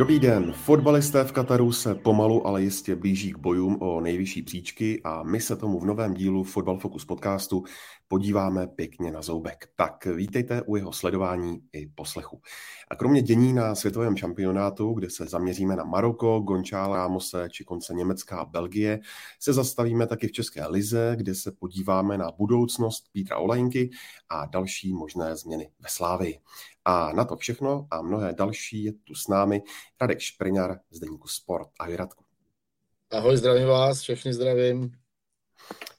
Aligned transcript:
Dobrý 0.00 0.18
den. 0.18 0.52
Fotbalisté 0.52 1.24
v 1.24 1.32
Kataru 1.32 1.72
se 1.72 1.94
pomalu, 1.94 2.46
ale 2.46 2.62
jistě 2.62 2.96
blíží 2.96 3.32
k 3.32 3.38
bojům 3.38 3.82
o 3.82 4.00
nejvyšší 4.00 4.42
příčky 4.42 5.00
a 5.04 5.22
my 5.22 5.40
se 5.40 5.56
tomu 5.56 5.80
v 5.80 5.84
novém 5.84 6.14
dílu 6.14 6.44
Fotbal 6.44 6.78
Focus 6.78 7.04
podcastu 7.04 7.64
podíváme 8.08 8.66
pěkně 8.66 9.10
na 9.10 9.22
zoubek. 9.22 9.68
Tak 9.76 10.06
vítejte 10.06 10.62
u 10.62 10.76
jeho 10.76 10.92
sledování 10.92 11.60
i 11.72 11.86
poslechu. 11.86 12.40
A 12.90 12.96
kromě 12.96 13.22
dění 13.22 13.52
na 13.52 13.74
světovém 13.74 14.16
šampionátu, 14.16 14.92
kde 14.92 15.10
se 15.10 15.26
zaměříme 15.26 15.76
na 15.76 15.84
Maroko, 15.84 16.40
Gončála, 16.40 16.96
Rámose 16.96 17.48
či 17.50 17.64
konce 17.64 17.94
Německa 17.94 18.38
a 18.38 18.44
Belgie, 18.44 19.00
se 19.40 19.52
zastavíme 19.52 20.06
taky 20.06 20.28
v 20.28 20.32
České 20.32 20.66
lize, 20.66 21.12
kde 21.16 21.34
se 21.34 21.52
podíváme 21.52 22.18
na 22.18 22.30
budoucnost 22.38 23.04
Pítra 23.12 23.38
Olajinky 23.38 23.90
a 24.28 24.46
další 24.46 24.92
možné 24.92 25.36
změny 25.36 25.70
ve 25.80 25.88
Slávii. 25.88 26.38
A 26.84 27.12
na 27.12 27.24
to 27.24 27.36
všechno 27.36 27.86
a 27.90 28.02
mnohé 28.02 28.32
další 28.32 28.84
je 28.84 28.92
tu 28.92 29.14
s 29.14 29.28
námi 29.28 29.62
Radek 30.00 30.20
Špriňar 30.20 30.78
z 30.90 31.00
Deníku 31.00 31.28
Sport. 31.28 31.68
Ahoj 31.78 31.96
Radku. 31.96 32.24
Ahoj, 33.12 33.36
zdravím 33.36 33.68
vás, 33.68 34.00
všechny 34.00 34.34
zdravím. 34.34 34.92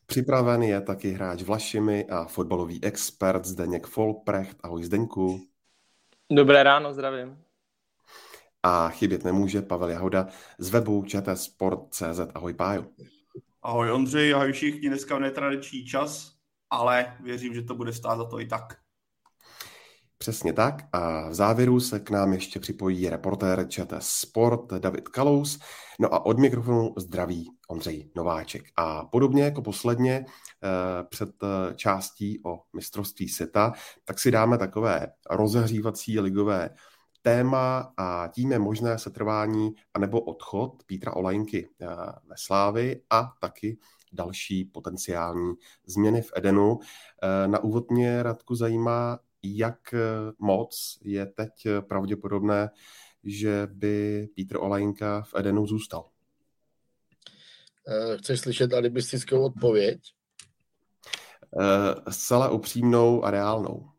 Připraven 0.05 0.63
je 0.63 0.82
taky 0.82 1.12
hráč 1.12 1.41
Vlašimi 1.41 2.05
a 2.05 2.26
fotbalový 2.26 2.84
expert 2.84 3.46
Zdeněk 3.46 3.88
Folprecht. 3.88 4.57
Ahoj 4.63 4.84
Zdeňku. 4.84 5.48
Dobré 6.32 6.63
ráno, 6.63 6.93
zdravím. 6.93 7.43
A 8.63 8.90
chybět 8.90 9.23
nemůže 9.23 9.62
Pavel 9.62 9.90
Jahoda 9.90 10.27
z 10.57 10.70
webu 10.70 11.04
čtsport.cz. 11.05 12.20
Ahoj 12.34 12.54
Pájo. 12.54 12.85
Ahoj 13.62 13.91
Ondřej, 13.91 14.34
ahoj 14.34 14.51
všichni, 14.51 14.90
dneska 14.90 15.20
netradiční 15.20 15.85
čas, 15.85 16.35
ale 16.70 17.18
věřím, 17.23 17.54
že 17.54 17.62
to 17.62 17.76
bude 17.76 17.93
stát 17.93 18.18
za 18.18 18.26
to 18.26 18.40
i 18.40 18.48
tak. 18.48 18.80
Přesně 20.21 20.53
tak. 20.53 20.83
A 20.93 21.29
v 21.29 21.33
závěru 21.33 21.79
se 21.79 21.99
k 21.99 22.09
nám 22.09 22.33
ještě 22.33 22.59
připojí 22.59 23.09
reportér 23.09 23.67
ČT 23.67 24.03
Sport 24.03 24.73
David 24.73 25.09
Kalous. 25.09 25.59
No 25.99 26.13
a 26.13 26.25
od 26.25 26.39
mikrofonu 26.39 26.93
zdraví 26.97 27.51
Ondřej 27.69 28.11
Nováček. 28.15 28.63
A 28.75 29.05
podobně 29.05 29.43
jako 29.43 29.61
posledně 29.61 30.25
eh, 30.63 31.03
před 31.09 31.29
eh, 31.43 31.75
částí 31.75 32.39
o 32.45 32.59
mistrovství 32.75 33.29
světa, 33.29 33.73
tak 34.05 34.19
si 34.19 34.31
dáme 34.31 34.57
takové 34.57 35.07
rozehřívací 35.29 36.19
ligové 36.19 36.69
téma 37.21 37.93
a 37.97 38.27
tím 38.27 38.51
je 38.51 38.59
možné 38.59 38.97
setrvání 38.97 39.71
anebo 39.93 40.21
odchod 40.21 40.83
Pítra 40.85 41.15
Olajinky 41.15 41.69
eh, 41.81 41.87
ve 42.27 42.35
Slávy 42.37 43.01
a 43.09 43.33
taky 43.39 43.77
další 44.13 44.65
potenciální 44.65 45.53
změny 45.85 46.21
v 46.21 46.31
Edenu. 46.35 46.79
Na 47.47 47.59
úvod 47.59 47.91
mě 47.91 48.23
Radku 48.23 48.55
zajímá, 48.55 49.19
jak 49.43 49.93
moc 50.39 50.99
je 51.03 51.25
teď 51.25 51.67
pravděpodobné, 51.87 52.70
že 53.23 53.67
by 53.71 54.27
Pítr 54.35 54.57
Olajinka 54.57 55.21
v 55.21 55.35
Edenu 55.35 55.67
zůstal? 55.67 56.09
Chceš 58.17 58.39
slyšet 58.39 58.73
alibistickou 58.73 59.43
odpověď? 59.43 59.99
Zcela 62.09 62.49
upřímnou 62.49 63.23
a 63.23 63.31
reálnou. 63.31 63.89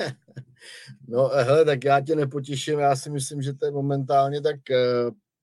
no 1.08 1.28
hele, 1.28 1.64
tak 1.64 1.84
já 1.84 2.00
tě 2.00 2.16
nepotěším, 2.16 2.78
já 2.78 2.96
si 2.96 3.10
myslím, 3.10 3.42
že 3.42 3.52
to 3.52 3.66
je 3.66 3.72
momentálně 3.72 4.40
tak 4.40 4.56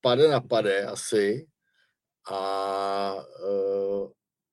pade 0.02 0.28
na 0.28 0.42
pade 0.42 0.86
asi. 0.86 1.48
A, 2.32 3.16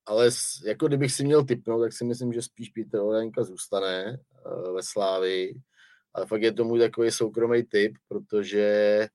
ale 0.06 0.30
jako 0.64 0.88
kdybych 0.88 1.12
si 1.12 1.24
měl 1.24 1.44
typnout, 1.44 1.80
tak 1.82 1.92
si 1.92 2.04
myslím, 2.04 2.32
že 2.32 2.42
spíš 2.42 2.68
Petr 2.68 2.98
Olajinka 2.98 3.44
zůstane 3.44 4.18
uh, 4.46 4.74
ve 4.74 4.82
Slávii. 4.82 5.60
Ale 6.14 6.26
fakt 6.26 6.42
je 6.42 6.52
to 6.52 6.64
můj 6.64 6.78
takový 6.78 7.10
soukromý 7.10 7.62
typ, 7.62 7.92
protože 8.08 9.08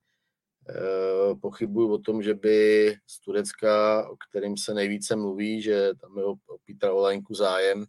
uh, 0.68 1.40
pochybuju 1.40 1.92
o 1.92 1.98
tom, 1.98 2.22
že 2.22 2.34
by 2.34 2.96
z 3.06 3.20
Turecka, 3.20 4.08
o 4.10 4.16
kterým 4.16 4.56
se 4.56 4.74
nejvíce 4.74 5.16
mluví, 5.16 5.62
že 5.62 5.90
tam 6.00 6.18
je 6.18 6.24
o, 6.24 6.34
Petra 6.66 6.92
Olajnku 6.92 7.34
zájem, 7.34 7.84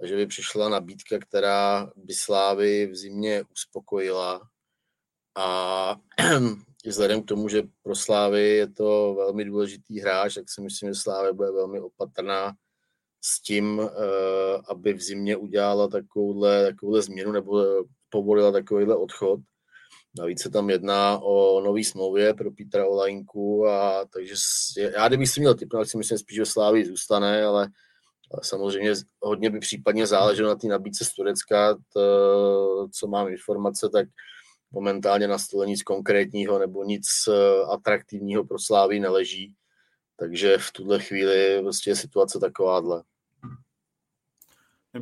takže 0.00 0.16
by 0.16 0.26
přišla 0.26 0.68
nabídka, 0.68 1.18
která 1.18 1.92
by 1.96 2.14
Slávy 2.14 2.86
v 2.86 2.96
zimě 2.96 3.42
uspokojila. 3.52 4.48
A 5.36 5.96
vzhledem 6.90 7.22
k 7.22 7.26
tomu, 7.26 7.48
že 7.48 7.62
pro 7.82 7.94
Slávy 7.94 8.48
je 8.48 8.70
to 8.70 9.14
velmi 9.14 9.44
důležitý 9.44 10.00
hráč, 10.00 10.34
tak 10.34 10.50
si 10.50 10.60
myslím, 10.60 10.88
že 10.88 11.00
Slávy 11.00 11.32
bude 11.32 11.50
velmi 11.50 11.80
opatrná 11.80 12.52
s 13.24 13.42
tím, 13.42 13.80
eh, 13.80 14.62
aby 14.68 14.92
v 14.94 15.02
zimě 15.02 15.36
udělala 15.36 15.88
takovouhle, 15.88 16.64
takovouhle 16.64 17.02
změnu 17.02 17.32
nebo 17.32 17.64
povolila 18.08 18.52
takovýhle 18.52 18.96
odchod. 18.96 19.40
Navíc 20.18 20.42
se 20.42 20.50
tam 20.50 20.70
jedná 20.70 21.18
o 21.18 21.60
nový 21.60 21.84
smlouvě 21.84 22.34
pro 22.34 22.50
Petra 22.50 22.86
Olajinku 22.86 23.66
a 23.66 24.04
takže 24.12 24.34
já 24.76 25.08
kdybych 25.08 25.28
si 25.28 25.40
měl 25.40 25.54
typnout, 25.54 25.88
si 25.88 25.98
myslím 25.98 26.18
spíš, 26.18 26.36
že 26.36 26.46
Slávy 26.46 26.84
zůstane, 26.84 27.44
ale 27.44 27.68
samozřejmě 28.42 28.92
hodně 29.20 29.50
by 29.50 29.58
případně 29.58 30.06
záleželo 30.06 30.48
na 30.48 30.54
té 30.54 30.66
nabídce 30.66 31.04
z 31.04 31.14
Turecka, 31.14 31.78
to, 31.92 32.88
co 32.92 33.06
mám 33.06 33.28
informace, 33.28 33.88
tak 33.92 34.08
momentálně 34.72 35.28
na 35.28 35.38
stole 35.38 35.66
nic 35.66 35.82
konkrétního 35.82 36.58
nebo 36.58 36.84
nic 36.84 37.08
eh, 37.28 37.32
atraktivního 37.72 38.44
pro 38.44 38.58
Slávy 38.58 39.00
neleží. 39.00 39.54
Takže 40.16 40.58
v 40.58 40.72
tuhle 40.72 41.00
chvíli 41.00 41.60
prostě 41.62 41.90
je 41.90 41.96
situace 41.96 42.38
takováhle. 42.38 43.02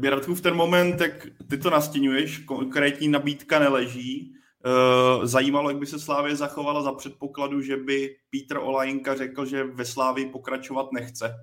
Radku, 0.02 0.34
v 0.34 0.40
ten 0.40 0.54
moment, 0.54 1.00
jak 1.00 1.26
ty 1.48 1.58
to 1.58 1.70
nastínuješ, 1.70 2.38
konkrétní 2.38 3.08
nabídka 3.08 3.58
neleží. 3.58 4.34
Eh, 4.66 5.26
zajímalo, 5.26 5.70
jak 5.70 5.78
by 5.78 5.86
se 5.86 5.98
Slávě 5.98 6.36
zachovala 6.36 6.82
za 6.82 6.92
předpokladu, 6.92 7.62
že 7.62 7.76
by 7.76 8.16
Pítr 8.30 8.56
Olajinka 8.56 9.14
řekl, 9.14 9.46
že 9.46 9.64
ve 9.64 9.84
Slávii 9.84 10.26
pokračovat 10.26 10.92
nechce 10.92 11.34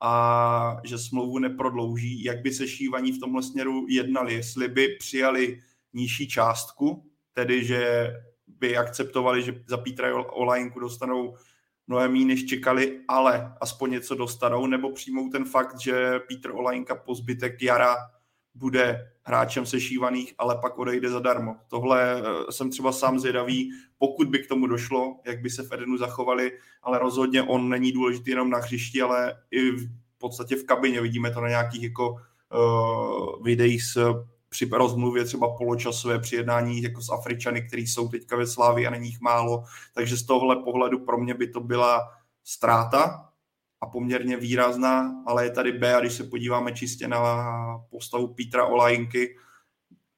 a 0.00 0.76
že 0.84 0.98
smlouvu 0.98 1.38
neprodlouží. 1.38 2.24
Jak 2.24 2.42
by 2.42 2.52
se 2.52 2.68
šívaní 2.68 3.12
v 3.12 3.20
tomhle 3.20 3.42
směru 3.42 3.86
jednali? 3.88 4.34
Jestli 4.34 4.68
by 4.68 4.88
přijali 4.88 5.60
nižší 5.92 6.28
částku, 6.28 7.05
tedy 7.36 7.64
že 7.64 8.12
by 8.46 8.76
akceptovali, 8.76 9.42
že 9.42 9.62
za 9.66 9.76
Pítra 9.76 10.08
Olajinku 10.16 10.80
dostanou 10.80 11.36
mnohem 11.86 12.12
méně, 12.12 12.24
než 12.24 12.46
čekali, 12.46 13.00
ale 13.08 13.54
aspoň 13.60 13.90
něco 13.90 14.14
dostanou, 14.14 14.66
nebo 14.66 14.92
přijmou 14.92 15.28
ten 15.28 15.44
fakt, 15.44 15.80
že 15.80 16.20
Pítr 16.28 16.50
Olajinka 16.50 16.94
po 16.94 17.14
zbytek 17.14 17.62
jara 17.62 17.96
bude 18.54 19.12
hráčem 19.22 19.66
sešívaných, 19.66 20.34
ale 20.38 20.58
pak 20.60 20.78
odejde 20.78 21.10
zadarmo. 21.10 21.56
Tohle 21.68 22.20
eh, 22.20 22.52
jsem 22.52 22.70
třeba 22.70 22.92
sám 22.92 23.20
zvědavý, 23.20 23.70
pokud 23.98 24.28
by 24.28 24.38
k 24.38 24.48
tomu 24.48 24.66
došlo, 24.66 25.20
jak 25.26 25.40
by 25.42 25.50
se 25.50 25.62
v 25.62 25.72
Edenu 25.72 25.96
zachovali, 25.98 26.52
ale 26.82 26.98
rozhodně 26.98 27.42
on 27.42 27.68
není 27.68 27.92
důležitý 27.92 28.30
jenom 28.30 28.50
na 28.50 28.58
hřišti, 28.58 29.02
ale 29.02 29.36
i 29.50 29.70
v 29.70 29.88
podstatě 30.18 30.56
v 30.56 30.64
kabině. 30.64 31.00
Vidíme 31.00 31.30
to 31.30 31.40
na 31.40 31.48
nějakých 31.48 31.82
jako 31.82 32.10
uh, 32.10 33.44
videích 33.44 33.82
s 33.82 34.14
při 34.56 34.68
rozmluvě 34.72 35.24
třeba 35.24 35.56
poločasové 35.56 36.18
při 36.18 36.36
jednání 36.36 36.82
jako 36.82 37.02
s 37.02 37.12
Afričany, 37.12 37.62
kteří 37.62 37.86
jsou 37.86 38.08
teďka 38.08 38.36
ve 38.36 38.46
Slávi 38.46 38.86
a 38.86 38.90
není 38.90 39.08
jich 39.08 39.20
málo. 39.20 39.64
Takže 39.94 40.16
z 40.16 40.26
tohle 40.26 40.56
pohledu 40.56 40.98
pro 40.98 41.18
mě 41.18 41.34
by 41.34 41.48
to 41.48 41.60
byla 41.60 42.08
ztráta 42.44 43.28
a 43.80 43.86
poměrně 43.86 44.36
výrazná, 44.36 45.22
ale 45.26 45.44
je 45.44 45.50
tady 45.50 45.72
B 45.72 45.94
a 45.94 46.00
když 46.00 46.12
se 46.12 46.24
podíváme 46.24 46.72
čistě 46.72 47.08
na 47.08 47.18
postavu 47.90 48.34
Petra 48.34 48.64
Olajinky, 48.64 49.36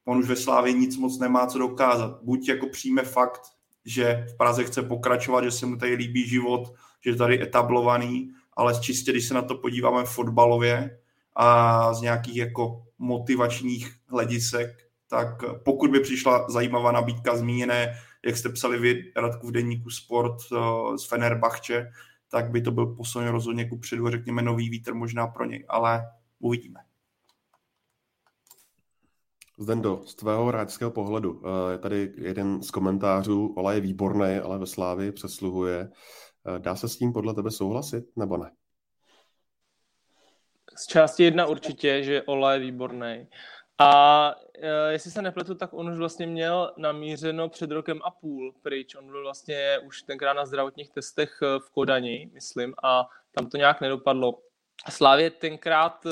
on 0.05 0.17
už 0.17 0.27
ve 0.27 0.35
Slávě 0.35 0.73
nic 0.73 0.97
moc 0.97 1.19
nemá 1.19 1.47
co 1.47 1.59
dokázat. 1.59 2.23
Buď 2.23 2.47
jako 2.47 2.67
přijme 2.67 3.03
fakt, 3.03 3.41
že 3.85 4.25
v 4.33 4.37
Praze 4.37 4.63
chce 4.63 4.83
pokračovat, 4.83 5.43
že 5.43 5.51
se 5.51 5.65
mu 5.65 5.75
tady 5.75 5.93
líbí 5.93 6.27
život, 6.27 6.73
že 7.03 7.09
je 7.09 7.15
tady 7.15 7.41
etablovaný, 7.41 8.31
ale 8.53 8.79
čistě, 8.81 9.11
když 9.11 9.27
se 9.27 9.33
na 9.33 9.41
to 9.41 9.55
podíváme 9.55 10.03
fotbalově 10.05 10.99
a 11.35 11.93
z 11.93 12.01
nějakých 12.01 12.35
jako 12.35 12.85
motivačních 12.99 13.91
hledisek, 14.07 14.69
tak 15.09 15.27
pokud 15.65 15.91
by 15.91 15.99
přišla 15.99 16.49
zajímavá 16.49 16.91
nabídka 16.91 17.37
zmíněné, 17.37 17.93
jak 18.25 18.37
jste 18.37 18.49
psali 18.49 18.79
vy, 18.79 19.13
Radku 19.15 19.47
v 19.47 19.51
denníku 19.51 19.89
Sport 19.89 20.37
eh, 20.51 20.97
z 20.97 21.05
Fenerbahče, 21.07 21.91
tak 22.31 22.51
by 22.51 22.61
to 22.61 22.71
byl 22.71 22.85
posun 22.85 23.27
rozhodně 23.27 23.69
ku 23.69 23.77
předu, 23.77 24.09
řekněme 24.09 24.41
nový 24.41 24.69
vítr 24.69 24.93
možná 24.93 25.27
pro 25.27 25.45
něj, 25.45 25.65
ale 25.69 26.05
uvidíme. 26.39 26.79
Zdendo, 29.59 30.01
z 30.05 30.15
tvého 30.15 30.45
hráčského 30.45 30.91
pohledu, 30.91 31.41
eh, 31.43 31.71
je 31.71 31.77
tady 31.77 32.13
jeden 32.17 32.61
z 32.61 32.71
komentářů, 32.71 33.53
Ola 33.57 33.73
je 33.73 33.81
výborný, 33.81 34.35
ale 34.35 34.57
ve 34.57 34.65
Slávii 34.65 35.11
přesluhuje. 35.11 35.89
Dá 36.57 36.75
se 36.75 36.89
s 36.89 36.97
tím 36.97 37.13
podle 37.13 37.33
tebe 37.33 37.51
souhlasit, 37.51 38.05
nebo 38.15 38.37
ne? 38.37 38.51
Z 40.79 40.87
části 40.87 41.23
jedna 41.23 41.45
určitě, 41.45 42.03
že 42.03 42.23
Ola 42.23 42.53
je 42.53 42.59
výborný. 42.59 43.27
A 43.77 44.35
e, 44.61 44.91
jestli 44.91 45.11
se 45.11 45.21
nepletu, 45.21 45.55
tak 45.55 45.73
on 45.73 45.89
už 45.89 45.97
vlastně 45.97 46.27
měl 46.27 46.73
namířeno 46.77 47.49
před 47.49 47.71
rokem 47.71 47.99
a 48.03 48.11
půl 48.11 48.53
pryč. 48.61 48.95
On 48.95 49.07
byl 49.07 49.23
vlastně 49.23 49.79
už 49.85 50.01
tenkrát 50.01 50.33
na 50.33 50.45
zdravotních 50.45 50.89
testech 50.89 51.39
e, 51.41 51.59
v 51.59 51.69
Kodani, 51.69 52.29
myslím, 52.33 52.73
a 52.83 53.09
tam 53.31 53.49
to 53.49 53.57
nějak 53.57 53.81
nedopadlo. 53.81 54.39
Slávě 54.89 55.31
tenkrát 55.31 56.05
e, 56.05 56.09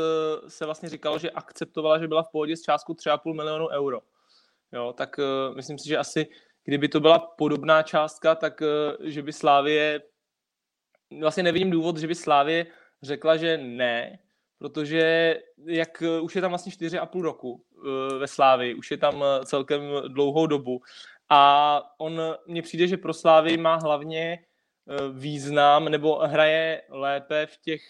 se 0.49 0.65
vlastně 0.65 0.89
říkalo, 0.89 1.19
že 1.19 1.31
akceptovala, 1.31 1.99
že 1.99 2.07
byla 2.07 2.23
v 2.23 2.31
pohodě 2.31 2.57
s 2.57 2.61
částkou 2.61 2.93
3,5 2.93 3.33
milionu 3.33 3.67
euro. 3.67 3.99
Jo, 4.71 4.93
tak 4.97 5.19
e, 5.19 5.23
myslím 5.55 5.77
si, 5.77 5.89
že 5.89 5.97
asi 5.97 6.27
kdyby 6.63 6.89
to 6.89 6.99
byla 6.99 7.19
podobná 7.19 7.83
částka, 7.83 8.35
tak 8.35 8.61
e, 8.61 8.65
že 9.01 9.21
by 9.21 9.33
Slávě 9.33 10.01
vlastně 11.21 11.43
nevidím 11.43 11.71
důvod, 11.71 11.97
že 11.97 12.07
by 12.07 12.15
Slávě 12.15 12.65
řekla, 13.03 13.37
že 13.37 13.57
ne, 13.57 14.19
protože 14.57 15.36
jak 15.65 16.01
eh, 16.01 16.19
už 16.19 16.36
je 16.36 16.42
tam 16.42 16.51
vlastně 16.51 16.71
4,5 16.71 17.21
roku 17.21 17.63
eh, 17.75 18.18
ve 18.18 18.27
Slávi, 18.27 18.75
už 18.75 18.92
je 18.92 18.98
tam 18.98 19.24
eh, 19.24 19.45
celkem 19.45 19.81
dlouhou 20.07 20.48
dobu 20.48 20.81
a 21.30 21.81
on 21.98 22.21
mně 22.48 22.62
přijde, 22.62 22.88
že 22.88 22.98
pro 22.98 23.13
Slávy 23.13 23.57
má 23.57 23.75
hlavně 23.75 24.44
význam 25.12 25.86
nebo 25.86 26.15
hraje 26.15 26.83
lépe 26.89 27.45
v 27.45 27.57
těch 27.57 27.81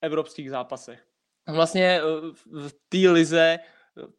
evropských 0.00 0.50
zápasech. 0.50 1.06
Vlastně 1.48 2.00
v 2.52 2.72
té 2.88 3.10
lize 3.10 3.58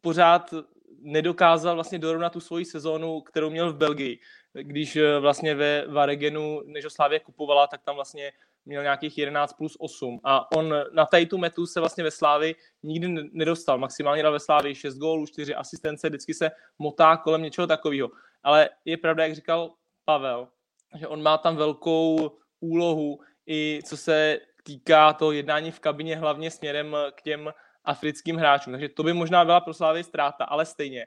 pořád 0.00 0.54
nedokázal 0.98 1.74
vlastně 1.74 1.98
dorovnat 1.98 2.32
tu 2.32 2.40
svoji 2.40 2.64
sezónu, 2.64 3.20
kterou 3.20 3.50
měl 3.50 3.72
v 3.72 3.76
Belgii. 3.76 4.18
Když 4.52 4.98
vlastně 5.20 5.54
ve 5.54 5.86
Varegenu, 5.86 6.62
než 6.64 6.84
Slávě 6.88 7.20
kupovala, 7.20 7.66
tak 7.66 7.82
tam 7.82 7.94
vlastně 7.94 8.32
měl 8.64 8.82
nějakých 8.82 9.18
11 9.18 9.52
plus 9.52 9.76
8 9.80 10.20
a 10.24 10.52
on 10.56 10.74
na 10.92 11.06
tady 11.06 11.26
tu 11.26 11.38
metu 11.38 11.66
se 11.66 11.80
vlastně 11.80 12.04
ve 12.04 12.10
Slávi 12.10 12.54
nikdy 12.82 13.30
nedostal. 13.32 13.78
Maximálně 13.78 14.22
dal 14.22 14.32
ve 14.32 14.40
Slávi 14.40 14.74
6 14.74 14.98
gólů, 14.98 15.26
4 15.26 15.54
asistence, 15.54 16.08
vždycky 16.08 16.34
se 16.34 16.50
motá 16.78 17.16
kolem 17.16 17.42
něčeho 17.42 17.66
takového. 17.66 18.10
Ale 18.42 18.70
je 18.84 18.96
pravda, 18.96 19.24
jak 19.24 19.34
říkal 19.34 19.74
Pavel, 20.04 20.48
že 20.98 21.08
on 21.08 21.22
má 21.22 21.38
tam 21.38 21.56
velkou 21.56 22.38
úlohu 22.60 23.20
i 23.46 23.80
co 23.84 23.96
se 23.96 24.40
týká 24.62 25.12
toho 25.12 25.32
jednání 25.32 25.70
v 25.70 25.80
kabině 25.80 26.16
hlavně 26.16 26.50
směrem 26.50 26.96
k 27.14 27.22
těm 27.22 27.52
africkým 27.84 28.36
hráčům. 28.36 28.72
Takže 28.72 28.88
to 28.88 29.02
by 29.02 29.12
možná 29.12 29.44
byla 29.44 29.60
pro 29.60 29.74
Slávy 29.74 30.04
ztráta, 30.04 30.44
ale 30.44 30.66
stejně 30.66 31.06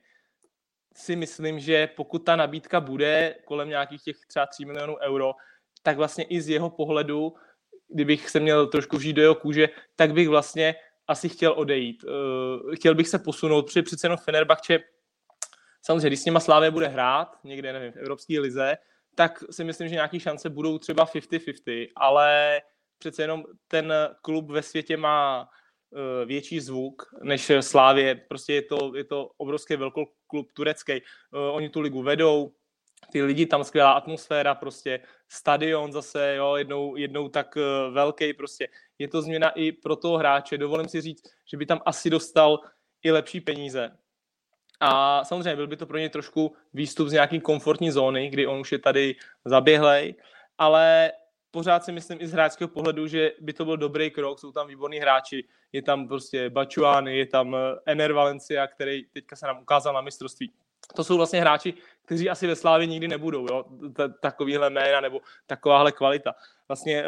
si 0.95 1.15
myslím, 1.15 1.59
že 1.59 1.87
pokud 1.87 2.19
ta 2.19 2.35
nabídka 2.35 2.79
bude 2.79 3.35
kolem 3.45 3.69
nějakých 3.69 4.03
těch 4.03 4.17
třeba 4.27 4.45
3 4.45 4.65
milionů 4.65 4.97
euro, 4.97 5.33
tak 5.85 5.97
vlastně 5.97 6.23
i 6.23 6.41
z 6.41 6.49
jeho 6.49 6.69
pohledu, 6.69 7.33
kdybych 7.87 8.29
se 8.29 8.39
měl 8.39 8.67
trošku 8.67 8.97
vžít 8.97 9.15
do 9.15 9.21
jeho 9.21 9.35
kůže, 9.35 9.69
tak 9.95 10.13
bych 10.13 10.29
vlastně 10.29 10.75
asi 11.07 11.29
chtěl 11.29 11.53
odejít. 11.53 12.05
Eh, 12.07 12.75
chtěl 12.75 12.95
bych 12.95 13.07
se 13.07 13.19
posunout, 13.19 13.61
protože 13.65 13.81
přece 13.81 14.07
jenom 14.07 14.17
Fenerbahce, 14.17 14.79
samozřejmě, 15.81 16.07
když 16.09 16.19
s 16.19 16.25
nima 16.25 16.39
Slávě 16.39 16.71
bude 16.71 16.87
hrát, 16.87 17.37
někde, 17.43 17.73
nevím, 17.73 17.91
v 17.91 17.97
Evropské 17.97 18.39
lize, 18.39 18.77
tak 19.15 19.43
si 19.51 19.63
myslím, 19.63 19.87
že 19.87 19.95
nějaké 19.95 20.19
šance 20.19 20.49
budou 20.49 20.77
třeba 20.77 21.05
50-50, 21.05 21.87
ale 21.95 22.61
přece 22.97 23.23
jenom 23.23 23.43
ten 23.67 23.93
klub 24.21 24.51
ve 24.51 24.61
světě 24.61 24.97
má 24.97 25.45
eh, 25.45 26.25
větší 26.25 26.59
zvuk 26.59 27.09
než 27.23 27.51
Slávě. 27.59 28.15
Prostě 28.15 28.53
je 28.53 28.61
to, 28.61 28.91
je 28.95 29.03
to 29.03 29.29
obrovský 29.37 29.75
velký 29.75 30.05
klub 30.27 30.47
turecký. 30.53 30.93
Eh, 30.93 31.01
oni 31.51 31.69
tu 31.69 31.81
ligu 31.81 32.01
vedou, 32.01 32.51
ty 33.11 33.23
lidi 33.23 33.45
tam 33.45 33.63
skvělá 33.63 33.91
atmosféra, 33.91 34.55
prostě 34.55 34.99
stadion 35.27 35.91
zase, 35.91 36.35
jo, 36.35 36.55
jednou, 36.55 36.95
jednou 36.95 37.29
tak 37.29 37.55
uh, 37.55 37.93
velký, 37.93 38.33
prostě 38.33 38.67
je 38.99 39.07
to 39.07 39.21
změna 39.21 39.49
i 39.49 39.71
pro 39.71 39.95
toho 39.95 40.17
hráče. 40.17 40.57
Dovolím 40.57 40.87
si 40.87 41.01
říct, 41.01 41.23
že 41.45 41.57
by 41.57 41.65
tam 41.65 41.81
asi 41.85 42.09
dostal 42.09 42.59
i 43.03 43.11
lepší 43.11 43.41
peníze. 43.41 43.97
A 44.79 45.23
samozřejmě 45.23 45.55
byl 45.55 45.67
by 45.67 45.77
to 45.77 45.85
pro 45.85 45.97
ně 45.97 46.09
trošku 46.09 46.55
výstup 46.73 47.07
z 47.07 47.11
nějaký 47.11 47.39
komfortní 47.39 47.91
zóny, 47.91 48.29
kdy 48.29 48.47
on 48.47 48.59
už 48.59 48.71
je 48.71 48.79
tady 48.79 49.15
zaběhlej, 49.45 50.15
ale 50.57 51.11
pořád 51.51 51.83
si 51.83 51.91
myslím 51.91 52.17
i 52.21 52.27
z 52.27 52.31
hráčského 52.31 52.67
pohledu, 52.67 53.07
že 53.07 53.31
by 53.39 53.53
to 53.53 53.65
byl 53.65 53.77
dobrý 53.77 54.11
krok, 54.11 54.39
jsou 54.39 54.51
tam 54.51 54.67
výborní 54.67 54.99
hráči, 54.99 55.43
je 55.71 55.81
tam 55.81 56.07
prostě 56.07 56.49
Bačuány, 56.49 57.17
je 57.17 57.25
tam 57.25 57.55
eh, 57.55 57.59
Ener 57.85 58.13
Valencia, 58.13 58.67
který 58.67 59.05
teďka 59.05 59.35
se 59.35 59.47
nám 59.47 59.61
ukázal 59.61 59.93
na 59.93 60.01
mistrovství 60.01 60.53
to 60.95 61.03
jsou 61.03 61.17
vlastně 61.17 61.41
hráči, 61.41 61.73
kteří 62.05 62.29
asi 62.29 62.47
ve 62.47 62.55
Slávě 62.55 62.87
nikdy 62.87 63.07
nebudou, 63.07 63.47
jo? 63.49 63.65
takovýhle 64.21 64.69
jména 64.69 65.01
nebo 65.01 65.21
takováhle 65.47 65.91
kvalita. 65.91 66.35
Vlastně 66.67 67.03
uh, 67.03 67.07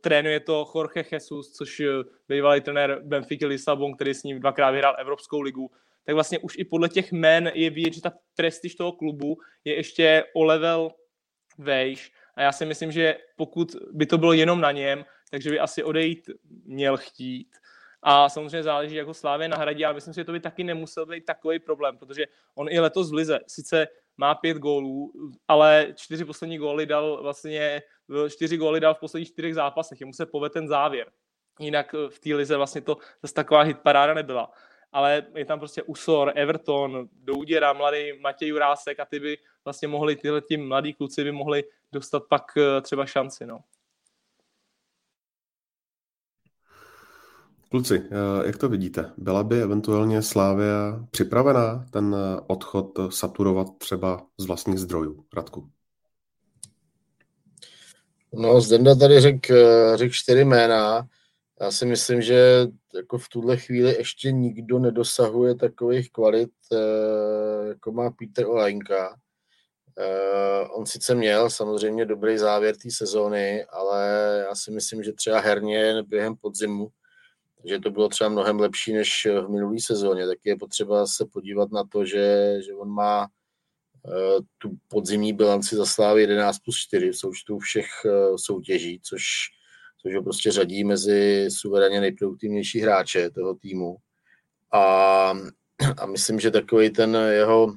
trénuje 0.00 0.40
to 0.40 0.72
Jorge 0.74 1.04
Jesus, 1.12 1.52
což 1.52 1.80
uh, 1.80 1.86
bývalý 2.28 2.60
trenér 2.60 3.00
Benfica 3.04 3.46
Lisabon, 3.46 3.94
který 3.94 4.14
s 4.14 4.22
ním 4.22 4.40
dvakrát 4.40 4.70
vyhrál 4.70 4.96
Evropskou 4.98 5.40
ligu, 5.40 5.70
tak 6.04 6.14
vlastně 6.14 6.38
už 6.38 6.58
i 6.58 6.64
podle 6.64 6.88
těch 6.88 7.12
jmén 7.12 7.50
je 7.54 7.70
vidět, 7.70 7.94
že 7.94 8.02
ta 8.02 8.12
prestiž 8.36 8.74
toho 8.74 8.92
klubu 8.92 9.38
je 9.64 9.74
ještě 9.74 10.24
o 10.34 10.44
level 10.44 10.90
vejš 11.58 12.12
a 12.38 12.42
já 12.42 12.52
si 12.52 12.66
myslím, 12.66 12.92
že 12.92 13.18
pokud 13.36 13.76
by 13.92 14.06
to 14.06 14.18
bylo 14.18 14.32
jenom 14.32 14.60
na 14.60 14.72
něm, 14.72 15.04
takže 15.30 15.50
by 15.50 15.58
asi 15.58 15.82
odejít 15.82 16.30
měl 16.64 16.96
chtít. 16.96 17.48
A 18.02 18.28
samozřejmě 18.28 18.62
záleží, 18.62 18.94
jako 18.94 19.14
Slávě 19.14 19.48
nahradí, 19.48 19.84
ale 19.84 19.94
myslím 19.94 20.14
si, 20.14 20.20
že 20.20 20.24
to 20.24 20.32
by 20.32 20.40
taky 20.40 20.64
nemusel 20.64 21.06
být 21.06 21.24
takový 21.24 21.58
problém, 21.58 21.98
protože 21.98 22.24
on 22.54 22.68
i 22.70 22.80
letos 22.80 23.10
v 23.10 23.14
Lize 23.14 23.38
sice 23.46 23.88
má 24.16 24.34
pět 24.34 24.56
gólů, 24.56 25.12
ale 25.48 25.92
čtyři 25.96 26.24
poslední 26.24 26.58
góly 26.58 26.86
dal 26.86 27.22
vlastně, 27.22 27.82
čtyři 28.28 28.56
góly 28.56 28.80
dal 28.80 28.94
v 28.94 28.98
posledních 28.98 29.28
čtyřech 29.28 29.54
zápasech, 29.54 30.00
jemu 30.00 30.12
se 30.12 30.26
povede 30.26 30.50
ten 30.50 30.68
závěr. 30.68 31.10
Jinak 31.60 31.94
v 32.08 32.18
té 32.18 32.34
lize 32.34 32.56
vlastně 32.56 32.80
to 32.80 32.96
zase 33.22 33.34
taková 33.34 33.62
hitparáda 33.62 34.14
nebyla. 34.14 34.50
Ale 34.92 35.26
je 35.34 35.44
tam 35.44 35.58
prostě 35.58 35.82
Usor, 35.82 36.32
Everton, 36.34 37.08
Douděra, 37.12 37.72
mladý 37.72 38.20
Matěj 38.20 38.48
Jurásek 38.48 39.00
a 39.00 39.04
ty 39.04 39.20
by 39.20 39.38
vlastně 39.64 39.88
mohli, 39.88 40.16
tyhle 40.16 40.40
ti 40.40 40.56
mladí 40.56 40.94
kluci 40.94 41.24
by 41.24 41.32
mohli 41.32 41.64
dostat 41.92 42.22
pak 42.28 42.42
eh, 42.56 42.80
třeba 42.80 43.06
šanci. 43.06 43.46
No. 43.46 43.58
Kluci, 47.70 48.02
eh, 48.10 48.46
jak 48.46 48.56
to 48.58 48.68
vidíte? 48.68 49.12
Byla 49.16 49.44
by 49.44 49.62
eventuálně 49.62 50.22
Slávia 50.22 51.06
připravená 51.10 51.86
ten 51.90 52.16
eh, 52.18 52.40
odchod 52.46 52.98
saturovat 53.10 53.66
třeba 53.78 54.26
z 54.38 54.46
vlastních 54.46 54.78
zdrojů? 54.78 55.24
Radku. 55.36 55.70
No, 58.34 58.60
Zdenda 58.60 58.94
tady 58.94 59.20
řekl 59.20 59.54
eh, 59.54 59.96
řek 59.96 60.12
čtyři 60.12 60.44
jména. 60.44 61.08
Já 61.60 61.70
si 61.70 61.86
myslím, 61.86 62.22
že 62.22 62.66
jako 62.94 63.18
v 63.18 63.28
tuhle 63.28 63.56
chvíli 63.56 63.96
ještě 63.98 64.32
nikdo 64.32 64.78
nedosahuje 64.78 65.54
takových 65.54 66.12
kvalit, 66.12 66.50
jako 67.68 67.92
má 67.92 68.10
Peter 68.10 68.46
Olajnka. 68.46 69.16
On 70.70 70.86
sice 70.86 71.14
měl 71.14 71.50
samozřejmě 71.50 72.06
dobrý 72.06 72.38
závěr 72.38 72.76
té 72.76 72.90
sezóny, 72.90 73.64
ale 73.64 74.08
já 74.48 74.54
si 74.54 74.70
myslím, 74.70 75.02
že 75.02 75.12
třeba 75.12 75.40
herně 75.40 76.02
během 76.02 76.36
podzimu 76.36 76.88
takže 77.62 77.78
to 77.78 77.90
bylo 77.90 78.08
třeba 78.08 78.30
mnohem 78.30 78.60
lepší 78.60 78.92
než 78.92 79.26
v 79.26 79.48
minulý 79.48 79.80
sezóně. 79.80 80.26
Tak 80.26 80.38
je 80.44 80.56
potřeba 80.56 81.06
se 81.06 81.26
podívat 81.32 81.70
na 81.72 81.84
to, 81.84 82.04
že, 82.04 82.56
že 82.66 82.74
on 82.74 82.88
má 82.88 83.26
uh, 84.02 84.44
tu 84.58 84.70
podzimní 84.88 85.32
bilanci 85.32 85.76
za 85.76 85.86
slávy 85.86 86.20
11 86.20 86.58
plus 86.58 86.76
4 86.76 87.10
v 87.10 87.16
součtu 87.16 87.58
všech 87.58 87.86
uh, 88.04 88.36
soutěží, 88.36 89.00
což, 89.04 89.22
což 90.02 90.14
ho 90.14 90.22
prostě 90.22 90.50
řadí 90.50 90.84
mezi 90.84 91.48
suverénně 91.50 92.00
nejproduktivnější 92.00 92.80
hráče 92.80 93.30
toho 93.30 93.54
týmu. 93.54 93.96
A, 94.72 94.80
a 95.98 96.06
myslím, 96.06 96.40
že 96.40 96.50
takový 96.50 96.90
ten 96.90 97.16
jeho 97.30 97.72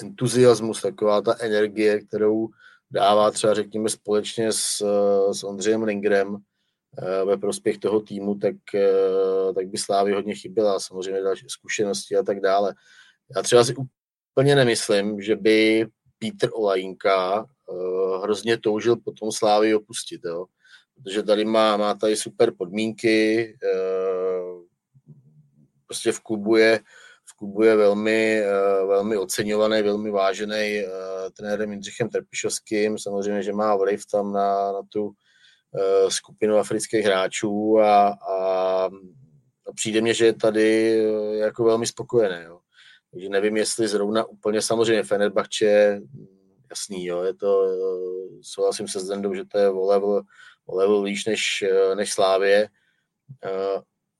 entuziasmus, 0.00 0.82
taková 0.82 1.20
ta 1.22 1.36
energie, 1.40 2.00
kterou 2.00 2.48
dává 2.90 3.30
třeba 3.30 3.54
řekněme 3.54 3.88
společně 3.88 4.52
s, 4.52 4.82
s 5.32 5.44
Ondřejem 5.44 5.82
Lingrem, 5.82 6.36
Eh, 6.36 6.57
ve 7.24 7.36
prospěch 7.36 7.78
toho 7.78 8.00
týmu, 8.00 8.34
tak, 8.34 8.56
eh, 8.74 9.54
tak 9.54 9.68
by 9.68 9.78
Slávy 9.78 10.12
hodně 10.12 10.34
chyběla, 10.34 10.80
samozřejmě 10.80 11.22
další 11.22 11.46
zkušenosti 11.48 12.16
a 12.16 12.22
tak 12.22 12.40
dále. 12.40 12.74
Já 13.36 13.42
třeba 13.42 13.64
si 13.64 13.74
úplně 14.32 14.56
nemyslím, 14.56 15.20
že 15.20 15.36
by 15.36 15.86
Petr 16.18 16.50
Olajinka 16.52 17.46
uh, 17.66 18.22
hrozně 18.22 18.58
toužil 18.58 18.96
potom 18.96 19.32
Slávy 19.32 19.74
opustit, 19.74 20.20
jo? 20.24 20.46
protože 20.94 21.22
tady 21.22 21.44
má, 21.44 21.76
má 21.76 21.94
tady 21.94 22.16
super 22.16 22.52
podmínky, 22.58 23.54
prostě 25.86 26.12
v 26.12 26.20
klubu 26.20 26.56
je, 26.56 26.80
v 27.30 27.36
klubu 27.36 27.62
je 27.62 27.76
velmi, 27.76 28.42
velmi 28.86 29.16
oceňovaný, 29.16 29.82
velmi 29.82 30.10
vážený 30.10 30.84
trenérem 31.36 31.70
Jindřichem 31.70 32.08
Trpišovským, 32.08 32.98
samozřejmě, 32.98 33.42
že 33.42 33.52
má 33.52 33.76
vliv 33.76 34.06
tam 34.06 34.32
na, 34.32 34.72
na 34.72 34.80
tu 34.88 35.10
Eh, 35.10 35.27
skupinu 36.08 36.56
afrických 36.56 37.04
hráčů 37.04 37.78
a, 37.78 38.08
a, 38.08 38.34
a 39.68 39.72
přijde 39.74 40.00
mně, 40.00 40.14
že 40.14 40.26
je 40.26 40.32
tady 40.32 40.98
eh, 41.00 41.36
jako 41.36 41.64
velmi 41.64 41.86
spokojený. 41.86 42.44
Jo. 42.44 42.60
Takže 43.10 43.28
nevím, 43.28 43.56
jestli 43.56 43.88
zrovna 43.88 44.24
úplně 44.24 44.62
samozřejmě 44.62 45.02
Fenerbahce, 45.02 46.00
jasný, 46.70 47.06
jo, 47.06 47.22
je 47.22 47.34
to, 47.34 47.64
souhlasím 48.42 48.88
se 48.88 49.00
Zdendou, 49.00 49.34
že 49.34 49.44
to 49.44 49.58
je 49.58 49.70
o 49.70 49.86
level, 49.86 50.22
o 50.66 50.76
level 50.76 51.02
výš 51.02 51.24
než, 51.24 51.64
než 51.94 52.12
Slávě. 52.12 52.68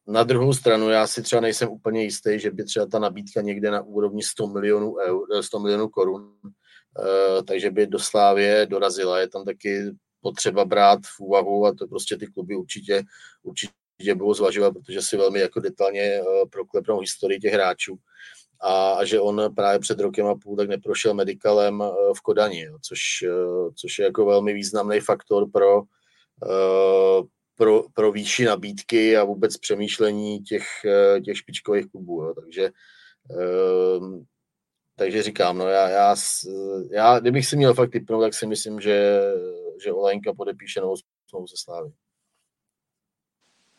Na 0.06 0.22
druhou 0.22 0.52
stranu 0.52 0.90
já 0.90 1.06
si 1.06 1.22
třeba 1.22 1.40
nejsem 1.40 1.68
úplně 1.68 2.02
jistý, 2.02 2.38
že 2.38 2.50
by 2.50 2.64
třeba 2.64 2.86
ta 2.86 2.98
nabídka 2.98 3.40
někde 3.40 3.70
na 3.70 3.82
úrovni 3.82 4.22
100 4.22 4.46
milionů, 4.46 4.96
eur, 4.96 5.42
100 5.42 5.58
milionů 5.58 5.88
korun, 5.88 6.32
takže 7.46 7.70
by 7.70 7.86
do 7.86 7.98
Slávě 7.98 8.66
dorazila. 8.66 9.18
Je 9.18 9.28
tam 9.28 9.44
taky 9.44 9.92
potřeba 10.20 10.64
brát 10.64 11.00
v 11.16 11.20
úvahu 11.20 11.66
a 11.66 11.74
to 11.74 11.86
prostě 11.86 12.16
ty 12.16 12.26
kluby 12.26 12.56
určitě, 12.56 13.02
určitě 13.42 14.14
budou 14.14 14.34
zvažovat, 14.34 14.72
protože 14.72 15.02
si 15.02 15.16
velmi 15.16 15.40
jako 15.40 15.60
detailně 15.60 16.20
proklepnou 16.50 17.00
historii 17.00 17.40
těch 17.40 17.52
hráčů 17.52 17.98
a, 18.60 18.92
a 18.92 19.04
že 19.04 19.20
on 19.20 19.54
právě 19.54 19.78
před 19.78 20.00
rokem 20.00 20.26
a 20.26 20.34
půl 20.34 20.56
tak 20.56 20.68
neprošel 20.68 21.14
medikalem 21.14 21.82
eh, 21.82 22.14
v 22.14 22.20
Kodani, 22.20 22.68
což, 22.82 23.00
eh, 23.26 23.70
což 23.74 23.98
je 23.98 24.04
jako 24.04 24.26
velmi 24.26 24.52
významný 24.52 25.00
faktor 25.00 25.50
pro, 25.50 25.82
eh, 26.44 27.22
pro, 27.54 27.82
pro 27.94 28.12
výši 28.12 28.44
nabídky 28.44 29.16
a 29.16 29.24
vůbec 29.24 29.56
přemýšlení 29.56 30.40
těch, 30.40 30.66
těch 31.24 31.38
špičkových 31.38 31.86
klubů. 31.90 32.24
Jo. 32.24 32.34
Takže, 32.34 32.70
takže 34.98 35.22
říkám, 35.22 35.58
no 35.58 35.68
já, 35.68 35.88
já, 35.88 36.14
já, 36.90 37.18
kdybych 37.18 37.46
si 37.46 37.56
měl 37.56 37.74
fakt 37.74 37.90
typnout, 37.90 38.22
tak 38.22 38.34
si 38.34 38.46
myslím, 38.46 38.80
že, 38.80 39.20
že 39.84 39.92
Olejnka 39.92 40.34
podepíše 40.34 40.80
novou 40.80 40.96
smlouvu 41.28 41.46
se 41.46 41.54
Slávy. 41.56 41.90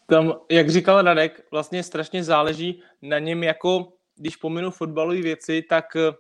Tam, 0.08 0.40
jak 0.52 0.70
říkal 0.70 1.02
Radek, 1.02 1.46
vlastně 1.52 1.84
strašně 1.84 2.24
záleží 2.24 2.84
na 3.02 3.20
něm 3.20 3.44
jako 3.44 3.94
když 4.20 4.36
pominu 4.36 4.72
fotbalové 4.72 5.22
věci, 5.22 5.62
tak 5.62 5.96
eh, 5.96 6.14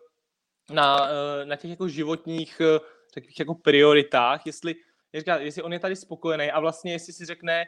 na, 0.73 1.09
eh, 1.09 1.45
na 1.45 1.55
těch 1.55 1.69
jako 1.69 1.87
životních 1.87 2.61
eh, 2.61 2.79
takových 3.13 3.39
jako 3.39 3.55
prioritách, 3.55 4.45
jestli, 4.45 4.75
říká, 5.13 5.37
jestli 5.37 5.61
on 5.61 5.73
je 5.73 5.79
tady 5.79 5.95
spokojený 5.95 6.51
a 6.51 6.59
vlastně 6.59 6.91
jestli 6.91 7.13
si 7.13 7.25
řekne, 7.25 7.65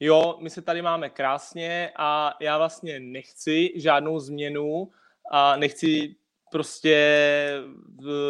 jo, 0.00 0.38
my 0.40 0.50
se 0.50 0.62
tady 0.62 0.82
máme 0.82 1.10
krásně 1.10 1.92
a 1.96 2.34
já 2.40 2.58
vlastně 2.58 3.00
nechci 3.00 3.72
žádnou 3.76 4.18
změnu 4.18 4.90
a 5.30 5.56
nechci 5.56 6.16
prostě 6.54 7.62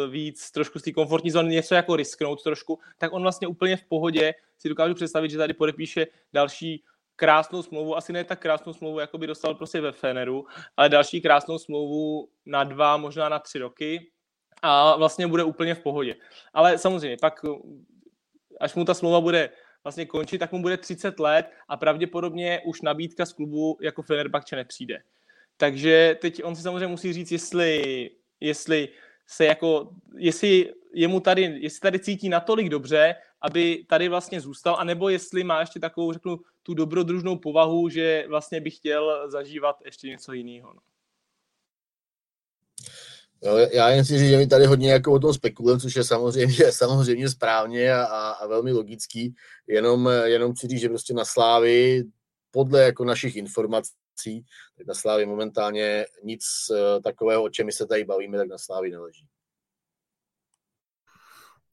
víc 0.09 0.51
trošku 0.51 0.79
z 0.79 0.81
té 0.81 0.91
komfortní 0.91 1.31
zóny 1.31 1.49
něco 1.49 1.75
jako 1.75 1.95
risknout 1.95 2.43
trošku, 2.43 2.79
tak 2.97 3.13
on 3.13 3.21
vlastně 3.21 3.47
úplně 3.47 3.77
v 3.77 3.83
pohodě 3.83 4.33
si 4.57 4.69
dokážu 4.69 4.93
představit, 4.93 5.31
že 5.31 5.37
tady 5.37 5.53
podepíše 5.53 6.07
další 6.33 6.83
krásnou 7.15 7.63
smlouvu, 7.63 7.97
asi 7.97 8.13
ne 8.13 8.23
tak 8.23 8.39
krásnou 8.39 8.73
smlouvu, 8.73 8.99
jako 8.99 9.17
by 9.17 9.27
dostal 9.27 9.55
prostě 9.55 9.81
ve 9.81 9.91
Feneru, 9.91 10.45
ale 10.77 10.89
další 10.89 11.21
krásnou 11.21 11.57
smlouvu 11.57 12.29
na 12.45 12.63
dva, 12.63 12.97
možná 12.97 13.29
na 13.29 13.39
tři 13.39 13.59
roky 13.59 14.11
a 14.61 14.97
vlastně 14.97 15.27
bude 15.27 15.43
úplně 15.43 15.75
v 15.75 15.79
pohodě. 15.79 16.15
Ale 16.53 16.77
samozřejmě, 16.77 17.17
pak 17.21 17.45
až 18.59 18.75
mu 18.75 18.85
ta 18.85 18.93
smlouva 18.93 19.21
bude 19.21 19.49
vlastně 19.83 20.05
končit, 20.05 20.37
tak 20.37 20.51
mu 20.51 20.61
bude 20.61 20.77
30 20.77 21.19
let 21.19 21.51
a 21.67 21.77
pravděpodobně 21.77 22.61
už 22.65 22.81
nabídka 22.81 23.25
z 23.25 23.33
klubu 23.33 23.77
jako 23.81 24.01
Fenerbahce 24.01 24.55
nepřijde. 24.55 24.99
Takže 25.57 26.17
teď 26.21 26.43
on 26.43 26.55
si 26.55 26.61
samozřejmě 26.61 26.87
musí 26.87 27.13
říct, 27.13 27.31
jestli, 27.31 28.09
jestli 28.39 28.89
se 29.27 29.45
jako, 29.45 29.89
jestli 30.17 30.73
je 30.93 31.07
mu 31.07 31.19
tady, 31.19 31.41
jestli 31.41 31.79
tady 31.79 31.99
cítí 31.99 32.29
natolik 32.29 32.69
dobře, 32.69 33.15
aby 33.41 33.85
tady 33.89 34.09
vlastně 34.09 34.41
zůstal, 34.41 34.75
anebo 34.79 35.09
jestli 35.09 35.43
má 35.43 35.59
ještě 35.59 35.79
takovou, 35.79 36.13
řeknu, 36.13 36.39
tu 36.63 36.73
dobrodružnou 36.73 37.37
povahu, 37.37 37.89
že 37.89 38.25
vlastně 38.29 38.61
bych 38.61 38.75
chtěl 38.75 39.31
zažívat 39.31 39.75
ještě 39.85 40.07
něco 40.07 40.33
jiného. 40.33 40.73
No. 40.73 40.81
Jo, 43.43 43.57
já 43.73 43.89
jen 43.89 44.05
si 44.05 44.19
říct, 44.19 44.29
že 44.29 44.37
mi 44.37 44.47
tady 44.47 44.65
hodně 44.65 44.91
jako 44.91 45.13
o 45.13 45.19
tom 45.19 45.33
spekulujeme, 45.33 45.81
což 45.81 45.95
je 45.95 46.03
samozřejmě, 46.03 46.71
samozřejmě 46.71 47.29
správně 47.29 47.93
a, 47.93 48.03
a, 48.03 48.29
a 48.29 48.47
velmi 48.47 48.71
logický. 48.71 49.35
Jenom, 49.67 50.09
jenom 50.23 50.53
chci 50.53 50.67
říct, 50.67 50.79
že 50.79 50.89
prostě 50.89 51.13
na 51.13 51.25
Slávy, 51.25 52.03
podle 52.51 52.83
jako 52.83 53.05
našich 53.05 53.35
informací, 53.35 53.91
tak 54.77 54.87
na 54.87 54.93
Slávy 54.93 55.25
momentálně 55.25 56.05
nic 56.23 56.45
eh, 56.71 57.01
takového, 57.01 57.43
o 57.43 57.49
čem 57.49 57.65
my 57.65 57.71
se 57.71 57.85
tady 57.85 58.03
bavíme, 58.03 58.37
tak 58.37 58.47
na 58.47 58.57
Slávy 58.57 58.91
neleží. 58.91 59.27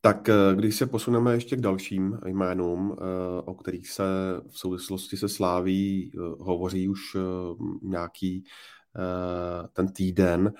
Tak 0.01 0.29
eh, 0.29 0.35
když 0.55 0.77
se 0.77 0.87
posuneme 0.87 1.35
ještě 1.35 1.57
k 1.57 1.61
dalším 1.61 2.19
jménům, 2.27 2.97
eh, 2.99 3.43
o 3.45 3.55
kterých 3.55 3.91
se 3.91 4.05
v 4.49 4.59
souvislosti 4.59 5.17
se 5.17 5.29
sláví 5.29 6.13
hovoří 6.39 6.89
už 6.89 7.17
nějaký 7.83 8.45
ten 9.73 9.93
týden, 9.93 10.53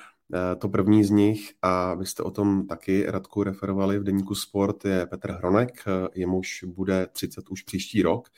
to 0.59 0.69
první 0.69 1.05
z 1.05 1.11
nich, 1.11 1.53
a 1.63 1.95
vy 1.95 2.07
jste 2.07 2.23
o 2.23 2.31
tom 2.31 2.67
taky, 2.67 3.07
Radku, 3.07 3.43
referovali 3.43 3.99
v 3.99 4.05
deníku 4.05 4.35
Sport, 4.35 4.85
je 4.85 5.07
Petr 5.07 5.33
Hronek, 5.33 5.85
jemuž 6.15 6.65
bude 6.67 7.07
30 7.07 7.51
už 7.51 7.63
příští 7.63 8.03
rok. 8.03 8.29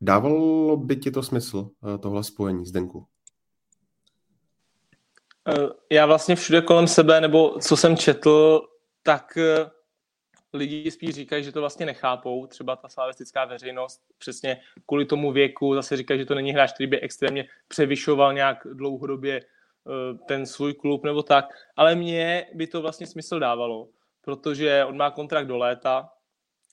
Dávalo 0.00 0.76
by 0.76 0.96
ti 0.96 1.10
to 1.10 1.22
smysl, 1.22 1.70
tohle 2.00 2.24
spojení, 2.24 2.66
Zdenku? 2.66 3.06
Já 5.92 6.06
vlastně 6.06 6.36
všude 6.36 6.62
kolem 6.62 6.86
sebe, 6.86 7.20
nebo 7.20 7.58
co 7.60 7.76
jsem 7.76 7.96
četl, 7.96 8.62
tak 9.02 9.36
eh, 9.36 9.70
lidi 10.52 10.90
spíš 10.90 11.14
říkají, 11.14 11.44
že 11.44 11.52
to 11.52 11.60
vlastně 11.60 11.86
nechápou, 11.86 12.46
třeba 12.46 12.76
ta 12.76 12.88
slavistická 12.88 13.44
veřejnost, 13.44 14.00
přesně 14.18 14.60
kvůli 14.86 15.04
tomu 15.04 15.32
věku, 15.32 15.74
zase 15.74 15.96
říkají, 15.96 16.20
že 16.20 16.26
to 16.26 16.34
není 16.34 16.52
hráč, 16.52 16.72
který 16.72 16.86
by 16.86 17.00
extrémně 17.00 17.48
převyšoval 17.68 18.34
nějak 18.34 18.58
dlouhodobě 18.72 19.40
eh, 19.40 20.18
ten 20.28 20.46
svůj 20.46 20.74
klub 20.74 21.04
nebo 21.04 21.22
tak, 21.22 21.44
ale 21.76 21.94
mně 21.94 22.46
by 22.54 22.66
to 22.66 22.82
vlastně 22.82 23.06
smysl 23.06 23.38
dávalo, 23.38 23.88
protože 24.20 24.84
on 24.84 24.96
má 24.96 25.10
kontrakt 25.10 25.46
do 25.46 25.56
léta, 25.56 26.08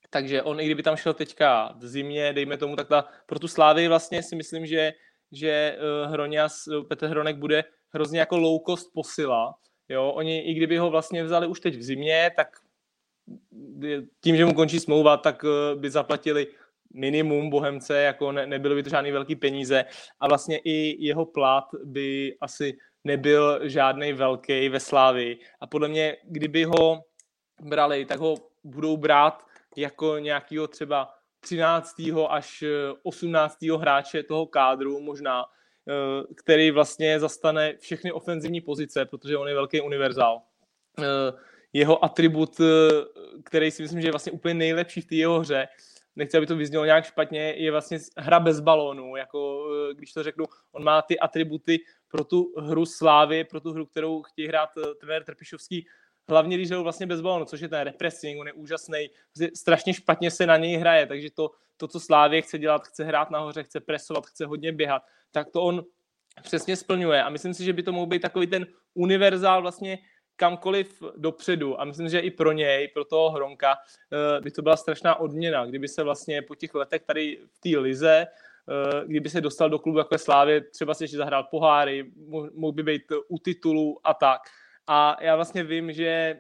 takže 0.10 0.44
on, 0.44 0.60
i 0.60 0.66
kdyby 0.66 0.84
tam 0.84 0.96
šel 0.96 1.14
teďka 1.14 1.74
v 1.78 1.88
zimě, 1.88 2.34
dejme 2.34 2.58
tomu, 2.58 2.76
tak 2.76 2.88
ta, 2.88 3.06
pro 3.26 3.40
tu 3.40 3.48
Slávy 3.48 3.88
vlastně 3.88 4.24
si 4.24 4.36
myslím, 4.36 4.66
že, 4.66 4.94
že 5.32 5.78
eh, 5.78 6.08
Hroňas, 6.08 6.64
Petr 6.88 7.08
Hronek 7.08 7.38
bude 7.38 7.64
hrozně 7.90 8.20
jako 8.20 8.38
low 8.38 8.62
cost 8.66 8.94
posila, 8.94 9.56
Jo, 9.90 10.12
oni, 10.16 10.40
i 10.40 10.54
kdyby 10.54 10.78
ho 10.78 10.90
vlastně 10.90 11.24
vzali 11.24 11.48
už 11.48 11.60
teď 11.60 11.78
v 11.78 11.84
zimě, 11.84 12.32
tak 12.36 12.48
tím, 14.24 14.38
že 14.38 14.46
mu 14.46 14.54
končí 14.54 14.80
smlouva, 14.80 15.18
tak 15.18 15.46
eh, 15.46 15.76
by 15.76 15.90
zaplatili 15.90 16.48
minimum 16.94 17.50
Bohemce, 17.50 18.02
jako 18.02 18.32
ne, 18.32 18.48
nebyly 18.48 18.76
by 18.76 18.84
to 18.84 18.90
žádný 18.90 19.12
velký 19.12 19.36
peníze. 19.36 19.86
A 20.20 20.28
vlastně 20.28 20.58
i 20.58 21.06
jeho 21.06 21.26
plat 21.26 21.66
by 21.84 22.38
asi 22.42 22.78
nebyl 23.04 23.70
žádný 23.70 24.14
velký 24.14 24.70
ve 24.70 24.80
Slávi 24.80 25.38
a 25.60 25.68
podle 25.68 25.88
mě, 25.88 26.18
kdyby 26.24 26.64
ho 26.64 27.04
brali, 27.62 28.06
tak 28.06 28.20
ho 28.20 28.36
budou 28.64 28.98
brát 28.98 29.47
jako 29.78 30.18
nějakého 30.18 30.68
třeba 30.68 31.14
13. 31.40 31.96
až 32.30 32.64
18. 33.04 33.58
hráče 33.62 34.24
toho 34.24 34.46
kádru 34.46 35.00
možná, 35.00 35.46
Eh, 35.90 36.34
který 36.36 36.72
vlastně 36.72 37.20
zastane 37.20 37.78
všechny 37.78 38.12
ofenzivní 38.12 38.62
pozice, 38.62 39.06
protože 39.06 39.38
on 39.38 39.48
je 39.48 39.54
velký 39.54 39.82
univerzál. 39.82 40.42
Eh, 41.00 41.04
jeho 41.74 42.06
atribut, 42.06 42.60
eh, 42.60 42.66
který 43.46 43.72
si 43.72 43.82
myslím, 43.82 44.02
že 44.02 44.08
je 44.08 44.12
vlastně 44.12 44.32
úplně 44.32 44.54
nejlepší 44.54 45.02
v 45.02 45.06
té 45.06 45.16
jeho 45.16 45.40
hře, 45.40 45.68
nechci, 46.16 46.38
aby 46.38 46.46
to 46.46 46.56
vyznělo 46.56 46.86
nějak 46.86 47.06
špatně, 47.06 47.54
je 47.58 47.72
vlastně 47.72 48.00
hra 48.18 48.40
bez 48.40 48.60
balónu, 48.60 49.16
jako 49.16 49.70
když 49.94 50.14
to 50.14 50.24
řeknu, 50.24 50.46
on 50.72 50.84
má 50.84 51.02
ty 51.02 51.20
atributy 51.20 51.80
pro 52.08 52.24
tu 52.24 52.54
hru 52.58 52.86
slávy, 52.86 53.44
pro 53.44 53.60
tu 53.60 53.74
hru, 53.74 53.86
kterou 53.86 54.22
chtějí 54.22 54.48
hrát 54.48 54.70
trenér 55.00 55.24
Trpišovský, 55.24 55.88
hlavně 56.30 56.58
když 56.58 56.70
jdou 56.70 56.84
vlastně 56.84 57.06
bez 57.06 57.22
balónu, 57.22 57.46
což 57.46 57.62
je 57.62 57.70
ten 57.70 57.82
repressing, 57.82 58.40
on 58.40 58.48
je 58.48 58.54
úžasný, 58.54 59.10
strašně 59.56 59.94
špatně 59.94 60.32
se 60.32 60.46
na 60.46 60.58
něj 60.58 60.76
hraje, 60.76 61.06
takže 61.06 61.32
to, 61.32 61.52
to, 61.78 61.88
co 61.88 62.00
Slávě 62.00 62.42
chce 62.42 62.58
dělat, 62.58 62.88
chce 62.88 63.04
hrát 63.04 63.32
nahoře, 63.32 63.64
chce 63.64 63.80
presovat, 63.80 64.26
chce 64.26 64.46
hodně 64.46 64.72
běhat, 64.72 65.04
tak 65.32 65.50
to 65.52 65.62
on 65.62 65.84
přesně 66.44 66.76
splňuje 66.76 67.24
a 67.24 67.30
myslím 67.30 67.54
si, 67.54 67.64
že 67.64 67.74
by 67.74 67.84
to 67.84 67.92
mohl 67.92 68.06
být 68.06 68.22
takový 68.22 68.48
ten 68.48 68.68
univerzál 68.94 69.62
vlastně 69.62 69.98
kamkoliv 70.36 71.04
dopředu 71.18 71.82
a 71.82 71.86
myslím, 71.86 72.10
že 72.10 72.20
i 72.20 72.32
pro 72.32 72.52
něj, 72.52 72.88
pro 72.88 73.06
toho 73.06 73.30
Hronka, 73.30 73.76
eh, 73.78 74.42
by 74.42 74.52
to 74.52 74.62
byla 74.62 74.78
strašná 74.78 75.16
odměna, 75.16 75.66
kdyby 75.66 75.88
se 75.88 76.04
vlastně 76.04 76.42
po 76.42 76.56
těch 76.56 76.76
letech 76.76 77.04
tady 77.04 77.40
v 77.52 77.60
té 77.60 77.80
lize 77.80 78.28
eh, 78.70 79.06
kdyby 79.06 79.30
se 79.30 79.42
dostal 79.42 79.70
do 79.70 79.80
klubu 79.80 79.98
jako 79.98 80.16
je 80.16 80.20
Slávě, 80.20 80.62
třeba 80.62 80.94
si 80.94 81.04
ještě 81.04 81.18
zahrál 81.18 81.44
poháry, 81.44 82.12
mohl 82.54 82.72
by 82.72 82.84
být 82.84 83.02
u 83.28 83.40
titulu 83.40 84.00
a 84.04 84.14
tak. 84.14 84.42
A 84.88 85.18
já 85.22 85.36
vlastně 85.36 85.64
vím, 85.64 85.94
že 85.94 86.40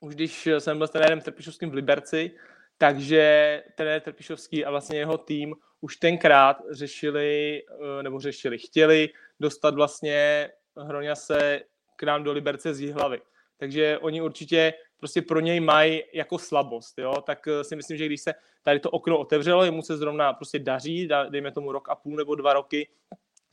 už 0.00 0.14
když 0.14 0.48
jsem 0.58 0.78
byl 0.78 0.86
s 0.86 0.90
trenérem 0.90 1.20
Trpišovským 1.20 1.70
v 1.70 1.74
Liberci, 1.74 2.30
takže 2.78 3.62
trenér 3.76 4.00
Trpišovský 4.00 4.64
a 4.64 4.70
vlastně 4.70 4.98
jeho 4.98 5.18
tým 5.18 5.54
už 5.80 5.96
tenkrát 5.96 6.56
řešili, 6.70 7.62
eh, 7.98 8.02
nebo 8.02 8.20
řešili, 8.20 8.58
chtěli 8.58 9.08
dostat 9.40 9.74
vlastně 9.74 10.48
Hroňase 10.76 11.60
k 11.96 12.02
nám 12.02 12.24
do 12.24 12.32
Liberce 12.32 12.74
z 12.74 12.80
Jihlavy. 12.80 13.20
Takže 13.56 13.98
oni 13.98 14.22
určitě 14.22 14.74
prostě 14.98 15.22
pro 15.22 15.40
něj 15.40 15.60
mají 15.60 16.02
jako 16.14 16.38
slabost, 16.38 16.98
jo? 16.98 17.14
tak 17.26 17.48
eh, 17.48 17.64
si 17.64 17.76
myslím, 17.76 17.96
že 17.96 18.06
když 18.06 18.20
se 18.20 18.34
tady 18.62 18.80
to 18.80 18.90
okno 18.90 19.18
otevřelo, 19.18 19.64
jemu 19.64 19.82
se 19.82 19.96
zrovna 19.96 20.32
prostě 20.32 20.58
daří, 20.58 21.08
dejme 21.28 21.52
tomu 21.52 21.72
rok 21.72 21.88
a 21.88 21.94
půl 21.94 22.16
nebo 22.16 22.34
dva 22.34 22.52
roky, 22.52 22.88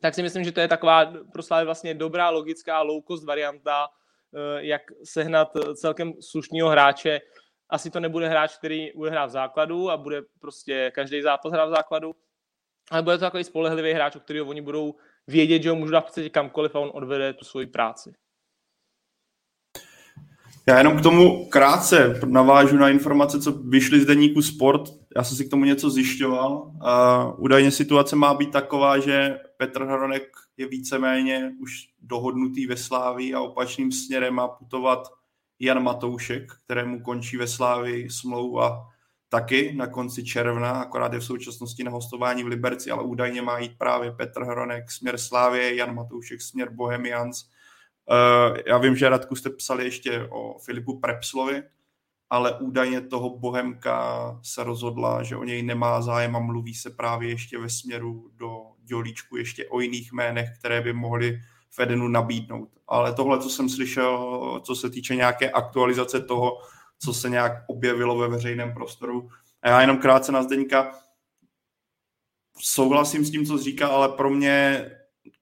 tak 0.02 0.16
si 0.16 0.24
myslím, 0.24 0.44
že 0.44 0.52
to 0.52 0.60
je 0.60 0.68
taková 0.68 1.14
pro 1.34 1.44
vlastně 1.66 1.94
dobrá, 1.94 2.30
logická 2.30 2.82
low 2.82 3.04
cost 3.08 3.26
varianta, 3.26 3.88
jak 4.58 4.82
sehnat 5.04 5.50
celkem 5.76 6.14
slušného 6.22 6.70
hráče 6.70 7.22
asi 7.70 7.90
to 7.90 8.00
nebude 8.00 8.30
hráč, 8.30 8.58
který 8.58 8.92
bude 8.96 9.10
hrát 9.10 9.26
v 9.26 9.32
základu 9.32 9.90
a 9.90 9.98
bude 9.98 10.22
prostě 10.40 10.92
každý 10.96 11.22
zápas 11.22 11.52
hrát 11.52 11.66
v 11.66 11.76
základu, 11.76 12.16
ale 12.92 13.02
bude 13.02 13.18
to 13.18 13.22
takový 13.22 13.44
spolehlivý 13.44 13.94
hráč, 13.94 14.16
o 14.16 14.20
kterého 14.20 14.46
oni 14.46 14.62
budou 14.62 14.96
vědět, 15.28 15.64
že 15.64 15.70
ho 15.70 15.76
můžu 15.76 15.92
dát 15.92 16.02
v 16.02 16.06
podstatě 16.06 16.30
kamkoliv 16.30 16.76
a 16.76 16.80
on 16.80 16.92
odvede 16.94 17.34
tu 17.34 17.46
svoji 17.46 17.68
práci. 17.68 18.14
Já 20.68 20.78
jenom 20.78 21.00
k 21.00 21.04
tomu 21.04 21.50
krátce 21.50 22.20
navážu 22.26 22.78
na 22.78 22.90
informace, 22.90 23.42
co 23.42 23.52
vyšly 23.52 24.02
z 24.02 24.06
deníku 24.06 24.42
Sport. 24.42 24.82
Já 25.16 25.24
jsem 25.24 25.38
si 25.38 25.46
k 25.46 25.50
tomu 25.50 25.66
něco 25.66 25.90
zjišťoval. 25.90 26.52
Uh, 26.54 27.44
údajně 27.44 27.72
situace 27.72 28.16
má 28.16 28.34
být 28.34 28.52
taková, 28.52 29.00
že 29.00 29.40
Petr 29.58 29.84
Hronek 29.84 30.24
je 30.62 30.68
víceméně 30.68 31.54
už 31.60 31.90
dohodnutý 32.02 32.68
ve 32.68 32.78
Slávii 32.78 33.34
a 33.34 33.42
opačným 33.42 33.92
směrem 33.92 34.34
má 34.34 34.48
putovat 34.48 35.08
Jan 35.60 35.84
Matoušek, 35.84 36.52
kterému 36.66 37.02
končí 37.02 37.38
ve 37.38 37.48
Slávii 37.48 38.10
smlouva 38.10 38.88
taky 39.30 39.74
na 39.76 39.88
konci 39.88 40.24
června, 40.24 40.72
akorát 40.72 41.14
je 41.14 41.20
v 41.20 41.26
současnosti 41.26 41.84
na 41.84 41.92
hostování 41.92 42.44
v 42.44 42.48
Liberci, 42.48 42.92
ale 42.92 43.04
údajně 43.04 43.42
má 43.42 43.60
jít 43.60 43.78
právě 43.78 44.12
Petr 44.12 44.44
Hronek 44.44 44.92
směr 44.92 45.18
Slávie, 45.18 45.76
Jan 45.76 45.96
Matoušek 45.96 46.42
směr 46.42 46.70
Bohemians. 46.70 47.44
Uh, 47.44 48.58
já 48.68 48.78
vím, 48.78 48.96
že 48.96 49.10
Radku 49.10 49.36
jste 49.36 49.50
psali 49.50 49.86
ještě 49.86 50.28
o 50.30 50.60
Filipu 50.60 51.00
Prepslovi, 51.00 51.64
ale 52.30 52.60
údajně 52.60 53.02
toho 53.02 53.38
Bohemka 53.38 54.40
se 54.44 54.64
rozhodla, 54.64 55.24
že 55.24 55.36
o 55.36 55.44
něj 55.44 55.64
nemá 55.64 56.02
zájem 56.02 56.36
a 56.36 56.40
mluví 56.40 56.74
se 56.74 56.90
právě 56.90 57.30
ještě 57.30 57.58
ve 57.58 57.70
směru 57.70 58.32
do 58.36 58.71
dělíčku 58.84 59.38
ještě 59.38 59.66
o 59.66 59.80
jiných 59.80 60.12
jménech, 60.12 60.50
které 60.60 60.82
by 60.82 60.94
mohly 60.94 61.42
Fedenu 61.70 62.08
nabídnout. 62.08 62.70
Ale 62.88 63.14
tohle, 63.14 63.40
co 63.40 63.50
jsem 63.50 63.70
slyšel, 63.70 64.62
co 64.64 64.76
se 64.76 64.90
týče 64.90 65.16
nějaké 65.16 65.52
aktualizace 65.52 66.22
toho, 66.22 66.58
co 67.00 67.14
se 67.14 67.30
nějak 67.30 67.52
objevilo 67.68 68.18
ve 68.18 68.28
veřejném 68.28 68.74
prostoru. 68.74 69.30
A 69.62 69.70
já 69.70 69.82
jenom 69.82 69.98
krátce 69.98 70.32
na 70.32 70.44
Zdeňka 70.44 70.92
souhlasím 72.60 73.26
s 73.26 73.32
tím, 73.32 73.46
co 73.46 73.58
říká, 73.58 73.88
ale 73.88 74.10
pro 74.10 74.30
mě 74.30 74.86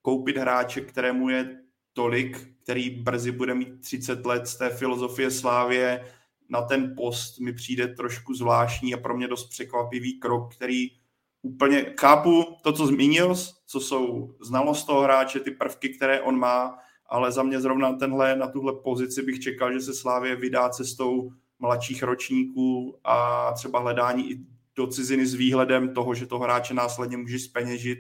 koupit 0.02 0.38
hráče, 0.38 0.82
kterému 0.82 1.30
je 1.30 1.60
tolik, 1.94 2.48
který 2.64 2.90
brzy 2.90 3.32
bude 3.32 3.56
mít 3.56 3.82
30 3.82 4.26
let 4.26 4.48
z 4.48 4.56
té 4.56 4.70
filozofie 4.70 5.32
Slávě, 5.32 6.06
na 6.50 6.62
ten 6.62 6.96
post 6.98 7.40
mi 7.40 7.54
přijde 7.54 7.88
trošku 7.88 8.34
zvláštní 8.34 8.94
a 8.94 8.98
pro 8.98 9.18
mě 9.18 9.28
dost 9.28 9.50
překvapivý 9.50 10.20
krok, 10.20 10.56
který 10.56 10.99
úplně 11.42 11.86
chápu 12.00 12.44
to, 12.62 12.74
co 12.74 12.88
zmínil, 12.88 13.36
co 13.66 13.80
jsou 13.80 14.36
znalost 14.42 14.84
toho 14.84 15.02
hráče, 15.02 15.40
ty 15.40 15.52
prvky, 15.52 15.90
které 15.90 16.22
on 16.22 16.40
má, 16.40 16.78
ale 17.10 17.32
za 17.32 17.44
mě 17.44 17.62
zrovna 17.62 17.94
tenhle, 17.94 18.36
na 18.36 18.48
tuhle 18.48 18.74
pozici 18.84 19.22
bych 19.22 19.40
čekal, 19.40 19.74
že 19.74 19.80
se 19.80 19.94
Slávě 19.94 20.36
vydá 20.36 20.70
cestou 20.70 21.32
mladších 21.60 22.04
ročníků 22.04 23.00
a 23.04 23.52
třeba 23.52 23.80
hledání 23.80 24.32
i 24.32 24.38
do 24.76 24.88
ciziny 24.88 25.26
s 25.26 25.34
výhledem 25.34 25.94
toho, 25.94 26.16
že 26.16 26.26
to 26.26 26.40
hráče 26.40 26.74
následně 26.74 27.18
může 27.18 27.40
speněžit, 27.40 28.00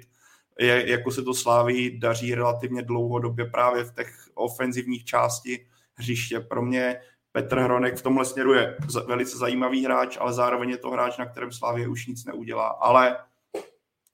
je, 0.59 0.89
jako 0.89 1.11
se 1.11 1.23
to 1.23 1.33
Sláví 1.33 1.99
daří 1.99 2.35
relativně 2.35 2.81
dlouhodobě 2.81 3.45
právě 3.45 3.83
v 3.83 3.93
těch 3.95 4.29
ofenzivních 4.35 5.05
části 5.05 5.65
hřiště. 5.93 6.39
Pro 6.39 6.61
mě 6.61 6.99
Petr 7.31 7.59
Hronek 7.59 7.97
v 7.97 8.01
tomhle 8.01 8.25
směru 8.25 8.53
je 8.53 8.77
velice 9.07 9.37
zajímavý 9.37 9.85
hráč, 9.85 10.17
ale 10.19 10.33
zároveň 10.33 10.69
je 10.69 10.77
to 10.77 10.91
hráč, 10.91 11.17
na 11.17 11.25
kterém 11.25 11.51
Slávě 11.51 11.87
už 11.87 12.07
nic 12.07 12.25
neudělá. 12.25 12.67
Ale 12.67 13.17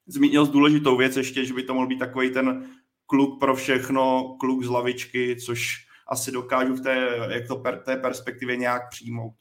zmínil 0.08 0.46
z 0.46 0.50
důležitou 0.50 0.98
věc 0.98 1.18
ještě, 1.18 1.46
že 1.46 1.54
by 1.54 1.64
to 1.64 1.74
mohl 1.74 1.88
být 1.88 2.00
takový 2.00 2.30
ten 2.30 2.70
kluk 3.06 3.40
pro 3.40 3.56
všechno, 3.56 4.36
kluk 4.40 4.64
z 4.64 4.70
lavičky, 4.70 5.36
což 5.46 5.86
asi 6.08 6.32
dokážu 6.32 6.76
v 6.76 6.82
té, 6.82 7.18
jak 7.30 7.48
to 7.48 7.56
per, 7.56 7.84
té 7.84 7.98
perspektivě 7.98 8.58
nějak 8.58 8.90
přijmout. 8.90 9.34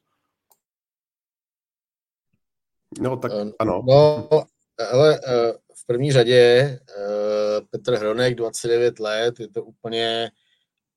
No, 3.00 3.16
tak 3.16 3.32
uh, 3.32 3.50
ano. 3.58 3.82
No, 3.88 4.28
ale 4.92 5.20
uh, 5.20 5.56
v 5.74 5.86
první 5.86 6.12
řadě 6.12 6.78
uh, 6.98 7.66
Petr 7.70 7.94
Hronek, 7.94 8.34
29 8.34 9.00
let, 9.00 9.40
je 9.40 9.48
to 9.48 9.64
úplně 9.64 10.30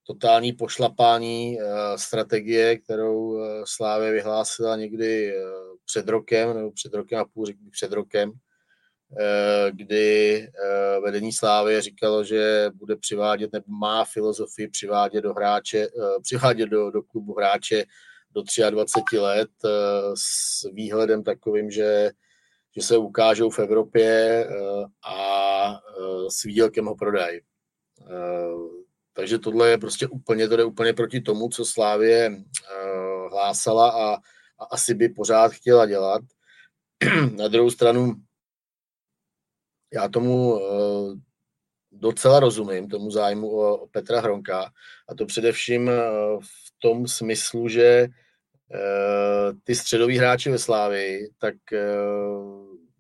totální 0.08 0.54
pošlapání 0.54 1.58
strategie, 1.96 2.78
kterou 2.78 3.40
Slávě 3.66 4.12
vyhlásila 4.12 4.76
někdy 4.76 5.34
před 5.86 6.08
rokem, 6.08 6.58
nebo 6.58 6.72
před 6.72 6.94
rokem 6.94 7.20
a 7.20 7.26
půl, 7.26 7.46
řekl 7.46 7.60
před 7.72 7.92
rokem, 7.92 8.32
kdy 9.72 10.40
uh, 10.48 11.04
vedení 11.04 11.34
Slávy 11.34 11.82
říkalo, 11.82 12.24
že 12.24 12.70
bude 12.74 12.96
přivádět, 12.96 13.54
nebo 13.54 13.66
má 13.68 14.06
filozofii 14.06 14.68
přivádět 14.68 15.24
do 15.24 15.34
hráče, 15.34 15.88
uh, 15.88 16.22
přivádět 16.22 16.70
do, 16.70 16.92
do 16.92 17.04
klubu 17.04 17.34
hráče 17.34 17.86
do 18.32 18.44
23 18.70 19.20
let 19.20 19.50
s 20.16 20.64
výhledem 20.74 21.24
takovým, 21.24 21.72
že 21.72 22.12
že 22.78 22.84
se 22.84 22.98
ukážou 22.98 23.50
v 23.50 23.60
Evropě 23.60 24.48
a 25.06 25.80
s 26.30 26.44
výdělkem 26.44 26.86
ho 26.86 26.96
prodají. 26.96 27.40
Takže 29.14 29.40
tohle 29.40 29.70
je 29.70 29.78
prostě 29.78 30.08
úplně, 30.08 30.48
to 30.48 30.58
jde 30.58 30.64
úplně 30.64 30.94
proti 30.94 31.22
tomu, 31.22 31.50
co 31.50 31.66
Slávě 31.66 32.32
hlásala 33.32 33.90
a, 33.90 34.16
a 34.60 34.66
asi 34.72 34.94
by 34.94 35.10
pořád 35.10 35.52
chtěla 35.52 35.86
dělat. 35.86 36.22
Na 37.36 37.48
druhou 37.48 37.70
stranu, 37.70 38.14
já 39.94 40.08
tomu 40.08 40.54
uh, 40.54 41.18
docela 41.92 42.40
rozumím, 42.40 42.88
tomu 42.88 43.12
zájmu 43.12 43.50
o, 43.52 43.88
Petra 43.88 44.22
Hronka, 44.22 44.72
a 45.10 45.16
to 45.16 45.26
především 45.26 45.88
uh, 45.88 45.94
v 46.42 46.80
tom 46.82 47.08
smyslu, 47.08 47.68
že 47.68 48.08
uh, 48.08 49.58
ty 49.64 49.76
středoví 49.76 50.18
hráči 50.18 50.50
ve 50.50 50.58
Slávii, 50.58 51.30
tak 51.38 51.56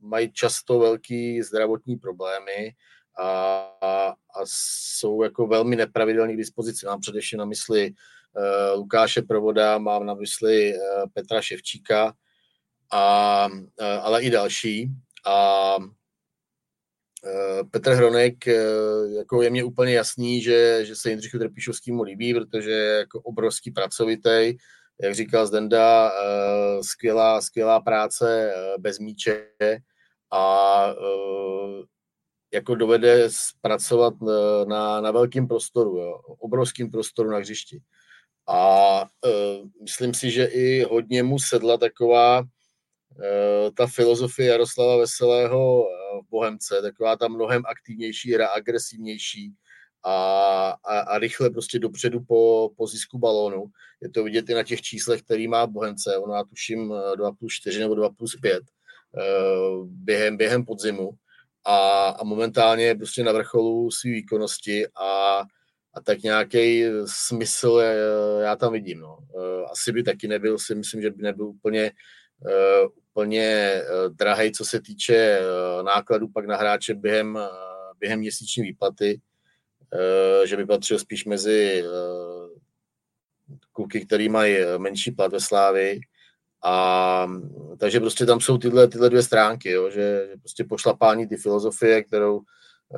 mají 0.02 0.32
často 0.32 0.80
velký 0.80 1.42
zdravotní 1.42 1.96
problémy, 1.96 2.72
a, 3.20 3.60
a, 3.82 4.10
a 4.10 4.42
jsou 4.44 5.24
jako 5.24 5.48
velmi 5.48 5.76
nepravidelní 5.76 6.34
k 6.34 6.38
dispozici. 6.38 6.86
Mám 6.86 7.00
především 7.02 7.40
na 7.40 7.46
mysli 7.46 7.92
uh, 7.92 8.80
Lukáše 8.80 9.22
Provoda, 9.22 9.78
mám 9.78 10.06
na 10.06 10.14
mysli 10.14 10.74
uh, 10.74 10.80
Petra 11.14 11.42
Ševčíka, 11.42 12.14
a, 12.92 13.48
uh, 13.48 13.88
ale 14.02 14.24
i 14.24 14.30
další. 14.30 14.90
A 15.26 15.76
Petr 17.72 17.92
Hronek, 17.92 18.36
uh, 18.48 19.14
jako 19.18 19.42
je 19.42 19.50
mě 19.50 19.64
úplně 19.64 19.94
jasný, 19.94 20.42
že, 20.42 20.86
že 20.86 20.96
se 20.96 21.10
Jindřichu 21.10 21.40
Trpišovskému 21.40 22.04
líbí, 22.04 22.34
protože 22.34 22.72
je 22.72 22.98
jako 22.98 23.22
obrovský 23.22 23.72
pracovitý, 23.72 24.58
jak 25.02 25.16
říkal 25.16 25.48
Zdenda, 25.48 26.12
uh, 26.12 26.82
skvělá, 26.82 27.42
skvělá 27.42 27.80
práce 27.80 28.54
bez 28.80 29.00
míče. 29.00 29.48
A 30.34 30.94
jako 32.54 32.76
dovede 32.76 33.30
zpracovat 33.30 34.14
eh, 34.22 34.66
na, 34.66 35.02
na 35.02 35.12
velkém 35.12 35.48
prostoru, 35.48 35.98
jo, 35.98 36.20
obrovským 36.40 36.92
prostoru 36.92 37.30
na 37.30 37.38
hřišti. 37.38 37.80
A 38.50 39.06
myslím 39.82 40.14
si, 40.14 40.32
že 40.32 40.46
i 40.46 40.84
hodně 40.84 41.24
mu 41.24 41.40
sedla 41.40 41.78
taková 41.78 42.44
ta 43.78 43.88
filozofie 43.88 44.50
Jaroslava 44.50 44.98
Veselého 44.98 45.86
v 46.22 46.30
Bohemce, 46.30 46.82
taková 46.82 47.16
ta 47.16 47.28
mnohem 47.28 47.64
aktivnější 47.66 48.34
hra, 48.34 48.48
agresivnější 48.48 49.54
a, 50.04 50.14
a, 50.86 51.00
a 51.00 51.20
rychle 51.20 51.50
prostě 51.50 51.80
dopředu 51.80 52.20
po, 52.20 52.72
po 52.78 52.88
zisku 52.88 53.18
balónu. 53.18 53.66
Je 54.02 54.10
to 54.10 54.24
vidět 54.24 54.50
i 54.50 54.54
na 54.54 54.64
těch 54.64 54.82
číslech, 54.82 55.22
který 55.22 55.48
má 55.48 55.68
Bohemce. 55.68 56.18
Ona 56.18 56.44
tuším 56.44 56.94
2 57.16 57.32
plus 57.32 57.54
4 57.54 57.80
nebo 57.80 57.96
2 57.96 58.10
plus 58.10 58.36
5 58.36 58.64
uh, 58.64 59.88
během, 59.88 60.38
během 60.38 60.66
podzimu 60.66 61.12
a, 61.66 62.10
a 62.10 62.24
momentálně 62.24 62.86
je 62.86 62.96
prostě 62.96 63.24
na 63.24 63.32
vrcholu 63.32 63.92
své 63.92 64.12
výkonnosti 64.12 64.88
a, 64.88 65.42
a 65.94 66.02
tak 66.04 66.24
nějaký 66.24 66.84
smysl 67.06 67.82
já 68.42 68.56
tam 68.56 68.74
vidím. 68.74 69.00
No. 69.00 69.18
Asi 69.72 69.92
by 69.92 70.04
taky 70.04 70.28
nebyl, 70.28 70.60
si 70.60 70.76
myslím, 70.76 71.02
že 71.02 71.12
by 71.12 71.24
nebyl 71.24 71.46
úplně, 71.46 71.92
úplně 73.18 73.44
e, 73.44 73.84
drahý, 74.10 74.52
co 74.52 74.66
se 74.66 74.82
týče 74.82 75.40
nákladů 75.86 76.28
pak 76.28 76.46
na 76.46 76.58
hráče 76.58 76.94
během, 76.94 77.40
během 78.00 78.20
měsíční 78.20 78.64
výplaty, 78.64 79.22
že 80.46 80.58
by 80.58 80.66
patřil 80.66 81.00
spíš 81.00 81.26
mezi 81.26 81.84
kluky, 83.72 84.06
který 84.06 84.30
mají 84.30 84.58
menší 84.78 85.12
plat 85.12 85.32
ve 85.32 85.40
Slávii, 85.40 86.00
a 86.64 87.28
takže 87.78 88.00
prostě 88.00 88.26
tam 88.26 88.42
jsou 88.42 88.58
tyhle, 88.58 88.88
tyhle 88.88 89.10
dvě 89.10 89.24
stránky, 89.24 89.72
jo, 89.72 89.90
že, 89.90 90.28
že 90.30 90.38
prostě 90.40 90.64
pošlapání 90.64 91.28
ty 91.28 91.38
filozofie, 91.38 92.04
kterou, 92.04 92.42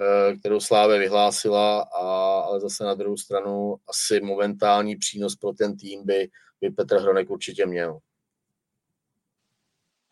eh, 0.02 0.36
kterou 0.36 0.60
Sláve 0.60 1.00
vyhlásila, 1.00 1.82
a, 1.82 2.00
ale 2.40 2.60
zase 2.60 2.84
na 2.84 2.94
druhou 2.94 3.18
stranu 3.18 3.76
asi 3.88 4.22
momentální 4.22 4.96
přínos 4.96 5.36
pro 5.36 5.54
ten 5.54 5.78
tým 5.78 6.06
by, 6.06 6.30
by 6.62 6.70
Petr 6.70 6.98
Hronek 6.98 7.30
určitě 7.30 7.66
měl. 7.66 8.00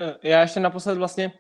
Eh, 0.02 0.16
já 0.24 0.42
ještě 0.42 0.60
naposled 0.60 0.98
vlastně, 0.98 1.34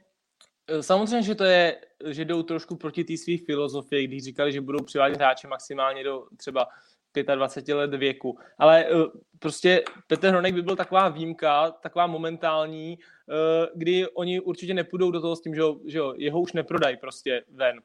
eh, 0.67 0.83
samozřejmě, 0.83 1.23
že 1.23 1.35
to 1.35 1.43
je, 1.43 1.81
že 2.05 2.25
jdou 2.25 2.43
trošku 2.43 2.75
proti 2.75 3.03
té 3.03 3.17
své 3.17 3.37
filozofii, 3.45 4.07
když 4.07 4.23
říkali, 4.23 4.51
že 4.51 4.61
budou 4.61 4.83
přivádět 4.83 5.17
hráče 5.17 5.47
maximálně 5.47 6.03
do 6.03 6.27
třeba 6.37 6.67
25 7.35 7.75
let 7.75 7.93
věku. 7.93 8.37
Ale 8.57 8.85
uh, 8.91 9.05
prostě 9.39 9.83
Petr 10.07 10.27
Hronek 10.27 10.53
by 10.53 10.61
byl 10.61 10.75
taková 10.75 11.09
výjimka, 11.09 11.71
taková 11.71 12.07
momentální, 12.07 12.97
kdy 13.75 14.07
oni 14.07 14.39
určitě 14.39 14.73
nepůjdou 14.73 15.11
do 15.11 15.21
toho 15.21 15.35
s 15.35 15.41
tím, 15.41 15.55
že, 15.55 15.61
ho, 15.61 15.79
že 15.85 15.99
ho, 15.99 16.13
jeho 16.17 16.41
už 16.41 16.53
neprodají 16.53 16.97
prostě 16.97 17.43
ven. 17.51 17.81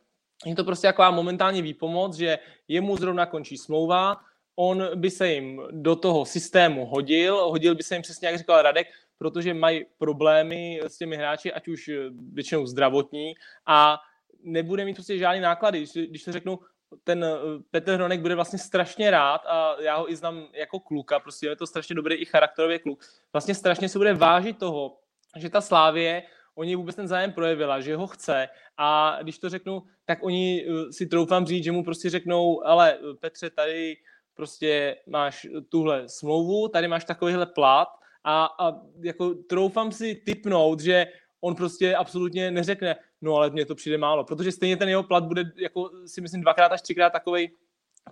Je 0.47 0.55
to 0.55 0.65
prostě 0.65 0.87
taková 0.87 1.11
momentální 1.11 1.63
výpomoc, 1.63 2.17
že 2.17 2.39
jemu 2.69 2.97
zrovna 2.97 3.27
končí 3.27 3.59
smlouva, 3.59 4.17
on 4.57 4.91
by 4.95 5.11
se 5.11 5.29
jim 5.29 5.63
do 5.71 5.97
toho 5.97 6.25
systému 6.25 6.87
hodil, 6.87 7.37
hodil 7.37 7.75
by 7.75 7.83
se 7.83 7.95
jim 7.95 8.03
přesně, 8.03 8.29
jak 8.29 8.39
říkal 8.39 8.63
Radek, 8.63 8.87
protože 9.23 9.55
mají 9.55 9.85
problémy 9.99 10.81
s 10.83 10.99
těmi 10.99 11.17
hráči, 11.17 11.53
ať 11.53 11.69
už 11.69 11.91
většinou 12.33 12.67
zdravotní 12.67 13.35
a 13.67 13.99
nebude 14.43 14.85
mít 14.85 14.95
prostě 14.95 15.19
žádný 15.19 15.41
náklady. 15.41 15.79
Když, 15.79 15.93
když 15.93 16.25
to 16.25 16.33
řeknu, 16.33 16.59
ten 17.05 17.27
Petr 17.71 17.93
Hronek 17.93 18.21
bude 18.21 18.35
vlastně 18.35 18.59
strašně 18.59 19.11
rád 19.11 19.47
a 19.47 19.77
já 19.81 19.97
ho 19.97 20.11
i 20.11 20.17
znám 20.17 20.47
jako 20.53 20.81
kluka, 20.81 21.21
prostě 21.21 21.47
je 21.47 21.57
to 21.57 21.67
strašně 21.67 21.95
dobrý 21.95 22.15
i 22.15 22.25
charakterový 22.25 22.79
kluk. 22.79 23.05
Vlastně 23.33 23.55
strašně 23.55 23.89
se 23.89 23.99
bude 23.99 24.15
vážit 24.15 24.59
toho, 24.59 24.99
že 25.37 25.51
ta 25.51 25.61
Slávě 25.61 26.23
oni 26.55 26.77
vůbec 26.77 26.97
ten 26.97 27.09
zájem 27.09 27.33
projevila, 27.33 27.81
že 27.81 27.97
ho 27.97 28.07
chce 28.07 28.49
a 28.77 29.19
když 29.23 29.39
to 29.39 29.49
řeknu, 29.49 29.83
tak 30.05 30.19
oni 30.23 30.67
si 30.91 31.07
troufám 31.07 31.47
říct, 31.47 31.65
že 31.65 31.73
mu 31.73 31.85
prostě 31.85 32.11
řeknou, 32.11 32.67
ale 32.67 32.99
Petře, 33.21 33.51
tady 33.51 33.97
prostě 34.35 34.97
máš 35.07 35.47
tuhle 35.69 36.09
smlouvu, 36.09 36.69
tady 36.69 36.89
máš 36.89 37.05
takovýhle 37.05 37.47
plat 37.47 37.89
a, 38.25 38.45
a 38.45 38.81
jako 39.01 39.35
troufám 39.35 39.93
si 39.93 40.15
typnout, 40.15 40.81
že 40.81 41.07
on 41.41 41.55
prostě 41.55 41.97
absolutně 41.97 42.51
neřekne, 42.51 42.97
no 43.21 43.35
ale 43.35 43.51
mně 43.51 43.67
to 43.67 43.75
přijde 43.75 43.99
málo, 43.99 44.25
protože 44.25 44.53
stejně 44.53 44.77
ten 44.77 44.89
jeho 44.89 45.03
plat 45.03 45.25
bude, 45.25 45.45
jako 45.57 45.91
si 46.07 46.21
myslím, 46.21 46.41
dvakrát 46.41 46.73
až 46.73 46.83
třikrát 46.83 47.11
takový, 47.11 47.51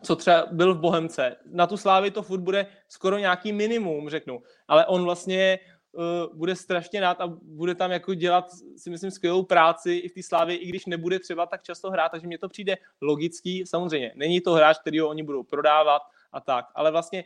co 0.03 0.17
třeba 0.17 0.47
byl 0.53 0.75
v 0.75 0.81
Bohemce. 0.81 1.37
Na 1.53 1.67
tu 1.67 1.77
slávy 1.77 2.11
to 2.11 2.23
furt 2.23 2.41
bude 2.41 2.67
skoro 2.89 3.19
nějaký 3.19 3.53
minimum, 3.53 4.09
řeknu. 4.09 4.43
Ale 4.69 4.87
on 4.87 5.05
vlastně 5.05 5.59
uh, 5.93 6.37
bude 6.37 6.57
strašně 6.57 7.01
rád 7.01 7.21
a 7.21 7.27
bude 7.43 7.75
tam 7.75 7.91
jako 7.91 8.15
dělat, 8.15 8.51
si 8.77 8.91
myslím, 8.91 9.11
skvělou 9.11 9.43
práci 9.43 9.93
i 9.93 10.09
v 10.09 10.15
té 10.15 10.23
slávě, 10.23 10.57
i 10.57 10.67
když 10.67 10.87
nebude 10.87 11.19
třeba 11.19 11.47
tak 11.47 11.63
často 11.63 11.91
hrát, 11.91 12.09
takže 12.09 12.27
mně 12.27 12.39
to 12.39 12.49
přijde 12.49 12.77
logický. 13.01 13.67
Samozřejmě, 13.67 14.13
není 14.15 14.41
to 14.41 14.53
hráč, 14.53 14.79
který 14.79 15.03
oni 15.03 15.23
budou 15.23 15.43
prodávat 15.43 16.03
a 16.33 16.41
tak, 16.41 16.67
ale 16.75 16.91
vlastně 16.91 17.25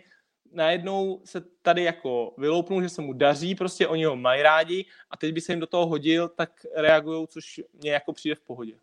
najednou 0.54 1.20
se 1.24 1.40
tady 1.62 1.82
jako 1.82 2.34
vyloupnul, 2.38 2.82
že 2.82 2.88
se 2.88 3.02
mu 3.02 3.12
daří, 3.12 3.54
prostě 3.54 3.88
oni 3.88 4.04
ho 4.04 4.16
mají 4.16 4.42
rádi 4.42 4.84
a 5.10 5.16
teď 5.16 5.34
by 5.34 5.40
se 5.40 5.52
jim 5.52 5.60
do 5.60 5.66
toho 5.66 5.86
hodil, 5.86 6.28
tak 6.28 6.50
reagují, 6.76 7.26
což 7.26 7.60
mě 7.72 7.90
jako 7.90 8.12
přijde 8.12 8.34
v 8.34 8.40
pohodě. 8.40 8.74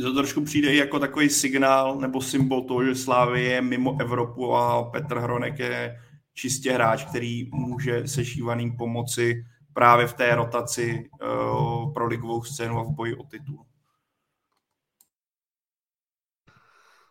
To 0.00 0.14
trošku 0.14 0.44
přijde 0.44 0.74
jako 0.74 0.98
takový 0.98 1.30
signál 1.30 1.96
nebo 1.96 2.20
symbol 2.20 2.62
toho, 2.62 2.84
že 2.84 2.94
Slávy 2.94 3.44
je 3.44 3.62
mimo 3.62 4.00
Evropu 4.00 4.54
a 4.54 4.82
Petr 4.82 5.18
Hronek 5.18 5.58
je 5.58 6.00
čistě 6.34 6.72
hráč, 6.72 7.04
který 7.04 7.50
může 7.52 8.08
se 8.08 8.24
šívaným 8.24 8.76
pomoci 8.76 9.44
právě 9.72 10.06
v 10.06 10.14
té 10.14 10.34
rotaci 10.34 11.10
uh, 11.22 11.92
pro 11.92 12.06
ligovou 12.06 12.42
scénu 12.42 12.78
a 12.78 12.82
v 12.82 12.90
boji 12.90 13.14
o 13.14 13.24
titul. 13.24 13.64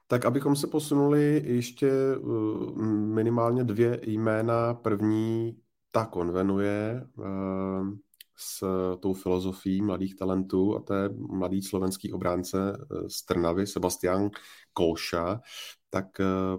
Tak 0.07 0.25
abychom 0.25 0.55
se 0.55 0.67
posunuli 0.67 1.43
ještě 1.45 1.91
uh, 2.17 2.81
minimálně 3.15 3.63
dvě 3.63 3.99
jména. 4.03 4.73
První 4.73 5.57
ta 5.91 6.05
konvenuje 6.05 7.07
uh, 7.17 7.89
s 8.37 8.63
tou 8.99 9.13
filozofií 9.13 9.81
mladých 9.81 10.15
talentů 10.15 10.75
a 10.77 10.81
to 10.81 10.93
je 10.93 11.09
mladý 11.17 11.61
slovenský 11.61 12.13
obránce 12.13 12.57
uh, 12.57 13.07
z 13.07 13.25
Trnavy, 13.25 13.67
Sebastian 13.67 14.29
Kolša. 14.73 15.41
Tak 15.89 16.05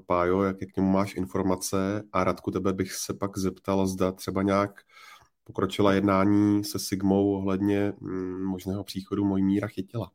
Pájo, 0.06 0.42
jaké 0.42 0.66
k 0.66 0.76
němu 0.76 0.90
máš 0.90 1.14
informace 1.14 2.02
a 2.12 2.24
Radku, 2.24 2.50
tebe 2.50 2.72
bych 2.72 2.92
se 2.92 3.14
pak 3.14 3.38
zeptal, 3.38 3.86
zda 3.86 4.12
třeba 4.12 4.42
nějak 4.42 4.80
pokročila 5.44 5.92
jednání 5.92 6.64
se 6.64 6.78
Sigmou 6.78 7.32
ohledně 7.32 7.92
mm, 8.00 8.44
možného 8.44 8.84
příchodu 8.84 9.24
Mojmíra 9.24 9.68
Chytila. 9.68 10.10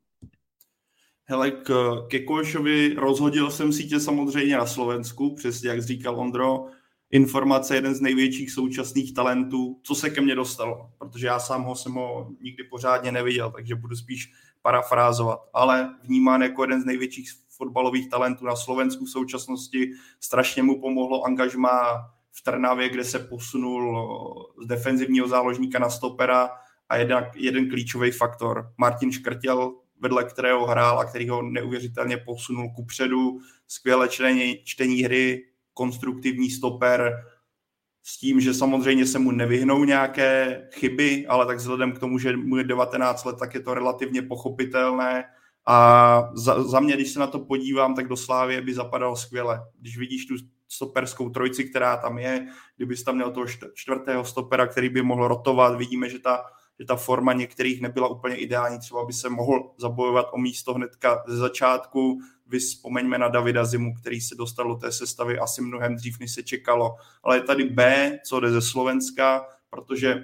Hele, 1.33 1.51
k, 1.51 1.97
ke 2.07 2.19
Košovi 2.19 2.93
rozhodil 2.97 3.51
jsem 3.51 3.73
sítě 3.73 3.99
samozřejmě 3.99 4.57
na 4.57 4.65
Slovensku, 4.65 5.35
přesně 5.35 5.69
jak 5.69 5.81
říkal 5.81 6.19
Ondro, 6.19 6.65
informace 7.11 7.75
jeden 7.75 7.95
z 7.95 8.01
největších 8.01 8.51
současných 8.51 9.13
talentů, 9.13 9.79
co 9.83 9.95
se 9.95 10.09
ke 10.09 10.21
mně 10.21 10.35
dostalo, 10.35 10.89
protože 10.97 11.27
já 11.27 11.39
sám 11.39 11.63
ho 11.63 11.75
jsem 11.75 11.93
ho 11.93 12.29
nikdy 12.41 12.63
pořádně 12.63 13.11
neviděl, 13.11 13.51
takže 13.51 13.75
budu 13.75 13.95
spíš 13.95 14.31
parafrázovat, 14.61 15.39
ale 15.53 15.95
vnímán 16.03 16.41
jako 16.41 16.63
jeden 16.63 16.81
z 16.81 16.85
největších 16.85 17.31
fotbalových 17.57 18.09
talentů 18.09 18.45
na 18.45 18.55
Slovensku 18.55 19.05
v 19.05 19.09
současnosti. 19.09 19.91
Strašně 20.19 20.63
mu 20.63 20.81
pomohlo 20.81 21.23
angažma 21.23 21.69
v 22.31 22.43
Trnavě, 22.43 22.89
kde 22.89 23.03
se 23.03 23.19
posunul 23.19 24.05
z 24.63 24.67
defenzivního 24.67 25.27
záložníka 25.27 25.79
na 25.79 25.89
stopera. 25.89 26.49
A 26.89 26.97
jeden, 26.97 27.31
jeden 27.35 27.69
klíčový 27.69 28.11
faktor. 28.11 28.73
Martin 28.77 29.11
Škrtěl, 29.11 29.73
vedle 30.03 30.23
kterého 30.23 30.65
hrál 30.65 30.99
a 30.99 31.05
který 31.05 31.29
ho 31.29 31.41
neuvěřitelně 31.41 32.17
posunul 32.17 32.69
ku 32.75 32.85
předu. 32.85 33.39
Skvělé 33.67 34.09
čtení, 34.09 34.57
čtení 34.63 35.03
hry, 35.03 35.45
konstruktivní 35.73 36.49
stoper, 36.49 37.23
s 38.03 38.17
tím, 38.17 38.41
že 38.41 38.53
samozřejmě 38.53 39.05
se 39.05 39.19
mu 39.19 39.31
nevyhnou 39.31 39.83
nějaké 39.83 40.61
chyby, 40.73 41.27
ale 41.27 41.45
tak 41.45 41.57
vzhledem 41.57 41.91
k 41.91 41.99
tomu, 41.99 42.19
že 42.19 42.37
mu 42.37 42.57
je 42.57 42.63
19 42.63 43.25
let, 43.25 43.35
tak 43.39 43.53
je 43.53 43.59
to 43.59 43.73
relativně 43.73 44.21
pochopitelné. 44.21 45.23
A 45.67 46.29
za, 46.33 46.63
za 46.63 46.79
mě, 46.79 46.93
když 46.93 47.11
se 47.11 47.19
na 47.19 47.27
to 47.27 47.39
podívám, 47.39 47.95
tak 47.95 48.07
do 48.07 48.17
Slávě 48.17 48.61
by 48.61 48.73
zapadalo 48.73 49.15
skvěle. 49.15 49.61
Když 49.79 49.97
vidíš 49.97 50.25
tu 50.25 50.35
stoperskou 50.67 51.29
trojici, 51.29 51.63
která 51.63 51.97
tam 51.97 52.17
je, 52.17 52.47
kdybys 52.77 53.03
tam 53.03 53.15
měl 53.15 53.31
toho 53.31 53.45
čtvrtého 53.73 54.25
stopera, 54.25 54.67
který 54.67 54.89
by 54.89 55.01
mohl 55.01 55.27
rotovat, 55.27 55.77
vidíme, 55.77 56.09
že 56.09 56.19
ta 56.19 56.43
že 56.79 56.85
ta 56.85 56.95
forma 56.95 57.33
některých 57.33 57.81
nebyla 57.81 58.07
úplně 58.07 58.35
ideální, 58.35 58.79
třeba 58.79 59.05
by 59.05 59.13
se 59.13 59.29
mohl 59.29 59.71
zabojovat 59.77 60.25
o 60.33 60.37
místo 60.37 60.73
hnedka 60.73 61.23
ze 61.27 61.37
začátku, 61.37 62.19
vy 62.47 62.59
vzpomeňme 62.59 63.17
na 63.17 63.27
Davida 63.27 63.65
Zimu, 63.65 63.93
který 63.93 64.21
se 64.21 64.35
dostal 64.35 64.67
do 64.67 64.75
té 64.75 64.91
sestavy 64.91 65.39
asi 65.39 65.61
mnohem 65.61 65.95
dřív, 65.95 66.19
než 66.19 66.31
se 66.31 66.43
čekalo. 66.43 66.95
Ale 67.23 67.37
je 67.37 67.41
tady 67.41 67.63
B, 67.63 68.11
co 68.25 68.39
jde 68.39 68.51
ze 68.51 68.61
Slovenska, 68.61 69.45
protože 69.69 70.23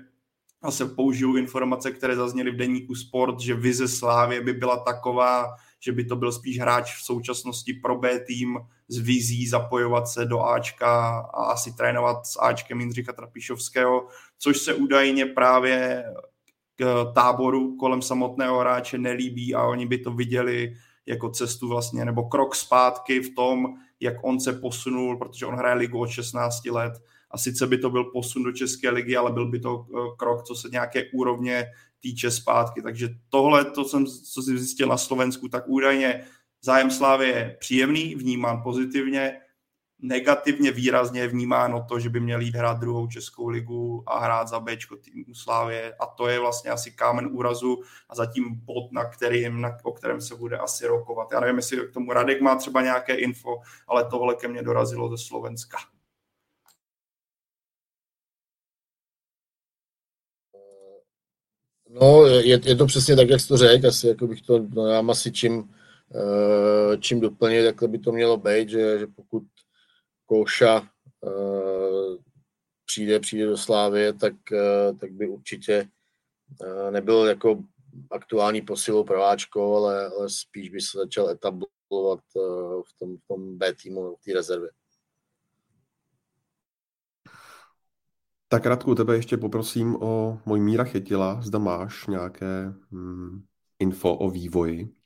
se 0.70 0.86
použiju 0.86 1.38
informace, 1.38 1.92
které 1.92 2.16
zazněly 2.16 2.52
v 2.52 2.58
denníku 2.58 2.96
Sport, 2.96 3.40
že 3.40 3.54
vize 3.54 3.88
Slávě 3.88 4.42
by 4.42 4.54
byla 4.54 4.78
taková, 4.78 5.56
že 5.80 5.92
by 5.92 6.06
to 6.06 6.16
byl 6.16 6.32
spíš 6.32 6.60
hráč 6.60 6.96
v 6.96 7.04
současnosti 7.04 7.74
pro 7.74 7.98
B 7.98 8.20
tým 8.20 8.60
s 8.88 8.98
vizí 8.98 9.48
zapojovat 9.48 10.08
se 10.08 10.26
do 10.26 10.42
Ačka 10.42 11.20
a 11.20 11.44
asi 11.44 11.74
trénovat 11.74 12.26
s 12.26 12.40
Ačkem 12.42 12.80
Jindřicha 12.80 13.14
Trapišovského, 13.14 14.08
což 14.38 14.58
se 14.58 14.74
údajně 14.74 15.26
právě 15.26 16.06
táboru 17.14 17.76
kolem 17.76 18.02
samotného 18.02 18.60
hráče 18.60 18.98
nelíbí 18.98 19.56
a 19.56 19.64
oni 19.64 19.86
by 19.86 19.98
to 19.98 20.12
viděli 20.12 20.74
jako 21.06 21.30
cestu 21.30 21.68
vlastně, 21.68 22.06
nebo 22.06 22.24
krok 22.24 22.56
zpátky 22.56 23.20
v 23.20 23.36
tom, 23.36 23.76
jak 24.00 24.14
on 24.22 24.40
se 24.40 24.54
posunul, 24.54 25.18
protože 25.18 25.46
on 25.46 25.56
hraje 25.56 25.76
ligu 25.76 26.00
od 26.00 26.10
16 26.10 26.66
let 26.66 26.94
a 27.32 27.38
sice 27.38 27.68
by 27.68 27.78
to 27.78 27.90
byl 27.90 28.04
posun 28.04 28.44
do 28.44 28.52
České 28.52 28.90
ligy, 28.90 29.18
ale 29.18 29.32
byl 29.32 29.46
by 29.50 29.60
to 29.60 29.86
eh, 29.90 29.98
krok, 30.18 30.44
co 30.44 30.56
se 30.56 30.70
nějaké 30.70 31.04
úrovně 31.14 31.66
týče 32.00 32.32
zpátky. 32.32 32.82
Takže 32.82 33.10
tohle, 33.30 33.66
to 33.66 33.86
jsem, 33.86 34.06
co 34.06 34.42
si 34.42 34.58
zjistil 34.58 34.88
na 34.88 34.98
Slovensku, 34.98 35.50
tak 35.50 35.64
údajně 35.68 36.24
zájem 36.62 36.92
Slávy 36.92 37.28
je 37.28 37.58
příjemný, 37.60 38.16
vnímán 38.16 38.62
pozitivně, 38.64 39.38
negativně 40.02 40.72
výrazně 40.72 41.28
vnímáno 41.28 41.86
to, 41.90 42.00
že 42.00 42.10
by 42.10 42.20
měl 42.20 42.42
jít 42.42 42.56
hrát 42.56 42.80
druhou 42.80 43.08
českou 43.08 43.48
ligu 43.48 44.04
a 44.08 44.20
hrát 44.20 44.48
za 44.48 44.60
Bčko 44.60 44.96
týmu 44.96 45.34
Slávě 45.34 45.94
a 46.00 46.06
to 46.06 46.28
je 46.28 46.40
vlastně 46.40 46.72
asi 46.72 46.92
kámen 46.92 47.30
úrazu 47.32 47.82
a 48.10 48.16
zatím 48.16 48.56
bod, 48.56 48.92
na 48.92 49.06
kterým, 49.06 49.62
na, 49.62 49.78
o 49.84 49.92
kterém 49.92 50.22
se 50.22 50.36
bude 50.36 50.58
asi 50.58 50.88
rokovat. 50.88 51.32
Já 51.32 51.40
nevím, 51.40 51.56
jestli 51.56 51.78
k 51.78 51.94
tomu 51.94 52.14
Radek 52.14 52.42
má 52.42 52.56
třeba 52.56 52.82
nějaké 52.82 53.16
info, 53.16 53.62
ale 53.88 54.06
tohle 54.10 54.36
ke 54.36 54.48
mně 54.48 54.64
dorazilo 54.64 55.18
ze 55.18 55.18
Slovenska. 55.18 55.78
No, 61.90 62.26
je, 62.26 62.60
je 62.66 62.76
to 62.76 62.86
přesně 62.86 63.16
tak, 63.16 63.30
jak 63.30 63.42
jsi 63.42 63.48
to 63.48 63.58
řekl, 63.58 63.88
asi 63.88 64.08
jako 64.08 64.28
bych 64.28 64.42
to, 64.42 64.66
no 64.70 64.88
já 64.88 65.04
asi 65.10 65.32
čím, 65.32 65.74
eh, 66.16 66.98
čím 66.98 67.20
doplnit, 67.20 67.66
takhle 67.66 67.88
by 67.88 68.00
to 68.00 68.12
mělo 68.12 68.38
být, 68.38 68.70
že, 68.70 69.00
že 69.00 69.08
pokud 69.08 69.44
Koša 70.30 70.82
eh, 71.28 72.18
přijde, 72.86 73.20
přijde 73.20 73.46
do 73.46 73.58
Slávy, 73.58 74.14
tak, 74.14 74.34
eh, 74.52 74.94
tak 74.94 75.12
by 75.12 75.28
určitě 75.28 75.90
eh, 76.62 76.92
nebyl 76.92 77.26
jako 77.26 77.64
aktuální 78.12 78.62
posilou 78.62 79.04
prváčko, 79.04 79.76
ale, 79.76 80.08
ale 80.08 80.30
spíš 80.30 80.70
by 80.70 80.82
se 80.82 80.98
začal 80.98 81.30
etablovat 81.30 82.20
v 82.88 83.00
tom, 83.00 83.18
v 83.18 83.28
tom 83.28 83.58
B 83.58 83.74
týmu, 83.74 84.16
v 84.16 84.24
té 84.26 84.34
rezervě. 84.34 84.70
Tak 88.48 88.66
Radku, 88.66 88.96
tebe 88.96 89.16
ještě 89.16 89.38
poprosím 89.38 89.96
o 90.02 90.42
můj 90.46 90.60
Míra 90.60 90.84
Chytila. 90.84 91.42
Zda 91.42 91.60
máš 91.60 92.08
nějaké 92.08 92.74
hmm, 92.92 93.46
info 93.80 94.16
o 94.16 94.30
vývoji? 94.30 94.99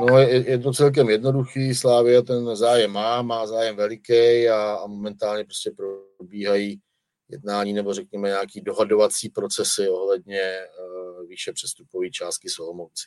No, 0.00 0.18
je, 0.18 0.50
je 0.50 0.58
to 0.58 0.72
celkem 0.72 1.08
jednoduchý, 1.08 1.74
Slávia 1.74 2.22
ten 2.22 2.56
zájem 2.56 2.90
má, 2.90 3.22
má 3.22 3.46
zájem 3.46 3.76
veliký 3.76 4.48
a, 4.48 4.74
a 4.74 4.86
momentálně 4.86 5.44
prostě 5.44 5.70
probíhají 6.18 6.80
jednání 7.28 7.72
nebo 7.72 7.94
řekněme 7.94 8.28
nějaký 8.28 8.60
dohadovací 8.60 9.28
procesy 9.28 9.88
ohledně 9.88 10.40
uh, 10.40 11.28
výše 11.28 11.52
přestupové 11.52 12.10
částky 12.10 12.48
Solomouci. 12.48 13.04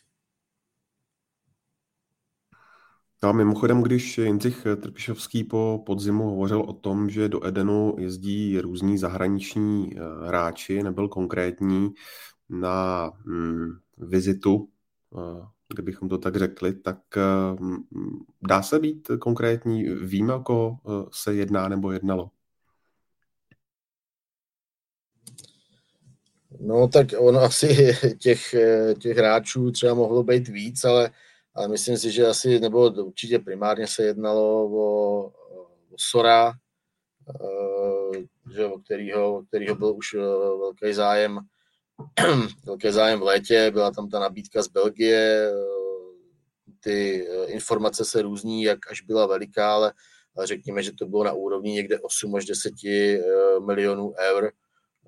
No 3.23 3.29
a 3.29 3.33
mimochodem, 3.33 3.81
když 3.81 4.17
Jindřich 4.17 4.67
Trpišovský 4.81 5.43
po 5.43 5.83
podzimu 5.85 6.23
hovořil 6.23 6.61
o 6.61 6.73
tom, 6.73 7.09
že 7.09 7.29
do 7.29 7.45
Edenu 7.45 7.95
jezdí 7.99 8.59
různí 8.59 8.97
zahraniční 8.97 9.89
eh, 9.95 10.27
hráči, 10.27 10.83
nebyl 10.83 11.07
konkrétní 11.07 11.89
na 12.49 13.11
mm, 13.25 13.69
vizitu, 13.97 14.69
eh, 15.17 15.54
kdybychom 15.73 16.09
to 16.09 16.17
tak 16.17 16.35
řekli, 16.35 16.73
tak 16.73 16.97
mm, 17.59 17.77
dá 18.47 18.61
se 18.61 18.79
být 18.79 19.07
konkrétní? 19.19 19.83
Víme, 19.83 20.33
o 20.33 20.43
koho 20.43 20.79
se 21.11 21.33
jedná 21.33 21.67
nebo 21.67 21.91
jednalo? 21.91 22.29
No 26.59 26.87
tak 26.87 27.07
ono 27.17 27.39
asi 27.39 27.67
těch, 28.19 28.55
těch 28.99 29.17
hráčů 29.17 29.71
třeba 29.71 29.93
mohlo 29.93 30.23
být 30.23 30.47
víc, 30.47 30.83
ale, 30.83 31.11
ale 31.53 31.67
myslím 31.67 31.97
si, 31.97 32.11
že 32.11 32.27
asi, 32.27 32.59
nebo 32.59 32.89
určitě 32.89 33.39
primárně 33.39 33.87
se 33.87 34.03
jednalo 34.03 34.65
o, 34.65 35.25
o 35.27 35.73
Sora, 35.97 36.53
eh, 37.29 38.23
že, 38.53 38.65
o, 38.65 38.79
kterýho, 38.79 39.37
o 39.37 39.43
kterýho 39.43 39.75
byl 39.75 39.95
už 39.95 40.13
eh, 40.13 40.19
velký 40.59 40.93
zájem, 40.93 41.39
velký 42.65 42.91
zájem 42.91 43.19
v 43.19 43.23
létě, 43.23 43.71
byla 43.71 43.91
tam 43.91 44.09
ta 44.09 44.19
nabídka 44.19 44.61
z 44.61 44.67
Belgie, 44.67 45.49
eh, 45.49 45.53
ty 46.79 47.27
informace 47.45 48.05
se 48.05 48.21
různí, 48.21 48.63
jak 48.63 48.91
až 48.91 49.01
byla 49.01 49.25
veliká, 49.25 49.73
ale, 49.73 49.93
ale 50.35 50.47
řekněme, 50.47 50.83
že 50.83 50.91
to 50.91 51.05
bylo 51.05 51.23
na 51.23 51.33
úrovni 51.33 51.71
někde 51.71 51.99
8 51.99 52.35
až 52.35 52.45
10 52.45 52.73
milionů 53.59 54.13
eur, 54.19 54.51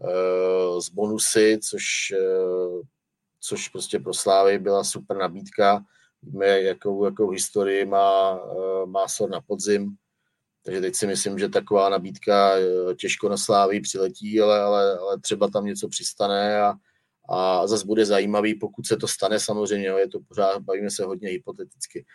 Eh, 0.02 0.82
z 0.82 0.90
bonusy, 0.90 1.60
což, 1.70 1.84
eh, 2.18 2.82
což 3.40 3.70
prostě 3.70 4.00
pro 4.00 4.14
Slávy 4.14 4.60
byla 4.60 4.84
super 4.84 5.18
nabídka. 5.18 5.86
Víme, 6.22 6.62
jakou, 6.62 7.06
jakou 7.06 7.30
historii 7.30 7.86
má, 7.86 8.40
eh, 8.40 8.86
má 8.86 9.08
Sor 9.08 9.30
na 9.30 9.42
podzim. 9.42 9.96
Takže 10.68 10.82
teď 10.82 10.96
si 10.96 11.08
myslím, 11.08 11.40
že 11.40 11.50
taková 11.50 11.90
nabídka 11.90 12.54
těžko 13.00 13.30
na 13.30 13.38
Slávy 13.38 13.80
přiletí, 13.82 14.42
ale, 14.42 14.62
ale, 14.62 14.98
ale 14.98 15.20
třeba 15.20 15.48
tam 15.48 15.66
něco 15.66 15.88
přistane 15.88 16.62
a, 16.62 16.74
a 17.30 17.68
zase 17.68 17.86
bude 17.86 18.06
zajímavý, 18.06 18.56
pokud 18.56 18.88
se 18.88 18.98
to 18.98 19.08
stane 19.08 19.40
samozřejmě, 19.40 19.88
je 19.88 20.10
to 20.10 20.20
pořád, 20.28 20.62
bavíme 20.62 20.92
se 20.92 21.04
hodně 21.04 21.30
hypoteticky, 21.30 22.06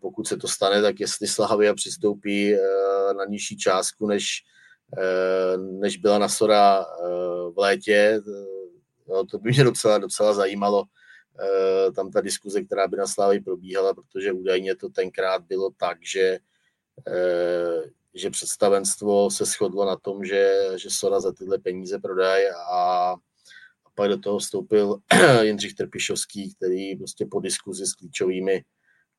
pokud 0.00 0.28
se 0.28 0.36
to 0.36 0.48
stane, 0.48 0.82
tak 0.82 1.00
jestli 1.00 1.28
Slavia 1.28 1.74
přistoupí 1.74 2.56
na 3.18 3.24
nižší 3.24 3.56
částku, 3.56 4.06
než, 4.06 4.42
Eh, 4.98 5.56
než 5.56 5.96
byla 5.96 6.18
na 6.18 6.28
Sora 6.28 6.80
eh, 6.80 7.08
v 7.50 7.54
létě. 7.56 8.20
To 9.30 9.38
by 9.38 9.50
mě 9.50 9.64
docela, 9.64 9.98
docela 9.98 10.34
zajímalo, 10.34 10.84
tam 11.96 12.10
ta 12.10 12.20
diskuze, 12.20 12.62
která 12.64 12.88
by 12.88 12.96
na 12.96 13.06
Slávě 13.06 13.42
probíhala, 13.42 13.94
protože 13.94 14.32
údajně 14.32 14.76
to 14.76 14.88
tenkrát 14.88 15.42
bylo 15.42 15.70
tak, 15.76 15.98
že, 16.02 16.38
že 18.14 18.30
představenstvo 18.30 19.30
se 19.30 19.44
shodlo 19.44 19.84
na 19.84 19.96
tom, 19.96 20.24
že, 20.24 20.54
že 20.76 20.88
Sora 20.90 21.20
za 21.20 21.32
tyhle 21.32 21.58
peníze 21.58 21.98
prodají 21.98 22.46
a, 22.46 22.74
a 22.74 23.16
pak 23.94 24.08
do 24.08 24.18
toho 24.18 24.38
vstoupil 24.38 24.96
Jindřich 25.42 25.74
Trpišovský, 25.74 26.54
který 26.54 26.96
prostě 26.96 27.26
po 27.26 27.40
diskuzi 27.40 27.86
s 27.86 27.92
klíčovými 27.92 28.64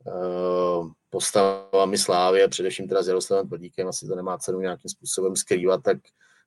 uh, 0.05 0.91
postavami 1.09 1.97
Slávy, 1.97 2.47
především 2.47 2.87
teda 2.87 3.03
s 3.03 3.07
Jaroslavem 3.07 3.47
Tvrdíkem, 3.47 3.87
asi 3.87 4.07
to 4.07 4.15
nemá 4.15 4.37
cenu 4.37 4.59
nějakým 4.59 4.89
způsobem 4.89 5.35
skrývat, 5.35 5.83
tak, 5.83 5.97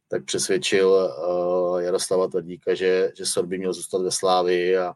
tak 0.08 0.24
přesvědčil 0.24 0.88
uh, 0.88 1.80
Jaroslava 1.80 2.28
Tvrdíka, 2.28 2.74
že, 2.74 3.12
že 3.16 3.26
Sor 3.26 3.46
by 3.46 3.58
měl 3.58 3.72
zůstat 3.72 4.02
ve 4.02 4.10
Slávii 4.10 4.76
a, 4.76 4.94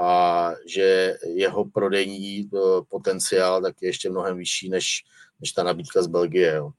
a 0.00 0.50
že 0.66 1.16
jeho 1.26 1.64
prodejní 1.64 2.48
uh, 2.52 2.60
potenciál 2.88 3.62
tak 3.62 3.82
je 3.82 3.88
ještě 3.88 4.10
mnohem 4.10 4.36
vyšší 4.36 4.68
než, 4.68 5.04
než 5.40 5.52
ta 5.52 5.62
nabídka 5.62 6.02
z 6.02 6.06
Belgie. 6.06 6.54
Jo. 6.54 6.70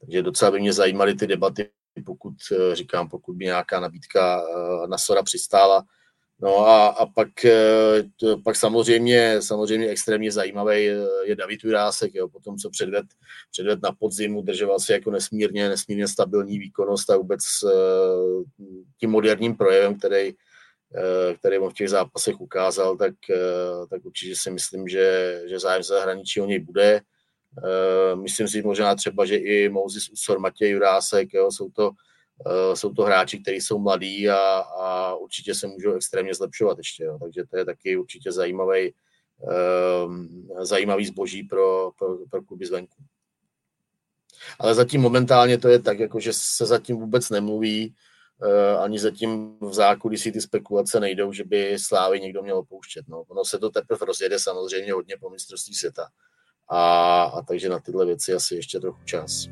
Takže 0.00 0.22
docela 0.22 0.50
by 0.50 0.60
mě 0.60 0.72
zajímaly 0.72 1.14
ty 1.14 1.26
debaty, 1.26 1.70
pokud 2.06 2.34
říkám, 2.72 3.08
pokud 3.08 3.36
by 3.36 3.44
nějaká 3.44 3.80
nabídka 3.80 4.42
na 4.86 4.98
Sora 4.98 5.22
přistála, 5.22 5.84
No 6.40 6.66
a, 6.66 6.86
a 6.86 7.06
pak, 7.06 7.44
eh, 7.44 8.02
pak 8.44 8.56
samozřejmě, 8.56 9.42
samozřejmě 9.42 9.88
extrémně 9.88 10.32
zajímavý 10.32 10.88
eh, 10.88 11.06
je 11.24 11.36
David 11.36 11.64
Jurásek, 11.64 12.14
jo, 12.14 12.28
po 12.28 12.40
tom, 12.40 12.56
co 12.56 12.70
předved, 12.70 13.06
předved 13.50 13.82
na 13.82 13.92
podzim, 13.92 14.36
udržoval 14.36 14.80
si 14.80 14.92
jako 14.92 15.10
nesmírně, 15.10 15.68
nesmírně 15.68 16.08
stabilní 16.08 16.58
výkonnost 16.58 17.10
a 17.10 17.16
vůbec 17.16 17.40
tím 19.00 19.10
moderním 19.10 19.56
projevem, 19.56 19.98
který, 19.98 20.32
který 21.38 21.58
on 21.58 21.70
v 21.70 21.74
těch 21.74 21.88
zápasech 21.88 22.40
ukázal, 22.40 22.96
tak, 22.96 23.14
tak 23.90 24.04
určitě 24.04 24.36
si 24.36 24.50
myslím, 24.50 24.88
že, 24.88 25.40
že 25.46 25.58
zájem 25.58 25.82
zahraničí 25.82 26.40
o 26.40 26.46
něj 26.46 26.58
bude. 26.58 27.00
Uh, 27.56 28.20
myslím 28.20 28.48
si 28.48 28.62
možná 28.62 28.94
třeba, 28.94 29.26
že 29.26 29.36
i 29.36 29.68
Moses 29.68 30.08
Usor, 30.08 30.38
Matěj 30.38 30.70
Jurásek, 30.70 31.34
jo, 31.34 31.50
jsou 31.50 31.70
to 31.70 31.90
Eh, 32.46 32.76
jsou 32.76 32.92
to 32.92 33.02
hráči, 33.02 33.38
kteří 33.38 33.60
jsou 33.60 33.78
mladí 33.78 34.28
a, 34.28 34.58
a 34.58 35.14
určitě 35.14 35.54
se 35.54 35.66
můžou 35.66 35.92
extrémně 35.92 36.34
zlepšovat 36.34 36.78
ještě. 36.78 37.04
Jo. 37.04 37.18
Takže 37.22 37.44
to 37.50 37.56
je 37.56 37.64
taky 37.64 37.96
určitě 37.96 38.32
zajímavý, 38.32 38.94
um, 40.06 40.48
zajímavý 40.60 41.06
zboží 41.06 41.42
pro, 41.42 41.90
pro, 41.98 42.18
pro 42.30 42.42
kluby 42.42 42.66
zvenku. 42.66 42.96
Ale 44.58 44.74
zatím 44.74 45.00
momentálně 45.00 45.58
to 45.58 45.68
je 45.68 45.78
tak, 45.78 45.98
jako 45.98 46.20
že 46.20 46.32
se 46.32 46.66
zatím 46.66 46.96
vůbec 46.96 47.30
nemluví, 47.30 47.94
uh, 48.42 48.82
ani 48.82 48.98
zatím 48.98 49.58
v 49.60 49.74
zákulisí 49.74 50.32
ty 50.32 50.40
spekulace 50.40 51.00
nejdou, 51.00 51.32
že 51.32 51.44
by 51.44 51.78
Slávy 51.78 52.20
někdo 52.20 52.42
měl 52.42 52.58
opouštět. 52.58 53.08
No. 53.08 53.22
Ono 53.28 53.44
se 53.44 53.58
to 53.58 53.70
teprve 53.70 54.06
rozjede 54.06 54.38
samozřejmě 54.38 54.92
hodně 54.92 55.16
po 55.20 55.30
mistrovství 55.30 55.74
světa. 55.74 56.08
A, 56.68 57.22
a 57.22 57.42
takže 57.42 57.68
na 57.68 57.78
tyhle 57.78 58.06
věci 58.06 58.34
asi 58.34 58.54
ještě 58.54 58.80
trochu 58.80 59.04
čas. 59.04 59.48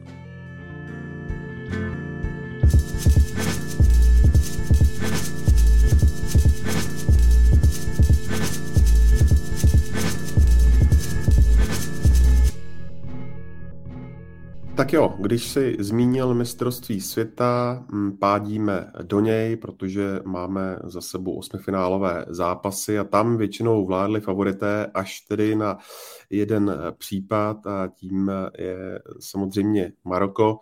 Tak 14.76 14.92
jo, 14.92 15.14
když 15.18 15.48
si 15.48 15.76
zmínil 15.78 16.34
mistrovství 16.34 17.00
světa, 17.00 17.84
mm, 17.92 18.16
pádíme 18.16 18.92
do 19.02 19.20
něj, 19.20 19.56
protože 19.56 20.20
máme 20.24 20.78
za 20.84 21.00
sebou 21.00 21.38
osmifinálové 21.38 22.24
zápasy 22.28 22.98
a 22.98 23.04
tam 23.04 23.36
většinou 23.36 23.86
vládli 23.86 24.20
favorité 24.20 24.86
až 24.94 25.20
tedy 25.20 25.56
na 25.56 25.78
jeden 26.30 26.72
případ 26.98 27.66
a 27.66 27.88
tím 27.88 28.30
je 28.58 29.02
samozřejmě 29.20 29.92
Maroko. 30.04 30.58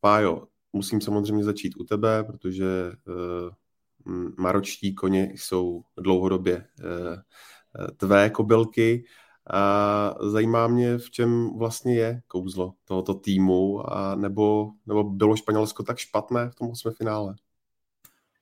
Pájo, 0.00 0.46
musím 0.72 1.00
samozřejmě 1.00 1.44
začít 1.44 1.76
u 1.76 1.84
tebe, 1.84 2.24
protože 2.24 2.92
uh, 3.06 4.14
maročtí 4.38 4.94
koně 4.94 5.32
jsou 5.34 5.82
dlouhodobě 6.00 6.56
uh, 6.56 7.92
tvé 7.96 8.30
kobylky. 8.30 9.04
A 9.50 10.14
zajímá 10.20 10.66
mě, 10.66 10.98
v 10.98 11.10
čem 11.10 11.50
vlastně 11.58 11.94
je 11.94 12.20
kouzlo 12.28 12.72
tohoto 12.84 13.14
týmu, 13.14 13.92
a 13.92 14.14
nebo, 14.14 14.70
nebo 14.86 15.04
bylo 15.04 15.36
Španělsko 15.36 15.82
tak 15.82 15.98
špatné 15.98 16.50
v 16.50 16.54
tom 16.54 16.70
osmi 16.70 16.90
finále? 16.92 17.34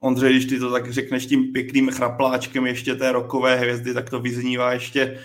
Ondřej, 0.00 0.32
když 0.32 0.46
ty 0.46 0.58
to 0.58 0.70
tak 0.70 0.92
řekneš 0.92 1.26
tím 1.26 1.52
pěkným 1.52 1.90
chrapláčkem 1.90 2.66
ještě 2.66 2.94
té 2.94 3.12
rokové 3.12 3.56
hvězdy, 3.56 3.94
tak 3.94 4.10
to 4.10 4.20
vyznívá 4.20 4.72
ještě 4.72 5.20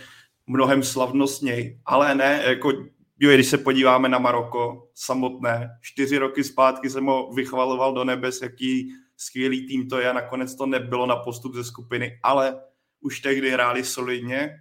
mnohem 0.48 0.84
slavnostněji. 0.84 1.80
Ale 1.86 2.16
ne, 2.16 2.44
jako 2.48 2.72
jo, 3.20 3.34
když 3.34 3.48
se 3.48 3.58
podíváme 3.58 4.10
na 4.10 4.20
Maroko 4.20 4.88
samotné, 4.94 5.70
čtyři 5.82 6.18
roky 6.18 6.44
zpátky 6.44 6.90
jsem 6.90 7.06
ho 7.06 7.32
vychvaloval 7.34 7.94
do 7.94 8.04
nebes, 8.04 8.42
jaký 8.42 8.94
skvělý 9.18 9.68
tým 9.68 9.90
to 9.90 10.00
je 10.00 10.10
a 10.10 10.14
nakonec 10.14 10.56
to 10.56 10.66
nebylo 10.66 11.06
na 11.06 11.16
postup 11.16 11.56
ze 11.56 11.64
skupiny, 11.64 12.20
ale 12.24 12.60
už 13.02 13.20
tehdy 13.20 13.50
hráli 13.50 13.84
solidně 13.84 14.60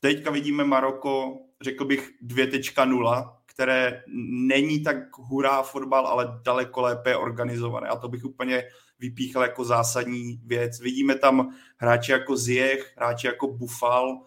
Teďka 0.00 0.30
vidíme 0.30 0.64
Maroko, 0.64 1.38
řekl 1.60 1.84
bych 1.84 2.10
2.0, 2.26 3.34
které 3.46 4.02
není 4.48 4.82
tak 4.82 5.18
hurá 5.18 5.62
fotbal, 5.62 6.06
ale 6.06 6.40
daleko 6.44 6.80
lépe 6.80 7.16
organizované. 7.16 7.88
A 7.88 7.96
to 7.96 8.08
bych 8.08 8.24
úplně 8.24 8.64
vypíchal 8.98 9.42
jako 9.42 9.64
zásadní 9.64 10.40
věc. 10.44 10.80
Vidíme 10.80 11.14
tam 11.14 11.54
hráče 11.76 12.12
jako 12.12 12.36
Ziyech, 12.36 12.92
hráči 12.96 13.26
jako 13.26 13.48
Bufal, 13.48 14.20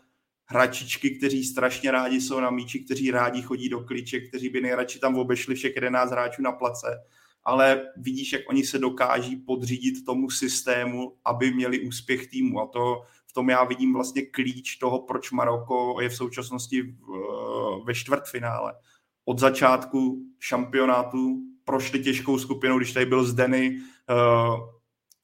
hráčičky, 0.46 1.10
kteří 1.18 1.44
strašně 1.44 1.92
rádi 1.92 2.22
jsou 2.22 2.40
na 2.40 2.50
míči, 2.50 2.80
kteří 2.80 3.12
rádi 3.12 3.42
chodí 3.42 3.70
do 3.70 3.80
kliče, 3.80 4.20
kteří 4.20 4.50
by 4.50 4.62
nejradši 4.62 5.00
tam 5.00 5.16
obešli 5.16 5.56
všech 5.56 5.76
11 5.76 6.12
hráčů 6.12 6.42
na 6.42 6.52
place. 6.52 7.04
Ale 7.44 7.82
vidíš, 7.98 8.34
jak 8.34 8.42
oni 8.50 8.66
se 8.66 8.80
dokáží 8.80 9.36
podřídit 9.36 10.06
tomu 10.06 10.30
systému, 10.30 11.18
aby 11.26 11.54
měli 11.54 11.80
úspěch 11.80 12.28
týmu. 12.28 12.62
A 12.62 12.68
to 12.68 13.02
v 13.32 13.34
tom 13.34 13.50
já 13.50 13.64
vidím 13.64 13.94
vlastně 13.94 14.22
klíč 14.22 14.76
toho, 14.76 15.00
proč 15.00 15.32
Maroko 15.32 16.02
je 16.02 16.10
v 16.10 16.16
současnosti 16.16 16.82
v, 16.82 16.96
ve 17.86 17.94
čtvrtfinále. 17.94 18.74
Od 19.26 19.40
začátku 19.40 20.18
šampionátu 20.40 21.38
prošli 21.64 22.00
těžkou 22.00 22.40
skupinou, 22.40 22.78
když 22.78 22.94
tady 22.94 23.06
byl 23.06 23.24
Zdeny 23.24 23.78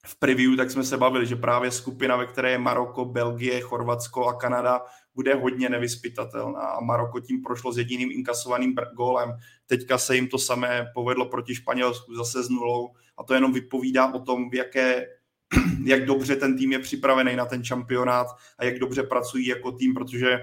v 0.05 0.19
preview, 0.19 0.55
tak 0.57 0.71
jsme 0.71 0.83
se 0.83 0.97
bavili, 0.97 1.25
že 1.25 1.35
právě 1.35 1.71
skupina, 1.71 2.15
ve 2.15 2.25
které 2.25 2.51
je 2.51 2.57
Maroko, 2.57 3.05
Belgie, 3.05 3.61
Chorvatsko 3.61 4.27
a 4.27 4.33
Kanada, 4.33 4.81
bude 5.15 5.35
hodně 5.35 5.69
nevyspytatelná 5.69 6.61
a 6.61 6.81
Maroko 6.81 7.19
tím 7.19 7.41
prošlo 7.41 7.73
s 7.73 7.77
jediným 7.77 8.11
inkasovaným 8.11 8.75
gólem. 8.95 9.33
Teďka 9.65 9.97
se 9.97 10.15
jim 10.15 10.27
to 10.27 10.37
samé 10.37 10.85
povedlo 10.93 11.25
proti 11.25 11.55
Španělsku 11.55 12.15
zase 12.15 12.43
s 12.43 12.49
nulou 12.49 12.89
a 13.17 13.23
to 13.23 13.33
jenom 13.33 13.53
vypovídá 13.53 14.13
o 14.13 14.19
tom, 14.19 14.49
v 14.49 14.55
jaké, 14.55 15.05
jak 15.85 16.05
dobře 16.05 16.35
ten 16.35 16.57
tým 16.57 16.71
je 16.71 16.79
připravený 16.79 17.35
na 17.35 17.45
ten 17.45 17.63
šampionát 17.63 18.27
a 18.57 18.65
jak 18.65 18.79
dobře 18.79 19.03
pracují 19.03 19.47
jako 19.47 19.71
tým, 19.71 19.93
protože 19.93 20.39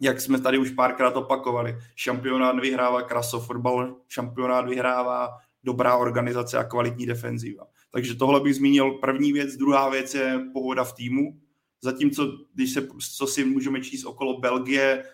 jak 0.00 0.20
jsme 0.20 0.40
tady 0.40 0.58
už 0.58 0.70
párkrát 0.70 1.16
opakovali, 1.16 1.76
šampionát 1.96 2.58
vyhrává 2.58 3.02
krasofotbal, 3.02 3.96
šampionát 4.08 4.68
vyhrává 4.68 5.28
dobrá 5.64 5.96
organizace 5.96 6.58
a 6.58 6.64
kvalitní 6.64 7.06
defenziva. 7.06 7.66
Takže 7.90 8.14
tohle 8.14 8.40
bych 8.40 8.54
zmínil 8.54 8.90
první 8.90 9.32
věc. 9.32 9.56
Druhá 9.56 9.88
věc 9.88 10.14
je 10.14 10.40
pohoda 10.52 10.84
v 10.84 10.92
týmu. 10.92 11.40
Zatímco, 11.80 12.32
když 12.54 12.72
se, 12.72 12.88
co 13.16 13.26
si 13.26 13.44
můžeme 13.44 13.80
číst 13.80 14.04
okolo 14.04 14.40
Belgie, 14.40 15.04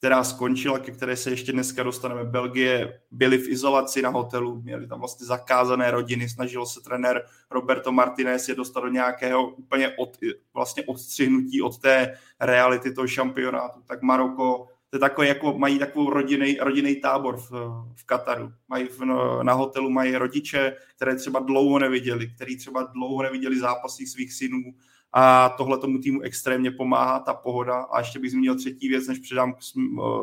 která 0.00 0.24
skončila, 0.24 0.78
ke 0.78 0.90
které 0.90 1.16
se 1.16 1.30
ještě 1.30 1.52
dneska 1.52 1.82
dostaneme. 1.82 2.24
Belgie 2.24 3.00
byli 3.10 3.38
v 3.38 3.48
izolaci 3.48 4.02
na 4.02 4.08
hotelu, 4.08 4.62
měli 4.62 4.86
tam 4.86 4.98
vlastně 4.98 5.26
zakázané 5.26 5.90
rodiny, 5.90 6.28
snažil 6.28 6.66
se 6.66 6.80
trenér 6.80 7.24
Roberto 7.50 7.92
Martinez 7.92 8.48
je 8.48 8.54
dostat 8.54 8.80
do 8.80 8.88
nějakého 8.88 9.48
úplně 9.48 9.88
od, 9.98 10.18
vlastně 10.54 10.82
odstřihnutí 10.84 11.62
od 11.62 11.78
té 11.78 12.18
reality 12.40 12.92
toho 12.92 13.06
šampionátu. 13.06 13.80
Tak 13.86 14.02
Maroko 14.02 14.68
to 14.90 14.96
je 14.96 15.00
takový, 15.00 15.28
jako 15.28 15.58
mají 15.58 15.78
takovou 15.78 16.10
rodinný, 16.10 16.56
rodinný 16.60 16.96
tábor 16.96 17.36
v, 17.36 17.50
v 17.94 18.04
Kataru. 18.06 18.52
Mají 18.68 18.88
v, 18.88 19.00
na 19.42 19.52
hotelu 19.52 19.90
mají 19.90 20.16
rodiče, 20.16 20.76
které 20.96 21.16
třeba 21.16 21.40
dlouho 21.40 21.78
neviděli, 21.78 22.30
který 22.34 22.56
třeba 22.56 22.82
dlouho 22.82 23.22
neviděli 23.22 23.60
zápasy 23.60 24.06
svých 24.06 24.32
synů 24.32 24.62
a 25.12 25.48
tohle 25.48 25.78
tomu 25.78 25.98
týmu 25.98 26.20
extrémně 26.20 26.70
pomáhá, 26.70 27.18
ta 27.18 27.34
pohoda. 27.34 27.80
A 27.80 27.98
ještě 27.98 28.18
bych 28.18 28.30
zmínil 28.30 28.56
třetí 28.56 28.88
věc, 28.88 29.08
než 29.08 29.18
předám 29.18 29.54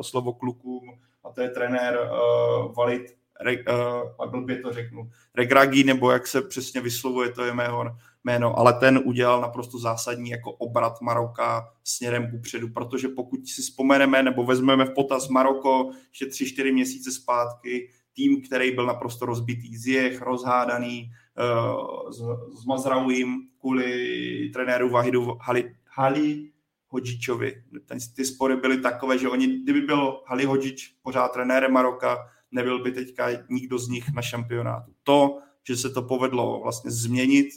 slovo 0.02 0.34
klukům, 0.34 1.00
a 1.24 1.32
to 1.32 1.42
je 1.42 1.50
trenér 1.50 2.00
uh, 2.00 2.76
Valid, 2.76 3.18
re, 3.42 3.56
uh, 4.20 4.32
blbě 4.32 4.60
to 4.60 4.74
řeknu, 4.74 5.10
Regragi, 5.36 5.84
nebo 5.84 6.12
jak 6.12 6.28
se 6.28 6.42
přesně 6.42 6.82
vyslovuje, 6.82 7.32
to 7.32 7.46
je 7.46 7.54
mého 7.54 7.86
jméno, 8.24 8.60
ale 8.60 8.74
ten 8.74 9.02
udělal 9.06 9.42
naprosto 9.42 9.80
zásadní 9.80 10.30
jako 10.30 10.52
obrat 10.52 11.02
Maroka 11.02 11.70
směrem 11.84 12.32
kupředu, 12.32 12.70
protože 12.70 13.08
pokud 13.08 13.48
si 13.48 13.62
vzpomeneme 13.62 14.24
nebo 14.24 14.44
vezmeme 14.44 14.86
v 14.86 14.94
potaz 14.94 15.28
Maroko 15.28 15.92
ještě 16.10 16.26
tři, 16.26 16.46
čtyři 16.46 16.72
měsíce 16.72 17.12
zpátky, 17.12 17.90
tým, 18.14 18.42
který 18.42 18.72
byl 18.72 18.86
naprosto 18.86 19.26
rozbitý, 19.26 19.78
zjech, 19.78 20.22
rozhádaný, 20.22 21.12
uh, 21.40 22.12
s, 22.12 22.66
Mazrauim 22.66 23.48
kvůli 23.68 24.50
trenéru 24.54 24.90
Vahidu 24.90 25.38
Hali, 25.42 25.76
Hali 25.86 26.52
Hodžičovi. 26.88 27.64
Ten, 27.86 27.98
ty 28.16 28.26
spory 28.26 28.56
byly 28.56 28.78
takové, 28.78 29.18
že 29.18 29.30
oni, 29.30 29.48
kdyby 29.48 29.82
byl 29.82 30.22
Hali 30.28 30.46
Hodžič 30.46 30.96
pořád 31.02 31.28
trenérem 31.28 31.72
Maroka, 31.72 32.18
nebyl 32.52 32.84
by 32.84 32.92
teďka 32.92 33.28
nikdo 33.50 33.80
z 33.80 33.88
nich 33.88 34.14
na 34.14 34.22
šampionátu. 34.22 34.92
To, 35.04 35.40
že 35.68 35.76
se 35.76 35.90
to 35.90 36.02
povedlo 36.02 36.60
vlastně 36.64 36.92
změnit, 36.92 37.48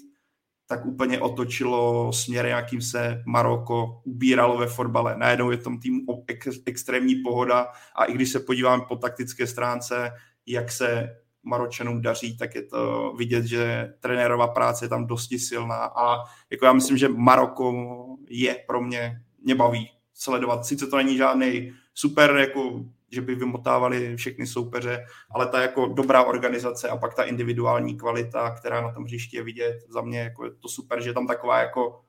tak 0.67 0.87
úplně 0.87 1.21
otočilo 1.21 2.13
směr, 2.13 2.47
jakým 2.47 2.83
se 2.83 3.23
Maroko 3.27 4.03
ubíralo 4.05 4.59
ve 4.59 4.67
fotbale. 4.67 5.19
Najednou 5.19 5.51
je 5.51 5.57
tom 5.57 5.79
tým 5.79 6.07
ex, 6.27 6.49
extrémní 6.67 7.15
pohoda 7.15 7.67
a 7.97 8.05
i 8.05 8.13
když 8.13 8.31
se 8.31 8.41
podíváme 8.41 8.83
po 8.89 8.97
taktické 8.97 9.47
stránce, 9.47 10.11
jak 10.47 10.73
se 10.73 11.09
Maročanům 11.43 12.03
daří, 12.03 12.37
tak 12.37 12.55
je 12.55 12.63
to 12.63 13.13
vidět, 13.19 13.45
že 13.45 13.95
trenérová 14.01 14.49
práce 14.49 14.85
je 14.85 14.89
tam 14.89 15.07
dosti 15.07 15.39
silná 15.39 15.85
a 15.85 16.25
jako 16.51 16.67
já 16.67 16.73
myslím, 16.73 16.97
že 16.97 17.09
Maroko 17.09 17.97
je 18.29 18.57
pro 18.67 18.81
mě, 18.81 19.23
mě 19.45 19.55
baví 19.55 19.91
sledovat. 20.15 20.65
Sice 20.65 20.87
to 20.87 20.97
není 20.97 21.17
žádný 21.17 21.73
super 21.95 22.37
jako 22.37 22.85
že 23.13 23.21
by 23.21 23.35
vymotávali 23.35 24.17
všechny 24.17 24.47
soupeře, 24.47 25.07
ale 25.31 25.47
ta 25.47 25.63
jako 25.63 25.87
dobrá 25.87 26.25
organizace 26.25 26.89
a 26.89 26.97
pak 26.97 27.15
ta 27.15 27.23
individuální 27.23 27.97
kvalita, 27.97 28.51
která 28.51 28.81
na 28.81 28.93
tom 28.93 29.05
hřišti 29.05 29.37
je 29.37 29.43
vidět, 29.43 29.79
za 29.89 30.01
mě 30.01 30.21
jako 30.21 30.45
je 30.45 30.51
to 30.51 30.69
super, 30.69 31.03
že 31.03 31.11
je 31.11 31.15
tam 31.15 31.27
taková 31.27 31.61
jako 31.61 32.05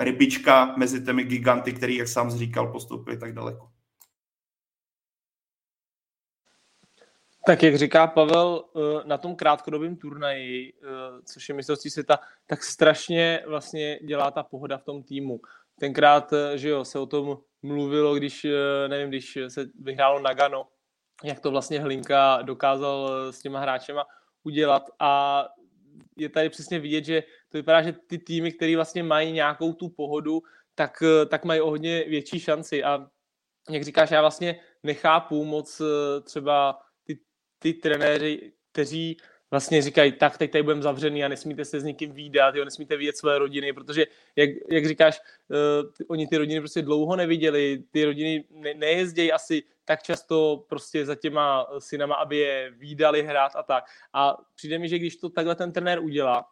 rybička 0.00 0.76
mezi 0.76 1.04
těmi 1.04 1.24
giganty, 1.24 1.72
který, 1.72 1.96
jak 1.96 2.08
sám 2.08 2.30
říkal, 2.30 2.72
postoupili 2.72 3.16
tak 3.16 3.34
daleko. 3.34 3.70
Tak 7.46 7.62
jak 7.62 7.76
říká 7.76 8.06
Pavel, 8.06 8.64
eh, 8.76 8.80
na 9.04 9.18
tom 9.18 9.36
krátkodobém 9.36 9.96
turnaji, 9.96 10.72
eh, 10.72 10.86
což 11.24 11.48
je 11.48 11.54
mistrovství 11.54 11.90
světa, 11.90 12.18
tak 12.46 12.62
strašně 12.62 13.42
vlastně 13.46 13.98
dělá 14.04 14.30
ta 14.30 14.42
pohoda 14.42 14.78
v 14.78 14.84
tom 14.84 15.02
týmu. 15.02 15.40
Tenkrát, 15.78 16.32
eh, 16.32 16.58
že 16.58 16.68
jo, 16.68 16.84
se 16.84 16.98
o 16.98 17.06
tom 17.06 17.38
mluvilo, 17.62 18.14
když, 18.14 18.46
nevím, 18.88 19.08
když 19.08 19.38
se 19.48 19.66
vyhrálo 19.80 20.20
Nagano, 20.20 20.66
jak 21.24 21.40
to 21.40 21.50
vlastně 21.50 21.80
Hlinka 21.80 22.42
dokázal 22.42 23.10
s 23.32 23.38
těma 23.38 23.60
hráčema 23.60 24.04
udělat 24.44 24.90
a 24.98 25.44
je 26.16 26.28
tady 26.28 26.48
přesně 26.48 26.78
vidět, 26.78 27.04
že 27.04 27.22
to 27.48 27.58
vypadá, 27.58 27.82
že 27.82 27.92
ty 27.92 28.18
týmy, 28.18 28.52
které 28.52 28.76
vlastně 28.76 29.02
mají 29.02 29.32
nějakou 29.32 29.72
tu 29.72 29.88
pohodu, 29.88 30.42
tak, 30.74 31.02
tak 31.28 31.44
mají 31.44 31.60
o 31.60 31.70
hodně 31.70 32.04
větší 32.08 32.40
šanci 32.40 32.84
a 32.84 33.06
jak 33.70 33.84
říkáš, 33.84 34.10
já 34.10 34.20
vlastně 34.20 34.60
nechápu 34.82 35.44
moc 35.44 35.82
třeba 36.24 36.80
ty, 37.60 37.74
trenéři, 37.74 38.52
kteří 38.72 39.16
vlastně 39.50 39.82
říkají, 39.82 40.12
tak 40.12 40.38
teď 40.38 40.50
tady 40.50 40.62
budeme 40.62 40.82
zavřený 40.82 41.24
a 41.24 41.28
nesmíte 41.28 41.64
se 41.64 41.80
s 41.80 41.84
někým 41.84 42.12
výdat, 42.12 42.54
jo, 42.54 42.64
nesmíte 42.64 42.96
vidět 42.96 43.16
své 43.16 43.38
rodiny, 43.38 43.72
protože, 43.72 44.06
jak, 44.36 44.50
jak 44.70 44.86
říkáš, 44.86 45.20
uh, 45.48 46.06
oni 46.08 46.26
ty 46.26 46.36
rodiny 46.36 46.60
prostě 46.60 46.82
dlouho 46.82 47.16
neviděli, 47.16 47.82
ty 47.90 48.04
rodiny 48.04 48.44
ne, 48.50 48.74
nejezdějí 48.74 49.32
asi 49.32 49.62
tak 49.84 50.02
často 50.02 50.64
prostě 50.68 51.06
za 51.06 51.14
těma 51.14 51.66
synama, 51.78 52.14
aby 52.14 52.36
je 52.36 52.70
výdali 52.70 53.22
hrát 53.22 53.52
a 53.56 53.62
tak. 53.62 53.84
A 54.12 54.36
přijde 54.54 54.78
mi, 54.78 54.88
že 54.88 54.98
když 54.98 55.16
to 55.16 55.28
takhle 55.28 55.54
ten 55.54 55.72
trenér 55.72 56.00
udělá, 56.00 56.46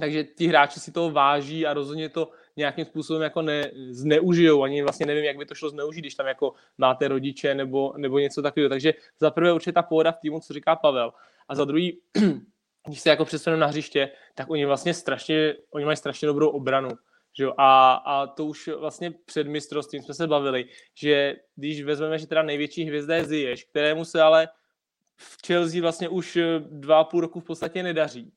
takže 0.00 0.24
ti 0.24 0.46
hráči 0.46 0.80
si 0.80 0.92
toho 0.92 1.10
váží 1.10 1.66
a 1.66 1.74
rozhodně 1.74 2.08
to 2.08 2.30
nějakým 2.58 2.84
způsobem 2.84 3.22
jako 3.22 3.42
ne, 3.42 3.70
zneužijou. 3.90 4.62
Ani 4.62 4.82
vlastně 4.82 5.06
nevím, 5.06 5.24
jak 5.24 5.36
by 5.36 5.46
to 5.46 5.54
šlo 5.54 5.70
zneužít, 5.70 6.00
když 6.00 6.14
tam 6.14 6.26
jako 6.26 6.54
máte 6.78 7.08
rodiče 7.08 7.54
nebo, 7.54 7.94
nebo 7.96 8.18
něco 8.18 8.42
takového. 8.42 8.68
Takže 8.68 8.94
za 9.20 9.30
prvé 9.30 9.52
určitě 9.52 9.72
ta 9.72 9.82
pohoda 9.82 10.12
v 10.12 10.18
týmu, 10.18 10.40
co 10.40 10.52
říká 10.54 10.76
Pavel. 10.76 11.12
A 11.48 11.54
za 11.54 11.64
druhý, 11.64 12.00
když 12.86 13.00
se 13.00 13.10
jako 13.10 13.24
přesuneme 13.24 13.60
na 13.60 13.66
hřiště, 13.66 14.10
tak 14.34 14.50
oni 14.50 14.66
vlastně 14.66 14.94
strašně, 14.94 15.54
oni 15.70 15.84
mají 15.84 15.96
strašně 15.96 16.26
dobrou 16.26 16.48
obranu. 16.48 16.90
Že 17.36 17.44
jo? 17.44 17.52
A, 17.58 17.92
a 17.92 18.26
to 18.26 18.44
už 18.44 18.68
vlastně 18.68 19.10
před 19.24 19.46
mistrovstvím 19.46 20.02
jsme 20.02 20.14
se 20.14 20.26
bavili, 20.26 20.64
že 20.94 21.36
když 21.56 21.82
vezmeme, 21.82 22.18
že 22.18 22.26
teda 22.26 22.42
největší 22.42 22.84
hvězda 22.84 23.16
je 23.16 23.24
Ziyech, 23.24 23.64
kterému 23.64 24.04
se 24.04 24.22
ale 24.22 24.48
v 25.16 25.46
Chelsea 25.46 25.82
vlastně 25.82 26.08
už 26.08 26.38
dva 26.60 26.98
a 26.98 27.04
půl 27.04 27.20
roku 27.20 27.40
v 27.40 27.44
podstatě 27.44 27.82
nedaří. 27.82 28.32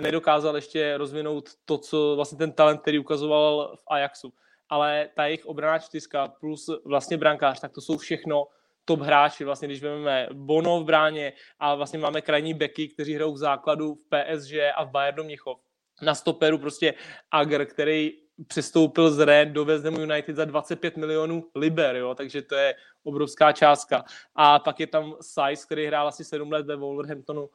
Nedokázal 0.00 0.56
ještě 0.56 0.96
rozvinout 0.96 1.50
to, 1.64 1.78
co 1.78 2.12
vlastně 2.16 2.38
ten 2.38 2.52
talent, 2.52 2.80
který 2.80 2.98
ukazoval 2.98 3.76
v 3.76 3.82
Ajaxu. 3.86 4.32
Ale 4.68 5.08
ta 5.16 5.26
jejich 5.26 5.46
obraná 5.46 5.78
čtyřka 5.78 6.28
plus 6.28 6.70
vlastně 6.84 7.16
brankář, 7.16 7.60
tak 7.60 7.72
to 7.72 7.80
jsou 7.80 7.98
všechno 7.98 8.46
top 8.84 9.00
hráči, 9.00 9.44
vlastně 9.44 9.68
když 9.68 9.82
vezmeme 9.82 10.28
Bono 10.32 10.80
v 10.80 10.84
bráně 10.84 11.32
a 11.58 11.74
vlastně 11.74 11.98
máme 11.98 12.20
krajní 12.20 12.54
beky, 12.54 12.88
kteří 12.88 13.14
hrajou 13.14 13.32
v 13.32 13.38
základu 13.38 13.94
v 13.94 14.04
PSG 14.04 14.52
a 14.74 14.84
v 14.84 14.90
Bayernu 14.90 15.24
Mnichov. 15.24 15.58
Na 16.02 16.14
stoperu 16.14 16.58
prostě 16.58 16.94
Ager, 17.30 17.66
který 17.66 18.12
přestoupil 18.46 19.10
z 19.10 19.18
Ren 19.18 19.52
do 19.52 19.64
West 19.64 19.84
Ham 19.84 19.94
United 19.94 20.36
za 20.36 20.44
25 20.44 20.96
milionů 20.96 21.50
liber, 21.54 21.96
jo, 21.96 22.14
takže 22.14 22.42
to 22.42 22.54
je 22.54 22.74
obrovská 23.04 23.52
částka. 23.52 24.04
A 24.34 24.58
pak 24.58 24.80
je 24.80 24.86
tam 24.86 25.14
Size, 25.20 25.66
který 25.66 25.86
hrál 25.86 26.08
asi 26.08 26.24
7 26.24 26.52
let 26.52 26.66
ve 26.66 26.76
Wolverhamptonu 26.76 27.50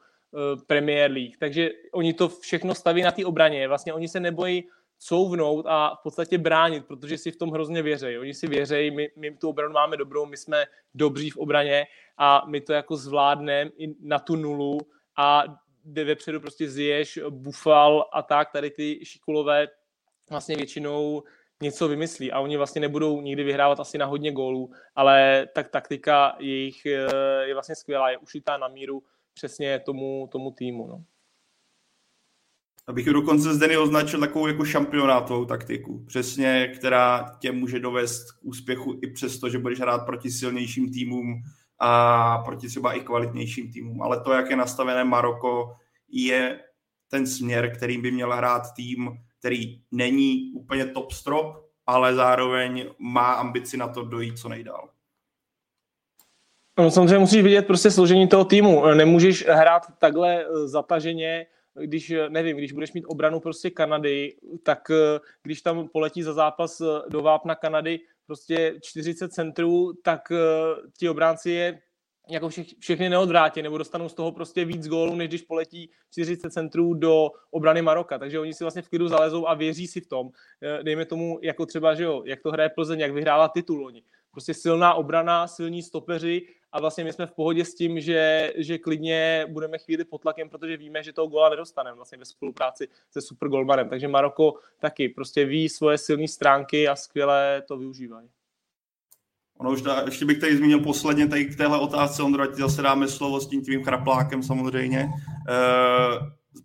Premier 0.66 1.10
League. 1.10 1.36
Takže 1.38 1.70
oni 1.92 2.14
to 2.14 2.28
všechno 2.28 2.74
staví 2.74 3.02
na 3.02 3.10
té 3.10 3.26
obraně. 3.26 3.68
Vlastně 3.68 3.92
oni 3.92 4.08
se 4.08 4.20
nebojí 4.20 4.68
couvnout 4.98 5.66
a 5.68 5.94
v 5.94 6.02
podstatě 6.02 6.38
bránit, 6.38 6.86
protože 6.86 7.18
si 7.18 7.30
v 7.30 7.36
tom 7.36 7.50
hrozně 7.50 7.82
věří. 7.82 8.18
Oni 8.18 8.34
si 8.34 8.46
věří, 8.46 8.90
my, 8.90 9.10
my 9.16 9.36
tu 9.36 9.48
obranu 9.48 9.72
máme 9.72 9.96
dobrou, 9.96 10.26
my 10.26 10.36
jsme 10.36 10.64
dobří 10.94 11.30
v 11.30 11.36
obraně 11.36 11.86
a 12.18 12.42
my 12.46 12.60
to 12.60 12.72
jako 12.72 12.96
zvládneme 12.96 13.70
i 13.76 13.94
na 14.00 14.18
tu 14.18 14.36
nulu 14.36 14.78
a 15.16 15.44
jde 15.84 16.04
vepředu 16.04 16.40
prostě 16.40 16.70
zješ, 16.70 17.18
bufal 17.30 18.08
a 18.12 18.22
tak, 18.22 18.52
tady 18.52 18.70
ty 18.70 19.00
šikulové 19.04 19.68
vlastně 20.30 20.56
většinou 20.56 21.22
něco 21.62 21.88
vymyslí 21.88 22.32
a 22.32 22.40
oni 22.40 22.56
vlastně 22.56 22.80
nebudou 22.80 23.20
nikdy 23.20 23.44
vyhrávat 23.44 23.80
asi 23.80 23.98
na 23.98 24.06
hodně 24.06 24.32
gólů, 24.32 24.70
ale 24.94 25.46
tak 25.54 25.68
taktika 25.68 26.36
jejich 26.38 26.86
eh, 26.86 27.08
je 27.44 27.54
vlastně 27.54 27.74
skvělá, 27.74 28.10
je 28.10 28.18
ušitá 28.18 28.56
na 28.56 28.68
míru 28.68 29.02
přesně 29.38 29.80
tomu, 29.80 30.28
tomu 30.32 30.50
týmu. 30.50 30.86
No. 30.86 31.04
Abych 32.86 33.06
dokonce 33.06 33.54
zde 33.54 33.78
označil 33.78 34.20
takovou 34.20 34.46
jako 34.46 34.64
šampionátovou 34.64 35.44
taktiku. 35.44 36.04
Přesně, 36.04 36.72
která 36.78 37.36
tě 37.38 37.52
může 37.52 37.78
dovést 37.78 38.32
k 38.32 38.38
úspěchu 38.42 38.98
i 39.02 39.10
přesto, 39.10 39.48
že 39.48 39.58
budeš 39.58 39.80
hrát 39.80 40.06
proti 40.06 40.30
silnějším 40.30 40.92
týmům 40.92 41.42
a 41.78 42.38
proti 42.38 42.66
třeba 42.66 42.92
i 42.92 43.00
kvalitnějším 43.00 43.72
týmům. 43.72 44.02
Ale 44.02 44.20
to, 44.20 44.32
jak 44.32 44.50
je 44.50 44.56
nastavené 44.56 45.04
Maroko, 45.04 45.76
je 46.08 46.60
ten 47.08 47.26
směr, 47.26 47.76
kterým 47.76 48.02
by 48.02 48.10
měl 48.10 48.32
hrát 48.32 48.62
tým, 48.76 49.10
který 49.38 49.82
není 49.90 50.52
úplně 50.54 50.86
top 50.86 51.12
strop, 51.12 51.64
ale 51.86 52.14
zároveň 52.14 52.86
má 52.98 53.32
ambici 53.32 53.76
na 53.76 53.88
to 53.88 54.02
dojít 54.02 54.38
co 54.38 54.48
nejdál. 54.48 54.88
No, 56.78 56.90
samozřejmě 56.90 57.18
musíš 57.18 57.42
vidět 57.42 57.66
prostě 57.66 57.90
složení 57.90 58.28
toho 58.28 58.44
týmu. 58.44 58.86
Nemůžeš 58.94 59.46
hrát 59.48 59.82
takhle 59.98 60.44
eh, 60.44 60.68
zataženě, 60.68 61.46
když, 61.74 62.10
eh, 62.10 62.28
nevím, 62.28 62.56
když 62.56 62.72
budeš 62.72 62.92
mít 62.92 63.04
obranu 63.04 63.40
prostě 63.40 63.70
Kanady, 63.70 64.36
tak 64.62 64.90
eh, 64.90 65.20
když 65.42 65.62
tam 65.62 65.88
poletí 65.88 66.22
za 66.22 66.32
zápas 66.32 66.82
do 67.08 67.22
Vápna 67.22 67.54
Kanady 67.54 68.00
prostě 68.26 68.74
40 68.82 69.32
centrů, 69.32 69.92
tak 70.02 70.20
ti 70.98 71.08
obránci 71.08 71.50
je 71.50 71.80
jako 72.30 72.48
vše, 72.48 72.64
všechny 72.78 73.08
neodvrátí, 73.08 73.62
nebo 73.62 73.78
dostanou 73.78 74.08
z 74.08 74.14
toho 74.14 74.32
prostě 74.32 74.64
víc 74.64 74.88
gólů, 74.88 75.14
než 75.16 75.28
když 75.28 75.42
poletí 75.42 75.90
40 76.12 76.50
centrů 76.50 76.94
do 76.94 77.30
obrany 77.50 77.82
Maroka. 77.82 78.18
Takže 78.18 78.40
oni 78.40 78.54
si 78.54 78.64
vlastně 78.64 78.82
v 78.82 78.88
klidu 78.88 79.08
zalezou 79.08 79.48
a 79.48 79.54
věří 79.54 79.86
si 79.86 80.00
v 80.00 80.06
tom. 80.06 80.30
Dejme 80.82 81.04
tomu, 81.04 81.38
jako 81.42 81.66
třeba, 81.66 81.94
že 81.94 82.04
jo, 82.04 82.22
jak 82.26 82.42
to 82.42 82.50
hraje 82.50 82.68
Plzeň, 82.68 83.00
jak 83.00 83.12
vyhrála 83.12 83.48
titul 83.48 83.86
oni. 83.86 84.02
Prostě 84.30 84.54
silná 84.54 84.94
obrana, 84.94 85.46
silní 85.46 85.82
stopeři 85.82 86.46
a 86.72 86.80
vlastně 86.80 87.04
my 87.04 87.12
jsme 87.12 87.26
v 87.26 87.32
pohodě 87.32 87.64
s 87.64 87.74
tím, 87.74 88.00
že, 88.00 88.52
že 88.56 88.78
klidně 88.78 89.46
budeme 89.48 89.78
chvíli 89.78 90.04
pod 90.04 90.22
tlakem, 90.22 90.48
protože 90.48 90.76
víme, 90.76 91.02
že 91.02 91.12
toho 91.12 91.28
gola 91.28 91.48
nedostaneme 91.48 91.96
vlastně 91.96 92.18
ve 92.18 92.24
spolupráci 92.24 92.88
se 93.10 93.20
super 93.20 93.48
golmanem. 93.48 93.88
Takže 93.88 94.08
Maroko 94.08 94.54
taky 94.78 95.08
prostě 95.08 95.44
ví 95.44 95.68
svoje 95.68 95.98
silné 95.98 96.28
stránky 96.28 96.88
a 96.88 96.96
skvěle 96.96 97.62
to 97.68 97.76
využívají. 97.76 98.28
Ono 99.58 99.70
už 99.70 99.82
dá, 99.82 100.02
ještě 100.04 100.24
bych 100.24 100.38
tady 100.38 100.56
zmínil 100.56 100.80
posledně 100.80 101.28
tady 101.28 101.44
k 101.44 101.56
téhle 101.56 101.78
otázce, 101.78 102.22
Ondro, 102.22 102.42
ať 102.42 102.54
zase 102.54 102.82
dáme 102.82 103.08
slovo 103.08 103.40
s 103.40 103.48
tím 103.48 103.64
tvým 103.64 103.84
chraplákem 103.84 104.42
samozřejmě. 104.42 104.98
E, 104.98 105.08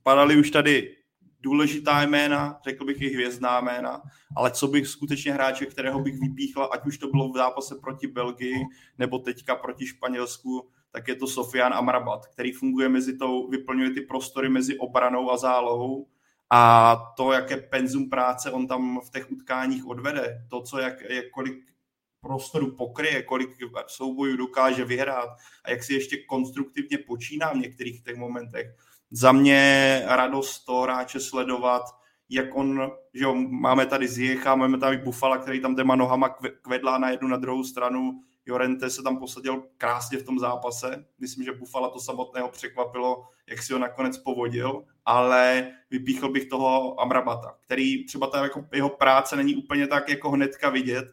padaly 0.04 0.36
už 0.36 0.52
tady 0.52 0.96
důležitá 1.44 2.02
jména, 2.02 2.60
řekl 2.64 2.86
bych 2.86 3.02
i 3.02 3.10
hvězdná 3.10 3.62
jména, 3.62 4.02
ale 4.38 4.52
co 4.52 4.68
bych 4.68 4.88
skutečně 4.88 5.34
hráče, 5.34 5.66
kterého 5.66 6.00
bych 6.00 6.20
vypíchl, 6.20 6.70
ať 6.72 6.86
už 6.86 6.98
to 6.98 7.08
bylo 7.08 7.30
v 7.30 7.38
zápase 7.38 7.76
proti 7.76 8.08
Belgii 8.08 8.56
nebo 8.98 9.20
teďka 9.20 9.56
proti 9.56 9.88
Španělsku, 9.88 10.70
tak 10.92 11.08
je 11.08 11.16
to 11.16 11.28
Sofian 11.28 11.74
Amrabat, 11.74 12.28
který 12.28 12.52
funguje 12.52 12.90
mezi 12.90 13.18
tou, 13.18 13.50
vyplňuje 13.50 13.90
ty 13.90 14.02
prostory 14.02 14.50
mezi 14.50 14.78
obranou 14.78 15.32
a 15.32 15.38
zálohou. 15.38 16.08
A 16.50 16.96
to, 17.18 17.32
jaké 17.32 17.58
penzum 17.58 18.10
práce 18.10 18.52
on 18.52 18.68
tam 18.68 19.00
v 19.06 19.10
těch 19.10 19.32
utkáních 19.32 19.88
odvede, 19.88 20.46
to, 20.50 20.62
co 20.62 20.80
jak, 20.80 21.02
jak 21.10 21.30
kolik 21.30 21.74
prostoru 22.22 22.76
pokryje, 22.76 23.24
kolik 23.24 23.50
soubojů 23.88 24.38
dokáže 24.38 24.86
vyhrát 24.86 25.30
a 25.66 25.72
jak 25.72 25.84
si 25.84 25.94
ještě 25.94 26.18
konstruktivně 26.18 26.98
počíná 26.98 27.54
v 27.54 27.58
některých 27.58 28.04
těch 28.04 28.16
momentech, 28.16 28.76
za 29.16 29.32
mě 29.32 30.02
radost 30.06 30.66
to 30.66 30.82
hráče 30.82 31.20
sledovat, 31.20 31.84
jak 32.30 32.56
on, 32.56 32.92
že 33.14 33.24
jo, 33.24 33.36
máme 33.36 33.86
tady 33.86 34.08
Zjecha, 34.08 34.56
máme 34.56 34.78
tady 34.78 34.98
Bufala, 34.98 35.38
který 35.38 35.60
tam 35.60 35.76
těma 35.76 35.96
nohama 35.96 36.30
kvedlá 36.62 36.98
na 36.98 37.10
jednu 37.10 37.28
na 37.28 37.38
druhou 37.38 37.64
stranu, 37.64 38.22
Jorente 38.46 38.90
se 38.90 39.04
tam 39.04 39.18
posadil 39.18 39.64
krásně 39.78 40.18
v 40.18 40.24
tom 40.24 40.40
zápase. 40.40 41.06
Myslím, 41.20 41.46
že 41.46 41.52
Bufala 41.52 41.90
to 41.90 42.00
samotného 42.00 42.50
překvapilo, 42.50 43.24
jak 43.48 43.64
si 43.64 43.74
ho 43.74 43.80
nakonec 43.80 44.18
povodil, 44.18 44.84
ale 45.06 45.72
vypíchl 45.90 46.30
bych 46.30 46.46
toho 46.46 47.02
Amrabata, 47.02 47.56
který 47.66 48.06
třeba 48.06 48.28
ta 48.28 48.44
jako 48.44 48.66
jeho 48.74 48.90
práce 48.90 49.36
není 49.36 49.56
úplně 49.56 49.88
tak 49.88 50.10
jako 50.10 50.32
hnedka 50.32 50.70
vidět, 50.70 51.06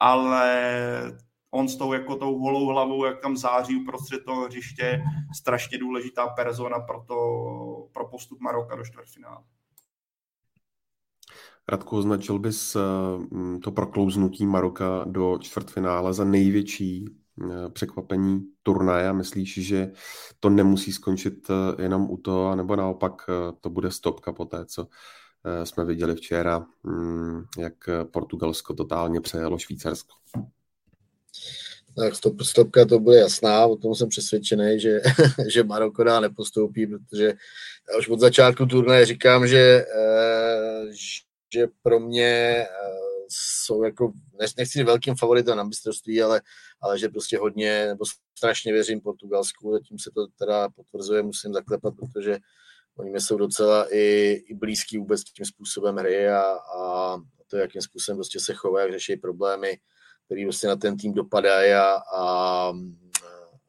ale 0.00 0.62
on 1.54 1.68
s 1.68 1.76
tou 1.76 1.92
jako 1.92 2.16
tou 2.16 2.38
holou 2.38 2.66
hlavou, 2.66 3.04
jak 3.04 3.20
tam 3.20 3.36
září 3.36 3.76
uprostřed 3.76 4.24
toho 4.24 4.44
hřiště, 4.44 5.02
strašně 5.36 5.78
důležitá 5.78 6.26
persona 6.26 6.80
pro, 6.80 7.04
to, 7.08 7.16
pro 7.92 8.08
postup 8.08 8.40
Maroka 8.40 8.76
do 8.76 8.84
čtvrtfinále. 8.84 9.44
Radku, 11.68 11.96
označil 11.96 12.38
bys 12.38 12.76
eh, 12.76 12.80
to 13.58 13.72
proklouznutí 13.72 14.46
Maroka 14.46 15.04
do 15.04 15.38
čtvrtfinále 15.40 16.14
za 16.14 16.24
největší 16.24 17.04
eh, 17.08 17.70
překvapení 17.70 18.40
turnaje 18.62 19.08
a 19.08 19.12
myslíš, 19.12 19.66
že 19.66 19.92
to 20.40 20.50
nemusí 20.50 20.92
skončit 20.92 21.50
eh, 21.50 21.82
jenom 21.82 22.10
u 22.10 22.16
toho, 22.16 22.56
nebo 22.56 22.76
naopak 22.76 23.12
to 23.60 23.70
bude 23.70 23.90
stopka 23.90 24.32
po 24.32 24.44
té, 24.44 24.66
co 24.66 24.88
jsme 25.64 25.84
viděli 25.84 26.14
včera, 26.14 26.66
hm, 26.86 27.44
jak 27.58 27.74
Portugalsko 28.10 28.74
totálně 28.74 29.20
přejelo 29.20 29.58
Švýcarsko? 29.58 30.14
Tak 31.96 32.14
stop, 32.14 32.42
stopka 32.42 32.84
to 32.84 32.98
bude 32.98 33.16
jasná, 33.16 33.66
o 33.66 33.76
tom 33.76 33.94
jsem 33.94 34.08
přesvědčený, 34.08 34.80
že, 34.80 35.00
že 35.52 35.64
Maroko 35.64 36.04
dá 36.04 36.20
nepostoupí, 36.20 36.86
protože 36.86 37.24
já 37.92 37.98
už 37.98 38.08
od 38.08 38.20
začátku 38.20 38.66
turnaje 38.66 39.06
říkám, 39.06 39.46
že, 39.48 39.84
eh, 39.96 40.86
že 41.54 41.66
pro 41.82 42.00
mě 42.00 42.24
eh, 42.24 42.66
jsou 43.28 43.84
jako, 43.84 44.12
nechci 44.58 44.84
velkým 44.84 45.14
favoritem 45.16 45.56
na 45.56 45.64
mistrovství, 45.64 46.22
ale, 46.22 46.42
ale 46.80 46.98
že 46.98 47.08
prostě 47.08 47.38
hodně, 47.38 47.86
nebo 47.86 48.04
strašně 48.38 48.72
věřím 48.72 49.00
Portugalsku, 49.00 49.72
zatím 49.72 49.98
se 49.98 50.10
to 50.14 50.26
teda 50.38 50.68
potvrzuje, 50.68 51.22
musím 51.22 51.52
zaklepat, 51.52 51.94
protože 51.96 52.38
oni 52.96 53.10
mi 53.10 53.20
jsou 53.20 53.36
docela 53.36 53.94
i, 53.94 54.32
i 54.46 54.54
blízký 54.54 54.98
vůbec 54.98 55.24
tím 55.24 55.46
způsobem 55.46 55.96
hry 55.96 56.28
a, 56.28 56.42
a 56.78 57.16
to, 57.50 57.56
jakým 57.56 57.82
způsobem 57.82 58.16
prostě 58.16 58.40
se 58.40 58.54
chovají, 58.54 58.84
jak 58.84 58.92
řeší 58.92 59.16
problémy, 59.16 59.78
který 60.26 60.44
prostě 60.44 60.66
na 60.66 60.76
ten 60.76 60.96
tým 60.96 61.14
dopadají 61.14 61.72
a, 61.72 62.02
a, 62.16 62.72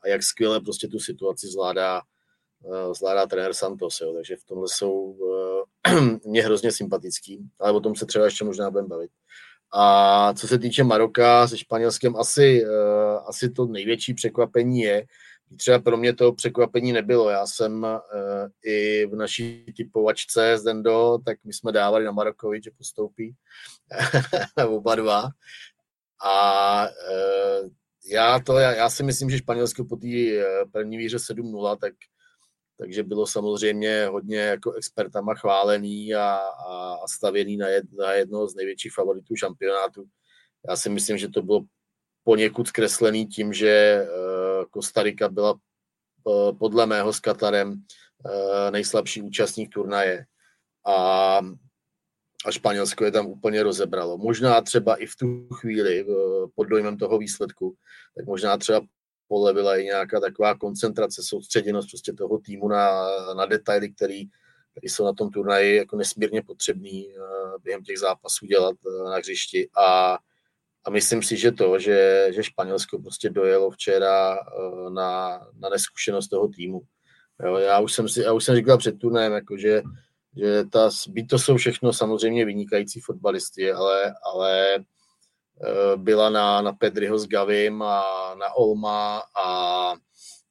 a 0.01 0.08
jak 0.08 0.24
skvěle 0.24 0.60
prostě 0.62 0.88
tu 0.88 0.99
situaci 0.99 1.47
zvládá, 1.47 2.01
eh, 2.66 2.93
zvládá 2.93 3.26
trenér 3.26 3.53
Santos, 3.53 4.01
jo. 4.01 4.14
takže 4.14 4.36
v 4.36 4.43
tomhle 4.43 4.68
jsou 4.70 4.91
uh, 4.91 6.20
mě 6.26 6.43
hrozně 6.43 6.72
sympatický, 6.72 7.49
ale 7.60 7.72
o 7.72 7.80
tom 7.80 7.95
se 7.95 8.06
třeba 8.06 8.26
ještě 8.26 8.45
možná 8.45 8.72
budeme 8.72 8.88
bavit. 8.88 9.12
A 9.74 10.34
co 10.34 10.47
se 10.47 10.60
týče 10.60 10.84
Maroka 10.84 11.47
se 11.47 11.58
Španělskem, 11.58 12.16
asi, 12.16 12.66
uh, 12.66 13.20
asi 13.26 13.49
to 13.49 13.66
největší 13.66 14.14
překvapení 14.14 14.80
je, 14.80 15.06
třeba 15.58 15.80
pro 15.80 15.97
mě 15.97 16.14
to 16.14 16.34
překvapení 16.34 16.91
nebylo. 16.91 17.30
Já 17.30 17.47
jsem 17.47 17.88
i 18.66 19.06
v 19.06 19.16
naší 19.16 19.66
typovačce 19.78 20.58
z 20.58 20.64
Dendo, 20.64 21.18
tak 21.26 21.38
my 21.43 21.53
jsme 21.53 21.72
dávali 21.72 22.06
na 22.06 22.12
Marokovi, 22.12 22.62
že 22.64 22.72
postoupí 22.78 23.36
oba 24.68 24.95
dva. 24.95 25.30
A 26.24 26.86
e, 26.86 27.20
já, 28.11 28.39
to, 28.39 28.57
já, 28.57 28.72
já 28.72 28.89
si 28.89 29.03
myslím, 29.03 29.30
že 29.30 29.38
Španělsko 29.38 29.86
po 29.86 29.95
té 29.95 30.07
e, 30.07 30.43
první 30.72 30.97
výře 30.97 31.18
7-0, 31.18 31.78
tak, 31.78 31.93
takže 32.78 33.03
bylo 33.03 33.28
samozřejmě 33.28 34.05
hodně 34.05 34.38
jako 34.38 34.72
expertama 34.72 35.36
chválený 35.36 36.16
a, 36.16 36.36
a, 36.68 36.93
a 37.03 37.07
stavěný 37.07 37.57
na, 37.57 37.68
jed, 37.68 37.86
na 37.93 38.13
jednoho 38.13 38.47
z 38.47 38.55
největších 38.55 38.93
favoritů 38.93 39.36
šampionátu. 39.36 40.05
Já 40.70 40.76
si 40.76 40.89
myslím, 40.89 41.18
že 41.18 41.30
to 41.30 41.41
bylo 41.41 41.61
poněkud 42.24 42.68
zkreslený 42.68 43.26
tím, 43.28 43.53
že 43.53 44.01
uh, 44.01 44.66
Kostarika 44.70 45.30
byla 45.30 45.55
podle 46.59 46.86
mého 46.86 47.13
s 47.13 47.20
Katarem 47.20 47.86
nejslabší 48.72 49.22
účastník 49.22 49.74
turnaje. 49.74 50.26
A 50.88 51.39
a 52.46 52.52
Španělsko 52.52 53.06
je 53.06 53.12
tam 53.12 53.26
úplně 53.26 53.64
rozebralo. 53.64 54.18
Možná 54.18 54.62
třeba 54.62 54.96
i 54.96 55.06
v 55.06 55.16
tu 55.16 55.48
chvíli, 55.48 56.06
pod 56.56 56.64
dojmem 56.64 56.98
toho 56.98 57.18
výsledku, 57.18 57.76
tak 58.18 58.26
možná 58.26 58.58
třeba 58.58 58.82
polevila 59.28 59.78
i 59.78 59.84
nějaká 59.84 60.20
taková 60.20 60.58
koncentrace, 60.58 61.24
soustředěnost 61.24 61.89
prostě 61.89 62.14
toho 62.14 62.38
týmu 62.39 62.68
na, 62.68 63.08
na 63.34 63.46
detaily, 63.46 63.89
který, 63.89 64.26
který 64.72 64.89
jsou 64.89 65.06
na 65.06 65.14
tom 65.14 65.30
turnaji 65.30 65.76
jako 65.76 65.98
nesmírně 65.98 66.41
potřebný 66.41 67.10
eh, 67.10 67.20
během 67.64 67.84
těch 67.84 68.00
zápasů 68.00 68.46
dělat 68.46 68.76
eh, 68.88 69.10
na 69.10 69.18
hřišti 69.18 69.70
a, 69.78 70.18
a 70.86 70.89
myslím 70.89 71.24
si, 71.24 71.38
že 71.38 71.52
to, 71.52 71.80
že, 71.80 72.28
že 72.36 72.43
Španělsko 72.43 73.00
prostě 73.00 73.30
dojelo 73.30 73.72
včera 73.72 74.36
eh, 74.36 74.89
na, 74.89 75.39
na 75.60 75.70
neskušenost 75.70 76.28
toho 76.28 76.48
týmu. 76.48 76.82
Jo, 77.46 77.56
já 77.58 77.80
už 77.80 77.93
jsem 77.93 78.10
si, 78.10 78.22
já 78.22 78.34
už 78.34 78.43
jsem 78.43 78.56
říkal 78.56 78.78
před 78.78 79.00
turnajem, 79.00 79.34
jako 79.34 79.58
že 79.58 79.84
že 80.38 80.64
ta, 80.64 80.90
byť 81.10 81.28
to 81.28 81.40
jsou 81.40 81.58
všechno 81.58 81.94
samozřejmě 81.94 82.46
vynikající 82.46 83.00
fotbalisty, 83.00 83.72
ale, 83.72 84.14
ale 84.24 84.76
eh, 84.76 85.98
byla 85.98 86.30
na, 86.30 86.62
na 86.62 86.74
Pedriho 86.74 87.20
s 87.20 87.28
Gavim 87.28 87.82
a 87.82 88.04
na 88.36 88.54
Olma 88.54 89.24
a, 89.36 89.94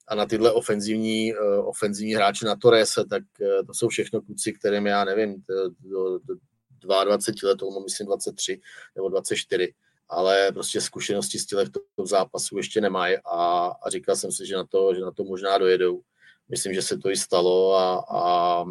a 0.07 0.15
na 0.15 0.25
tyhle 0.25 0.51
ofenzivní, 0.51 1.33
eh, 1.33 1.57
ofenzivní 1.57 2.13
hráče 2.13 2.45
na 2.45 2.55
Torrese, 2.55 3.05
tak 3.09 3.23
eh, 3.41 3.63
to 3.63 3.73
jsou 3.73 3.87
všechno 3.87 4.21
kluci, 4.21 4.53
kterým 4.53 4.87
já 4.87 5.05
nevím, 5.05 5.35
do, 5.79 6.19
do 6.19 6.35
22 6.81 7.49
let, 7.49 7.61
Olmo 7.61 7.79
myslím 7.79 8.07
23 8.07 8.61
nebo 8.95 9.09
24, 9.09 9.73
ale 10.09 10.51
prostě 10.51 10.81
zkušenosti 10.81 11.39
z 11.39 11.45
těch 11.45 11.59
zápasů 12.03 12.57
ještě 12.57 12.81
nemají 12.81 13.17
a, 13.25 13.71
a 13.83 13.89
říkal 13.89 14.15
jsem 14.15 14.31
si, 14.31 14.45
že 14.45 14.55
na 14.55 14.65
to, 14.65 14.95
že 14.95 15.01
na 15.01 15.11
to 15.11 15.23
možná 15.23 15.57
dojedou. 15.57 16.01
Myslím, 16.49 16.73
že 16.73 16.81
se 16.81 16.97
to 16.97 17.09
i 17.09 17.17
stalo 17.17 17.75
a, 17.75 18.05
a 18.09 18.63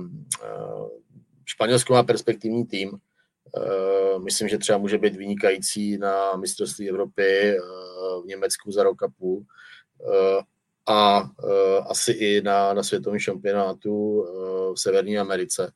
Španělsko 1.44 1.92
má 1.92 2.02
perspektivní 2.02 2.66
tým. 2.66 2.90
Myslím, 4.24 4.48
že 4.48 4.58
třeba 4.58 4.78
může 4.78 4.98
být 4.98 5.16
vynikající 5.16 5.98
na 5.98 6.36
mistrovství 6.36 6.88
Evropy 6.90 7.56
v 8.22 8.26
Německu 8.26 8.72
za 8.72 8.82
rok 8.82 9.02
a 9.02 9.08
půl 9.18 9.44
a 10.86 11.30
asi 11.88 12.12
i 12.12 12.42
na, 12.42 12.74
na 12.74 12.82
světovém 12.82 13.18
šampionátu 13.18 14.26
v 14.74 14.80
Severní 14.80 15.18
Americe. 15.18 15.72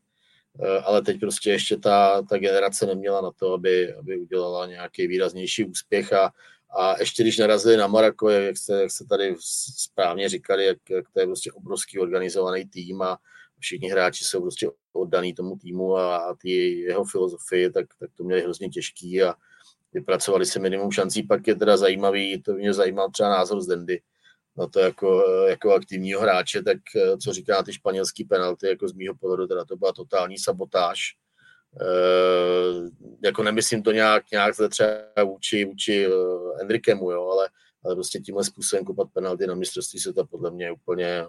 Ale 0.84 1.02
teď 1.02 1.20
prostě 1.20 1.50
ještě 1.50 1.76
ta, 1.76 2.22
ta 2.22 2.38
generace 2.38 2.86
neměla 2.86 3.20
na 3.20 3.30
to, 3.30 3.52
aby, 3.52 3.94
aby 3.94 4.18
udělala 4.18 4.66
nějaký 4.66 5.06
výraznější 5.06 5.64
úspěch 5.64 6.12
a, 6.12 6.32
a 6.78 6.98
ještě 7.00 7.22
když 7.22 7.38
narazili 7.38 7.76
na 7.76 7.86
Maroko, 7.86 8.30
jak 8.30 8.56
jste, 8.56 8.80
jak 8.82 8.90
jste 8.90 9.04
tady 9.04 9.36
správně 9.76 10.28
říkali, 10.28 10.66
jak, 10.66 10.78
jak 10.90 11.04
to 11.10 11.20
je 11.20 11.26
prostě 11.26 11.52
obrovský 11.52 11.98
organizovaný 11.98 12.64
tým 12.64 13.02
a 13.02 13.18
všichni 13.58 13.90
hráči 13.90 14.24
jsou 14.24 14.40
prostě 14.40 14.70
oddaný 14.92 15.34
tomu 15.34 15.56
týmu 15.56 15.96
a, 15.96 16.36
ty 16.42 16.80
jeho 16.80 17.04
filozofii, 17.04 17.70
tak, 17.70 17.86
tak 18.00 18.10
to 18.14 18.24
měli 18.24 18.42
hrozně 18.42 18.68
těžký 18.68 19.22
a 19.22 19.34
vypracovali 19.92 20.46
se 20.46 20.58
minimum 20.58 20.90
šancí. 20.90 21.22
Pak 21.22 21.46
je 21.46 21.54
teda 21.54 21.76
zajímavý, 21.76 22.42
to 22.42 22.52
mě 22.52 22.72
zajímal 22.72 23.10
třeba 23.10 23.28
názor 23.28 23.60
z 23.60 23.66
Dendy, 23.66 24.00
na 24.56 24.66
to 24.66 24.80
jako, 24.80 25.24
jako 25.48 25.72
aktivního 25.72 26.20
hráče, 26.20 26.62
tak 26.62 26.78
co 27.22 27.32
říká 27.32 27.62
ty 27.62 27.72
španělský 27.72 28.24
penalty, 28.24 28.68
jako 28.68 28.88
z 28.88 28.92
mýho 28.92 29.14
pohledu, 29.14 29.46
teda 29.46 29.64
to 29.64 29.76
byla 29.76 29.92
totální 29.92 30.38
sabotáž 30.38 30.98
Uh, 31.72 32.88
jako 33.24 33.42
nemyslím 33.42 33.82
to 33.82 33.92
nějak, 33.92 34.30
nějak 34.32 34.54
zle 34.54 34.68
třeba 34.68 34.90
vůči, 35.24 35.64
vůči 35.64 36.08
uh, 36.08 36.60
Enrikemu, 36.60 37.10
jo, 37.10 37.28
ale, 37.28 37.48
ale 37.88 37.94
prostě 37.94 38.20
tímhle 38.20 38.44
způsobem 38.44 38.84
kopat 38.84 39.08
penalty 39.12 39.46
na 39.46 39.54
mistrovství 39.54 40.00
světa 40.00 40.24
podle 40.24 40.50
mě 40.50 40.64
je 40.64 40.72
úplně 40.72 41.24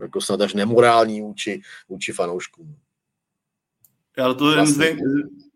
jako 0.00 0.20
snad 0.20 0.40
až 0.40 0.54
nemorální 0.54 1.20
vůči, 1.20 1.60
vůči 1.88 2.12
fanouškům. 2.12 2.76
Já 4.16 4.34
to 4.34 4.44
vlastně. 4.44 4.74
zde, 4.74 4.96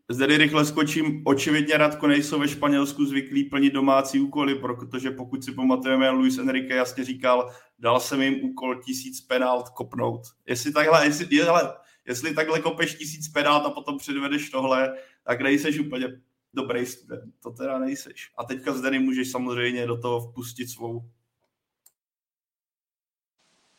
zde 0.08 0.26
rychle 0.26 0.64
skočím. 0.64 1.22
Očividně 1.24 1.76
Radko 1.76 2.06
nejsou 2.06 2.38
ve 2.38 2.48
Španělsku 2.48 3.04
zvyklí 3.04 3.44
plnit 3.44 3.72
domácí 3.72 4.20
úkoly, 4.20 4.54
protože 4.54 5.10
pokud 5.10 5.44
si 5.44 5.52
pamatujeme, 5.52 6.10
Luis 6.10 6.38
Enrique 6.38 6.74
jasně 6.74 7.04
říkal, 7.04 7.50
dal 7.78 8.00
jsem 8.00 8.22
jim 8.22 8.44
úkol 8.44 8.82
tisíc 8.82 9.20
penalt 9.20 9.68
kopnout. 9.68 10.22
Jestli 10.46 10.72
takhle, 10.72 11.06
jestli, 11.06 11.28
jestli 12.06 12.34
takhle 12.34 12.60
kopeš 12.60 12.94
tisíc 12.94 13.28
penát 13.28 13.66
a 13.66 13.70
potom 13.70 13.98
předvedeš 13.98 14.50
tohle, 14.50 14.94
tak 15.24 15.40
nejseš 15.40 15.78
úplně 15.78 16.20
dobrý 16.54 16.86
student. 16.86 17.34
To 17.42 17.50
teda 17.50 17.78
nejseš. 17.78 18.32
A 18.38 18.44
teďka 18.44 18.72
zde 18.72 18.98
můžeš 18.98 19.30
samozřejmě 19.30 19.86
do 19.86 19.98
toho 19.98 20.20
vpustit 20.20 20.70
svou. 20.70 21.02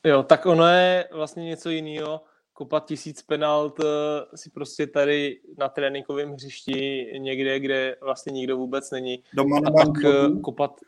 Jo, 0.05 0.23
tak 0.23 0.45
ono 0.45 0.67
je 0.67 1.09
vlastně 1.11 1.43
něco 1.45 1.69
jiného. 1.69 2.21
Kopat 2.53 2.85
tisíc 2.85 3.21
penalt 3.21 3.79
eh, 3.79 4.37
si 4.37 4.49
prostě 4.49 4.87
tady 4.87 5.41
na 5.57 5.69
tréninkovém 5.69 6.33
hřišti 6.33 7.05
někde, 7.17 7.59
kde 7.59 7.95
vlastně 8.01 8.31
nikdo 8.31 8.57
vůbec 8.57 8.91
není. 8.91 9.23
Doma 9.33 9.57
a 9.57 9.71
pak 9.71 9.87
manželku. 9.87 10.37
Eh, 10.37 10.41
kopat... 10.41 10.79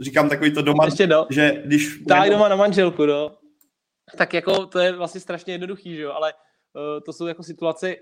Říkám 0.00 0.28
takový 0.28 0.54
to 0.54 0.62
doma, 0.62 0.84
Ještě 0.84 1.06
do. 1.06 1.26
že 1.30 1.62
když... 1.64 2.02
Tak 2.08 2.30
doma 2.30 2.48
na 2.48 2.56
manželku, 2.56 3.06
no. 3.06 3.36
Tak 4.18 4.34
jako 4.34 4.66
to 4.66 4.78
je 4.78 4.92
vlastně 4.92 5.20
strašně 5.20 5.54
jednoduchý, 5.54 5.96
že 5.96 6.02
jo, 6.02 6.12
ale 6.12 6.32
Eh, 6.76 7.00
to 7.00 7.12
jsou 7.12 7.26
jako 7.26 7.42
situace, 7.42 7.96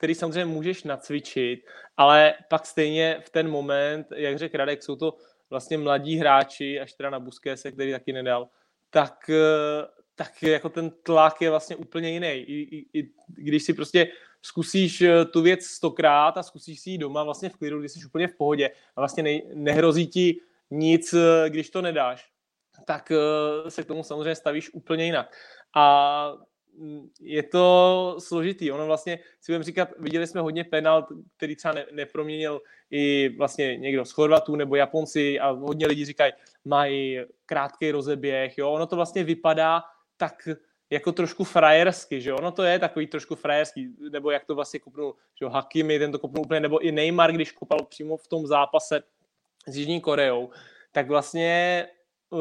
které 0.00 0.14
samozřejmě 0.14 0.44
můžeš 0.44 0.84
nacvičit, 0.84 1.60
ale 1.96 2.34
pak 2.48 2.66
stejně 2.66 3.20
v 3.26 3.30
ten 3.30 3.50
moment, 3.50 4.06
jak 4.16 4.38
řekl 4.38 4.56
Radek, 4.56 4.82
jsou 4.82 4.96
to 4.96 5.16
vlastně 5.50 5.78
mladí 5.78 6.16
hráči, 6.16 6.80
až 6.80 6.92
teda 6.92 7.10
na 7.10 7.24
se, 7.54 7.72
který 7.72 7.92
taky 7.92 8.12
nedal, 8.12 8.48
tak, 8.90 9.30
eh, 9.30 9.86
tak 10.14 10.42
jako 10.42 10.68
ten 10.68 10.90
tlak 10.90 11.42
je 11.42 11.50
vlastně 11.50 11.76
úplně 11.76 12.10
jiný. 12.10 12.28
I, 12.28 12.76
i, 12.76 12.98
i 13.00 13.10
když 13.28 13.62
si 13.62 13.74
prostě 13.74 14.08
zkusíš 14.42 15.00
eh, 15.00 15.24
tu 15.24 15.42
věc 15.42 15.64
stokrát 15.64 16.36
a 16.36 16.42
zkusíš 16.42 16.80
si 16.80 16.90
ji 16.90 16.98
doma 16.98 17.24
vlastně 17.24 17.48
v 17.48 17.56
klidu, 17.56 17.80
když 17.80 17.92
jsi 17.92 18.06
úplně 18.06 18.28
v 18.28 18.36
pohodě 18.36 18.70
a 18.96 19.00
vlastně 19.00 19.22
ne, 19.22 19.40
nehrozí 19.54 20.06
ti 20.06 20.40
nic, 20.70 21.14
když 21.48 21.70
to 21.70 21.82
nedáš, 21.82 22.30
tak 22.86 23.12
se 23.68 23.82
k 23.82 23.86
tomu 23.86 24.02
samozřejmě 24.02 24.34
stavíš 24.34 24.74
úplně 24.74 25.04
jinak. 25.04 25.36
A 25.76 26.32
je 27.20 27.42
to 27.42 28.16
složitý. 28.18 28.72
Ono 28.72 28.86
vlastně, 28.86 29.18
si 29.40 29.52
budeme 29.52 29.64
říkat, 29.64 29.88
viděli 29.98 30.26
jsme 30.26 30.40
hodně 30.40 30.64
penalt, 30.64 31.06
který 31.36 31.56
třeba 31.56 31.74
ne, 31.74 31.86
neproměnil 31.92 32.60
i 32.90 33.28
vlastně 33.38 33.76
někdo 33.76 34.04
z 34.04 34.12
Chorvatů 34.12 34.56
nebo 34.56 34.76
Japonci 34.76 35.40
a 35.40 35.50
hodně 35.50 35.86
lidí 35.86 36.04
říkají, 36.04 36.32
mají 36.64 37.20
krátký 37.46 37.90
rozeběh, 37.90 38.58
jo. 38.58 38.70
Ono 38.70 38.86
to 38.86 38.96
vlastně 38.96 39.24
vypadá 39.24 39.82
tak 40.16 40.48
jako 40.90 41.12
trošku 41.12 41.44
frajersky, 41.44 42.20
že 42.20 42.32
ono 42.32 42.52
to 42.52 42.62
je 42.62 42.78
takový 42.78 43.06
trošku 43.06 43.34
frajerský, 43.34 43.88
nebo 44.12 44.30
jak 44.30 44.44
to 44.44 44.54
vlastně 44.54 44.80
kopnul, 44.80 45.14
že 45.40 45.46
Hakimi, 45.46 45.98
ten 45.98 46.12
to 46.12 46.18
kopnul 46.18 46.44
úplně, 46.44 46.60
nebo 46.60 46.78
i 46.78 46.92
Neymar, 46.92 47.32
když 47.32 47.52
kopal 47.52 47.84
přímo 47.84 48.16
v 48.16 48.28
tom 48.28 48.46
zápase 48.46 49.02
s 49.66 49.76
Jižní 49.76 50.00
Koreou, 50.00 50.50
tak 50.92 51.08
vlastně 51.08 51.86
uh, 52.30 52.40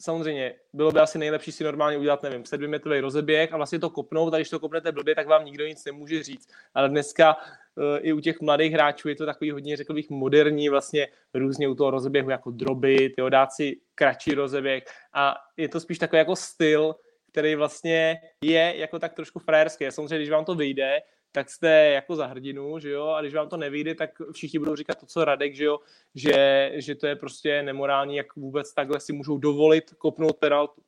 samozřejmě 0.00 0.54
bylo 0.72 0.92
by 0.92 1.00
asi 1.00 1.18
nejlepší 1.18 1.52
si 1.52 1.64
normálně 1.64 1.98
udělat, 1.98 2.22
nevím, 2.22 2.44
sedmimetrový 2.44 3.00
rozeběh 3.00 3.52
a 3.52 3.56
vlastně 3.56 3.78
to 3.78 3.90
kopnout 3.90 4.34
a 4.34 4.36
když 4.36 4.50
to 4.50 4.60
kopnete 4.60 4.92
blbě, 4.92 5.14
tak 5.14 5.26
vám 5.26 5.44
nikdo 5.44 5.66
nic 5.66 5.84
nemůže 5.84 6.22
říct. 6.22 6.48
Ale 6.74 6.88
dneska 6.88 7.36
uh, 7.36 7.84
i 8.00 8.12
u 8.12 8.20
těch 8.20 8.40
mladých 8.40 8.72
hráčů 8.72 9.08
je 9.08 9.16
to 9.16 9.26
takový 9.26 9.50
hodně, 9.50 9.76
řekl 9.76 9.94
bych, 9.94 10.10
moderní, 10.10 10.68
vlastně 10.68 11.08
různě 11.34 11.68
u 11.68 11.74
toho 11.74 11.90
rozeběhu 11.90 12.30
jako 12.30 12.50
droby, 12.50 12.96
ty 12.96 13.22
dát 13.28 13.52
si 13.52 13.80
kratší 13.94 14.34
rozeběh 14.34 14.84
a 15.12 15.34
je 15.56 15.68
to 15.68 15.80
spíš 15.80 15.98
takový 15.98 16.18
jako 16.18 16.36
styl, 16.36 16.94
který 17.32 17.54
vlastně 17.54 18.20
je 18.44 18.74
jako 18.76 18.98
tak 18.98 19.14
trošku 19.14 19.38
frajerský. 19.38 19.86
Samozřejmě, 19.90 20.18
když 20.18 20.30
vám 20.30 20.44
to 20.44 20.54
vyjde, 20.54 21.00
tak 21.32 21.50
jste 21.50 21.68
jako 21.70 22.16
za 22.16 22.26
hrdinu, 22.26 22.78
že 22.78 22.90
jo, 22.90 23.06
a 23.06 23.20
když 23.20 23.34
vám 23.34 23.48
to 23.48 23.56
nevyjde, 23.56 23.94
tak 23.94 24.10
všichni 24.32 24.58
budou 24.58 24.76
říkat 24.76 25.00
to, 25.00 25.06
co 25.06 25.24
Radek, 25.24 25.54
že 25.54 25.64
jo, 25.64 25.78
že, 26.14 26.70
že 26.74 26.94
to 26.94 27.06
je 27.06 27.16
prostě 27.16 27.62
nemorální, 27.62 28.16
jak 28.16 28.36
vůbec 28.36 28.74
takhle 28.74 29.00
si 29.00 29.12
můžou 29.12 29.38
dovolit 29.38 29.90
kopnout 29.98 30.36
penaltu. 30.36 30.82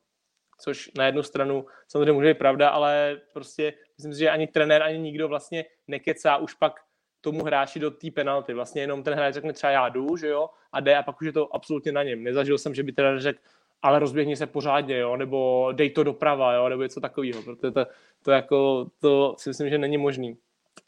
Což 0.59 0.91
na 0.97 1.05
jednu 1.05 1.23
stranu 1.23 1.65
samozřejmě 1.87 2.11
může 2.11 2.27
být 2.27 2.37
pravda, 2.37 2.69
ale 2.69 3.21
prostě 3.33 3.73
myslím 3.97 4.13
si, 4.13 4.19
že 4.19 4.29
ani 4.29 4.47
trenér, 4.47 4.83
ani 4.83 4.99
nikdo 4.99 5.27
vlastně 5.27 5.65
nekecá 5.87 6.37
už 6.37 6.53
pak 6.53 6.79
tomu 7.21 7.43
hráči 7.43 7.79
do 7.79 7.91
té 7.91 8.11
penalty. 8.11 8.53
Vlastně 8.53 8.81
jenom 8.81 9.03
ten 9.03 9.13
hráč 9.13 9.33
řekne 9.33 9.53
třeba 9.53 9.71
já 9.71 9.89
jdu, 9.89 10.17
že 10.17 10.27
jo, 10.27 10.49
a 10.71 10.79
jde 10.79 10.97
a 10.97 11.03
pak 11.03 11.21
už 11.21 11.25
je 11.25 11.33
to 11.33 11.55
absolutně 11.55 11.91
na 11.91 12.03
něm. 12.03 12.23
Nezažil 12.23 12.57
jsem, 12.57 12.75
že 12.75 12.83
by 12.83 12.91
trenér 12.91 13.21
řekl, 13.21 13.39
ale 13.81 13.99
rozběhni 13.99 14.35
se 14.35 14.47
pořádně, 14.47 14.97
jo, 14.97 15.17
nebo 15.17 15.69
dej 15.71 15.89
to 15.89 16.03
doprava, 16.03 16.53
jo, 16.53 16.69
nebo 16.69 16.83
něco 16.83 17.01
takového, 17.01 17.43
protože 17.43 17.71
to, 17.71 17.85
to, 18.23 18.31
jako, 18.31 18.87
to 18.99 19.35
si 19.39 19.49
myslím, 19.49 19.69
že 19.69 19.77
není 19.77 19.97
možný. 19.97 20.37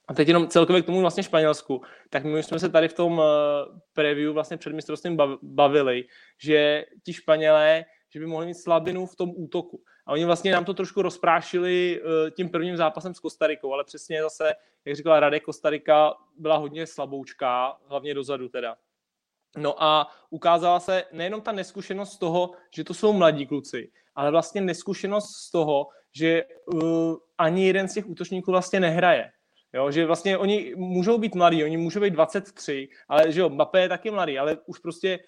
A 0.07 0.13
teď 0.13 0.27
jenom 0.27 0.47
celkově 0.47 0.81
k 0.81 0.85
tomu 0.85 1.01
vlastně 1.01 1.23
Španělsku, 1.23 1.81
tak 2.09 2.23
my 2.23 2.43
jsme 2.43 2.59
se 2.59 2.69
tady 2.69 2.87
v 2.87 2.93
tom 2.93 3.17
uh, 3.17 3.25
preview 3.93 4.33
vlastně 4.33 4.57
před 4.57 4.73
mistrovstvím 4.73 5.17
bavili, 5.41 6.03
že 6.37 6.85
ti 7.03 7.13
Španělé, 7.13 7.85
že 8.09 8.19
by 8.19 8.25
mohli 8.25 8.45
mít 8.45 8.53
slabinu 8.53 9.05
v 9.05 9.15
tom 9.15 9.33
útoku. 9.35 9.81
A 10.05 10.11
oni 10.11 10.25
vlastně 10.25 10.51
nám 10.51 10.65
to 10.65 10.73
trošku 10.73 11.01
rozprášili 11.01 12.01
uh, 12.01 12.29
tím 12.29 12.49
prvním 12.49 12.77
zápasem 12.77 13.13
s 13.13 13.19
Kostarikou, 13.19 13.73
ale 13.73 13.83
přesně 13.83 14.21
zase, 14.21 14.53
jak 14.85 14.95
říkala 14.95 15.19
Radek, 15.19 15.43
Kostarika 15.43 16.13
byla 16.37 16.57
hodně 16.57 16.87
slaboučká, 16.87 17.77
hlavně 17.87 18.13
dozadu 18.13 18.49
teda. 18.49 18.77
No 19.57 19.83
a 19.83 20.07
ukázala 20.29 20.79
se 20.79 21.03
nejenom 21.11 21.41
ta 21.41 21.51
neskušenost 21.51 22.13
z 22.13 22.17
toho, 22.17 22.51
že 22.75 22.83
to 22.83 22.93
jsou 22.93 23.13
mladí 23.13 23.47
kluci, 23.47 23.91
ale 24.15 24.31
vlastně 24.31 24.61
neskušenost 24.61 25.35
z 25.35 25.51
toho, 25.51 25.87
že 26.15 26.43
uh, 26.73 27.15
ani 27.37 27.67
jeden 27.67 27.87
z 27.87 27.93
těch 27.93 28.09
útočníků 28.09 28.51
vlastně 28.51 28.79
nehraje. 28.79 29.31
Jo, 29.73 29.91
že 29.91 30.05
vlastně 30.05 30.37
oni 30.37 30.73
můžou 30.75 31.17
být 31.17 31.35
mladí, 31.35 31.63
oni 31.63 31.77
můžou 31.77 31.99
být 31.99 32.13
23, 32.13 32.89
ale 33.07 33.31
že 33.31 33.41
jo, 33.41 33.49
Mbappé 33.49 33.81
je 33.81 33.89
taky 33.89 34.11
mladý, 34.11 34.39
ale 34.39 34.57
už 34.65 34.79
prostě 34.79 35.19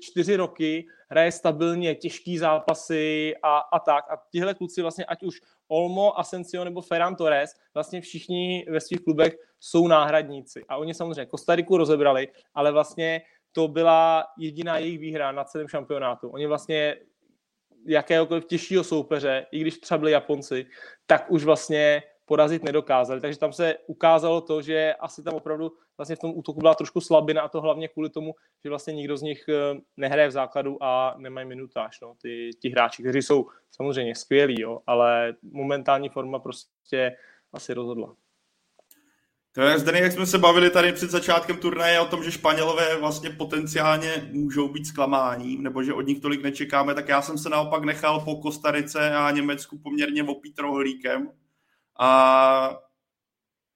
čtyři 0.00 0.36
roky 0.36 0.86
hraje 1.10 1.32
stabilně 1.32 1.94
těžký 1.94 2.38
zápasy 2.38 3.34
a, 3.42 3.58
a 3.58 3.78
tak. 3.78 4.04
A 4.10 4.16
tihle 4.32 4.54
kluci 4.54 4.82
vlastně, 4.82 5.04
ať 5.04 5.22
už 5.22 5.40
Olmo, 5.68 6.18
Asensio 6.18 6.64
nebo 6.64 6.82
Ferran 6.82 7.16
Torres, 7.16 7.50
vlastně 7.74 8.00
všichni 8.00 8.66
ve 8.70 8.80
svých 8.80 9.00
klubech 9.00 9.34
jsou 9.60 9.88
náhradníci. 9.88 10.64
A 10.68 10.76
oni 10.76 10.94
samozřejmě 10.94 11.26
Kostariku 11.26 11.76
rozebrali, 11.76 12.28
ale 12.54 12.72
vlastně 12.72 13.22
to 13.52 13.68
byla 13.68 14.24
jediná 14.38 14.78
jejich 14.78 14.98
výhra 14.98 15.32
na 15.32 15.44
celém 15.44 15.68
šampionátu. 15.68 16.28
Oni 16.28 16.46
vlastně 16.46 16.96
jakéhokoliv 17.86 18.44
těžšího 18.44 18.84
soupeře, 18.84 19.46
i 19.52 19.58
když 19.58 19.78
třeba 19.78 19.98
byli 19.98 20.12
Japonci, 20.12 20.66
tak 21.06 21.30
už 21.30 21.44
vlastně 21.44 22.02
porazit 22.24 22.64
nedokázali. 22.64 23.20
Takže 23.20 23.38
tam 23.38 23.52
se 23.52 23.74
ukázalo 23.86 24.40
to, 24.40 24.62
že 24.62 24.94
asi 25.00 25.22
tam 25.22 25.34
opravdu 25.34 25.72
vlastně 25.96 26.16
v 26.16 26.18
tom 26.18 26.32
útoku 26.34 26.60
byla 26.60 26.74
trošku 26.74 27.00
slabina 27.00 27.42
a 27.42 27.48
to 27.48 27.60
hlavně 27.60 27.88
kvůli 27.88 28.10
tomu, 28.10 28.34
že 28.64 28.70
vlastně 28.70 28.94
nikdo 28.94 29.16
z 29.16 29.22
nich 29.22 29.44
eh, 29.48 29.80
nehraje 29.96 30.28
v 30.28 30.32
základu 30.32 30.82
a 30.82 31.14
nemají 31.18 31.46
minutáž. 31.46 32.00
No. 32.00 32.14
Ty, 32.22 32.50
ti 32.62 32.68
hráči, 32.68 33.02
kteří 33.02 33.22
jsou 33.22 33.46
samozřejmě 33.70 34.14
skvělí, 34.14 34.60
jo, 34.60 34.80
ale 34.86 35.34
momentální 35.42 36.08
forma 36.08 36.38
prostě 36.38 37.16
asi 37.52 37.74
rozhodla. 37.74 38.14
To 39.54 39.62
je 39.62 39.78
zde, 39.78 39.98
jak 39.98 40.12
jsme 40.12 40.26
se 40.26 40.38
bavili 40.38 40.70
tady 40.70 40.92
před 40.92 41.10
začátkem 41.10 41.56
turnaje 41.56 42.00
o 42.00 42.06
tom, 42.06 42.24
že 42.24 42.32
Španělové 42.32 42.96
vlastně 42.96 43.30
potenciálně 43.30 44.28
můžou 44.32 44.68
být 44.68 44.86
zklamáním, 44.86 45.62
nebo 45.62 45.82
že 45.82 45.92
od 45.92 46.06
nich 46.06 46.20
tolik 46.20 46.42
nečekáme, 46.42 46.94
tak 46.94 47.08
já 47.08 47.22
jsem 47.22 47.38
se 47.38 47.48
naopak 47.48 47.84
nechal 47.84 48.20
po 48.20 48.36
Kostarice 48.36 49.16
a 49.16 49.30
Německu 49.30 49.78
poměrně 49.78 50.24
opít 50.24 50.58
rohlíkem. 50.58 51.30
A 51.98 52.78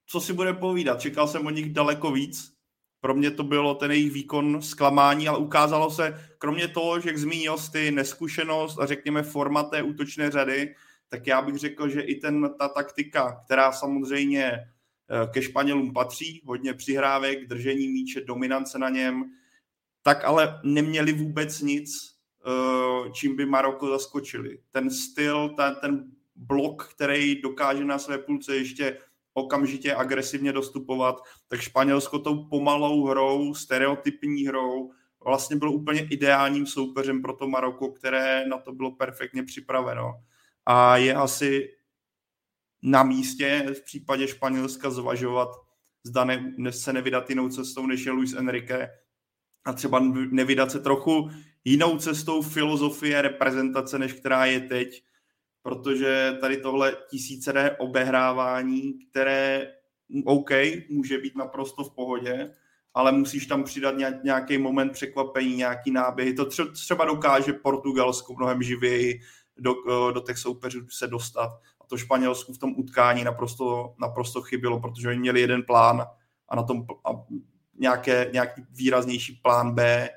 co 0.07 0.21
si 0.21 0.33
bude 0.33 0.53
povídat, 0.53 1.01
čekal 1.01 1.29
jsem 1.29 1.47
od 1.47 1.51
nich 1.51 1.73
daleko 1.73 2.11
víc. 2.11 2.53
Pro 3.01 3.15
mě 3.15 3.31
to 3.31 3.45
bylo 3.45 3.75
ten 3.75 3.91
jejich 3.91 4.13
výkon 4.13 4.63
zklamání, 4.63 5.29
ale 5.29 5.39
ukázalo 5.39 5.91
se, 5.91 6.25
kromě 6.39 6.69
toho, 6.69 7.01
že 7.01 7.09
jak 7.09 7.19
zmínil 7.19 7.57
ty 7.73 7.91
neskušenost 7.91 8.79
a 8.79 8.87
řekněme 8.87 9.23
forma 9.23 9.63
té 9.63 9.83
útočné 9.83 10.31
řady, 10.31 10.75
tak 11.09 11.27
já 11.27 11.43
bych 11.43 11.57
řekl, 11.57 11.89
že 11.89 12.01
i 12.01 12.15
ten, 12.15 12.51
ta 12.59 12.69
taktika, 12.69 13.41
která 13.45 13.73
samozřejmě 13.73 14.53
ke 15.31 15.43
Španělům 15.43 15.93
patří, 15.93 16.43
hodně 16.47 16.75
přihrávek, 16.75 17.49
držení 17.49 17.89
míče, 17.89 18.21
dominance 18.21 18.79
na 18.79 18.89
něm, 18.89 19.25
tak 20.03 20.25
ale 20.25 20.61
neměli 20.65 21.13
vůbec 21.13 21.61
nic, 21.61 21.91
eh, 22.47 23.11
čím 23.13 23.37
by 23.37 23.47
Maroko 23.47 23.89
zaskočili. 23.89 24.59
Ten 24.71 24.91
styl, 24.91 25.49
ten, 25.49 25.77
ten 25.81 26.05
blok, 26.37 26.89
který 26.95 27.43
dokáže 27.43 27.85
na 27.85 27.99
své 27.99 28.19
půlce 28.19 28.57
ještě 28.57 28.99
okamžitě 29.35 29.95
agresivně 29.95 30.53
dostupovat, 30.53 31.17
tak 31.49 31.61
Španělsko 31.61 32.19
tou 32.19 32.45
pomalou 32.45 33.07
hrou, 33.07 33.55
stereotypní 33.55 34.47
hrou, 34.47 34.93
vlastně 35.25 35.57
bylo 35.57 35.73
úplně 35.73 36.07
ideálním 36.11 36.67
soupeřem 36.67 37.23
pro 37.23 37.33
to 37.33 37.49
Maroko, 37.49 37.93
které 37.93 38.47
na 38.49 38.59
to 38.59 38.73
bylo 38.73 38.91
perfektně 38.91 39.43
připraveno. 39.43 40.13
A 40.67 40.97
je 40.97 41.15
asi 41.15 41.78
na 42.83 43.03
místě 43.03 43.67
v 43.75 43.85
případě 43.85 44.29
Španělska 44.29 44.91
zvažovat, 44.91 45.49
zda 46.05 46.25
ne, 46.25 46.55
se 46.71 46.93
nevydat 46.93 47.31
jinou 47.31 47.49
cestou, 47.49 47.87
než 47.87 48.07
je 48.07 48.13
Luis 48.13 48.35
Enrique, 48.35 48.89
a 49.65 49.73
třeba 49.73 50.01
nevydat 50.31 50.71
se 50.71 50.81
trochu 50.81 51.31
jinou 51.65 51.99
cestou 51.99 52.43
filozofie 52.43 53.23
reprezentace, 53.23 53.99
než 53.99 54.13
která 54.13 54.45
je 54.45 54.61
teď, 54.61 55.03
protože 55.63 56.39
tady 56.41 56.57
tohle 56.57 56.97
tisíceré 57.11 57.77
obehrávání, 57.77 58.95
které 59.11 59.73
OK, 60.25 60.51
může 60.91 61.19
být 61.19 61.37
naprosto 61.37 61.85
v 61.85 61.95
pohodě, 61.95 62.51
ale 62.95 63.13
musíš 63.13 63.47
tam 63.47 63.65
přidat 63.65 63.95
nějaký 64.25 64.59
moment 64.59 64.93
překvapení, 64.93 65.57
nějaký 65.57 65.91
náběhy. 65.91 66.35
To 66.35 66.49
třeba 66.73 67.05
dokáže 67.05 67.53
Portugalsko 67.53 68.35
mnohem 68.35 68.63
živěji 68.63 69.21
do, 69.59 69.75
do 70.13 70.21
těch 70.21 70.39
soupeřů 70.39 70.81
se 70.89 71.07
dostat. 71.07 71.51
To 71.89 71.97
Španělsku 71.97 72.53
v 72.53 72.59
tom 72.59 72.75
utkání 72.77 73.25
naprosto, 73.25 73.95
naprosto 74.01 74.43
chybilo, 74.43 74.81
protože 74.81 75.09
oni 75.09 75.19
měli 75.19 75.41
jeden 75.41 75.63
plán 75.63 76.07
a 76.49 76.57
na 76.57 76.63
tom 76.63 76.87
a 77.05 77.11
nějaké, 77.79 78.31
nějaký 78.33 78.63
výraznější 78.71 79.41
plán 79.43 79.75
B, 79.75 80.09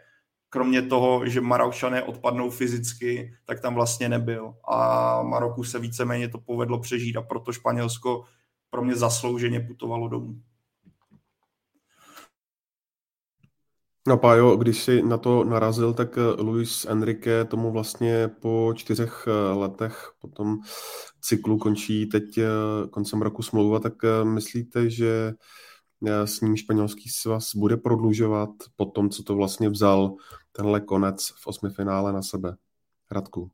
kromě 0.50 0.82
toho, 0.82 1.26
že 1.26 1.42
Maraušané 1.42 2.04
odpadnou 2.04 2.50
fyzicky, 2.50 3.34
tak 3.46 3.62
tam 3.62 3.76
vlastně 3.76 4.10
nebyl. 4.10 4.56
A 4.68 5.22
Maroku 5.24 5.64
se 5.64 5.80
víceméně 5.80 6.30
to 6.30 6.38
povedlo 6.38 6.80
přežít 6.80 7.18
a 7.18 7.22
proto 7.22 7.54
Španělsko 7.54 8.24
pro 8.70 8.82
mě 8.84 8.96
zaslouženě 8.96 9.60
putovalo 9.60 10.08
domů. 10.08 10.42
No 14.08 14.18
Pájo, 14.18 14.56
když 14.56 14.84
si 14.84 15.02
na 15.02 15.18
to 15.18 15.44
narazil, 15.44 15.94
tak 15.94 16.18
eh, 16.18 16.42
Luis 16.42 16.86
Enrique 16.86 17.46
tomu 17.46 17.72
vlastně 17.72 18.28
po 18.28 18.74
čtyřech 18.76 19.28
eh, 19.28 19.54
letech 19.54 20.12
po 20.20 20.28
tom 20.28 20.58
cyklu 21.22 21.58
končí 21.58 22.06
teď 22.06 22.38
eh, 22.38 22.48
koncem 22.90 23.22
roku 23.22 23.44
smlouva, 23.44 23.80
tak 23.80 23.94
myslíte, 24.24 24.90
že 24.90 25.34
s 26.26 26.42
ním 26.42 26.58
španělský 26.58 27.10
svaz 27.10 27.56
bude 27.56 27.78
prodlužovat 27.78 28.50
po 28.76 28.86
tom, 28.86 29.10
co 29.10 29.24
to 29.24 29.36
vlastně 29.36 29.70
vzal 29.70 30.16
tenhle 30.52 30.82
konec 30.82 31.28
v 31.28 31.48
osmi 31.48 31.70
finále 31.70 32.14
na 32.14 32.22
sebe? 32.22 32.56
Radku. 33.12 33.52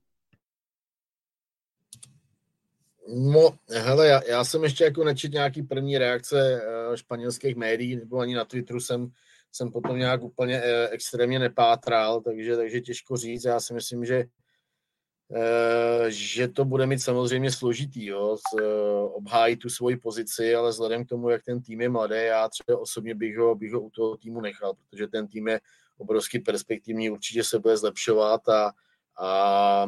No, 3.15 3.49
hele, 3.69 4.07
já, 4.07 4.21
já 4.23 4.43
jsem 4.43 4.63
ještě 4.63 4.83
jako 4.83 5.03
nečet 5.03 5.31
nějaký 5.31 5.63
první 5.63 5.97
reakce 5.97 6.61
španělských 6.95 7.55
médií, 7.55 7.95
nebo 7.95 8.19
ani 8.19 8.35
na 8.35 8.45
Twitteru 8.45 8.79
jsem, 8.79 9.11
jsem 9.51 9.71
potom 9.71 9.97
nějak 9.97 10.23
úplně 10.23 10.57
uh, 10.57 10.63
extrémně 10.91 11.39
nepátral, 11.39 12.21
takže, 12.21 12.55
takže 12.55 12.81
těžko 12.81 13.17
říct. 13.17 13.43
Já 13.43 13.59
si 13.59 13.73
myslím, 13.73 14.05
že 14.05 14.25
Eh, 15.35 16.11
že 16.11 16.47
to 16.47 16.65
bude 16.65 16.85
mít 16.85 16.99
samozřejmě 16.99 17.51
složitý, 17.51 18.05
jo, 18.05 18.37
eh, 18.59 18.63
obhájit 19.13 19.59
tu 19.59 19.69
svoji 19.69 19.97
pozici, 19.97 20.55
ale 20.55 20.69
vzhledem 20.69 21.05
k 21.05 21.09
tomu, 21.09 21.29
jak 21.29 21.43
ten 21.43 21.61
tým 21.61 21.81
je 21.81 21.89
mladý, 21.89 22.15
já 22.15 22.49
třeba 22.49 22.79
osobně 22.79 23.15
bych 23.15 23.37
ho, 23.37 23.55
bych 23.55 23.73
ho 23.73 23.81
u 23.81 23.89
toho 23.89 24.17
týmu 24.17 24.41
nechal, 24.41 24.73
protože 24.73 25.07
ten 25.07 25.27
tým 25.27 25.47
je 25.47 25.59
obrovsky 25.97 26.39
perspektivní, 26.39 27.09
určitě 27.09 27.43
se 27.43 27.59
bude 27.59 27.77
zlepšovat 27.77 28.49
a, 28.49 28.71
a, 29.19 29.87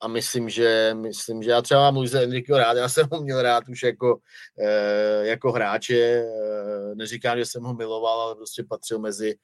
a 0.00 0.08
myslím, 0.08 0.48
že, 0.48 0.94
myslím, 0.94 1.42
že 1.42 1.50
já 1.50 1.62
třeba 1.62 1.80
mám 1.80 1.96
Luise 1.96 2.22
Enriqueho 2.22 2.58
rád, 2.58 2.76
já 2.76 2.88
jsem 2.88 3.06
ho 3.12 3.22
měl 3.22 3.42
rád 3.42 3.68
už 3.68 3.82
jako, 3.82 4.18
eh, 4.60 5.26
jako 5.26 5.52
hráče, 5.52 6.24
neříkám, 6.94 7.38
že 7.38 7.46
jsem 7.46 7.62
ho 7.62 7.74
miloval, 7.74 8.20
ale 8.20 8.34
prostě 8.34 8.64
patřil 8.68 8.98
mezi, 8.98 9.34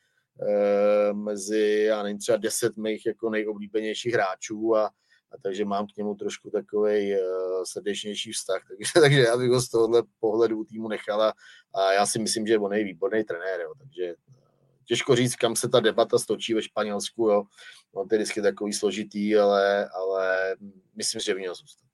mezi, 1.12 1.84
já 1.88 2.02
nevím, 2.02 2.18
třeba 2.18 2.38
deset 2.38 2.76
mých 2.76 3.06
jako 3.06 3.30
nejoblíbenějších 3.30 4.14
hráčů 4.14 4.76
a, 4.76 4.86
a 5.32 5.38
takže 5.42 5.64
mám 5.64 5.86
k 5.86 5.96
němu 5.96 6.14
trošku 6.14 6.50
takový 6.50 7.12
uh, 7.12 7.18
srdečnější 7.64 8.32
vztah. 8.32 8.62
Takže, 8.68 8.92
takže 9.00 9.20
já 9.20 9.36
bych 9.36 9.50
ho 9.50 9.60
z 9.60 9.68
tohohle 9.68 10.02
pohledu 10.20 10.64
týmu 10.64 10.88
nechala 10.88 11.32
a 11.74 11.92
já 11.92 12.06
si 12.06 12.18
myslím, 12.18 12.46
že 12.46 12.58
on 12.58 12.74
je 12.74 12.84
výborný 12.84 13.24
trenér. 13.24 13.60
Jo, 13.60 13.72
takže 13.78 14.14
těžko 14.84 15.16
říct, 15.16 15.36
kam 15.36 15.56
se 15.56 15.68
ta 15.68 15.80
debata 15.80 16.18
stočí 16.18 16.54
ve 16.54 16.62
Španělsku. 16.62 17.28
Jo. 17.28 17.44
On 17.94 18.06
je 18.12 18.18
vždycky 18.18 18.42
takový 18.42 18.72
složitý, 18.72 19.36
ale, 19.36 19.88
ale 19.88 20.56
myslím, 20.96 21.20
že 21.20 21.34
by 21.34 21.40
měl 21.40 21.54
zůstat. 21.54 21.84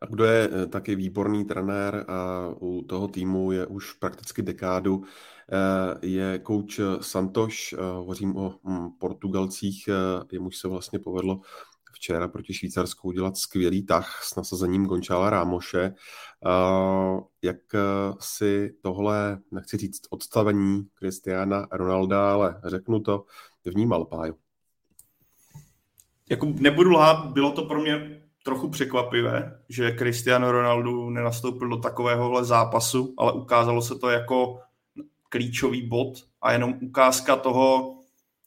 A 0.00 0.06
kdo 0.06 0.24
je 0.24 0.50
eh, 0.52 0.66
taky 0.66 0.94
výborný 0.94 1.44
trenér 1.44 2.04
a 2.08 2.48
u 2.60 2.82
toho 2.82 3.08
týmu 3.08 3.52
je 3.52 3.66
už 3.66 3.92
prakticky 3.92 4.42
dekádu, 4.42 5.04
eh, 5.04 6.06
je 6.06 6.38
kouč 6.38 6.80
Santoš, 7.00 7.72
eh, 7.72 7.76
hovořím 7.76 8.36
o 8.36 8.54
hm, 8.64 8.90
Portugalcích, 8.98 9.88
jemuž 10.32 10.56
se 10.56 10.68
vlastně 10.68 10.98
povedlo 10.98 11.40
včera 11.92 12.28
proti 12.28 12.54
Švýcarsku 12.54 13.08
udělat 13.08 13.36
skvělý 13.36 13.86
tah 13.86 14.22
s 14.24 14.36
nasazením 14.36 14.86
Gončála 14.86 15.30
Rámoše. 15.30 15.94
Jak 17.42 17.56
si 18.20 18.74
tohle, 18.82 19.38
nechci 19.50 19.76
říct 19.76 20.02
odstavení 20.10 20.86
Kristiana 20.94 21.66
Ronalda, 21.72 22.32
ale 22.32 22.60
řeknu 22.64 23.00
to, 23.00 23.24
vnímal 23.64 24.04
Páju? 24.04 24.34
Jako 26.30 26.46
nebudu 26.46 26.90
lhát, 26.90 27.26
bylo 27.26 27.52
to 27.52 27.64
pro 27.64 27.82
mě 27.82 28.22
trochu 28.44 28.68
překvapivé, 28.68 29.60
že 29.68 29.96
Cristiano 29.98 30.52
Ronaldo 30.52 31.10
nenastoupil 31.10 31.68
do 31.68 31.76
takovéhohle 31.76 32.44
zápasu, 32.44 33.14
ale 33.18 33.32
ukázalo 33.32 33.82
se 33.82 33.94
to 33.94 34.10
jako 34.10 34.60
klíčový 35.28 35.88
bod 35.88 36.12
a 36.42 36.52
jenom 36.52 36.74
ukázka 36.82 37.36
toho, 37.36 37.95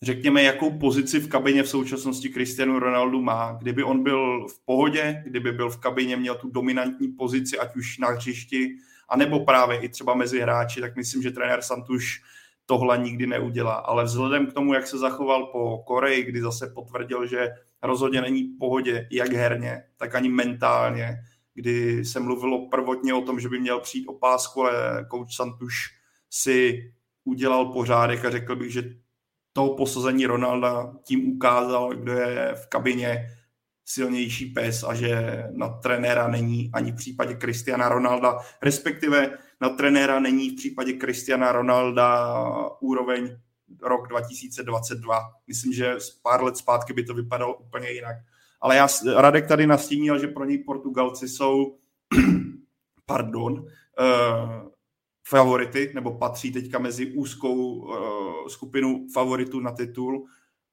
řekněme, 0.01 0.43
jakou 0.43 0.77
pozici 0.77 1.19
v 1.19 1.29
kabině 1.29 1.63
v 1.63 1.69
současnosti 1.69 2.29
Cristiano 2.29 2.79
Ronaldo 2.79 3.21
má. 3.21 3.57
Kdyby 3.61 3.83
on 3.83 4.03
byl 4.03 4.47
v 4.47 4.65
pohodě, 4.65 5.23
kdyby 5.27 5.51
byl 5.51 5.69
v 5.69 5.77
kabině, 5.77 6.17
měl 6.17 6.35
tu 6.35 6.49
dominantní 6.49 7.07
pozici, 7.07 7.59
ať 7.59 7.75
už 7.75 7.97
na 7.97 8.07
hřišti, 8.07 8.75
anebo 9.09 9.45
právě 9.45 9.79
i 9.79 9.89
třeba 9.89 10.13
mezi 10.13 10.39
hráči, 10.39 10.81
tak 10.81 10.95
myslím, 10.95 11.21
že 11.21 11.31
trenér 11.31 11.61
Santuš 11.61 12.21
tohle 12.65 12.97
nikdy 12.97 13.27
neudělá. 13.27 13.73
Ale 13.73 14.03
vzhledem 14.03 14.47
k 14.47 14.53
tomu, 14.53 14.73
jak 14.73 14.87
se 14.87 14.97
zachoval 14.97 15.45
po 15.45 15.83
Koreji, 15.87 16.23
kdy 16.23 16.41
zase 16.41 16.71
potvrdil, 16.75 17.27
že 17.27 17.49
rozhodně 17.83 18.21
není 18.21 18.43
v 18.43 18.57
pohodě, 18.59 19.07
jak 19.11 19.33
herně, 19.33 19.83
tak 19.97 20.15
ani 20.15 20.29
mentálně, 20.29 21.17
kdy 21.53 22.05
se 22.05 22.19
mluvilo 22.19 22.69
prvotně 22.69 23.13
o 23.13 23.21
tom, 23.21 23.39
že 23.39 23.49
by 23.49 23.59
měl 23.59 23.79
přijít 23.79 24.07
o 24.07 24.13
pásku, 24.13 24.61
ale 24.61 25.05
coach 25.11 25.31
Santuš 25.31 25.75
si 26.29 26.91
udělal 27.23 27.65
pořádek 27.65 28.25
a 28.25 28.29
řekl 28.29 28.55
bych, 28.55 28.71
že 28.73 28.83
toho 29.53 29.75
posazení 29.75 30.25
Ronalda 30.25 30.93
tím 31.03 31.35
ukázal, 31.35 31.95
kdo 31.95 32.13
je 32.13 32.55
v 32.55 32.67
kabině 32.67 33.27
silnější 33.85 34.45
pes 34.45 34.83
a 34.83 34.93
že 34.93 35.43
na 35.51 35.69
trenéra 35.69 36.27
není 36.27 36.69
ani 36.73 36.91
v 36.91 36.95
případě 36.95 37.35
Cristiana 37.35 37.89
Ronalda, 37.89 38.37
respektive 38.61 39.37
na 39.61 39.69
trenéra 39.69 40.19
není 40.19 40.49
v 40.49 40.55
případě 40.55 40.93
Cristiana 40.93 41.51
Ronalda 41.51 42.35
úroveň 42.79 43.37
rok 43.81 44.07
2022. 44.07 45.19
Myslím, 45.47 45.73
že 45.73 45.97
pár 46.21 46.43
let 46.43 46.57
zpátky 46.57 46.93
by 46.93 47.03
to 47.03 47.13
vypadalo 47.13 47.57
úplně 47.57 47.89
jinak. 47.89 48.15
Ale 48.61 48.75
já, 48.75 48.87
Radek 49.15 49.47
tady 49.47 49.67
nastínil, 49.67 50.19
že 50.19 50.27
pro 50.27 50.45
něj 50.45 50.57
Portugalci 50.57 51.27
jsou 51.27 51.77
pardon, 53.05 53.53
uh, 53.53 54.69
favority, 55.29 55.91
nebo 55.95 56.17
patří 56.17 56.51
teďka 56.51 56.79
mezi 56.79 57.05
úzkou 57.05 57.55
uh, 57.55 58.47
skupinu 58.47 59.07
favoritů 59.13 59.59
na 59.59 59.71
titul. 59.71 60.25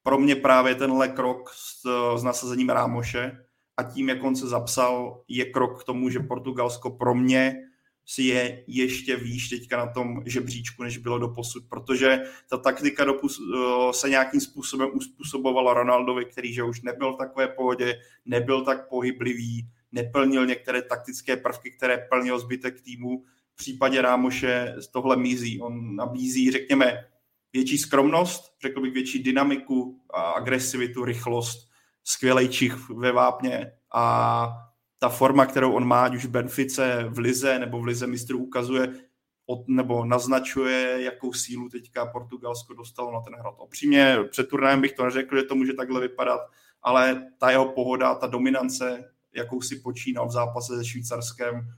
Pro 0.02 0.18
mě 0.18 0.36
právě 0.36 0.74
tenhle 0.74 1.08
krok 1.08 1.50
s, 1.54 1.82
s 2.16 2.22
nasazením 2.22 2.68
Rámoše 2.68 3.38
a 3.76 3.82
tím, 3.82 4.08
jak 4.08 4.24
on 4.24 4.36
se 4.36 4.46
zapsal, 4.46 5.22
je 5.28 5.44
krok 5.44 5.80
k 5.80 5.84
tomu, 5.84 6.08
že 6.08 6.20
Portugalsko 6.20 6.90
pro 6.90 7.14
mě 7.14 7.54
si 8.06 8.22
je 8.22 8.64
ještě 8.66 9.16
výš 9.16 9.48
teďka 9.48 9.76
na 9.76 9.92
tom 9.92 10.22
žebříčku, 10.26 10.82
než 10.82 10.98
bylo 10.98 11.18
do 11.18 11.28
posud, 11.28 11.64
protože 11.68 12.18
ta 12.50 12.56
taktika 12.56 13.04
dopus, 13.04 13.38
eh, 13.40 13.92
se 13.92 14.08
nějakým 14.08 14.40
způsobem 14.40 14.90
uspůsobovala 14.94 15.74
Ronaldovi, 15.74 16.24
který 16.24 16.52
že 16.52 16.62
už 16.62 16.82
nebyl 16.82 17.12
v 17.12 17.18
takové 17.18 17.48
pohodě, 17.48 18.00
nebyl 18.24 18.64
tak 18.64 18.88
pohyblivý, 18.88 19.68
neplnil 19.92 20.46
některé 20.46 20.82
taktické 20.82 21.36
prvky, 21.36 21.70
které 21.70 22.06
plnil 22.10 22.38
zbytek 22.38 22.80
týmu. 22.80 23.24
V 23.56 23.58
případě 23.58 24.02
Rámoše 24.02 24.76
tohle 24.92 25.16
mizí. 25.16 25.60
On 25.60 25.96
nabízí, 25.96 26.50
řekněme, 26.50 27.04
větší 27.52 27.78
skromnost, 27.78 28.52
řekl 28.62 28.80
bych 28.80 28.92
větší 28.92 29.22
dynamiku, 29.22 30.00
a 30.14 30.20
agresivitu, 30.20 31.04
rychlost, 31.04 31.68
skvělý 32.04 32.48
čich 32.48 32.88
ve 32.88 33.12
vápně 33.12 33.72
a 33.94 34.48
ta 34.98 35.08
forma, 35.08 35.46
kterou 35.46 35.72
on 35.72 35.84
má, 35.84 36.04
ať 36.04 36.14
už 36.14 36.24
v 36.24 36.30
Benfice, 36.30 37.06
v 37.08 37.18
Lize 37.18 37.58
nebo 37.58 37.80
v 37.80 37.84
Lize 37.84 38.06
mistrů 38.06 38.38
ukazuje, 38.38 38.94
od, 39.46 39.68
nebo 39.68 40.04
naznačuje, 40.04 41.02
jakou 41.02 41.32
sílu 41.32 41.68
teďka 41.68 42.06
Portugalsko 42.06 42.74
dostalo 42.74 43.12
na 43.12 43.20
ten 43.20 43.34
hrad. 43.34 43.54
Opřímně 43.58 44.16
před 44.30 44.48
turnajem 44.48 44.80
bych 44.80 44.92
to 44.92 45.04
neřekl, 45.04 45.36
že 45.36 45.42
to 45.42 45.54
může 45.54 45.72
takhle 45.72 46.00
vypadat, 46.00 46.40
ale 46.82 47.26
ta 47.38 47.50
jeho 47.50 47.72
pohoda, 47.72 48.14
ta 48.14 48.26
dominance, 48.26 49.12
jakou 49.34 49.60
si 49.60 49.76
počínal 49.76 50.28
v 50.28 50.32
zápase 50.32 50.76
se 50.76 50.84
Švýcarskem, 50.84 51.68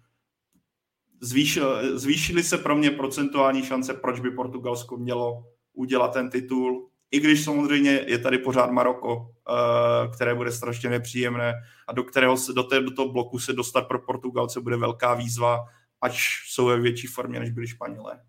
zvýšil, 1.21 1.99
zvýšily 1.99 2.43
se 2.43 2.59
pro 2.59 2.77
mě 2.77 2.91
procentuální 2.91 3.63
šance, 3.63 3.95
proč 3.95 4.21
by 4.21 4.31
Portugalsko 4.31 4.97
mělo 4.97 5.45
udělat 5.73 6.13
ten 6.13 6.31
titul, 6.31 6.89
i 7.11 7.21
když 7.21 7.45
samozřejmě 7.45 8.05
je 8.07 8.19
tady 8.19 8.39
pořád 8.39 8.71
Maroko, 8.71 9.31
eh, 9.49 10.09
které 10.15 10.35
bude 10.35 10.53
strašně 10.53 10.91
nepříjemné 10.91 11.55
a 11.89 11.93
do 11.93 12.05
kterého 12.05 12.37
se, 12.37 12.53
do, 12.53 12.63
té, 12.63 12.81
do 12.81 12.91
toho 12.91 13.09
bloku 13.09 13.39
se 13.39 13.53
dostat 13.53 13.89
pro 13.89 13.99
Portugalce 13.99 14.61
bude 14.61 14.77
velká 14.77 15.15
výzva, 15.15 15.65
až 16.01 16.45
jsou 16.49 16.67
ve 16.67 16.81
větší 16.81 17.07
formě, 17.07 17.41
než 17.41 17.51
byli 17.51 17.67
Španělé. 17.69 18.21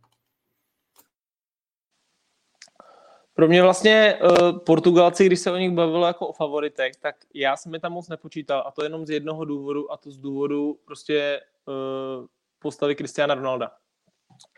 Pro 3.33 3.47
mě 3.47 3.61
vlastně 3.61 4.19
uh, 4.21 4.59
Portugalci, 4.59 5.25
když 5.25 5.39
se 5.39 5.51
o 5.51 5.57
nich 5.57 5.71
bavilo 5.71 6.07
jako 6.07 6.27
o 6.27 6.33
favoritech, 6.33 6.95
tak 6.95 7.15
já 7.33 7.57
jsem 7.57 7.73
je 7.73 7.79
tam 7.79 7.91
moc 7.91 8.09
nepočítal 8.09 8.63
a 8.67 8.71
to 8.71 8.83
jenom 8.83 9.05
z 9.05 9.09
jednoho 9.09 9.45
důvodu 9.45 9.91
a 9.91 9.97
to 9.97 10.11
z 10.11 10.17
důvodu 10.17 10.79
prostě 10.85 11.41
uh, 11.65 12.25
postavy 12.59 12.95
Cristiana 12.95 13.35
Ronalda. 13.35 13.71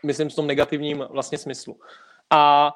Myslím 0.04 0.30
v 0.30 0.34
tom 0.34 0.46
negativním 0.46 1.04
vlastně 1.10 1.38
smyslu. 1.38 1.80
A 2.30 2.72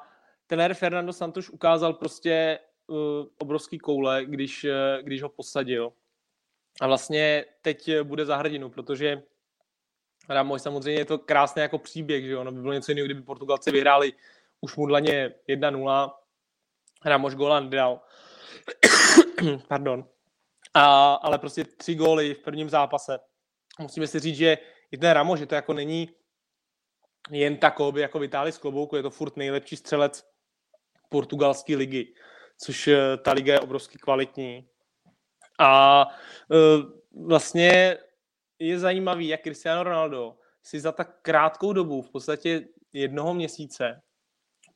trenér 0.47 0.73
Fernando 0.73 1.13
Santos 1.13 1.49
ukázal 1.49 1.93
prostě 1.93 2.59
uh, 2.87 2.97
obrovský 3.37 3.79
koule, 3.79 4.25
když, 4.25 4.63
uh, 4.63 5.03
když 5.03 5.23
ho 5.23 5.29
posadil. 5.29 5.93
A 6.81 6.87
vlastně 6.87 7.45
teď 7.61 7.89
bude 8.03 8.25
za 8.25 8.35
hrdinu, 8.35 8.69
protože 8.69 9.23
Ramos 10.29 10.63
samozřejmě 10.63 11.01
je 11.01 11.05
to 11.05 11.17
krásný 11.17 11.61
jako 11.61 11.77
příběh, 11.77 12.25
že 12.25 12.37
ono 12.37 12.51
by 12.51 12.61
bylo 12.61 12.73
něco 12.73 12.91
jiného, 12.91 13.05
kdyby 13.05 13.21
Portugalci 13.21 13.71
vyhráli 13.71 14.13
už 14.61 14.75
mudlaně 14.75 15.33
1-0, 15.49 16.11
Ramos 17.05 17.33
gola 17.33 17.59
nedal. 17.59 18.01
Pardon. 19.67 20.05
A, 20.73 21.13
ale 21.13 21.37
prostě 21.37 21.63
tři 21.63 21.95
góly 21.95 22.33
v 22.33 22.39
prvním 22.39 22.69
zápase. 22.69 23.19
Musíme 23.79 24.07
si 24.07 24.19
říct, 24.19 24.37
že 24.37 24.57
i 24.91 24.97
ten 24.97 25.11
Ramos, 25.11 25.39
že 25.39 25.45
to 25.45 25.55
jako 25.55 25.73
není 25.73 26.09
jen 27.29 27.57
takový, 27.57 28.01
jako 28.01 28.19
vytáhli 28.19 28.51
z 28.51 28.57
klobouku, 28.57 28.95
je 28.95 29.01
to 29.01 29.09
furt 29.09 29.37
nejlepší 29.37 29.75
střelec 29.75 30.25
portugalské 31.09 31.75
ligy, 31.75 32.13
což 32.57 32.87
eh, 32.87 33.17
ta 33.17 33.31
liga 33.31 33.53
je 33.53 33.59
obrovsky 33.59 33.97
kvalitní. 33.97 34.69
A 35.59 36.05
eh, 36.51 36.83
vlastně 37.25 37.97
je 38.59 38.79
zajímavý, 38.79 39.27
jak 39.27 39.41
Cristiano 39.41 39.83
Ronaldo 39.83 40.35
si 40.63 40.79
za 40.79 40.91
tak 40.91 41.21
krátkou 41.21 41.73
dobu, 41.73 42.01
v 42.01 42.09
podstatě 42.09 42.67
jednoho 42.93 43.33
měsíce, 43.33 44.01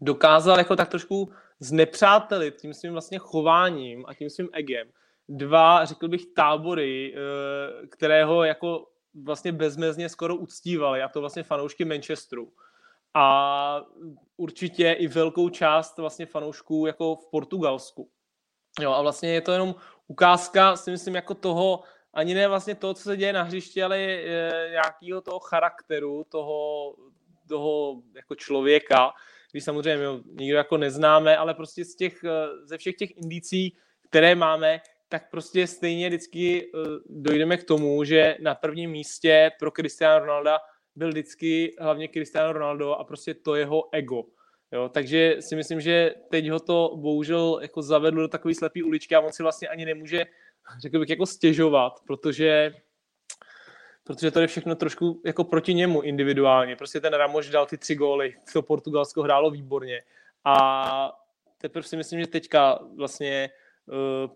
dokázal 0.02 0.58
jako 0.58 0.76
tak 0.76 0.90
trošku 0.90 1.32
znepřátelit 1.60 2.56
tím 2.56 2.74
svým 2.74 2.92
vlastně 2.92 3.18
chováním 3.18 4.06
a 4.08 4.14
tím 4.14 4.30
svým 4.30 4.50
egem 4.54 4.92
dva, 5.32 5.86
řekl 5.86 6.08
bych, 6.08 6.26
tábory, 6.36 7.16
eh, 7.16 7.88
kterého 7.88 8.44
jako 8.44 8.91
vlastně 9.14 9.52
bezmezně 9.52 10.10
skoro 10.10 10.36
uctívali, 10.36 11.02
a 11.02 11.10
to 11.10 11.20
vlastně 11.20 11.44
fanoušky 11.44 11.86
Manchesteru. 11.86 12.54
A 13.14 13.82
určitě 14.38 14.92
i 14.92 15.08
velkou 15.08 15.50
část 15.50 15.98
vlastně 15.98 16.26
fanoušků 16.26 16.86
jako 16.86 17.16
v 17.16 17.28
Portugalsku. 17.32 18.10
Jo, 18.82 18.92
a 18.92 19.02
vlastně 19.02 19.34
je 19.34 19.42
to 19.42 19.52
jenom 19.52 19.76
ukázka, 20.08 20.76
si 20.76 20.92
myslím, 20.92 21.16
jako 21.16 21.34
toho, 21.34 21.84
ani 22.14 22.34
ne 22.34 22.48
vlastně 22.48 22.76
to, 22.76 22.94
co 22.94 23.04
se 23.04 23.18
děje 23.18 23.34
na 23.34 23.44
hřišti, 23.44 23.84
ale 23.84 23.98
nějakého 24.70 25.22
toho 25.22 25.40
charakteru, 25.40 26.26
toho, 26.30 26.96
toho 27.48 28.02
jako 28.16 28.36
člověka, 28.36 29.12
když 29.52 29.64
samozřejmě 29.64 30.04
jo, 30.04 30.20
nikdo 30.26 30.58
jako 30.58 30.78
neznáme, 30.78 31.38
ale 31.38 31.54
prostě 31.54 31.86
z 31.86 31.96
těch, 31.96 32.26
ze 32.64 32.78
všech 32.78 32.96
těch 32.96 33.18
indicí, 33.18 33.78
které 34.10 34.36
máme, 34.36 34.82
tak 35.12 35.30
prostě 35.32 35.68
stejně 35.68 36.08
vždycky 36.08 36.72
uh, 36.72 36.82
dojdeme 37.10 37.58
k 37.58 37.64
tomu, 37.64 38.04
že 38.04 38.38
na 38.40 38.56
prvním 38.56 38.92
místě 38.92 39.52
pro 39.60 39.72
Cristiano 39.72 40.26
Ronalda 40.26 40.60
byl 40.96 41.10
vždycky 41.10 41.76
hlavně 41.80 42.08
Cristiano 42.08 42.54
Ronaldo 42.54 42.94
a 42.94 43.04
prostě 43.04 43.34
to 43.34 43.56
jeho 43.56 43.84
ego. 43.92 44.24
Jo, 44.72 44.90
takže 44.90 45.36
si 45.40 45.56
myslím, 45.56 45.82
že 45.82 46.16
teď 46.30 46.50
ho 46.50 46.60
to 46.60 46.94
bohužel 46.96 47.60
jako 47.62 47.82
zavedlo 47.82 48.22
do 48.22 48.28
takové 48.28 48.56
slepé 48.56 48.84
uličky 48.84 49.16
a 49.16 49.20
on 49.20 49.32
si 49.32 49.44
vlastně 49.44 49.68
ani 49.68 49.86
nemůže, 49.86 50.26
řekl 50.82 51.00
bych, 51.00 51.10
jako 51.10 51.26
stěžovat, 51.26 51.94
protože 52.08 52.74
protože 54.04 54.32
to 54.32 54.40
je 54.40 54.48
všechno 54.48 54.76
trošku 54.76 55.22
jako 55.26 55.44
proti 55.44 55.74
němu 55.74 56.02
individuálně. 56.02 56.76
Prostě 56.76 57.00
ten 57.00 57.14
Ramos 57.14 57.50
dal 57.50 57.66
ty 57.66 57.78
tři 57.78 57.96
góly, 57.96 58.36
to 58.54 58.62
Portugalsko 58.62 59.22
hrálo 59.22 59.52
výborně 59.52 60.04
a 60.46 61.12
teprve 61.58 61.84
si 61.84 61.98
myslím, 61.98 62.20
že 62.20 62.28
teďka 62.28 62.80
vlastně 62.96 63.50
Eh, 63.50 63.61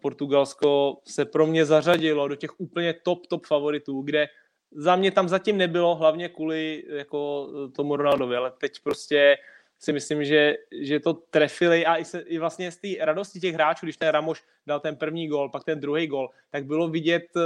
Portugalsko 0.02 0.98
se 1.08 1.26
pro 1.26 1.48
mě 1.48 1.66
zařadilo 1.66 2.28
do 2.28 2.36
těch 2.36 2.60
úplně 2.60 2.94
top, 2.94 3.28
top 3.28 3.46
favoritů, 3.46 4.02
kde 4.02 4.28
za 4.72 4.96
mě 4.96 5.12
tam 5.12 5.30
zatím 5.30 5.58
nebylo, 5.58 5.96
hlavně 5.96 6.30
kvůli 6.30 6.84
jako 6.88 7.50
eh, 7.50 7.72
tomu 7.72 7.96
Ronaldovi, 7.96 8.36
ale 8.36 8.52
teď 8.52 8.80
prostě 8.84 9.38
si 9.80 9.94
myslím, 9.94 10.26
že, 10.26 10.56
že 10.82 11.00
to 11.00 11.14
trefili 11.14 11.86
a 11.86 11.98
i, 11.98 12.06
se, 12.06 12.20
i 12.20 12.38
vlastně 12.38 12.72
z 12.72 12.78
té 12.78 12.88
radosti 13.06 13.40
těch 13.40 13.54
hráčů, 13.54 13.86
když 13.86 13.98
ten 13.98 14.10
Ramoš 14.10 14.44
dal 14.68 14.80
ten 14.80 14.96
první 14.96 15.28
gol, 15.28 15.50
pak 15.50 15.64
ten 15.64 15.80
druhý 15.80 16.08
gol, 16.08 16.30
tak 16.52 16.66
bylo 16.66 16.88
vidět 16.88 17.26
eh, 17.38 17.42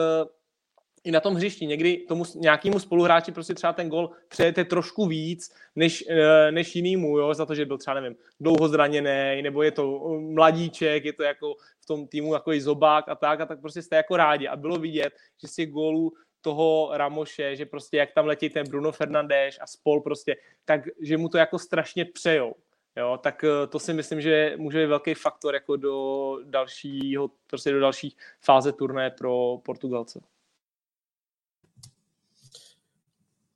i 1.10 1.12
na 1.12 1.20
tom 1.20 1.36
hřišti. 1.36 1.66
Někdy 1.66 1.98
tomu 1.98 2.24
nějakému 2.36 2.80
spoluhráči 2.80 3.32
prostě 3.32 3.54
třeba 3.54 3.74
ten 3.74 3.90
gol 3.90 4.10
přejete 4.28 4.66
trošku 4.66 5.06
víc 5.06 5.54
než, 5.76 6.04
eh, 6.10 6.52
než 6.52 6.76
jinýmu, 6.76 7.18
jo, 7.18 7.34
za 7.34 7.46
to, 7.46 7.56
že 7.56 7.66
byl 7.66 7.78
třeba, 7.78 7.94
nevím, 7.94 8.18
dlouho 8.40 8.68
zraněný, 8.68 9.42
nebo 9.42 9.64
je 9.64 9.72
to 9.72 9.84
eh, 9.84 10.20
mladíček, 10.34 11.06
je 11.06 11.14
to 11.14 11.24
jako 11.24 11.56
v 11.82 11.86
tom 11.86 12.08
týmu 12.08 12.34
jako 12.34 12.52
zobák 12.60 13.10
a 13.10 13.16
tak, 13.16 13.42
a 13.42 13.46
tak 13.46 13.62
prostě 13.62 13.82
jste 13.82 13.96
jako 13.96 14.18
rádi. 14.18 14.48
A 14.48 14.56
bylo 14.56 14.78
vidět, 14.78 15.14
že 15.42 15.48
si 15.48 15.66
gólů 15.66 16.14
toho 16.42 16.90
Ramoše, 16.94 17.56
že 17.56 17.66
prostě 17.66 17.98
jak 17.98 18.14
tam 18.14 18.26
letí 18.26 18.50
ten 18.50 18.70
Bruno 18.70 18.92
Fernandes 18.92 19.58
a 19.62 19.68
spol 19.68 20.02
prostě, 20.02 20.36
tak 20.66 20.82
že 21.02 21.18
mu 21.18 21.30
to 21.30 21.38
jako 21.38 21.60
strašně 21.60 22.06
přejou. 22.06 22.54
Jo, 22.98 23.20
tak 23.24 23.44
eh, 23.44 23.68
to 23.68 23.80
si 23.80 23.94
myslím, 23.94 24.22
že 24.22 24.54
může 24.58 24.82
být 24.82 24.90
velký 24.90 25.14
faktor 25.14 25.54
jako 25.54 25.76
do 25.76 25.96
dalšího, 26.44 27.32
prostě 27.48 27.72
do 27.72 27.80
další 27.80 28.16
fáze 28.42 28.72
turné 28.72 29.10
pro 29.10 29.58
Portugalce. 29.66 30.20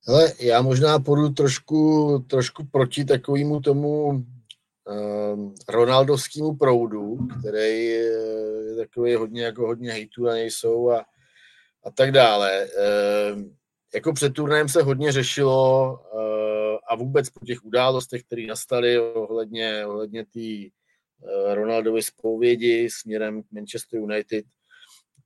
Hele, 0.08 0.34
já 0.39 0.62
možná 0.62 0.99
půjdu 0.99 1.30
trošku, 1.30 2.26
trošku 2.30 2.66
proti 2.66 3.06
takovému 3.06 3.60
tomu 3.60 4.08
um, 4.08 5.56
ronaldovskému 5.70 6.56
proudu, 6.56 7.18
který 7.39 7.86
je 7.86 8.76
takový 8.78 9.16
hodně, 9.16 9.43
jako 9.43 9.68
hodně 9.68 9.91
hejtů 9.91 10.24
na 10.24 10.36
něj 10.36 10.51
jsou 10.51 10.89
a, 10.89 11.06
a 11.86 11.91
tak 11.91 12.12
dále. 12.12 12.68
Um, 13.34 13.56
jako 13.95 14.14
před 14.14 14.34
turnajem 14.34 14.70
se 14.70 14.84
hodně 14.84 15.12
řešilo 15.12 15.91
uh, 16.14 16.78
a 16.89 16.95
vůbec 16.95 17.30
po 17.30 17.45
těch 17.45 17.66
událostech, 17.66 18.24
které 18.24 18.45
nastaly 18.45 18.99
ohledně, 18.99 19.86
ohledně 19.86 20.26
té 20.26 20.39
uh, 20.39 21.54
Ronaldovy 21.54 22.04
zpovědi 22.04 22.89
směrem 22.89 23.43
k 23.43 23.51
Manchester 23.51 23.99
United, 23.99 24.45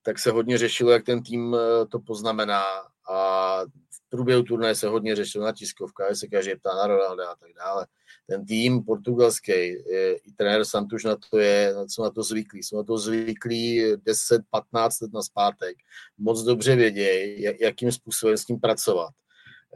tak 0.02 0.20
se 0.20 0.32
hodně 0.32 0.58
řešilo, 0.58 0.92
jak 0.92 1.06
ten 1.06 1.24
tým 1.24 1.54
uh, 1.54 1.60
to 1.92 2.00
poznamená 2.00 2.64
a 3.10 3.62
v 4.08 4.10
průběhu 4.10 4.44
turnaje 4.44 4.76
se 4.76 4.88
hodně 4.88 5.16
řešilo 5.16 5.46
na 5.46 5.52
tiskovkách, 5.52 6.16
se 6.16 6.28
každý 6.28 6.56
ptá 6.56 6.76
na 6.76 6.88
Ronalda 6.88 7.32
a 7.32 7.36
tak 7.36 7.50
dále. 7.58 7.88
Ten 8.30 8.46
tým 8.46 8.84
portugalský, 8.84 9.52
i 9.52 10.32
trenér 10.36 10.66
Santuš 10.66 11.04
na 11.04 11.16
to 11.30 11.38
je, 11.38 11.76
jsou 11.88 12.04
na 12.04 12.10
to 12.10 12.24
zvyklí, 12.24 12.64
jsou 12.64 12.78
na 12.78 12.84
to 12.84 12.98
zvyklí 12.98 13.96
10-15 13.96 14.42
let 15.02 15.14
na 15.14 15.22
zpátek. 15.22 15.78
Moc 16.18 16.44
dobře 16.44 16.76
vědějí, 16.76 17.42
jakým 17.60 17.92
způsobem 17.92 18.38
s 18.38 18.46
tím 18.46 18.60
pracovat. 18.60 19.10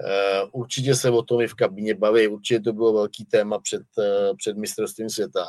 Eh, 0.05 0.43
určitě 0.51 0.95
se 0.95 1.09
o 1.09 1.21
tom 1.21 1.41
i 1.41 1.47
v 1.47 1.53
kabině 1.53 1.95
baví, 1.95 2.27
určitě 2.27 2.59
to 2.59 2.73
bylo 2.73 2.93
velký 2.93 3.25
téma 3.25 3.59
před, 3.59 3.83
eh, 3.99 4.35
před 4.37 4.57
mistrovstvím 4.57 5.09
světa 5.09 5.45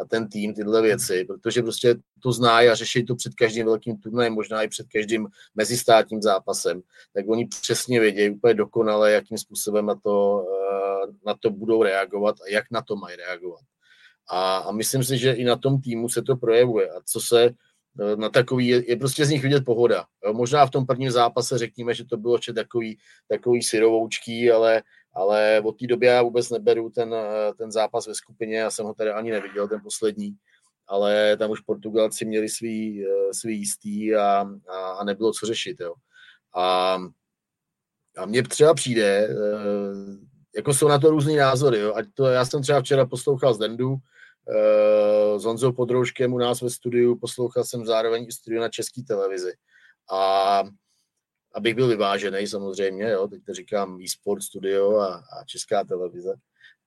a 0.00 0.04
ten 0.04 0.28
tým 0.28 0.54
tyhle 0.54 0.82
věci, 0.82 1.24
protože 1.24 1.62
prostě 1.62 1.94
to 2.22 2.32
zná 2.32 2.56
a 2.56 2.74
řeší 2.74 3.04
to 3.04 3.14
před 3.14 3.34
každým 3.34 3.66
velkým 3.66 3.96
turnajem, 3.96 4.32
možná 4.32 4.62
i 4.62 4.68
před 4.68 4.86
každým 4.92 5.28
mezistátním 5.54 6.22
zápasem, 6.22 6.82
tak 7.14 7.28
oni 7.28 7.46
přesně 7.46 8.00
vědí 8.00 8.30
úplně 8.30 8.54
dokonale, 8.54 9.12
jakým 9.12 9.38
způsobem 9.38 9.86
na 9.86 9.94
to, 9.94 10.44
eh, 10.48 11.06
na 11.26 11.34
to 11.40 11.50
budou 11.50 11.82
reagovat 11.82 12.36
a 12.46 12.50
jak 12.50 12.64
na 12.70 12.82
to 12.82 12.96
mají 12.96 13.16
reagovat. 13.16 13.60
A, 14.30 14.56
a 14.56 14.72
myslím 14.72 15.04
si, 15.04 15.18
že 15.18 15.32
i 15.32 15.44
na 15.44 15.56
tom 15.56 15.80
týmu 15.80 16.08
se 16.08 16.22
to 16.22 16.36
projevuje. 16.36 16.90
A 16.90 17.00
co 17.04 17.20
se 17.20 17.50
na 18.16 18.28
takový, 18.28 18.66
je, 18.66 18.90
je 18.90 18.96
prostě 18.96 19.26
z 19.26 19.30
nich 19.30 19.42
vidět 19.42 19.64
pohoda. 19.64 20.04
Jo, 20.26 20.32
možná 20.32 20.66
v 20.66 20.70
tom 20.70 20.86
prvním 20.86 21.10
zápase 21.10 21.58
řekněme, 21.58 21.94
že 21.94 22.04
to 22.04 22.16
bylo 22.16 22.34
ještě 22.34 22.52
takový, 22.52 22.98
takový 23.28 23.62
syrovoučký, 23.62 24.50
ale, 24.50 24.82
ale 25.14 25.62
od 25.64 25.78
té 25.78 25.86
doby 25.86 26.06
já 26.06 26.22
vůbec 26.22 26.50
neberu 26.50 26.90
ten, 26.90 27.14
ten 27.58 27.72
zápas 27.72 28.06
ve 28.06 28.14
skupině, 28.14 28.58
já 28.58 28.70
jsem 28.70 28.86
ho 28.86 28.94
tady 28.94 29.10
ani 29.10 29.30
neviděl, 29.30 29.68
ten 29.68 29.80
poslední, 29.82 30.34
ale 30.86 31.36
tam 31.36 31.50
už 31.50 31.60
Portugalci 31.60 32.24
měli 32.24 32.48
svý, 32.48 33.04
svý 33.32 33.58
jistý 33.58 34.14
a, 34.14 34.46
a, 34.68 34.90
a 34.90 35.04
nebylo 35.04 35.32
co 35.32 35.46
řešit. 35.46 35.80
Jo. 35.80 35.94
A, 36.56 36.98
a 38.16 38.26
mně 38.26 38.42
třeba 38.42 38.74
přijde, 38.74 39.36
jako 40.56 40.74
jsou 40.74 40.88
na 40.88 40.98
to 40.98 41.10
různý 41.10 41.36
názory. 41.36 41.78
Jo. 41.78 41.94
Ať 41.94 42.06
to, 42.14 42.26
já 42.26 42.44
jsem 42.44 42.62
třeba 42.62 42.80
včera 42.80 43.06
poslouchal 43.06 43.54
z 43.54 43.58
Dendu, 43.58 43.96
s 45.36 45.44
Honzou 45.44 45.72
Podrouškem 45.72 46.32
u 46.32 46.38
nás 46.38 46.62
ve 46.62 46.70
studiu, 46.70 47.18
poslouchal 47.20 47.64
jsem 47.64 47.86
zároveň 47.86 48.26
i 48.28 48.32
studio 48.32 48.60
na 48.60 48.68
české 48.68 49.02
televizi. 49.08 49.52
A 50.12 50.62
abych 51.54 51.74
byl 51.74 51.88
vyvážený 51.88 52.46
samozřejmě, 52.46 53.10
jo, 53.10 53.28
teď 53.28 53.44
to 53.44 53.54
říkám 53.54 54.00
e-sport 54.02 54.42
studio 54.42 54.96
a, 54.96 55.14
a 55.14 55.44
česká 55.44 55.84
televize. 55.84 56.34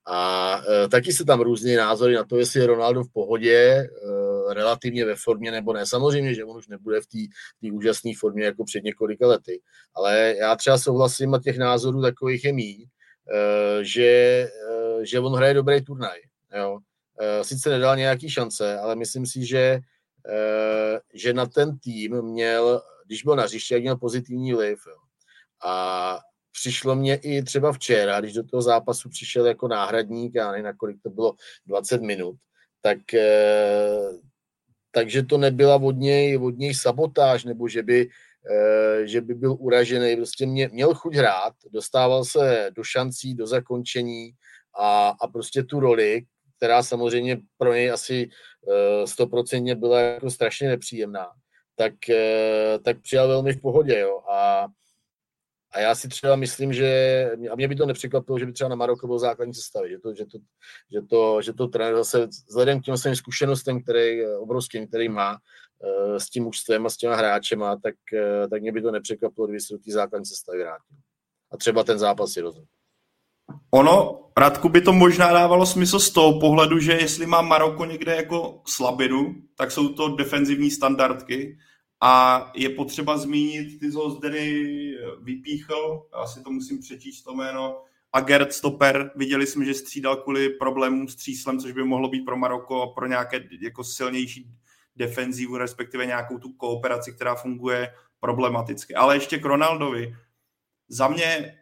A 0.06 0.62
e, 0.70 0.88
taky 0.88 1.14
se 1.14 1.26
tam 1.26 1.42
různé 1.42 1.78
názory 1.78 2.16
na 2.16 2.24
to, 2.24 2.38
jestli 2.38 2.60
je 2.60 2.68
Ronaldo 2.68 3.04
v 3.04 3.14
pohodě, 3.14 3.58
e, 3.58 3.90
relativně 4.54 5.06
ve 5.06 5.16
formě 5.16 5.52
nebo 5.52 5.74
ne. 5.74 5.86
Samozřejmě, 5.86 6.34
že 6.34 6.46
on 6.46 6.58
už 6.58 6.68
nebude 6.68 7.02
v 7.02 7.08
té 7.62 7.72
úžasné 7.72 8.12
formě 8.20 8.46
jako 8.46 8.64
před 8.64 8.84
několika 8.84 9.28
lety. 9.28 9.62
Ale 9.96 10.36
já 10.40 10.56
třeba 10.56 10.78
souhlasím 10.78 11.34
a 11.34 11.40
těch 11.40 11.58
názorů 11.58 12.02
takových 12.02 12.46
je 12.46 12.54
e, 12.54 12.58
že, 13.82 14.04
e, 14.04 15.06
že 15.06 15.20
on 15.20 15.34
hraje 15.34 15.54
dobrý 15.54 15.82
turnaj. 15.86 16.20
Jo. 16.58 16.80
Eh, 17.20 17.44
sice 17.44 17.70
nedal 17.70 17.98
nějaký 17.98 18.30
šance, 18.30 18.80
ale 18.80 18.96
myslím 18.96 19.26
si, 19.26 19.46
že, 19.46 19.80
eh, 20.30 21.00
že 21.14 21.34
na 21.34 21.46
ten 21.46 21.78
tým 21.78 22.22
měl, 22.22 22.82
když 23.06 23.24
byl 23.24 23.36
na 23.36 23.44
hřišti, 23.44 23.80
měl 23.80 23.98
pozitivní 23.98 24.54
vliv. 24.54 24.80
Jo. 24.88 24.98
A 25.66 26.20
přišlo 26.52 26.96
mě 26.96 27.16
i 27.16 27.44
třeba 27.44 27.74
včera, 27.74 28.20
když 28.20 28.34
do 28.34 28.44
toho 28.44 28.62
zápasu 28.62 29.10
přišel 29.10 29.46
jako 29.46 29.68
náhradník, 29.68 30.36
já 30.36 30.52
nevím, 30.52 30.66
nakolik 30.66 30.98
to 31.04 31.10
bylo 31.10 31.36
20 31.66 32.02
minut, 32.02 32.36
tak, 32.82 33.14
eh, 33.14 34.12
takže 34.92 35.24
to 35.24 35.38
nebyla 35.38 35.76
od 35.76 35.96
něj, 35.98 36.38
od 36.38 36.58
něj 36.58 36.74
sabotáž, 36.74 37.44
nebo 37.44 37.68
že 37.68 37.84
by, 37.84 38.10
že 39.04 39.22
by 39.22 39.34
byl 39.34 39.56
uražený. 39.60 40.16
Prostě 40.16 40.46
mě, 40.46 40.70
měl 40.74 40.94
chuť 40.94 41.16
hrát, 41.16 41.54
dostával 41.72 42.26
se 42.26 42.72
do 42.76 42.84
šancí, 42.84 43.36
do 43.36 43.48
zakončení 43.48 44.32
a, 44.80 45.10
a 45.22 45.28
prostě 45.28 45.64
tu 45.64 45.80
roli, 45.80 46.26
která 46.58 46.84
samozřejmě 46.84 47.38
pro 47.58 47.74
něj 47.74 47.92
asi 47.92 48.30
eh, 48.30 49.08
stoprocentně 49.08 49.76
byla 49.76 50.00
jako 50.00 50.30
strašně 50.30 50.70
nepříjemná, 50.70 51.28
tak, 51.76 52.10
eh, 52.10 52.80
tak 52.80 53.02
přijal 53.02 53.28
velmi 53.28 53.54
v 53.54 53.62
pohodě. 53.62 54.00
Jo. 54.00 54.20
A, 54.32 54.68
a 55.72 55.80
já 55.80 55.96
si 55.96 56.08
třeba 56.08 56.36
myslím, 56.36 56.74
že, 56.74 57.32
a 57.52 57.56
mě 57.56 57.68
by 57.68 57.76
to 57.76 57.86
nepřekvapilo, 57.86 58.40
že 58.40 58.46
by 58.46 58.54
třeba 58.54 58.70
na 58.70 58.76
Maroko 58.76 59.08
byl 59.08 59.20
základní 59.20 59.54
sestavy, 59.54 59.90
že 59.90 60.00
to, 60.00 60.14
že 60.14 60.26
to, 60.26 60.38
že 60.92 61.02
to, 61.02 61.42
že 61.42 61.54
to 61.54 61.68
trenér 61.68 61.96
zase 61.96 62.28
vzhledem 62.48 62.82
k 62.82 62.86
těm 62.86 62.98
svým 62.98 63.16
zkušenostem, 63.16 63.84
který, 63.84 64.26
obrovským, 64.26 64.88
který 64.88 65.10
má 65.10 65.38
eh, 65.38 66.20
s 66.20 66.30
tím 66.30 66.44
mužstvem 66.44 66.86
a 66.86 66.90
s 66.90 66.98
těma 66.98 67.16
hráčema, 67.16 67.80
tak, 67.84 67.96
tak 68.50 68.62
mě 68.62 68.72
by 68.72 68.82
to 68.82 68.92
nepřekvapilo, 68.92 69.48
kdyby 69.48 69.60
se 69.60 69.74
do 69.74 69.80
té 69.80 69.92
základní 69.92 70.26
sestavy 70.26 70.60
vrátil. 70.60 70.98
A 71.52 71.58
třeba 71.58 71.84
ten 71.84 72.00
zápas 72.00 72.32
si 72.32 72.42
rozumím. 72.42 72.68
Ono, 73.72 74.20
Radku, 74.38 74.70
by 74.70 74.82
to 74.82 74.94
možná 74.94 75.34
dávalo 75.34 75.66
smysl 75.66 76.00
z 76.00 76.12
toho 76.12 76.40
pohledu, 76.40 76.80
že 76.80 76.92
jestli 76.94 77.26
má 77.26 77.42
Maroko 77.42 77.86
někde 77.86 78.16
jako 78.16 78.62
slabinu, 78.68 79.36
tak 79.56 79.72
jsou 79.72 79.94
to 79.94 80.16
defenzivní 80.16 80.72
standardky 80.72 81.58
a 82.02 82.52
je 82.56 82.70
potřeba 82.70 83.18
zmínit, 83.18 83.80
ty 83.80 83.92
jsi 83.92 83.98
Zdeny 84.18 84.64
vypíchl, 85.22 86.08
já 86.20 86.28
si 86.28 86.44
to 86.44 86.52
musím 86.52 86.80
přečíst 86.80 87.24
to 87.24 87.34
jméno, 87.34 87.84
a 88.14 88.20
Gerd 88.22 88.54
Stopper, 88.54 89.12
viděli 89.16 89.48
jsme, 89.48 89.66
že 89.66 89.74
střídal 89.74 90.16
kvůli 90.16 90.50
problémům 90.50 91.08
s 91.08 91.16
tříslem, 91.16 91.60
což 91.60 91.72
by 91.72 91.84
mohlo 91.84 92.10
být 92.10 92.26
pro 92.26 92.38
Maroko 92.38 92.82
a 92.82 92.88
pro 92.88 93.08
nějaké 93.08 93.44
jako 93.62 93.84
silnější 93.84 94.52
defenzivu, 94.96 95.58
respektive 95.58 96.06
nějakou 96.06 96.38
tu 96.38 96.54
kooperaci, 96.54 97.12
která 97.14 97.36
funguje 97.36 97.94
problematicky. 98.20 98.96
Ale 98.96 99.16
ještě 99.16 99.38
k 99.38 99.46
Ronaldovi. 99.46 100.16
Za 100.88 101.08
mě 101.08 101.58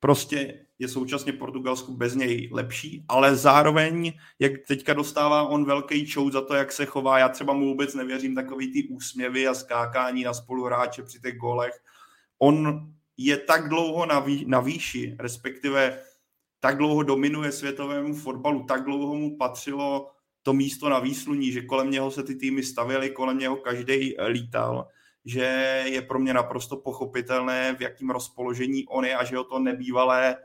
prostě 0.00 0.66
je 0.78 0.88
současně 0.88 1.32
Portugalsku 1.32 1.96
bez 1.96 2.14
něj 2.14 2.48
lepší, 2.52 3.04
ale 3.08 3.36
zároveň, 3.36 4.12
jak 4.38 4.52
teďka 4.68 4.94
dostává 4.94 5.42
on 5.42 5.64
velký 5.64 6.06
čou 6.06 6.30
za 6.30 6.40
to, 6.40 6.54
jak 6.54 6.72
se 6.72 6.86
chová, 6.86 7.18
já 7.18 7.28
třeba 7.28 7.52
mu 7.52 7.64
vůbec 7.64 7.94
nevěřím 7.94 8.34
takový 8.34 8.72
ty 8.72 8.88
úsměvy 8.88 9.48
a 9.48 9.54
skákání 9.54 10.24
na 10.24 10.34
spoluhráče 10.34 11.02
při 11.02 11.20
těch 11.20 11.36
golech. 11.36 11.82
On 12.38 12.86
je 13.16 13.36
tak 13.36 13.68
dlouho 13.68 14.06
na, 14.06 14.20
vý, 14.20 14.44
na 14.48 14.60
výši, 14.60 15.16
respektive 15.20 15.98
tak 16.60 16.76
dlouho 16.76 17.02
dominuje 17.02 17.52
světovému 17.52 18.14
fotbalu, 18.14 18.64
tak 18.64 18.84
dlouho 18.84 19.14
mu 19.14 19.36
patřilo 19.36 20.10
to 20.42 20.52
místo 20.52 20.88
na 20.88 20.98
výsluní, 20.98 21.52
že 21.52 21.62
kolem 21.62 21.90
něho 21.90 22.10
se 22.10 22.22
ty 22.22 22.34
týmy 22.34 22.62
stavěly, 22.62 23.10
kolem 23.10 23.38
něho 23.38 23.56
každý 23.56 24.14
lítal, 24.28 24.88
že 25.24 25.42
je 25.86 26.02
pro 26.02 26.18
mě 26.18 26.34
naprosto 26.34 26.76
pochopitelné, 26.76 27.74
v 27.74 27.80
jakém 27.80 28.10
rozpoložení 28.10 28.86
on 28.86 29.04
je 29.04 29.16
a 29.16 29.24
že 29.24 29.36
ho 29.36 29.44
to 29.44 29.58
nebývalé 29.58 30.36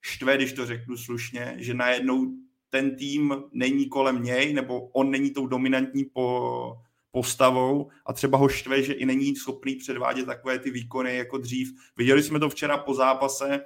štve, 0.00 0.36
když 0.36 0.52
to 0.52 0.66
řeknu 0.66 0.96
slušně, 0.96 1.54
že 1.58 1.74
najednou 1.74 2.32
ten 2.70 2.96
tým 2.96 3.34
není 3.52 3.88
kolem 3.88 4.22
něj, 4.22 4.52
nebo 4.54 4.80
on 4.80 5.10
není 5.10 5.30
tou 5.30 5.46
dominantní 5.46 6.04
po, 6.04 6.76
postavou 7.10 7.90
a 8.06 8.12
třeba 8.12 8.38
ho 8.38 8.48
štve, 8.48 8.82
že 8.82 8.92
i 8.92 9.06
není 9.06 9.36
schopný 9.36 9.76
předvádět 9.76 10.26
takové 10.26 10.58
ty 10.58 10.70
výkony 10.70 11.16
jako 11.16 11.38
dřív. 11.38 11.72
Viděli 11.96 12.22
jsme 12.22 12.38
to 12.40 12.48
včera 12.48 12.78
po 12.78 12.94
zápase, 12.94 13.60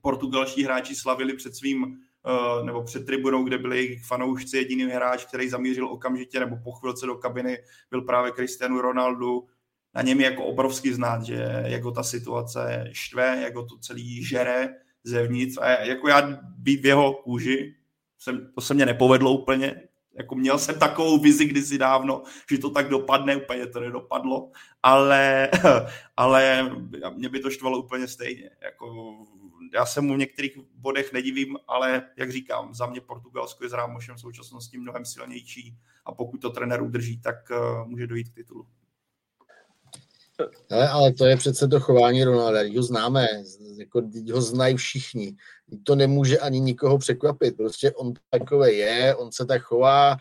portugalští 0.00 0.64
hráči 0.64 0.94
slavili 0.94 1.36
před 1.36 1.54
svým 1.54 1.84
eh, 2.26 2.64
nebo 2.64 2.82
před 2.82 3.06
tribunou, 3.06 3.44
kde 3.44 3.58
byli 3.58 3.76
jejich 3.76 4.04
fanoušci, 4.04 4.56
jediný 4.56 4.84
hráč, 4.84 5.24
který 5.24 5.48
zamířil 5.48 5.86
okamžitě 5.86 6.40
nebo 6.40 6.56
po 6.64 6.72
chvilce 6.72 7.06
do 7.06 7.14
kabiny, 7.14 7.58
byl 7.90 8.02
právě 8.02 8.32
Cristiano 8.32 8.80
Ronaldo. 8.80 9.42
Na 9.94 10.02
něm 10.02 10.20
je 10.20 10.26
jako 10.26 10.44
obrovský 10.44 10.92
znát, 10.92 11.22
že 11.22 11.62
jako 11.66 11.90
ta 11.90 12.02
situace 12.02 12.84
štve, 12.92 13.40
jako 13.42 13.64
to 13.64 13.78
celý 13.78 14.24
žere 14.24 14.74
zevnitř 15.04 15.58
a 15.60 15.68
jako 15.68 16.08
já 16.08 16.38
být 16.56 16.80
v 16.80 16.86
jeho 16.86 17.12
kůži, 17.12 17.74
jsem, 18.18 18.52
to 18.54 18.60
se 18.60 18.74
mě 18.74 18.86
nepovedlo 18.86 19.32
úplně, 19.32 19.82
jako 20.14 20.34
měl 20.34 20.58
jsem 20.58 20.78
takovou 20.78 21.18
vizi 21.18 21.44
kdysi 21.44 21.78
dávno, 21.78 22.22
že 22.50 22.58
to 22.58 22.70
tak 22.70 22.88
dopadne, 22.88 23.36
úplně 23.36 23.66
to 23.66 23.80
nedopadlo, 23.80 24.50
ale, 24.82 25.50
ale 26.16 26.70
mě 27.14 27.28
by 27.28 27.40
to 27.40 27.50
štvalo 27.50 27.78
úplně 27.78 28.08
stejně. 28.08 28.50
Jako, 28.64 29.16
já 29.74 29.86
se 29.86 30.00
mu 30.00 30.14
v 30.14 30.18
některých 30.18 30.58
bodech 30.74 31.12
nedivím, 31.12 31.56
ale 31.68 32.10
jak 32.16 32.32
říkám, 32.32 32.74
za 32.74 32.86
mě 32.86 33.00
Portugalsko 33.00 33.64
je 33.64 33.70
s 33.70 33.72
Rámošem 33.72 34.16
v 34.16 34.20
současnosti 34.20 34.78
mnohem 34.78 35.04
silnější 35.04 35.78
a 36.04 36.12
pokud 36.12 36.38
to 36.38 36.50
trenér 36.50 36.82
udrží, 36.82 37.20
tak 37.20 37.36
uh, 37.50 37.88
může 37.88 38.06
dojít 38.06 38.28
k 38.28 38.34
titulu. 38.34 38.66
Ale, 40.70 40.88
ale 40.88 41.12
to 41.12 41.26
je 41.26 41.36
přece 41.36 41.68
to 41.68 41.80
chování 41.80 42.24
Ronalda, 42.24 42.60
ho 42.76 42.82
známe, 42.82 43.28
jako, 43.78 44.02
ho 44.32 44.42
znají 44.42 44.76
všichni. 44.76 45.36
To 45.84 45.94
nemůže 45.94 46.38
ani 46.38 46.60
nikoho 46.60 46.98
překvapit. 46.98 47.56
Prostě 47.56 47.92
on 47.92 48.12
takové 48.30 48.72
je, 48.72 49.14
on 49.14 49.32
se 49.32 49.46
tak 49.46 49.62
chová. 49.62 50.16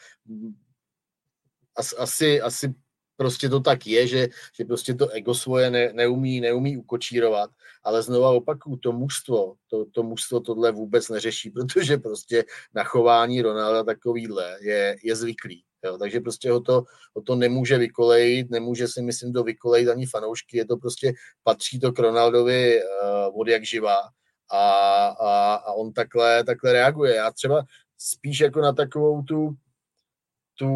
As, 1.75 1.93
asi, 1.97 2.41
asi 2.41 2.73
prostě 3.21 3.49
to 3.49 3.59
tak 3.59 3.87
je, 3.87 4.07
že, 4.07 4.27
že 4.57 4.65
prostě 4.65 4.93
to 4.93 5.09
ego 5.09 5.33
svoje 5.33 5.69
ne, 5.69 5.93
neumí, 5.93 6.41
neumí 6.41 6.77
ukočírovat, 6.77 7.49
ale 7.83 8.03
znova 8.03 8.29
opakuju, 8.29 8.77
to 8.77 8.91
mužstvo, 8.91 9.55
to, 9.69 9.85
to 9.85 10.03
mužstvo 10.03 10.39
tohle 10.39 10.71
vůbec 10.71 11.09
neřeší, 11.09 11.49
protože 11.53 11.97
prostě 11.97 12.43
na 12.73 12.83
chování 12.83 13.41
Ronalda 13.41 13.83
takovýhle 13.83 14.57
je, 14.61 14.97
je 15.03 15.15
zvyklý. 15.15 15.63
Jo, 15.85 15.97
takže 15.97 16.19
prostě 16.19 16.51
ho 16.51 16.59
to, 16.59 16.83
ho 17.15 17.21
to 17.21 17.35
nemůže 17.35 17.77
vykolejit, 17.77 18.49
nemůže 18.49 18.87
si 18.87 19.01
myslím 19.01 19.33
to 19.33 19.43
vykolejit 19.43 19.89
ani 19.89 20.05
fanoušky, 20.05 20.57
je 20.57 20.65
to 20.65 20.77
prostě, 20.77 21.13
patří 21.43 21.79
to 21.79 21.91
k 21.91 21.99
Ronaldovi 21.99 22.81
uh, 22.83 23.41
od 23.41 23.47
jak 23.47 23.65
živá 23.65 24.01
a, 24.51 24.63
a, 25.07 25.53
a 25.53 25.73
on 25.73 25.93
takhle, 25.93 26.43
takhle 26.43 26.73
reaguje. 26.73 27.15
Já 27.15 27.31
třeba 27.31 27.65
spíš 27.97 28.39
jako 28.39 28.61
na 28.61 28.73
takovou 28.73 29.21
tu, 29.21 29.55
tu 30.55 30.69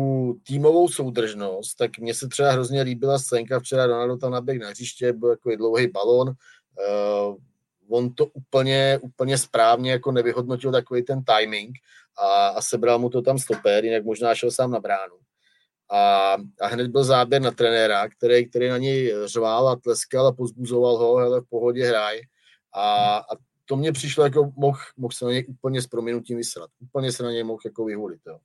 týmovou 0.48 0.90
soudržnost, 0.90 1.76
tak 1.76 1.98
mně 2.00 2.14
se 2.14 2.28
třeba 2.28 2.52
hrozně 2.52 2.82
líbila 2.82 3.20
scénka 3.20 3.60
včera, 3.60 3.86
Ronaldo 3.86 4.18
tam 4.18 4.32
naběh 4.32 4.60
na 4.60 4.70
hřiště, 4.70 5.14
byl 5.14 5.30
jako 5.30 5.56
dlouhý 5.56 5.88
balon, 5.88 6.28
uh, 6.28 7.36
on 7.90 8.14
to 8.14 8.26
úplně, 8.26 9.00
úplně 9.02 9.38
správně 9.38 9.92
jako 9.92 10.12
nevyhodnotil 10.12 10.72
takový 10.72 11.04
ten 11.04 11.24
timing 11.24 11.76
a, 12.18 12.48
a 12.48 12.62
sebral 12.62 13.00
mu 13.00 13.10
to 13.10 13.22
tam 13.22 13.40
stoper, 13.40 13.86
jinak 13.86 14.06
možná 14.06 14.36
šel 14.36 14.52
sám 14.52 14.72
na 14.72 14.80
bránu. 14.80 15.16
A, 15.92 16.34
a 16.62 16.68
hned 16.68 16.88
byl 16.88 17.04
záběr 17.04 17.42
na 17.42 17.52
trenéra, 17.52 18.10
který, 18.10 18.50
který 18.50 18.70
na 18.70 18.78
něj 18.78 19.14
řval 19.26 19.70
a 19.70 19.76
tleskal 19.76 20.28
a 20.28 20.32
pozbuzoval 20.32 20.98
ho, 20.98 21.16
hele, 21.16 21.42
v 21.42 21.50
pohodě 21.50 21.86
hraj. 21.86 22.22
A, 22.74 23.18
a 23.18 23.36
to 23.66 23.76
mně 23.76 23.92
přišlo 23.92 24.24
jako, 24.24 24.52
mohl 24.56 24.80
moh 24.98 25.14
se 25.14 25.26
na 25.26 25.32
něj 25.32 25.46
úplně 25.50 25.82
s 25.82 25.88
proměnutím 25.88 26.38
vysrat. 26.38 26.70
Úplně 26.80 27.12
se 27.12 27.24
na 27.24 27.32
něj 27.32 27.44
mohl 27.44 27.62
jako 27.66 27.86
vyhulit. 27.86 28.22
Jo. 28.28 28.40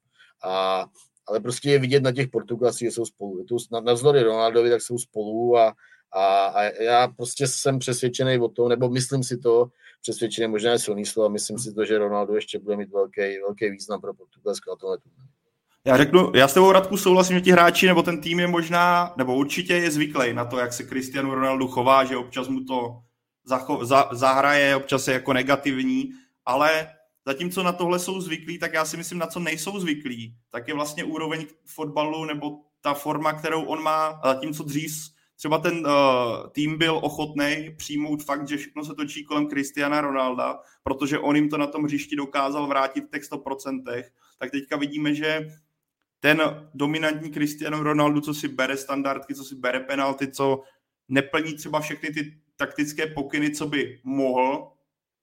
A, 0.45 0.86
ale 1.26 1.41
prostě 1.41 1.70
je 1.70 1.78
vidět 1.78 2.03
na 2.03 2.12
těch 2.12 2.28
Portugalcích, 2.28 2.88
že 2.88 2.93
jsou 2.93 3.05
spolu. 3.05 3.45
To 3.45 3.80
navzdory 3.80 4.22
Ronaldovi, 4.22 4.70
tak 4.70 4.82
jsou 4.82 4.99
spolu 4.99 5.59
a, 5.59 5.74
a, 6.13 6.47
a 6.47 6.63
já 6.63 7.09
prostě 7.09 7.47
jsem 7.47 7.79
přesvědčený 7.79 8.39
o 8.39 8.49
tom, 8.49 8.69
nebo 8.69 8.89
myslím 8.89 9.23
si 9.23 9.39
to, 9.39 9.71
přesvědčený 10.03 10.49
možná 10.49 10.73
je 10.73 10.79
silný 10.79 11.07
slovo, 11.07 11.29
myslím 11.29 11.59
si 11.59 11.73
to, 11.73 11.85
že 11.85 11.99
Ronaldo 11.99 12.35
ještě 12.35 12.59
bude 12.59 12.77
mít 12.77 12.91
velký, 12.91 13.21
velký 13.47 13.71
význam 13.71 14.01
pro 14.01 14.15
Portugalsko 14.15 14.71
na 14.71 14.77
tomhle 14.77 14.99
já 15.85 15.97
řeknu, 15.97 16.33
já 16.35 16.49
s 16.49 16.55
tebou 16.55 16.73
Radku 16.73 16.97
souhlasím, 16.97 17.37
že 17.37 17.41
ti 17.41 17.53
hráči 17.53 17.87
nebo 17.87 18.03
ten 18.03 18.21
tým 18.21 18.41
je 18.41 18.47
možná, 18.47 19.15
nebo 19.17 19.35
určitě 19.35 19.75
je 19.75 19.91
zvyklý 19.91 20.33
na 20.33 20.45
to, 20.45 20.59
jak 20.59 20.73
se 20.73 20.85
Cristiano 20.85 21.35
Ronaldo 21.35 21.69
chová, 21.69 22.05
že 22.05 22.17
občas 22.17 22.49
mu 22.49 22.65
to 22.65 23.03
zacho, 23.45 23.85
za, 23.85 24.09
zahraje, 24.13 24.77
občas 24.77 25.09
je 25.09 25.15
jako 25.15 25.33
negativní, 25.33 26.11
ale 26.47 26.89
zatímco 27.27 27.63
na 27.63 27.73
tohle 27.73 27.99
jsou 27.99 28.21
zvyklí, 28.21 28.59
tak 28.59 28.75
já 28.75 28.85
si 28.85 28.97
myslím, 28.97 29.19
na 29.19 29.27
co 29.27 29.41
nejsou 29.41 29.81
zvyklí, 29.81 30.35
tak 30.51 30.69
je 30.69 30.75
vlastně 30.75 31.05
úroveň 31.05 31.47
fotbalu 31.67 32.25
nebo 32.25 32.59
ta 32.81 32.95
forma, 32.95 33.33
kterou 33.33 33.63
on 33.63 33.83
má, 33.83 34.07
a 34.07 34.29
zatímco 34.35 34.63
dřív 34.63 34.93
třeba 35.41 35.59
ten 35.59 35.86
uh, 35.86 35.93
tým 36.53 36.78
byl 36.78 36.97
ochotný 37.03 37.74
přijmout 37.76 38.24
fakt, 38.24 38.49
že 38.49 38.57
všechno 38.57 38.84
se 38.84 38.95
točí 38.95 39.24
kolem 39.24 39.49
Cristiana 39.49 40.01
Ronalda, 40.01 40.59
protože 40.82 41.18
on 41.18 41.36
jim 41.36 41.49
to 41.49 41.59
na 41.59 41.66
tom 41.66 41.84
hřišti 41.84 42.16
dokázal 42.16 42.66
vrátit 42.66 43.05
v 43.05 43.11
těch 43.11 43.22
100%, 43.22 44.05
tak 44.38 44.51
teďka 44.51 44.76
vidíme, 44.76 45.14
že 45.14 45.47
ten 46.20 46.43
dominantní 46.74 47.32
Cristiano 47.32 47.82
Ronaldo, 47.82 48.20
co 48.20 48.34
si 48.34 48.49
bere 48.49 48.76
standardky, 48.76 49.34
co 49.34 49.45
si 49.45 49.55
bere 49.55 49.80
penalty, 49.80 50.28
co 50.28 50.62
neplní 51.09 51.55
třeba 51.55 51.80
všechny 51.80 52.11
ty 52.11 52.41
taktické 52.57 53.07
pokyny, 53.07 53.51
co 53.51 53.66
by 53.66 54.01
mohl, 54.05 54.72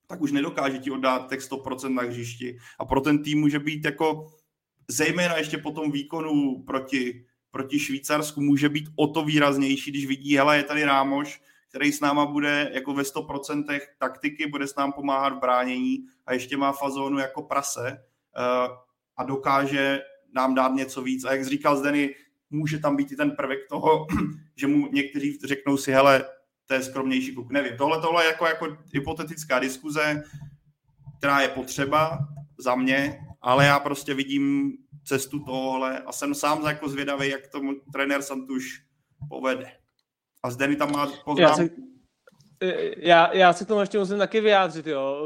tak 0.07 0.21
už 0.21 0.31
nedokáže 0.31 0.79
ti 0.79 0.91
oddát 0.91 1.29
těch 1.29 1.39
100% 1.39 1.93
na 1.93 2.03
hřišti. 2.03 2.57
A 2.79 2.85
pro 2.85 3.01
ten 3.01 3.23
tým 3.23 3.39
může 3.39 3.59
být 3.59 3.85
jako, 3.85 4.33
zejména 4.87 5.37
ještě 5.37 5.57
po 5.57 5.71
tom 5.71 5.91
výkonu 5.91 6.63
proti, 6.63 7.26
proti 7.57 7.79
Švýcarsku, 7.79 8.41
může 8.41 8.69
být 8.69 8.89
o 8.95 9.07
to 9.07 9.25
výraznější, 9.25 9.91
když 9.91 10.05
vidí, 10.05 10.37
hele, 10.37 10.57
je 10.57 10.63
tady 10.63 10.83
Rámoš, 10.83 11.41
který 11.69 11.91
s 11.91 11.99
náma 11.99 12.25
bude 12.25 12.71
jako 12.73 12.93
ve 12.93 13.03
100% 13.03 13.79
taktiky, 13.97 14.47
bude 14.47 14.67
s 14.67 14.75
nám 14.75 14.93
pomáhat 14.93 15.33
v 15.33 15.39
bránění 15.39 16.05
a 16.25 16.33
ještě 16.33 16.57
má 16.57 16.71
fazónu 16.71 17.17
jako 17.17 17.41
prase 17.41 18.03
uh, 18.37 18.75
a 19.17 19.23
dokáže 19.23 20.01
nám 20.33 20.55
dát 20.55 20.73
něco 20.73 21.01
víc. 21.01 21.25
A 21.25 21.31
jak 21.31 21.45
říkal 21.45 21.77
Zdeny, 21.77 22.15
může 22.49 22.79
tam 22.79 22.95
být 22.95 23.11
i 23.11 23.15
ten 23.15 23.31
prvek 23.31 23.59
toho, 23.69 24.07
že 24.55 24.67
mu 24.67 24.87
někteří 24.91 25.39
řeknou 25.45 25.77
si, 25.77 25.91
hele, 25.91 26.25
to 26.65 26.73
je 26.73 26.83
skromnější 26.83 27.33
kluk. 27.33 27.51
Nevím, 27.51 27.77
tohle, 27.77 28.01
tohle 28.01 28.23
je 28.23 28.27
jako, 28.27 28.45
jako 28.45 28.77
hypotetická 28.93 29.59
diskuze, 29.59 30.23
která 31.17 31.41
je 31.41 31.47
potřeba 31.47 32.19
za 32.59 32.75
mě, 32.75 33.19
ale 33.41 33.65
já 33.65 33.79
prostě 33.79 34.13
vidím 34.13 34.77
cestu 35.07 35.39
tohle 35.39 35.99
a 35.99 36.11
jsem 36.11 36.35
sám 36.35 36.65
jako 36.65 36.89
zvědavý, 36.89 37.29
jak 37.29 37.47
tomu 37.47 37.73
trenér 37.93 38.21
Santuš 38.21 38.83
povede. 39.29 39.71
A 40.43 40.51
Zdeny 40.51 40.75
tam 40.75 40.91
má 40.91 41.07
poznámku. 41.25 41.97
Já, 42.97 43.33
já 43.33 43.53
se 43.53 43.65
k 43.65 43.67
tomu 43.67 43.79
ještě 43.79 43.99
musím 43.99 44.17
taky 44.17 44.41
vyjádřit, 44.41 44.87
jo. 44.87 45.25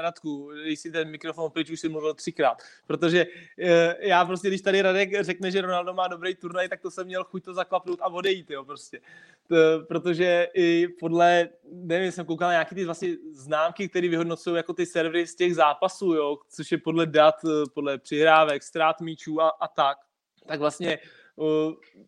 Radku, 0.00 0.50
když 0.64 0.80
si 0.80 0.90
ten 0.90 1.10
mikrofon 1.10 1.50
pryč, 1.50 1.70
už 1.70 1.80
si 1.80 1.88
mluvil 1.88 2.14
třikrát, 2.14 2.62
protože 2.86 3.26
eh, 3.58 3.96
já 4.00 4.24
prostě, 4.24 4.48
když 4.48 4.60
tady 4.60 4.82
Radek 4.82 5.22
řekne, 5.24 5.50
že 5.50 5.60
Ronaldo 5.60 5.94
má 5.94 6.08
dobrý 6.08 6.34
turnaj, 6.34 6.68
tak 6.68 6.80
to 6.80 6.90
jsem 6.90 7.06
měl 7.06 7.24
chuť 7.24 7.44
to 7.44 7.54
zaklapnout 7.54 7.98
a 8.02 8.06
odejít, 8.06 8.50
jo, 8.50 8.64
prostě. 8.64 9.00
To, 9.48 9.56
protože 9.88 10.48
i 10.54 10.88
podle, 11.00 11.48
nevím, 11.72 12.12
jsem 12.12 12.26
koukal 12.26 12.48
na 12.48 12.52
nějaký 12.52 12.74
ty 12.74 12.84
vlastně 12.84 13.08
známky, 13.32 13.88
které 13.88 14.08
vyhodnocují 14.08 14.56
jako 14.56 14.72
ty 14.72 14.86
servery 14.86 15.26
z 15.26 15.34
těch 15.34 15.54
zápasů, 15.54 16.14
jo, 16.14 16.38
což 16.48 16.72
je 16.72 16.78
podle 16.78 17.06
dat, 17.06 17.34
eh, 17.44 17.70
podle 17.74 17.98
přihrávek, 17.98 18.62
ztrát 18.62 19.00
míčů 19.00 19.40
a, 19.40 19.48
a 19.48 19.68
tak, 19.68 19.98
tak 20.46 20.60
vlastně 20.60 20.98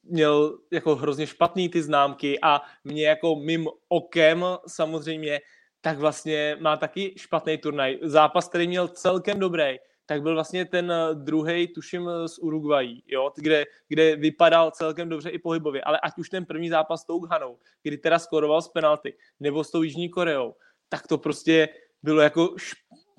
měl 0.05 0.59
jako 0.71 0.97
hrozně 0.97 1.27
špatný 1.27 1.69
ty 1.69 1.83
známky 1.83 2.39
a 2.43 2.63
mě 2.85 3.07
jako 3.07 3.37
mým 3.37 3.69
okem 3.89 4.45
samozřejmě 4.67 5.41
tak 5.85 5.99
vlastně 5.99 6.57
má 6.61 6.77
taky 6.77 7.15
špatný 7.17 7.59
turnaj. 7.59 7.99
Zápas, 8.03 8.49
který 8.49 8.69
měl 8.69 8.89
celkem 8.89 9.39
dobrý, 9.39 9.77
tak 10.07 10.23
byl 10.23 10.35
vlastně 10.35 10.65
ten 10.65 10.93
eh, 10.93 11.15
druhý, 11.15 11.69
tuším, 11.69 12.11
z 12.27 12.39
Uruguají, 12.39 13.03
jo, 13.07 13.31
kde, 13.37 13.65
kde 13.89 14.17
vypadal 14.17 14.71
celkem 14.71 15.09
dobře 15.09 15.31
i 15.31 15.39
pohybově, 15.39 15.83
ale 15.83 16.01
ať 16.01 16.13
už 16.19 16.29
ten 16.29 16.45
první 16.45 16.69
zápas 16.69 17.03
s 17.03 17.05
tou 17.05 17.19
Ghanou, 17.19 17.59
kdy 17.83 17.99
teda 17.99 18.19
skoroval 18.19 18.63
z 18.63 18.69
penalty, 18.69 19.15
nebo 19.41 19.65
s 19.65 19.71
tou 19.71 19.83
Jižní 19.83 20.09
Koreou, 20.09 20.55
tak 20.89 21.07
to 21.07 21.19
prostě 21.19 21.69
bylo 22.03 22.21
jako 22.21 22.55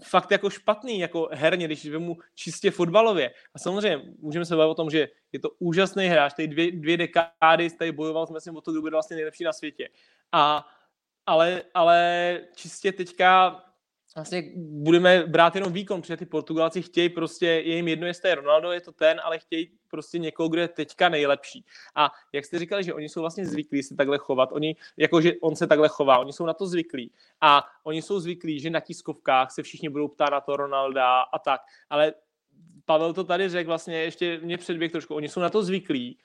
fakt 0.03 0.31
jako 0.31 0.49
špatný, 0.49 0.99
jako 0.99 1.29
herně, 1.31 1.65
když 1.65 1.85
vemu 1.85 2.17
čistě 2.35 2.71
fotbalově. 2.71 3.31
A 3.53 3.59
samozřejmě 3.59 4.01
můžeme 4.19 4.45
se 4.45 4.55
bavit 4.55 4.71
o 4.71 4.75
tom, 4.75 4.89
že 4.89 5.07
je 5.31 5.39
to 5.39 5.49
úžasný 5.59 6.07
hráč, 6.07 6.33
tady 6.33 6.47
dvě, 6.47 6.71
dvě 6.71 6.97
dekády 6.97 7.69
tady 7.69 7.91
bojoval 7.91 8.27
jsme 8.27 8.41
si 8.41 8.49
o 8.49 8.61
to, 8.61 8.71
kdo 8.71 8.81
bude 8.81 8.91
vlastně 8.91 9.15
nejlepší 9.15 9.43
na 9.43 9.53
světě. 9.53 9.89
A, 10.31 10.65
ale, 11.25 11.63
ale 11.73 12.39
čistě 12.55 12.91
teďka 12.91 13.61
vlastně 14.15 14.51
budeme 14.55 15.23
brát 15.27 15.55
jenom 15.55 15.73
výkon, 15.73 16.01
protože 16.01 16.17
ty 16.17 16.25
Portugalci 16.25 16.81
chtějí 16.81 17.09
prostě, 17.09 17.45
je 17.45 17.75
jim 17.75 17.87
jedno, 17.87 18.07
jestli 18.07 18.29
je 18.29 18.35
Ronaldo, 18.35 18.71
je 18.71 18.81
to 18.81 18.91
ten, 18.91 19.21
ale 19.23 19.39
chtějí 19.39 19.71
prostě 19.87 20.19
někoho, 20.19 20.49
kdo 20.49 20.61
je 20.61 20.67
teďka 20.67 21.09
nejlepší. 21.09 21.65
A 21.95 22.11
jak 22.33 22.45
jste 22.45 22.59
říkali, 22.59 22.83
že 22.83 22.93
oni 22.93 23.09
jsou 23.09 23.21
vlastně 23.21 23.45
zvyklí 23.45 23.83
se 23.83 23.95
takhle 23.95 24.17
chovat, 24.17 24.49
oni, 24.51 24.75
jako 24.97 25.21
že 25.21 25.33
on 25.41 25.55
se 25.55 25.67
takhle 25.67 25.87
chová, 25.87 26.19
oni 26.19 26.33
jsou 26.33 26.45
na 26.45 26.53
to 26.53 26.67
zvyklí. 26.67 27.11
A 27.41 27.63
oni 27.83 28.01
jsou 28.01 28.19
zvyklí, 28.19 28.59
že 28.59 28.69
na 28.69 28.79
tiskovkách 28.79 29.51
se 29.51 29.63
všichni 29.63 29.89
budou 29.89 30.07
ptát 30.07 30.29
na 30.31 30.41
to 30.41 30.57
Ronalda 30.57 31.21
a 31.21 31.39
tak. 31.39 31.61
Ale 31.89 32.13
Pavel 32.85 33.13
to 33.13 33.23
tady 33.23 33.49
řekl 33.49 33.67
vlastně, 33.67 33.97
ještě 33.97 34.39
mě 34.43 34.57
předběh 34.57 34.91
trošku, 34.91 35.15
oni 35.15 35.29
jsou 35.29 35.39
na 35.39 35.49
to 35.49 35.63
zvyklí, 35.63 36.17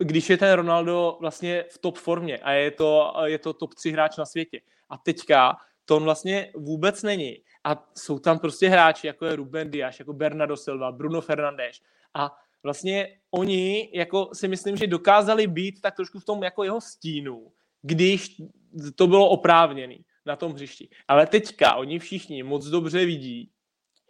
když 0.00 0.30
je 0.30 0.36
ten 0.36 0.52
Ronaldo 0.52 1.16
vlastně 1.20 1.64
v 1.70 1.78
top 1.78 1.98
formě 1.98 2.38
a 2.38 2.52
je 2.52 2.70
to, 2.70 3.12
je 3.24 3.38
to 3.38 3.52
top 3.52 3.74
3 3.74 3.90
hráč 3.90 4.16
na 4.16 4.26
světě. 4.26 4.60
A 4.88 4.98
teďka 4.98 5.56
to 5.84 5.96
on 5.96 6.04
vlastně 6.04 6.52
vůbec 6.56 7.02
není. 7.02 7.36
A 7.64 7.88
jsou 7.94 8.18
tam 8.18 8.38
prostě 8.38 8.68
hráči, 8.68 9.06
jako 9.06 9.26
je 9.26 9.36
Ruben 9.36 9.70
Dias, 9.70 9.98
jako 9.98 10.12
Bernardo 10.12 10.56
Silva, 10.56 10.92
Bruno 10.92 11.20
Fernandes. 11.20 11.80
A 12.14 12.36
vlastně 12.62 13.18
oni 13.30 13.90
jako 13.94 14.30
si 14.32 14.48
myslím, 14.48 14.76
že 14.76 14.86
dokázali 14.86 15.46
být 15.46 15.80
tak 15.80 15.96
trošku 15.96 16.18
v 16.18 16.24
tom 16.24 16.42
jako 16.42 16.64
jeho 16.64 16.80
stínu, 16.80 17.52
když 17.82 18.42
to 18.94 19.06
bylo 19.06 19.28
oprávněný 19.28 20.04
na 20.26 20.36
tom 20.36 20.52
hřišti. 20.52 20.88
Ale 21.08 21.26
teďka 21.26 21.74
oni 21.74 21.98
všichni 21.98 22.42
moc 22.42 22.66
dobře 22.66 23.04
vidí, 23.04 23.50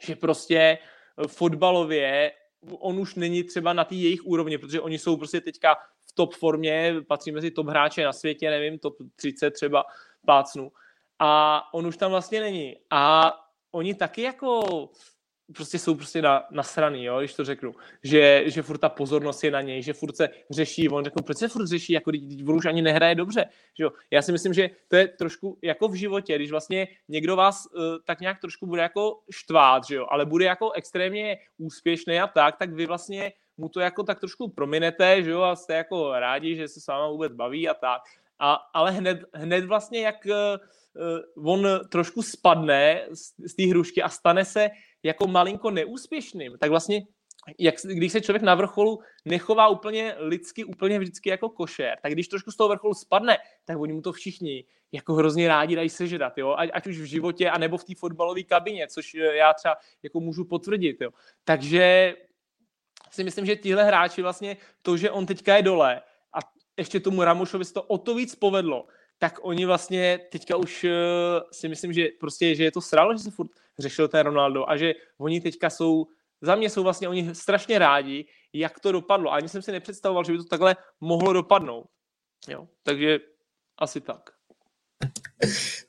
že 0.00 0.16
prostě 0.16 0.78
fotbalově 1.26 2.32
on 2.68 2.98
už 2.98 3.14
není 3.14 3.44
třeba 3.44 3.72
na 3.72 3.84
té 3.84 3.94
jejich 3.94 4.26
úrovni, 4.26 4.58
protože 4.58 4.80
oni 4.80 4.98
jsou 4.98 5.16
prostě 5.16 5.40
teďka 5.40 5.74
v 6.08 6.12
top 6.14 6.34
formě, 6.34 6.94
patří 7.08 7.32
mezi 7.32 7.50
top 7.50 7.66
hráče 7.66 8.04
na 8.04 8.12
světě, 8.12 8.50
nevím, 8.50 8.78
top 8.78 8.96
30 9.16 9.50
třeba 9.50 9.84
plácnu 10.26 10.72
a 11.20 11.62
on 11.74 11.86
už 11.86 11.96
tam 11.96 12.10
vlastně 12.10 12.40
není. 12.40 12.76
A 12.90 13.32
oni 13.72 13.94
taky 13.94 14.22
jako 14.22 14.88
prostě 15.54 15.78
jsou 15.78 15.94
prostě 15.94 16.22
na, 16.22 16.44
nasraný, 16.50 17.04
jo, 17.04 17.18
když 17.18 17.34
to 17.34 17.44
řeknu, 17.44 17.74
že, 18.02 18.42
že 18.46 18.62
furt 18.62 18.78
ta 18.78 18.88
pozornost 18.88 19.44
je 19.44 19.50
na 19.50 19.60
něj, 19.60 19.82
že 19.82 19.92
furt 19.92 20.16
se 20.16 20.28
řeší, 20.50 20.88
on 20.88 21.04
řekl, 21.04 21.22
proč 21.22 21.38
se 21.38 21.48
furt 21.48 21.66
řeší, 21.66 21.92
jako 21.92 22.10
když 22.10 22.42
už 22.42 22.66
ani 22.66 22.82
nehraje 22.82 23.14
dobře, 23.14 23.44
že 23.78 23.84
jo. 23.84 23.90
Já 24.10 24.22
si 24.22 24.32
myslím, 24.32 24.54
že 24.54 24.70
to 24.88 24.96
je 24.96 25.08
trošku 25.08 25.58
jako 25.62 25.88
v 25.88 25.94
životě, 25.94 26.36
když 26.36 26.50
vlastně 26.50 26.88
někdo 27.08 27.36
vás 27.36 27.66
uh, 27.66 27.82
tak 28.04 28.20
nějak 28.20 28.40
trošku 28.40 28.66
bude 28.66 28.82
jako 28.82 29.18
štvát, 29.30 29.82
že 29.88 29.94
jo, 29.94 30.06
ale 30.10 30.26
bude 30.26 30.44
jako 30.44 30.72
extrémně 30.72 31.38
úspěšný 31.58 32.20
a 32.20 32.26
tak, 32.26 32.56
tak 32.56 32.72
vy 32.72 32.86
vlastně 32.86 33.32
mu 33.56 33.68
to 33.68 33.80
jako 33.80 34.02
tak 34.02 34.20
trošku 34.20 34.48
prominete, 34.48 35.22
že 35.22 35.30
jo, 35.30 35.42
a 35.42 35.56
jste 35.56 35.74
jako 35.74 36.12
rádi, 36.12 36.56
že 36.56 36.68
se 36.68 36.80
s 36.80 36.86
váma 36.86 37.08
vůbec 37.08 37.32
baví 37.32 37.68
a 37.68 37.74
tak. 37.74 38.02
A, 38.38 38.54
ale 38.54 38.90
hned, 38.90 39.24
hned 39.34 39.64
vlastně 39.64 40.00
jak 40.00 40.16
uh, 40.26 41.52
on 41.52 41.68
trošku 41.88 42.22
spadne 42.22 43.06
z, 43.12 43.50
z 43.50 43.54
té 43.54 43.62
hrušky 43.62 44.02
a 44.02 44.08
stane 44.08 44.44
se 44.44 44.68
jako 45.02 45.26
malinko 45.26 45.70
neúspěšným, 45.70 46.58
tak 46.58 46.70
vlastně 46.70 47.02
jak, 47.58 47.74
když 47.84 48.12
se 48.12 48.20
člověk 48.20 48.42
na 48.42 48.54
vrcholu 48.54 49.00
nechová 49.24 49.68
úplně 49.68 50.14
lidsky, 50.18 50.64
úplně 50.64 50.98
vždycky 50.98 51.28
jako 51.28 51.48
košer, 51.48 51.98
tak 52.02 52.12
když 52.12 52.28
trošku 52.28 52.50
z 52.50 52.56
toho 52.56 52.68
vrcholu 52.68 52.94
spadne, 52.94 53.38
tak 53.64 53.78
oni 53.78 53.92
mu 53.92 54.02
to 54.02 54.12
všichni 54.12 54.64
jako 54.92 55.14
hrozně 55.14 55.48
rádi 55.48 55.76
dají 55.76 55.88
sežrat, 55.88 56.38
jo? 56.38 56.54
Ať, 56.58 56.70
ať 56.72 56.86
už 56.86 57.00
v 57.00 57.04
životě, 57.04 57.50
anebo 57.50 57.78
v 57.78 57.84
té 57.84 57.94
fotbalové 57.94 58.42
kabině, 58.42 58.86
což 58.88 59.14
já 59.14 59.54
třeba 59.54 59.76
jako 60.02 60.20
můžu 60.20 60.44
potvrdit. 60.44 61.00
Jo? 61.00 61.10
Takže 61.44 62.14
si 63.10 63.24
myslím, 63.24 63.46
že 63.46 63.56
tihle 63.56 63.84
hráči 63.84 64.22
vlastně 64.22 64.56
to, 64.82 64.96
že 64.96 65.10
on 65.10 65.26
teďka 65.26 65.56
je 65.56 65.62
dole 65.62 66.02
a 66.32 66.38
ještě 66.76 67.00
tomu 67.00 67.24
Ramošovi 67.24 67.64
se 67.64 67.74
to 67.74 67.82
o 67.82 67.98
to 67.98 68.14
víc 68.14 68.34
povedlo, 68.34 68.86
tak 69.20 69.38
oni 69.42 69.64
vlastně 69.66 70.20
teďka 70.32 70.56
už 70.56 70.84
uh, 70.84 70.90
si 71.52 71.68
myslím, 71.68 71.92
že 71.92 72.06
prostě, 72.20 72.54
že 72.54 72.64
je 72.64 72.72
to 72.72 72.80
sralo, 72.80 73.12
že 73.12 73.18
se 73.18 73.30
furt 73.30 73.50
řešil 73.78 74.08
ten 74.08 74.26
Ronaldo 74.26 74.70
a 74.70 74.76
že 74.76 74.92
oni 75.18 75.40
teďka 75.40 75.70
jsou, 75.70 76.06
za 76.40 76.54
mě 76.54 76.70
jsou 76.70 76.82
vlastně 76.82 77.08
oni 77.08 77.34
strašně 77.34 77.78
rádi, 77.78 78.26
jak 78.52 78.80
to 78.80 78.92
dopadlo. 78.92 79.32
Ani 79.32 79.48
jsem 79.48 79.62
si 79.62 79.72
nepředstavoval, 79.72 80.24
že 80.24 80.32
by 80.32 80.38
to 80.38 80.44
takhle 80.44 80.76
mohlo 81.00 81.32
dopadnout. 81.32 81.86
Jo, 82.48 82.68
takže 82.82 83.18
asi 83.78 84.00
tak. 84.00 84.30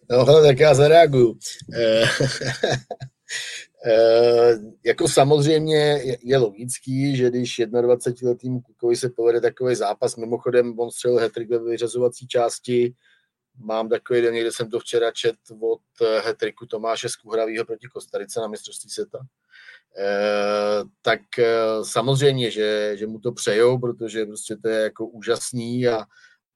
No, 0.09 0.25
tak 0.25 0.59
já 0.59 0.73
zareaguju. 0.73 1.37
Eh, 1.75 2.05
E, 3.85 3.93
jako 4.85 5.07
samozřejmě 5.07 5.99
je, 6.23 6.37
logický, 6.37 7.15
že 7.15 7.29
když 7.29 7.59
21-letým 7.59 8.61
Kukovi 8.61 8.95
se 8.95 9.09
povede 9.09 9.41
takový 9.41 9.75
zápas, 9.75 10.15
mimochodem 10.15 10.79
on 10.79 10.91
střelil 10.91 11.17
hetrik 11.17 11.49
ve 11.49 11.59
vyřazovací 11.59 12.27
části, 12.27 12.93
mám 13.57 13.89
takový 13.89 14.21
den, 14.21 14.35
kde 14.35 14.51
jsem 14.51 14.69
to 14.69 14.79
včera 14.79 15.11
čet 15.11 15.35
od 15.59 15.81
hetriku 16.23 16.65
Tomáše 16.65 17.09
Skuhravýho 17.09 17.65
proti 17.65 17.87
Kostarice 17.87 18.39
na 18.39 18.47
mistrovství 18.47 18.89
světa. 18.89 19.19
E, 19.97 20.83
tak 21.01 21.39
e, 21.39 21.55
samozřejmě, 21.83 22.51
že, 22.51 22.97
že 22.97 23.07
mu 23.07 23.19
to 23.19 23.31
přejou, 23.31 23.79
protože 23.79 24.25
prostě 24.25 24.55
to 24.55 24.69
je 24.69 24.83
jako 24.83 25.07
úžasný 25.07 25.87
a, 25.87 26.05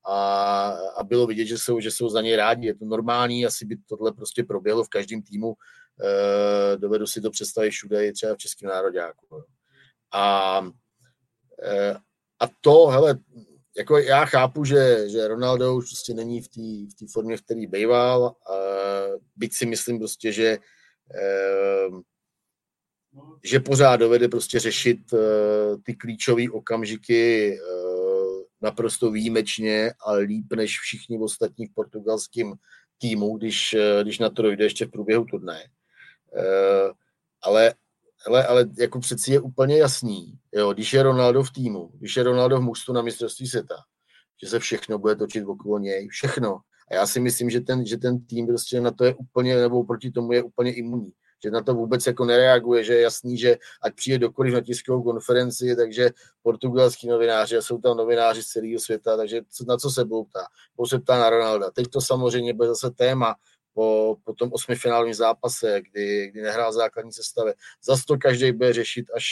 a, 0.06 0.70
a 0.98 1.04
bylo 1.04 1.28
vidět, 1.28 1.46
že 1.46 1.58
jsou, 1.58 1.80
že 1.80 1.92
jsou 1.92 2.10
za 2.10 2.22
něj 2.22 2.36
rádi. 2.36 2.68
Je 2.68 2.76
to 2.76 2.86
normální, 2.86 3.46
asi 3.46 3.66
by 3.66 3.78
tohle 3.90 4.12
prostě 4.12 4.44
proběhlo 4.44 4.84
v 4.84 4.90
každém 4.90 5.22
týmu. 5.22 5.54
E, 6.04 6.78
dovedu 6.78 7.08
si 7.08 7.22
to 7.22 7.32
představit 7.32 7.72
všude, 7.72 8.08
i 8.08 8.14
třeba 8.14 8.36
v 8.36 8.38
Českém 8.38 8.70
národě. 8.70 9.02
A, 10.12 10.62
e, 11.64 11.96
a 12.40 12.48
to, 12.62 12.88
hele, 12.88 13.20
jako 13.78 13.98
já 13.98 14.26
chápu, 14.26 14.66
že, 14.66 15.10
že 15.10 15.28
Ronaldo 15.28 15.76
už 15.76 15.86
prostě 15.86 16.14
není 16.14 16.42
v 16.42 16.48
té 16.48 17.06
v 17.06 17.12
formě, 17.12 17.38
v 17.38 17.42
který 17.42 17.68
býval, 17.68 18.26
a 18.26 18.54
byť 19.36 19.54
si 19.54 19.66
myslím 19.66 20.00
prostě, 20.00 20.32
že 20.32 20.58
e, 21.16 21.90
že 23.44 23.60
pořád 23.60 23.96
dovede 23.96 24.28
prostě 24.28 24.60
řešit 24.60 25.14
uh, 25.14 25.20
ty 25.84 25.96
klíčové 25.96 26.44
okamžiky 26.52 27.58
uh, 27.60 28.42
naprosto 28.62 29.12
výjimečně 29.12 29.94
a 30.06 30.12
líp 30.14 30.54
než 30.56 30.80
všichni 30.80 31.20
ostatní 31.20 31.68
v 31.68 31.74
portugalském 31.74 32.54
týmu, 32.98 33.38
když, 33.38 33.74
uh, 33.74 34.04
když 34.04 34.20
na 34.20 34.30
to 34.30 34.42
dojde 34.42 34.66
ještě 34.66 34.86
v 34.86 34.92
průběhu 34.92 35.26
turné. 35.26 35.64
Uh, 36.32 36.92
ale, 37.42 37.74
ale, 38.28 38.48
ale 38.48 38.66
jako 38.78 39.00
přeci 39.00 39.32
je 39.32 39.40
úplně 39.40 39.78
jasný, 39.78 40.40
jo, 40.54 40.74
když 40.74 40.94
je 40.94 41.04
Ronaldo 41.04 41.44
v 41.44 41.52
týmu, 41.52 41.92
když 41.94 42.18
je 42.18 42.24
Ronaldo 42.24 42.58
v 42.58 42.62
mužstvu 42.62 42.94
na 42.94 43.02
mistrovství 43.02 43.48
světa, 43.48 43.76
že 44.44 44.50
se 44.50 44.60
všechno 44.60 45.00
bude 45.00 45.16
točit 45.16 45.46
okolo 45.46 45.80
něj, 45.80 46.08
všechno. 46.08 46.60
A 46.92 46.96
já 46.96 47.08
si 47.08 47.20
myslím, 47.20 47.50
že 47.50 47.62
ten, 47.62 47.86
že 47.86 47.98
ten 47.98 48.26
tým 48.26 48.48
prostě 48.48 48.82
na 48.82 48.92
to 48.92 49.06
je 49.06 49.16
úplně, 49.16 49.56
nebo 49.58 49.84
proti 49.84 50.12
tomu 50.12 50.32
je 50.32 50.44
úplně 50.44 50.74
imunní 50.74 51.12
že 51.46 51.52
na 51.52 51.62
to 51.62 51.74
vůbec 51.74 52.08
jako 52.08 52.26
nereaguje, 52.26 52.84
že 52.84 52.94
je 52.94 53.02
jasný, 53.02 53.38
že 53.38 53.58
ať 53.82 53.96
přijde 53.96 54.20
dokoliv 54.20 54.54
na 54.54 54.62
tiskovou 54.62 55.04
konferenci, 55.04 55.76
takže 55.76 56.10
portugalský 56.42 57.08
novináři, 57.08 57.58
a 57.58 57.62
jsou 57.62 57.78
tam 57.78 57.98
novináři 57.98 58.44
z 58.44 58.48
celého 58.48 58.80
světa, 58.80 59.18
takže 59.18 59.42
na 59.68 59.78
co 59.78 59.90
se 59.90 60.06
budou 60.06 60.24
ptát? 60.24 60.48
Budou 60.76 60.88
se 60.88 61.00
ptát 61.00 61.20
na 61.20 61.30
Ronalda. 61.30 61.72
Teď 61.72 61.88
to 61.88 62.02
samozřejmě 62.02 62.54
bude 62.54 62.68
zase 62.68 62.90
téma, 62.90 63.36
po, 63.76 64.18
po 64.24 64.34
tom 64.34 64.50
osmifinálovém 64.54 65.14
zápase, 65.14 65.82
kdy, 65.82 66.28
kdy 66.32 66.42
nehrál 66.42 66.74
základní 66.74 67.12
sestave. 67.12 67.54
Zase 67.84 68.04
to 68.08 68.18
každý 68.18 68.52
bude 68.52 68.74
řešit 68.74 69.06
až, 69.16 69.26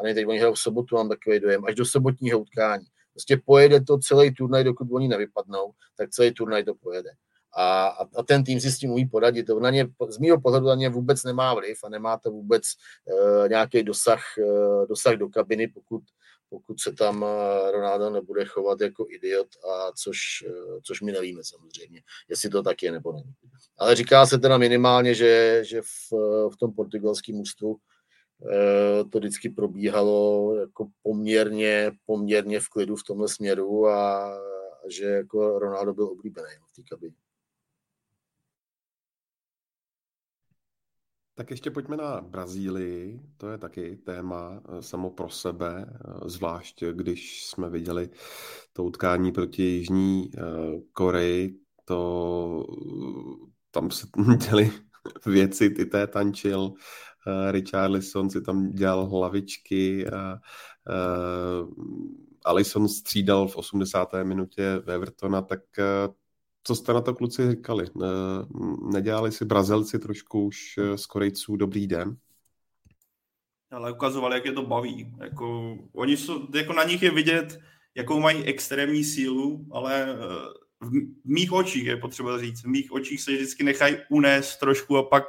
a 0.00 0.02
ne 0.02 0.14
teď 0.14 0.26
oni 0.26 0.38
hrajou 0.38 0.54
v 0.54 0.58
sobotu, 0.58 0.96
mám 0.96 1.08
takový 1.08 1.40
dojem, 1.40 1.64
až 1.64 1.74
do 1.74 1.84
sobotního 1.84 2.38
utkání. 2.38 2.84
Prostě 3.12 3.40
pojede 3.44 3.80
to 3.80 3.98
celý 3.98 4.34
turnaj, 4.34 4.64
dokud 4.64 4.88
oni 4.92 5.08
nevypadnou, 5.08 5.72
tak 5.96 6.10
celý 6.10 6.34
turnaj 6.34 6.64
to 6.64 6.74
pojede 6.74 7.10
a, 7.56 7.86
a 8.16 8.22
ten 8.22 8.44
tým 8.44 8.60
si 8.60 8.70
s 8.72 8.78
tím 8.78 8.90
umí 8.90 9.06
poradit. 9.06 9.46
To 9.46 9.60
na 9.60 9.70
ně, 9.70 9.88
z 10.08 10.18
mého 10.18 10.40
pohledu 10.40 10.66
na 10.66 10.74
ně 10.74 10.88
vůbec 10.88 11.24
nemá 11.24 11.54
vliv 11.54 11.78
a 11.84 11.88
nemá 11.88 12.18
to 12.18 12.30
vůbec 12.30 12.62
uh, 12.62 13.48
nějaký 13.48 13.82
dosah, 13.82 14.22
uh, 14.38 14.86
dosah 14.86 15.14
do 15.14 15.28
kabiny, 15.28 15.68
pokud, 15.68 16.02
pokud 16.50 16.80
se 16.80 16.92
tam 16.92 17.22
uh, 17.22 17.70
Ronaldo 17.70 18.10
nebude 18.10 18.44
chovat 18.44 18.80
jako 18.80 19.06
idiot, 19.08 19.48
a 19.70 19.92
což, 19.92 20.18
uh, 20.48 20.80
což 20.82 21.00
my 21.00 21.12
nevíme 21.12 21.44
samozřejmě, 21.44 22.02
jestli 22.28 22.50
to 22.50 22.62
tak 22.62 22.82
je 22.82 22.92
nebo 22.92 23.12
ne. 23.12 23.22
Ale 23.78 23.94
říká 23.94 24.26
se 24.26 24.38
teda 24.38 24.58
minimálně, 24.58 25.14
že, 25.14 25.62
že 25.64 25.82
v, 25.82 26.12
v 26.52 26.56
tom 26.56 26.72
portugalském 26.72 27.40
ústvu 27.40 27.76
to 29.12 29.18
vždycky 29.18 29.48
probíhalo 29.48 30.54
jako 30.60 30.88
poměrně, 31.02 31.92
poměrně 32.06 32.60
v 32.60 32.68
klidu 32.68 32.96
v 32.96 33.04
tomhle 33.04 33.28
směru 33.28 33.88
a 33.88 34.32
že 34.88 35.04
jako 35.04 35.58
Ronaldo 35.58 35.94
byl 35.94 36.04
oblíbený 36.04 36.48
v 36.72 36.76
té 36.76 36.82
kabině. 36.82 37.16
Tak 41.38 41.50
ještě 41.50 41.70
pojďme 41.70 41.96
na 41.96 42.20
Brazílii. 42.20 43.20
To 43.36 43.48
je 43.48 43.58
taky 43.58 43.96
téma 43.96 44.60
eh, 44.68 44.82
samo 44.82 45.10
pro 45.10 45.28
sebe, 45.28 45.86
eh, 45.88 46.28
zvlášť 46.28 46.84
když 46.92 47.46
jsme 47.46 47.70
viděli 47.70 48.10
to 48.72 48.84
utkání 48.84 49.32
proti 49.32 49.62
Jižní 49.62 50.30
eh, 50.36 50.40
Koreji. 50.92 51.58
To 51.84 52.66
tam 53.70 53.90
se 53.90 54.06
děli 54.50 54.72
věci, 55.26 55.70
ty 55.70 55.86
té 55.86 56.06
tančil, 56.06 56.72
Richarlison 57.50 58.30
si 58.30 58.40
tam 58.40 58.70
dělal 58.70 59.06
hlavičky, 59.06 60.10
a, 60.10 60.38
Alison 62.44 62.88
střídal 62.88 63.48
v 63.48 63.56
80. 63.56 64.08
minutě 64.22 64.82
Evertona, 64.86 65.42
tak 65.42 65.60
co 66.62 66.74
jste 66.74 66.92
na 66.92 67.00
to 67.00 67.14
kluci 67.14 67.50
říkali? 67.50 67.86
Nedělali 68.92 69.32
si 69.32 69.44
Brazilci 69.44 69.98
trošku 69.98 70.44
už 70.44 70.74
z 70.96 71.04
eh, 71.04 71.08
Korejců 71.08 71.56
dobrý 71.56 71.86
den? 71.86 72.16
Ale 73.70 73.92
ukazovali, 73.92 74.34
jak 74.34 74.44
je 74.44 74.52
to 74.52 74.66
baví. 74.66 75.14
Jako, 75.20 75.76
oni 75.92 76.16
jsou, 76.16 76.48
jako 76.54 76.72
na 76.72 76.84
nich 76.84 77.02
je 77.02 77.10
vidět, 77.10 77.60
jakou 77.94 78.20
mají 78.20 78.44
extrémní 78.44 79.04
sílu, 79.04 79.66
ale 79.70 80.10
eh, 80.10 80.16
v 80.80 80.90
mých 81.24 81.52
očích 81.52 81.86
je 81.86 81.96
potřeba 81.96 82.38
říct, 82.38 82.64
v 82.64 82.66
mých 82.66 82.92
očích 82.92 83.20
se 83.20 83.32
vždycky 83.32 83.64
nechají 83.64 83.96
unést 84.10 84.56
trošku 84.56 84.96
a 84.96 85.02
pak 85.02 85.24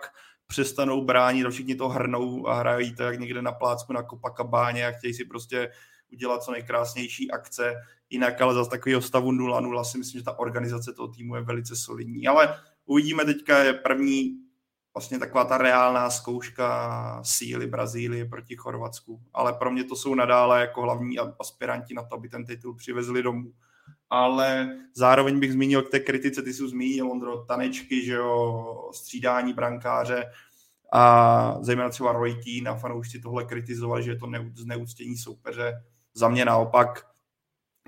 přestanou 0.48 1.06
bránit 1.06 1.46
a 1.46 1.50
všichni 1.50 1.76
to 1.76 1.90
hrnou 1.90 2.48
a 2.48 2.54
hrají 2.54 2.96
to 2.96 3.04
jak 3.04 3.20
někde 3.20 3.42
na 3.42 3.52
plácku 3.52 3.94
na 3.94 4.04
Copacabáně 4.04 4.88
a 4.88 4.92
chtějí 4.92 5.14
si 5.14 5.26
prostě 5.26 5.72
udělat 6.12 6.44
co 6.44 6.52
nejkrásnější 6.52 7.32
akce. 7.32 7.76
Jinak 8.10 8.42
ale 8.42 8.54
zase 8.54 8.70
takového 8.70 9.02
stavu 9.02 9.32
0-0 9.32 9.84
si 9.84 9.98
myslím, 9.98 10.20
že 10.20 10.26
ta 10.26 10.40
organizace 10.40 10.94
toho 10.94 11.08
týmu 11.08 11.36
je 11.36 11.42
velice 11.42 11.76
solidní. 11.76 12.28
Ale 12.28 12.56
uvidíme 12.86 13.26
teďka 13.26 13.64
je 13.64 13.74
první 13.74 14.38
vlastně 14.94 15.20
taková 15.20 15.46
ta 15.46 15.58
reálná 15.58 16.10
zkouška 16.10 17.22
síly 17.24 17.68
Brazílie 17.68 18.26
proti 18.26 18.56
Chorvatsku. 18.56 19.22
Ale 19.34 19.54
pro 19.54 19.72
mě 19.72 19.84
to 19.84 19.96
jsou 19.96 20.16
nadále 20.16 20.62
jako 20.62 20.82
hlavní 20.82 21.20
aspiranti 21.20 21.94
na 21.94 22.04
to, 22.04 22.16
aby 22.16 22.30
ten 22.30 22.46
titul 22.46 22.76
přivezli 22.76 23.24
domů. 23.24 23.54
Ale 24.10 24.78
zároveň 24.96 25.40
bych 25.40 25.54
zmínil 25.54 25.82
k 25.82 25.90
té 25.90 26.00
kritice, 26.00 26.42
ty 26.42 26.54
jsi 26.54 26.68
zmínil, 26.68 27.12
Ondro, 27.12 27.46
tanečky, 27.46 28.06
že 28.06 28.14
jo, 28.14 28.90
střídání 28.94 29.54
brankáře 29.54 30.32
a 30.94 31.58
zejména 31.62 31.90
třeba 31.90 32.12
Roy 32.12 32.36
Keane 32.36 32.70
a 32.70 32.80
fanoušci 32.80 33.20
tohle 33.20 33.46
kritizovali, 33.46 34.04
že 34.04 34.12
je 34.12 34.18
to 34.18 34.32
zneúctění 34.56 35.18
soupeře. 35.18 35.84
Za 36.20 36.30
mě 36.30 36.46
naopak 36.46 37.06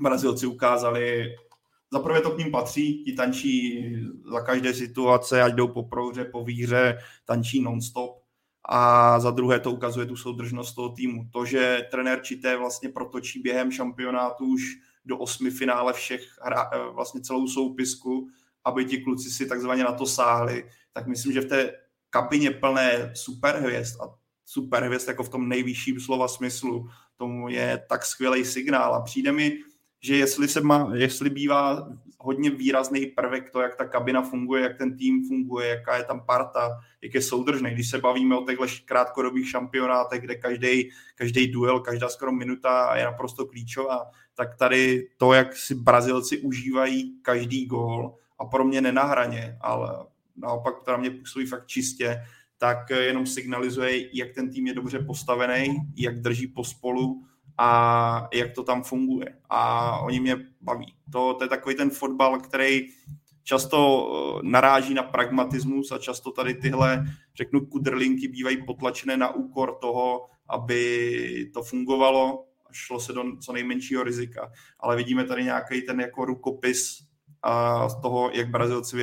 Brazilci 0.01 0.47
ukázali, 0.47 1.35
za 1.93 1.99
prvé 1.99 2.21
to 2.21 2.31
k 2.31 2.37
ním 2.37 2.51
patří, 2.51 3.03
ti 3.03 3.13
tančí 3.13 3.85
za 4.31 4.41
každé 4.41 4.73
situace, 4.73 5.41
ať 5.41 5.53
jdou 5.53 5.67
po 5.67 5.83
prouře, 5.83 6.25
po 6.25 6.43
výhře, 6.43 6.97
tančí 7.25 7.61
nonstop. 7.61 8.21
A 8.69 9.19
za 9.19 9.31
druhé 9.31 9.59
to 9.59 9.71
ukazuje 9.71 10.05
tu 10.05 10.15
soudržnost 10.15 10.75
toho 10.75 10.89
týmu. 10.89 11.27
To, 11.31 11.45
že 11.45 11.87
trenér 11.91 12.21
Čité 12.21 12.57
vlastně 12.57 12.89
protočí 12.89 13.39
během 13.39 13.71
šampionátu 13.71 14.45
už 14.45 14.61
do 15.05 15.17
osmi 15.17 15.51
finále 15.51 15.93
všech, 15.93 16.21
hra, 16.41 16.71
vlastně 16.91 17.21
celou 17.21 17.47
soupisku, 17.47 18.27
aby 18.65 18.85
ti 18.85 18.97
kluci 18.97 19.29
si 19.29 19.45
takzvaně 19.45 19.83
na 19.83 19.91
to 19.91 20.05
sáhli, 20.05 20.69
tak 20.93 21.07
myslím, 21.07 21.33
že 21.33 21.41
v 21.41 21.49
té 21.49 21.73
kabině 22.09 22.51
plné 22.51 23.11
superhvězd 23.15 24.01
a 24.01 24.20
superhvězd 24.51 25.07
jako 25.07 25.23
v 25.23 25.29
tom 25.29 25.49
nejvyšším 25.49 25.99
slova 25.99 26.27
smyslu, 26.27 26.89
tomu 27.17 27.49
je 27.49 27.83
tak 27.89 28.05
skvělý 28.05 28.45
signál 28.45 28.95
a 28.95 29.01
přijde 29.01 29.31
mi, 29.31 29.57
že 30.01 30.17
jestli, 30.17 30.47
se 30.47 30.61
má, 30.61 30.91
jestli 30.93 31.29
bývá 31.29 31.87
hodně 32.17 32.49
výrazný 32.49 33.05
prvek 33.05 33.49
to, 33.49 33.61
jak 33.61 33.75
ta 33.75 33.85
kabina 33.85 34.21
funguje, 34.21 34.63
jak 34.63 34.77
ten 34.77 34.97
tým 34.97 35.27
funguje, 35.27 35.67
jaká 35.67 35.97
je 35.97 36.03
tam 36.03 36.25
parta, 36.25 36.79
jak 37.01 37.13
je 37.13 37.21
soudržný. 37.21 37.71
Když 37.71 37.89
se 37.89 37.97
bavíme 37.97 38.35
o 38.35 38.45
těchto 38.45 38.65
krátkodobých 38.85 39.49
šampionátech, 39.49 40.21
kde 40.21 40.35
každý, 40.35 40.89
každý 41.15 41.47
duel, 41.47 41.79
každá 41.79 42.09
skoro 42.09 42.31
minuta 42.31 42.95
je 42.95 43.03
naprosto 43.03 43.45
klíčová, 43.45 44.11
tak 44.35 44.55
tady 44.55 45.09
to, 45.17 45.33
jak 45.33 45.55
si 45.55 45.75
Brazilci 45.75 46.37
užívají 46.37 47.21
každý 47.21 47.65
gól 47.65 48.15
a 48.39 48.45
pro 48.45 48.63
mě 48.63 48.81
nenahraně, 48.81 49.57
ale 49.61 50.05
naopak 50.35 50.83
teda 50.85 50.97
mě 50.97 51.11
působí 51.11 51.45
fakt 51.45 51.67
čistě, 51.67 52.21
tak 52.61 52.89
jenom 52.89 53.25
signalizuje, 53.25 54.17
jak 54.17 54.33
ten 54.33 54.49
tým 54.49 54.67
je 54.67 54.73
dobře 54.73 54.99
postavený, 54.99 55.77
jak 55.95 56.21
drží 56.21 56.47
pospolu 56.47 57.23
a 57.57 58.27
jak 58.33 58.51
to 58.51 58.63
tam 58.63 58.83
funguje. 58.83 59.37
A 59.49 59.99
oni 59.99 60.19
mě 60.19 60.35
baví. 60.61 60.93
To, 61.11 61.33
to 61.33 61.43
je 61.43 61.47
takový 61.47 61.75
ten 61.75 61.89
fotbal, 61.89 62.39
který 62.39 62.87
často 63.43 63.79
eh, 63.79 64.39
naráží 64.43 64.93
na 64.93 65.03
pragmatismus 65.03 65.91
a 65.91 65.97
často 65.97 66.31
tady 66.31 66.53
tyhle, 66.53 67.05
řeknu, 67.35 67.65
kudrlinky 67.65 68.27
bývají 68.27 68.65
potlačené 68.65 69.17
na 69.17 69.35
úkor 69.35 69.77
toho, 69.81 70.27
aby 70.49 71.49
to 71.53 71.63
fungovalo 71.63 72.45
a 72.69 72.69
šlo 72.71 72.99
se 72.99 73.13
do 73.13 73.23
co 73.45 73.53
nejmenšího 73.53 74.03
rizika. 74.03 74.51
Ale 74.79 74.95
vidíme 74.95 75.23
tady 75.23 75.43
nějaký 75.43 75.81
ten 75.81 75.99
jako 75.99 76.25
rukopis 76.25 76.97
a 77.41 77.89
z 77.89 78.01
toho, 78.01 78.31
jak 78.33 78.49
Brazilci 78.49 78.95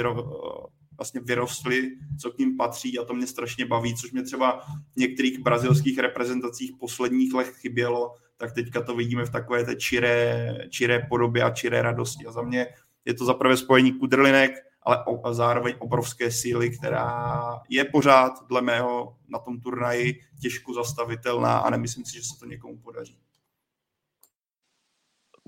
vlastně 0.98 1.20
vyrostli, 1.20 1.90
co 2.20 2.30
k 2.30 2.38
ním 2.38 2.56
patří 2.56 2.98
a 2.98 3.04
to 3.04 3.14
mě 3.14 3.26
strašně 3.26 3.66
baví, 3.66 3.96
což 3.96 4.12
mě 4.12 4.22
třeba 4.22 4.60
v 4.92 4.96
některých 4.96 5.38
brazilských 5.38 5.98
reprezentacích 5.98 6.72
posledních 6.80 7.34
let 7.34 7.46
chybělo, 7.46 8.14
tak 8.36 8.52
teďka 8.52 8.82
to 8.82 8.96
vidíme 8.96 9.24
v 9.24 9.30
takové 9.30 9.64
té 9.64 9.76
čiré, 9.76 10.54
čiré 10.70 11.06
podobě 11.08 11.42
a 11.42 11.50
čiré 11.50 11.82
radosti. 11.82 12.26
A 12.26 12.32
za 12.32 12.42
mě 12.42 12.66
je 13.04 13.14
to 13.14 13.24
zaprvé 13.24 13.56
spojení 13.56 13.92
kudrlinek, 13.92 14.52
ale 14.82 15.04
o, 15.04 15.34
zároveň 15.34 15.74
obrovské 15.78 16.30
síly, 16.30 16.70
která 16.78 17.42
je 17.68 17.84
pořád 17.84 18.32
dle 18.48 18.62
mého 18.62 19.16
na 19.28 19.38
tom 19.38 19.60
turnaji 19.60 20.20
těžko 20.42 20.74
zastavitelná 20.74 21.58
a 21.58 21.70
nemyslím 21.70 22.04
si, 22.04 22.16
že 22.16 22.22
se 22.22 22.38
to 22.38 22.46
někomu 22.46 22.78
podaří. 22.78 23.18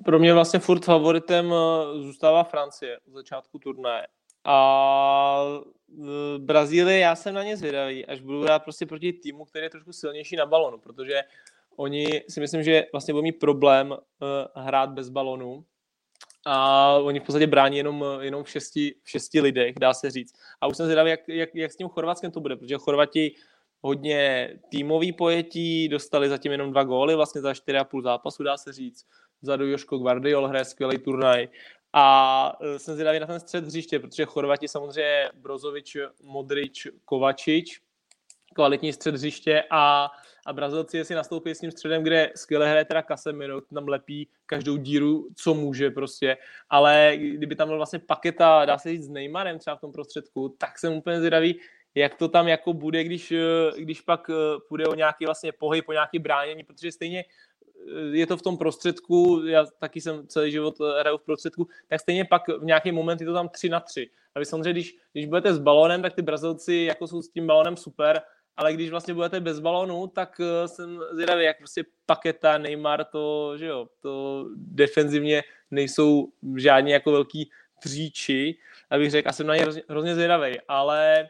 Pro 0.04 0.18
mě 0.18 0.34
vlastně 0.34 0.58
furt 0.58 0.84
favoritem 0.84 1.52
eh, 1.52 2.02
zůstává 2.02 2.44
Francie 2.44 2.98
od 3.08 3.12
začátku 3.12 3.58
turnaje. 3.58 4.06
A 4.44 5.44
Brazílie, 6.38 6.98
já 6.98 7.16
jsem 7.16 7.34
na 7.34 7.42
ně 7.42 7.56
zvědavý, 7.56 8.06
až 8.06 8.20
budu 8.20 8.42
hrát 8.42 8.62
prostě 8.62 8.86
proti 8.86 9.12
týmu, 9.12 9.44
který 9.44 9.64
je 9.64 9.70
trošku 9.70 9.92
silnější 9.92 10.36
na 10.36 10.46
balonu, 10.46 10.78
protože 10.78 11.22
oni 11.76 12.24
si 12.28 12.40
myslím, 12.40 12.62
že 12.62 12.86
vlastně 12.92 13.14
budou 13.14 13.22
mít 13.22 13.38
problém 13.38 13.90
uh, 13.90 13.98
hrát 14.54 14.90
bez 14.90 15.08
balonu 15.08 15.64
a 16.46 16.88
oni 16.94 17.20
v 17.20 17.22
podstatě 17.22 17.46
brání 17.46 17.76
jenom, 17.76 18.04
jenom 18.20 18.44
v, 18.44 18.50
šesti, 18.50 18.94
v 19.02 19.10
šesti 19.10 19.40
lidech, 19.40 19.74
dá 19.80 19.94
se 19.94 20.10
říct. 20.10 20.34
A 20.60 20.66
už 20.66 20.76
jsem 20.76 20.86
zvědavý, 20.86 21.10
jak, 21.10 21.28
jak, 21.28 21.54
jak 21.54 21.72
s 21.72 21.76
tím 21.76 21.88
Chorvatskem 21.88 22.30
to 22.30 22.40
bude, 22.40 22.56
protože 22.56 22.78
Chorvati 22.78 23.34
hodně 23.80 24.50
týmový 24.70 25.12
pojetí, 25.12 25.88
dostali 25.88 26.28
zatím 26.28 26.52
jenom 26.52 26.70
dva 26.70 26.84
góly 26.84 27.14
vlastně 27.14 27.40
za 27.40 27.52
4,5 27.52 28.02
zápasu, 28.02 28.42
dá 28.42 28.56
se 28.56 28.72
říct. 28.72 29.06
Vzadu 29.42 29.66
Joško 29.66 29.98
Guardiol 29.98 30.46
hraje 30.46 30.64
skvělý 30.64 30.98
turnaj. 30.98 31.48
A 31.92 32.58
e, 32.60 32.78
jsem 32.78 32.94
zvědavý 32.94 33.20
na 33.20 33.26
ten 33.26 33.40
střed 33.40 33.64
hřiště, 33.64 33.98
protože 33.98 34.24
Chorvati 34.24 34.68
samozřejmě 34.68 35.28
Brozovič, 35.34 35.96
Modrič, 36.22 36.88
Kovačič, 37.04 37.80
kvalitní 38.54 38.92
střed 38.92 39.14
hřiště 39.14 39.64
a, 39.70 40.10
a 40.46 40.52
Brazilci 40.52 41.04
si 41.04 41.14
nastoupí 41.14 41.50
s 41.50 41.60
tím 41.60 41.70
středem, 41.70 42.02
kde 42.02 42.32
skvěle 42.36 42.70
hraje 42.70 42.84
teda 42.84 43.02
Casemiro, 43.02 43.60
tam 43.60 43.88
lepí 43.88 44.28
každou 44.46 44.76
díru, 44.76 45.28
co 45.36 45.54
může 45.54 45.90
prostě, 45.90 46.36
ale 46.70 47.12
kdyby 47.16 47.56
tam 47.56 47.68
byl 47.68 47.76
vlastně 47.76 47.98
paketa, 47.98 48.64
dá 48.64 48.78
se 48.78 48.88
říct 48.88 49.04
s 49.04 49.08
Neymarem 49.08 49.58
třeba 49.58 49.76
v 49.76 49.80
tom 49.80 49.92
prostředku, 49.92 50.56
tak 50.58 50.78
jsem 50.78 50.92
úplně 50.92 51.18
zvědavý, 51.18 51.60
jak 51.94 52.14
to 52.14 52.28
tam 52.28 52.48
jako 52.48 52.72
bude, 52.72 53.04
když, 53.04 53.32
e, 53.32 53.42
když 53.78 54.00
pak 54.00 54.30
e, 54.30 54.32
půjde 54.68 54.86
o 54.86 54.94
nějaký 54.94 55.24
vlastně 55.24 55.52
pohyb, 55.52 55.88
o 55.88 55.92
nějaký 55.92 56.18
bránění, 56.18 56.64
protože 56.64 56.92
stejně 56.92 57.24
je 58.12 58.26
to 58.26 58.36
v 58.36 58.42
tom 58.42 58.58
prostředku, 58.58 59.42
já 59.46 59.66
taky 59.78 60.00
jsem 60.00 60.26
celý 60.26 60.50
život 60.50 60.74
hraju 61.00 61.18
v 61.18 61.24
prostředku, 61.24 61.68
tak 61.88 62.00
stejně 62.00 62.24
pak 62.24 62.48
v 62.48 62.64
nějaký 62.64 62.92
moment 62.92 63.20
je 63.20 63.26
to 63.26 63.34
tam 63.34 63.48
3 63.48 63.68
na 63.68 63.80
3. 63.80 64.10
A 64.34 64.38
vy 64.38 64.44
samozřejmě, 64.44 64.72
když, 64.72 64.96
když 65.12 65.26
budete 65.26 65.54
s 65.54 65.58
balónem, 65.58 66.02
tak 66.02 66.14
ty 66.14 66.22
Brazilci 66.22 66.74
jako 66.74 67.06
jsou 67.06 67.22
s 67.22 67.28
tím 67.28 67.46
balónem 67.46 67.76
super, 67.76 68.22
ale 68.56 68.72
když 68.74 68.90
vlastně 68.90 69.14
budete 69.14 69.40
bez 69.40 69.60
balónu, 69.60 70.06
tak 70.06 70.40
eh, 70.40 70.68
jsem 70.68 71.00
zvědavý, 71.12 71.44
jak 71.44 71.58
prostě 71.58 71.84
Paketa, 72.06 72.58
Neymar, 72.58 73.04
to, 73.04 73.54
že 73.58 73.66
jo, 73.66 73.88
to 74.00 74.46
defenzivně 74.56 75.42
nejsou 75.70 76.32
žádní 76.56 76.90
jako 76.90 77.12
velký 77.12 77.50
příči, 77.80 78.58
abych 78.90 79.10
řekl, 79.10 79.28
a 79.28 79.32
jsem 79.32 79.46
na 79.46 79.56
ně 79.56 79.62
hrozně, 79.62 79.82
hrozně 79.88 80.14
zvědavý, 80.14 80.58
ale 80.68 81.28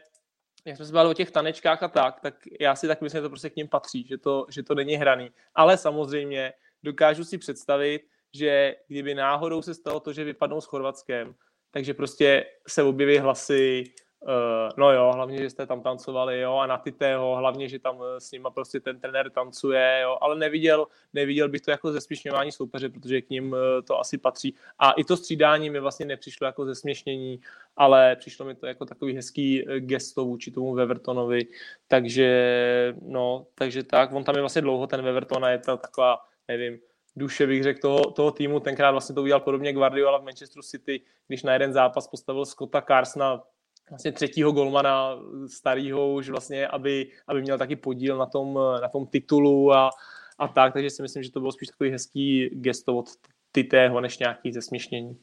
jak 0.65 0.77
jsme 0.77 0.85
se 0.85 0.93
bavili 0.93 1.11
o 1.11 1.13
těch 1.13 1.31
tanečkách 1.31 1.83
a 1.83 1.87
tak, 1.87 2.19
tak 2.19 2.35
já 2.59 2.75
si 2.75 2.87
tak 2.87 3.01
myslím, 3.01 3.19
že 3.19 3.21
to 3.21 3.29
prostě 3.29 3.49
k 3.49 3.55
ním 3.55 3.67
patří, 3.67 4.07
že 4.07 4.17
to, 4.17 4.45
že 4.49 4.63
to 4.63 4.75
není 4.75 4.93
hraný. 4.93 5.31
Ale 5.55 5.77
samozřejmě 5.77 6.53
dokážu 6.83 7.23
si 7.23 7.37
představit, 7.37 8.01
že 8.33 8.75
kdyby 8.87 9.15
náhodou 9.15 9.61
se 9.61 9.73
stalo 9.73 9.99
to, 9.99 10.13
že 10.13 10.23
vypadnou 10.23 10.61
s 10.61 10.65
Chorvatskem, 10.65 11.35
takže 11.71 11.93
prostě 11.93 12.45
se 12.67 12.83
objeví 12.83 13.17
hlasy, 13.17 13.83
Uh, 14.23 14.69
no 14.77 14.91
jo, 14.91 15.11
hlavně, 15.15 15.37
že 15.37 15.49
jste 15.49 15.65
tam 15.65 15.81
tancovali, 15.81 16.39
jo, 16.39 16.55
a 16.55 16.67
na 16.67 16.77
ty 16.77 16.91
tého, 16.91 17.35
hlavně, 17.35 17.67
že 17.69 17.79
tam 17.79 17.99
eh, 18.03 18.19
s 18.19 18.31
nima 18.31 18.49
prostě 18.49 18.79
ten 18.79 18.99
trenér 18.99 19.29
tancuje, 19.29 19.99
jo, 20.03 20.17
ale 20.21 20.35
neviděl, 20.35 20.87
neviděl 21.13 21.49
bych 21.49 21.61
to 21.61 21.71
jako 21.71 21.91
zesměšňování 21.91 22.51
soupeře, 22.51 22.89
protože 22.89 23.21
k 23.21 23.29
ním 23.29 23.51
uh, 23.51 23.59
to 23.87 23.99
asi 23.99 24.17
patří. 24.17 24.55
A 24.79 24.91
i 24.91 25.03
to 25.03 25.17
střídání 25.17 25.69
mi 25.69 25.79
vlastně 25.79 26.05
nepřišlo 26.05 26.45
jako 26.45 26.65
zesměšnění, 26.65 27.39
ale 27.77 28.15
přišlo 28.15 28.45
mi 28.45 28.55
to 28.55 28.67
jako 28.67 28.85
takový 28.85 29.15
hezký 29.15 29.65
gesto 29.79 30.25
vůči 30.25 30.51
tomu 30.51 30.73
Wevertonovi, 30.73 31.47
takže, 31.87 32.95
no, 33.01 33.47
takže 33.55 33.83
tak, 33.83 34.13
on 34.13 34.23
tam 34.23 34.35
je 34.35 34.41
vlastně 34.41 34.61
dlouho, 34.61 34.87
ten 34.87 35.01
Weverton, 35.01 35.45
a 35.45 35.49
je 35.49 35.57
to 35.57 35.77
taková, 35.77 36.17
nevím, 36.47 36.79
duše, 37.15 37.47
bych 37.47 37.63
řekl, 37.63 37.79
toho, 37.79 38.11
toho 38.11 38.31
týmu. 38.31 38.59
Tenkrát 38.59 38.91
vlastně 38.91 39.15
to 39.15 39.21
udělal 39.21 39.39
podobně 39.39 39.73
Guardiola 39.73 40.17
v 40.17 40.23
Manchesteru 40.23 40.61
City, 40.61 41.01
když 41.27 41.43
na 41.43 41.53
jeden 41.53 41.73
zápas 41.73 42.07
postavil 42.07 42.45
Scotta 42.45 42.81
Carsona 42.81 43.43
vlastně 43.91 44.11
třetího 44.11 44.51
golmana 44.51 45.19
starého 45.47 46.13
už 46.13 46.29
vlastně, 46.29 46.67
aby, 46.67 47.11
aby 47.27 47.41
měl 47.41 47.57
taky 47.57 47.75
podíl 47.75 48.17
na 48.17 48.25
tom, 48.25 48.59
na 48.81 48.87
tom 48.87 49.07
titulu 49.07 49.73
a, 49.73 49.89
a 50.37 50.47
tak, 50.47 50.73
takže 50.73 50.89
si 50.89 51.01
myslím, 51.01 51.23
že 51.23 51.31
to 51.31 51.39
bylo 51.39 51.51
spíš 51.51 51.67
takový 51.67 51.89
hezký 51.89 52.49
gesto 52.49 52.97
od 52.97 53.09
Titého, 53.51 54.01
než 54.01 54.19
nějaký 54.19 54.53
zesměšnění. 54.53 55.17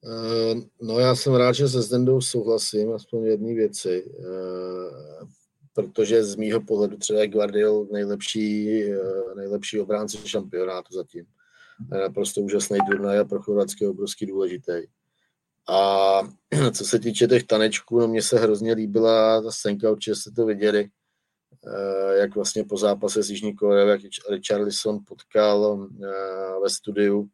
Uh, 0.00 0.62
no 0.82 0.98
já 0.98 1.14
jsem 1.14 1.34
rád, 1.34 1.52
že 1.52 1.68
se 1.68 1.82
Zdendou 1.82 2.20
souhlasím, 2.20 2.92
aspoň 2.92 3.24
jedné 3.24 3.54
věci, 3.54 4.04
uh, 4.04 5.28
protože 5.72 6.24
z 6.24 6.36
mýho 6.36 6.60
pohledu 6.60 6.96
třeba 6.96 7.20
je 7.20 7.28
Guardiol 7.28 7.86
nejlepší, 7.92 8.84
uh, 8.84 9.34
nejlepší 9.36 9.80
obránce 9.80 10.18
šampionátu 10.28 10.94
zatím. 10.94 11.26
Naprosto 11.90 12.40
úžasný 12.40 12.78
turnaj 12.90 13.18
a 13.18 13.24
pro 13.24 13.42
Chorvatské 13.42 13.88
obrovský 13.88 14.26
důležitý. 14.26 14.72
A 15.68 16.20
co 16.72 16.84
se 16.84 16.98
týče 16.98 17.26
těch 17.26 17.44
tanečků, 17.44 18.00
no 18.00 18.08
mně 18.08 18.22
se 18.22 18.38
hrozně 18.38 18.72
líbila 18.72 19.42
ta 19.42 19.50
scénka, 19.50 19.90
určitě 19.90 20.14
jste 20.14 20.30
to 20.30 20.46
viděli, 20.46 20.88
eh, 21.66 22.16
jak 22.18 22.34
vlastně 22.34 22.64
po 22.64 22.76
zápase 22.76 23.22
s 23.22 23.30
Jižní 23.30 23.56
Koreou, 23.56 23.88
jak 23.88 24.00
Richarlison 24.30 24.98
potkal 25.06 25.88
eh, 26.04 26.60
ve 26.62 26.70
studiu 26.70 27.28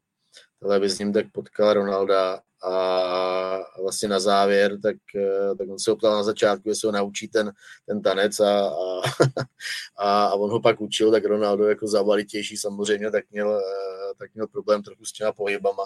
televizním, 0.61 1.13
tak 1.13 1.27
potkal 1.33 1.73
Ronalda 1.73 2.41
a 2.65 3.81
vlastně 3.83 4.09
na 4.09 4.21
závěr, 4.21 4.81
tak, 4.81 4.97
eh, 5.17 5.55
tak 5.55 5.69
on 5.69 5.79
se 5.79 5.93
optal 5.93 6.13
na 6.13 6.23
začátku, 6.23 6.69
jestli 6.69 6.87
ho 6.87 6.93
naučí 6.93 7.29
ten, 7.29 7.53
ten 7.87 8.03
tanec 8.03 8.41
a, 8.41 8.71
a, 9.99 10.25
a, 10.25 10.35
on 10.35 10.51
ho 10.51 10.61
pak 10.61 10.81
učil, 10.81 11.11
tak 11.11 11.25
Ronaldo 11.25 11.69
jako 11.69 11.87
zavalitější 11.87 12.57
samozřejmě, 12.57 13.11
tak 13.11 13.25
měl, 13.31 13.61
tak 14.19 14.35
měl 14.35 14.47
problém 14.47 14.83
trochu 14.83 15.05
s 15.05 15.13
těma 15.13 15.33
pohybama 15.33 15.85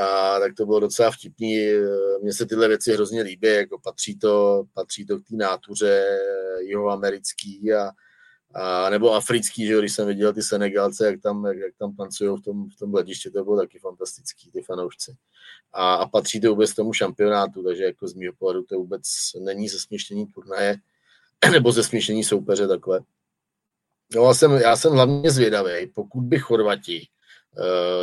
a 0.00 0.38
tak 0.38 0.54
to 0.54 0.66
bylo 0.66 0.80
docela 0.80 1.10
vtipný. 1.10 1.56
Mně 2.22 2.32
se 2.32 2.46
tyhle 2.46 2.68
věci 2.68 2.92
hrozně 2.92 3.22
líbí, 3.22 3.48
jako 3.48 3.78
patří 3.78 4.18
to, 4.18 4.64
patří 4.74 5.06
to 5.06 5.18
k 5.18 5.22
té 5.28 5.36
nátuře 5.36 6.18
jihoamerický 6.60 7.72
a, 7.72 7.90
a, 8.54 8.90
nebo 8.90 9.14
africký, 9.14 9.66
že 9.66 9.78
když 9.78 9.92
jsem 9.92 10.06
viděl 10.06 10.32
ty 10.32 10.42
Senegalce, 10.42 11.06
jak 11.06 11.20
tam, 11.20 11.46
jak, 11.46 11.56
jak 11.56 11.74
tam 11.78 11.96
tancují 11.96 12.40
v 12.40 12.42
tom, 12.42 12.70
v 12.70 12.76
tom 12.78 12.92
hledišti, 12.92 13.30
to 13.30 13.44
bylo 13.44 13.56
taky 13.56 13.78
fantastický, 13.78 14.50
ty 14.50 14.62
fanoušci. 14.62 15.16
A, 15.72 15.94
a 15.94 16.08
patří 16.08 16.40
to 16.40 16.50
vůbec 16.50 16.74
tomu 16.74 16.92
šampionátu, 16.92 17.62
takže 17.62 17.84
jako 17.84 18.08
z 18.08 18.14
mého 18.14 18.32
pohledu 18.38 18.62
to 18.62 18.76
vůbec 18.76 19.02
není 19.40 19.68
zesměštění 19.68 20.26
turnaje, 20.26 20.76
nebo 21.52 21.72
zesměštění 21.72 22.24
soupeře 22.24 22.68
takhle. 22.68 23.00
No, 24.14 24.24
já 24.24 24.34
jsem, 24.34 24.52
já 24.52 24.76
jsem 24.76 24.92
hlavně 24.92 25.30
zvědavý, 25.30 25.86
pokud 25.94 26.20
by 26.20 26.38
Chorvati 26.38 27.08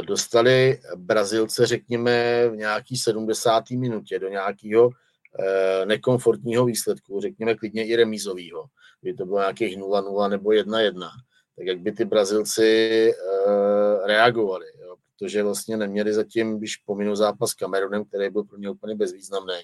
dostali 0.02 0.80
Brazilce, 0.96 1.66
řekněme, 1.66 2.48
v 2.50 2.56
nějaký 2.56 2.98
70. 2.98 3.70
minutě 3.70 4.20
do 4.20 4.30
nějakého 4.30 4.90
eh, 5.40 5.86
nekomfortního 5.86 6.66
výsledku, 6.66 7.22
řekněme 7.22 7.56
klidně 7.56 7.86
i 7.86 7.96
remízového, 7.96 8.66
kdy 9.02 9.14
to 9.14 9.26
bylo 9.26 9.40
nějakých 9.40 9.78
0-0 9.78 10.30
nebo 10.30 10.50
1-1, 10.50 11.10
tak 11.58 11.68
jak 11.68 11.80
by 11.80 11.92
ty 11.92 12.06
Brazilci 12.06 13.12
eh, 13.12 14.08
reagovali, 14.08 14.66
jo? 14.82 14.96
protože 15.20 15.44
vlastně 15.44 15.78
neměli 15.78 16.14
zatím, 16.14 16.58
když 16.58 16.76
pominu 16.76 17.16
zápas 17.16 17.50
s 17.50 17.54
Kamerunem, 17.54 18.06
který 18.06 18.30
byl 18.30 18.44
pro 18.44 18.58
ně 18.58 18.70
úplně 18.70 18.96
bezvýznamný, 18.96 19.60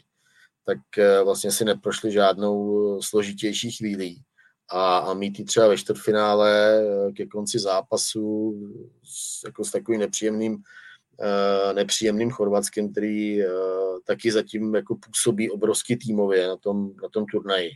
tak 0.65 0.77
vlastně 1.23 1.51
si 1.51 1.65
neprošli 1.65 2.11
žádnou 2.11 3.01
složitější 3.01 3.71
chvílí 3.71 4.23
a, 4.69 4.97
a 4.97 5.13
mít 5.13 5.39
ji 5.39 5.45
třeba 5.45 5.67
ve 5.67 5.77
čtvrtfinále 5.77 6.81
eh, 6.81 7.11
ke 7.11 7.25
konci 7.25 7.59
zápasu 7.59 8.55
s, 9.03 9.43
jako 9.45 9.65
s 9.65 9.71
takovým 9.71 9.99
nepříjemným 9.99 10.53
uh, 10.53 11.73
nepříjemným 11.73 12.31
Chorvatskem, 12.31 12.91
který 12.91 13.45
uh, 13.45 13.51
taky 14.05 14.31
zatím 14.31 14.75
jako 14.75 14.95
působí 14.95 15.51
obrovský 15.51 15.95
týmově 15.95 16.47
na 16.47 16.57
tom, 16.57 16.91
na 17.03 17.09
tom 17.09 17.25
turnaji. 17.25 17.71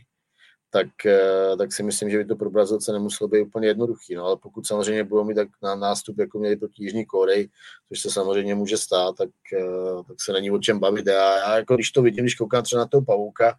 Tak, 0.72 0.86
tak 1.58 1.72
si 1.72 1.82
myslím, 1.82 2.10
že 2.10 2.18
by 2.18 2.24
to 2.24 2.36
pro 2.36 2.50
Brazilce 2.50 2.92
nemuselo 2.92 3.28
být 3.28 3.40
úplně 3.40 3.68
jednoduchý. 3.68 4.14
No, 4.14 4.24
ale 4.24 4.36
pokud 4.36 4.66
samozřejmě 4.66 5.04
budou 5.04 5.24
mít 5.24 5.34
tak 5.34 5.48
na 5.62 5.74
nástup, 5.74 6.18
jako 6.18 6.38
měli 6.38 6.56
proti 6.56 6.84
Jižní 6.84 7.06
Korej, 7.06 7.48
což 7.88 8.00
se 8.00 8.10
samozřejmě 8.10 8.54
může 8.54 8.76
stát, 8.76 9.16
tak, 9.16 9.28
tak 10.08 10.16
se 10.20 10.32
není 10.32 10.50
o 10.50 10.58
čem 10.58 10.78
bavit. 10.78 11.06
Já, 11.06 11.38
já 11.38 11.56
jako 11.56 11.74
když 11.74 11.90
to 11.90 12.02
vidím, 12.02 12.24
když 12.24 12.34
koukám 12.34 12.62
třeba 12.62 12.82
na 12.82 12.86
toho 12.86 13.04
Pavouka, 13.04 13.54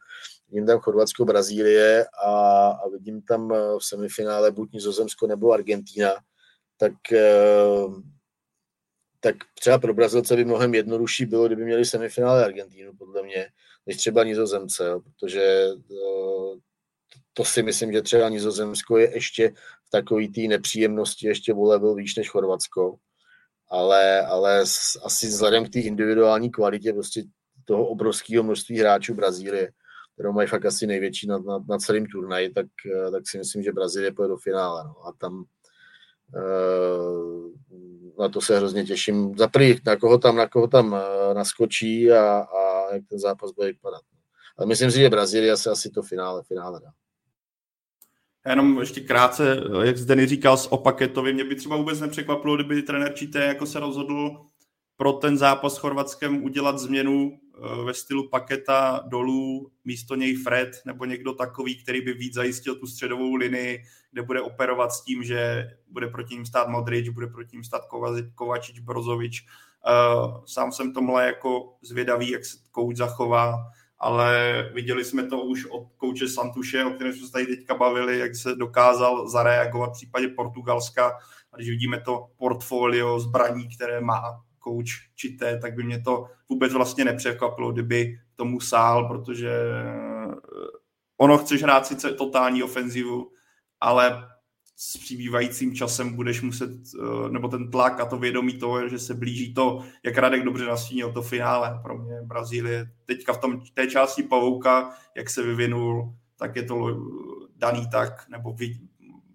vidím 0.51 0.67
tam 0.67 0.79
Chorvatsko, 0.79 1.25
Brazílie 1.25 2.05
a, 2.25 2.67
a 2.67 2.89
vidím 2.89 3.21
tam 3.21 3.51
eh, 3.51 3.57
v 3.79 3.85
semifinále 3.85 4.51
buď 4.51 4.71
Nizozemsko 4.73 5.27
nebo 5.27 5.51
Argentina, 5.51 6.11
tak, 6.77 6.93
eh, 7.11 7.85
tak 9.19 9.35
třeba 9.59 9.79
pro 9.79 9.93
Brazilce 9.93 10.35
by 10.35 10.45
mnohem 10.45 10.73
jednodušší 10.73 11.25
bylo, 11.25 11.47
kdyby 11.47 11.65
měli 11.65 11.85
semifinále 11.85 12.45
Argentínu, 12.45 12.93
podle 12.97 13.23
mě, 13.23 13.47
než 13.85 13.97
třeba 13.97 14.23
Nizozemce, 14.23 14.85
jo, 14.85 14.99
protože 14.99 15.67
to, 15.87 16.57
to 17.33 17.45
si 17.45 17.63
myslím, 17.63 17.93
že 17.93 18.01
třeba 18.01 18.29
Nizozemsko 18.29 18.97
je 18.97 19.13
ještě 19.13 19.49
v 19.87 19.89
takové 19.89 20.27
té 20.27 20.41
nepříjemnosti 20.41 21.27
ještě 21.27 21.53
o 21.53 21.63
level 21.63 21.95
výš 21.95 22.15
než 22.15 22.29
Chorvatsko, 22.29 22.95
ale, 23.69 24.21
ale 24.21 24.61
asi 25.03 25.27
vzhledem 25.27 25.65
k 25.65 25.69
té 25.69 25.79
individuální 25.79 26.51
kvalitě 26.51 26.93
prostě 26.93 27.23
toho 27.65 27.87
obrovského 27.87 28.43
množství 28.43 28.79
hráčů 28.79 29.13
Brazílie, 29.13 29.71
kterou 30.13 30.33
mají 30.33 30.47
fakt 30.47 30.65
asi 30.65 30.87
největší 30.87 31.27
na, 31.27 31.37
na, 31.37 31.59
na 31.69 31.77
celém 31.77 32.05
turnaji, 32.05 32.49
tak, 32.49 32.65
tak 33.11 33.29
si 33.29 33.37
myslím, 33.37 33.63
že 33.63 33.71
Brazílie 33.71 34.11
pojede 34.11 34.29
do 34.29 34.37
finále. 34.37 34.83
No. 34.83 35.07
A 35.07 35.11
tam 35.17 35.43
uh, 36.35 37.51
na 38.19 38.29
to 38.29 38.41
se 38.41 38.57
hrozně 38.57 38.83
těším. 38.83 39.37
Za 39.37 39.47
prvý, 39.47 39.79
na 39.85 39.95
koho 39.95 40.17
tam, 40.17 40.35
na 40.35 40.47
koho 40.47 40.67
tam 40.67 40.93
uh, 40.93 40.99
naskočí 41.33 42.11
a, 42.11 42.39
a 42.39 42.93
jak 42.93 43.03
ten 43.09 43.19
zápas 43.19 43.51
bude 43.51 43.67
vypadat. 43.67 44.01
Ale 44.57 44.67
myslím 44.67 44.91
si, 44.91 44.99
že 44.99 45.09
Brazílie 45.09 45.57
se 45.57 45.71
asi 45.71 45.89
to 45.89 46.01
finále, 46.01 46.43
finále 46.43 46.79
dá. 46.79 46.91
Jenom 48.49 48.79
ještě 48.79 49.01
krátce, 49.01 49.63
jak 49.83 49.97
Zdeny 49.97 50.27
říkal 50.27 50.57
s 50.57 50.71
Opaketovi, 50.71 51.33
mě 51.33 51.43
by 51.43 51.55
třeba 51.55 51.75
vůbec 51.75 51.99
nepřekvapilo, 51.99 52.55
kdyby 52.55 52.81
trenér 52.81 53.13
Číté 53.13 53.39
jako 53.45 53.65
se 53.65 53.79
rozhodl 53.79 54.45
pro 55.01 55.13
ten 55.13 55.37
zápas 55.37 55.75
s 55.75 55.77
Chorvatskem 55.77 56.43
udělat 56.43 56.79
změnu 56.79 57.31
eh, 57.33 57.83
ve 57.83 57.93
stylu 57.93 58.29
Paketa 58.29 59.03
dolů, 59.07 59.71
místo 59.85 60.15
něj 60.15 60.35
Fred 60.35 60.69
nebo 60.85 61.05
někdo 61.05 61.33
takový, 61.33 61.83
který 61.83 62.01
by 62.01 62.13
víc 62.13 62.33
zajistil 62.33 62.75
tu 62.75 62.87
středovou 62.87 63.35
linii, 63.35 63.83
kde 64.11 64.21
bude 64.21 64.41
operovat 64.41 64.91
s 64.91 65.03
tím, 65.03 65.23
že 65.23 65.67
bude 65.87 66.07
proti 66.07 66.35
ním 66.35 66.45
stát 66.45 66.67
Modrič, 66.67 67.09
bude 67.09 67.27
proti 67.27 67.55
ním 67.55 67.63
stát 67.63 67.81
Kovačič, 68.35 68.79
Brozovič. 68.79 69.45
Eh, 69.87 70.41
sám 70.45 70.71
jsem 70.71 70.93
tomhle 70.93 71.25
jako 71.25 71.73
zvědavý, 71.81 72.29
jak 72.29 72.45
se 72.45 72.57
kouč 72.71 72.97
zachová 72.97 73.55
ale 74.03 74.69
viděli 74.73 75.05
jsme 75.05 75.23
to 75.23 75.41
už 75.41 75.65
od 75.65 75.87
kouče 75.97 76.27
Santuše, 76.27 76.85
o 76.85 76.89
kterém 76.89 77.13
jsme 77.13 77.27
se 77.27 77.31
tady 77.31 77.45
teďka 77.45 77.75
bavili, 77.75 78.19
jak 78.19 78.35
se 78.35 78.55
dokázal 78.55 79.29
zareagovat 79.29 79.89
v 79.89 79.93
případě 79.93 80.27
Portugalska. 80.27 81.17
A 81.53 81.55
když 81.55 81.69
vidíme 81.69 82.01
to 82.01 82.27
portfolio 82.37 83.19
zbraní, 83.19 83.75
které 83.75 84.01
má 84.01 84.41
kouč 84.61 84.91
Čité, 85.15 85.59
tak 85.59 85.75
by 85.75 85.83
mě 85.83 86.01
to 86.01 86.25
vůbec 86.49 86.73
vlastně 86.73 87.05
nepřekvapilo, 87.05 87.71
kdyby 87.71 88.19
tomu 88.35 88.59
sál, 88.59 89.07
protože 89.07 89.51
eh, 89.51 90.35
ono 91.17 91.37
chceš 91.37 91.63
hrát 91.63 91.85
sice 91.85 92.13
totální 92.13 92.63
ofenzivu, 92.63 93.31
ale 93.79 94.27
s 94.75 94.97
přibývajícím 94.97 95.75
časem 95.75 96.15
budeš 96.15 96.41
muset, 96.41 96.69
eh, 96.69 97.29
nebo 97.29 97.47
ten 97.47 97.71
tlak 97.71 97.99
a 97.99 98.05
to 98.05 98.17
vědomí 98.17 98.53
toho, 98.53 98.89
že 98.89 98.99
se 98.99 99.13
blíží 99.13 99.53
to, 99.53 99.83
jak 100.03 100.17
Radek 100.17 100.43
dobře 100.43 100.65
nastínil, 100.65 101.13
to 101.13 101.21
finále. 101.21 101.79
Pro 101.83 101.97
mě 101.97 102.21
Brazílie 102.21 102.91
teďka 103.05 103.33
v 103.33 103.37
tom, 103.37 103.61
té 103.73 103.87
části 103.87 104.23
pavouka, 104.23 104.89
jak 105.17 105.29
se 105.29 105.43
vyvinul, 105.43 106.15
tak 106.37 106.55
je 106.55 106.63
to 106.63 106.97
daný 107.55 107.89
tak, 107.91 108.29
nebo 108.29 108.55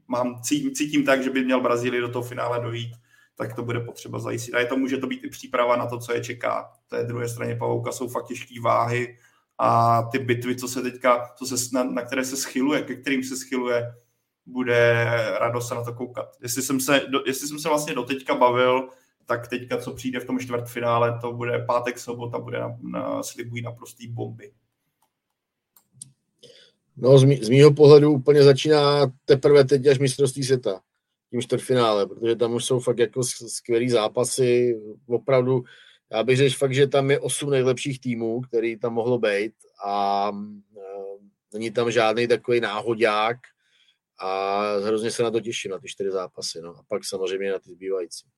mám, 0.08 0.42
cítím, 0.42 0.74
cítím 0.74 1.04
tak, 1.04 1.22
že 1.22 1.30
by 1.30 1.44
měl 1.44 1.60
Brazílii 1.60 2.00
do 2.00 2.08
toho 2.08 2.22
finále 2.22 2.60
dojít, 2.60 2.96
tak 3.38 3.56
to 3.56 3.62
bude 3.62 3.80
potřeba 3.80 4.18
zajistit. 4.18 4.54
A 4.54 4.60
je 4.60 4.66
to 4.66 4.76
může 4.76 4.96
to 4.96 5.06
být 5.06 5.24
i 5.24 5.28
příprava 5.28 5.76
na 5.76 5.86
to, 5.86 5.98
co 5.98 6.12
je 6.12 6.20
čeká. 6.20 6.72
Té 6.88 7.04
druhé 7.04 7.28
straně 7.28 7.56
pavouka 7.56 7.92
jsou 7.92 8.08
fakt 8.08 8.26
těžké 8.26 8.60
váhy 8.60 9.18
a 9.58 10.02
ty 10.02 10.18
bitvy, 10.18 10.56
co 10.56 10.68
se 10.68 10.82
teďka, 10.82 11.32
co 11.36 11.46
se, 11.46 11.68
na, 11.72 11.84
na 11.84 12.02
které 12.02 12.24
se 12.24 12.36
schyluje, 12.36 12.82
ke 12.82 12.94
kterým 12.94 13.24
se 13.24 13.36
schyluje, 13.36 13.94
bude 14.46 15.04
radost 15.40 15.68
se 15.68 15.74
na 15.74 15.84
to 15.84 15.92
koukat. 15.92 16.36
Jestli 16.42 16.62
jsem 16.62 16.80
se, 16.80 17.00
do, 17.08 17.22
jestli 17.26 17.48
jsem 17.48 17.58
se 17.58 17.68
vlastně 17.68 17.94
doteďka 17.94 18.34
bavil, 18.34 18.88
tak 19.26 19.48
teďka, 19.48 19.78
co 19.78 19.94
přijde 19.94 20.20
v 20.20 20.24
tom 20.24 20.38
čtvrtfinále, 20.38 21.18
to 21.20 21.32
bude 21.32 21.58
pátek, 21.58 21.98
sobota, 21.98 22.38
bude 22.38 22.58
na, 22.58 22.76
na 22.82 23.22
slibují 23.22 23.62
naprostý 23.62 24.08
bomby. 24.08 24.52
No, 26.96 27.18
z, 27.18 27.24
mý, 27.24 27.44
z 27.44 27.48
mýho 27.48 27.74
pohledu 27.74 28.12
úplně 28.12 28.42
začíná 28.42 29.12
teprve 29.24 29.64
teď 29.64 29.86
až 29.86 29.98
mistrovství 29.98 30.44
světa, 30.44 30.80
tím 31.30 31.42
čtvrtfinále, 31.42 32.06
protože 32.06 32.36
tam 32.36 32.54
už 32.54 32.64
jsou 32.64 32.80
fakt 32.80 32.98
jako 32.98 33.22
skvělý 33.24 33.90
zápasy, 33.90 34.80
opravdu, 35.06 35.64
já 36.12 36.22
bych 36.22 36.36
řekl 36.36 36.54
fakt, 36.58 36.74
že 36.74 36.86
tam 36.86 37.10
je 37.10 37.20
osm 37.20 37.50
nejlepších 37.50 38.00
týmů, 38.00 38.40
který 38.40 38.78
tam 38.78 38.94
mohlo 38.94 39.18
být 39.18 39.52
a 39.86 40.30
e, 40.76 40.80
není 41.52 41.70
tam 41.70 41.90
žádný 41.90 42.28
takový 42.28 42.60
náhodák, 42.60 43.36
a 44.18 44.62
hrozně 44.84 45.10
se 45.10 45.22
na 45.22 45.30
to 45.30 45.40
těším, 45.40 45.70
na 45.70 45.78
ty 45.78 45.88
čtyři 45.88 46.10
zápasy. 46.10 46.60
No. 46.62 46.70
A 46.70 46.82
pak 46.88 47.04
samozřejmě 47.04 47.52
na 47.52 47.58
ty 47.58 47.70
zbývající. 47.70 48.28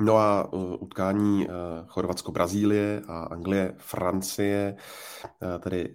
No 0.00 0.16
a 0.16 0.52
uh, 0.52 0.82
utkání 0.82 1.48
uh, 1.48 1.54
Chorvatsko-Brazílie 1.86 3.02
a 3.08 3.28
Anglie-Francie, 3.28 4.76
tedy 5.60 5.94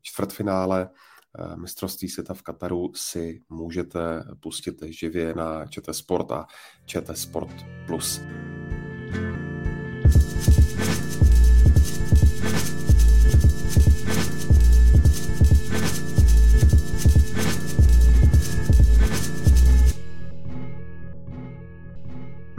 čtvrtfinále 0.00 0.90
mistrovství 1.56 2.08
světa 2.08 2.34
v 2.34 2.42
Kataru 2.42 2.92
si 2.94 3.42
můžete 3.48 4.24
pustit 4.40 4.82
živě 4.82 5.34
na 5.34 5.66
ČT 5.66 5.94
Sport 5.94 6.32
a 6.32 6.46
ČT 6.86 7.18
Sport 7.18 7.66
Plus. 7.86 8.20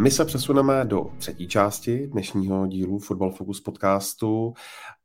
My 0.01 0.11
se 0.11 0.25
přesuneme 0.25 0.85
do 0.85 1.11
třetí 1.17 1.47
části 1.47 2.07
dnešního 2.07 2.67
dílu 2.67 2.99
Football 2.99 3.31
Focus 3.31 3.61
podcastu 3.61 4.53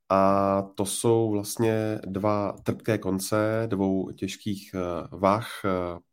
a 0.08 0.62
to 0.74 0.86
jsou 0.86 1.30
vlastně 1.30 2.00
dva 2.06 2.52
trpké 2.62 2.98
konce 2.98 3.62
dvou 3.66 4.10
těžkých 4.10 4.74
eh, 4.74 5.08
vah. 5.16 5.48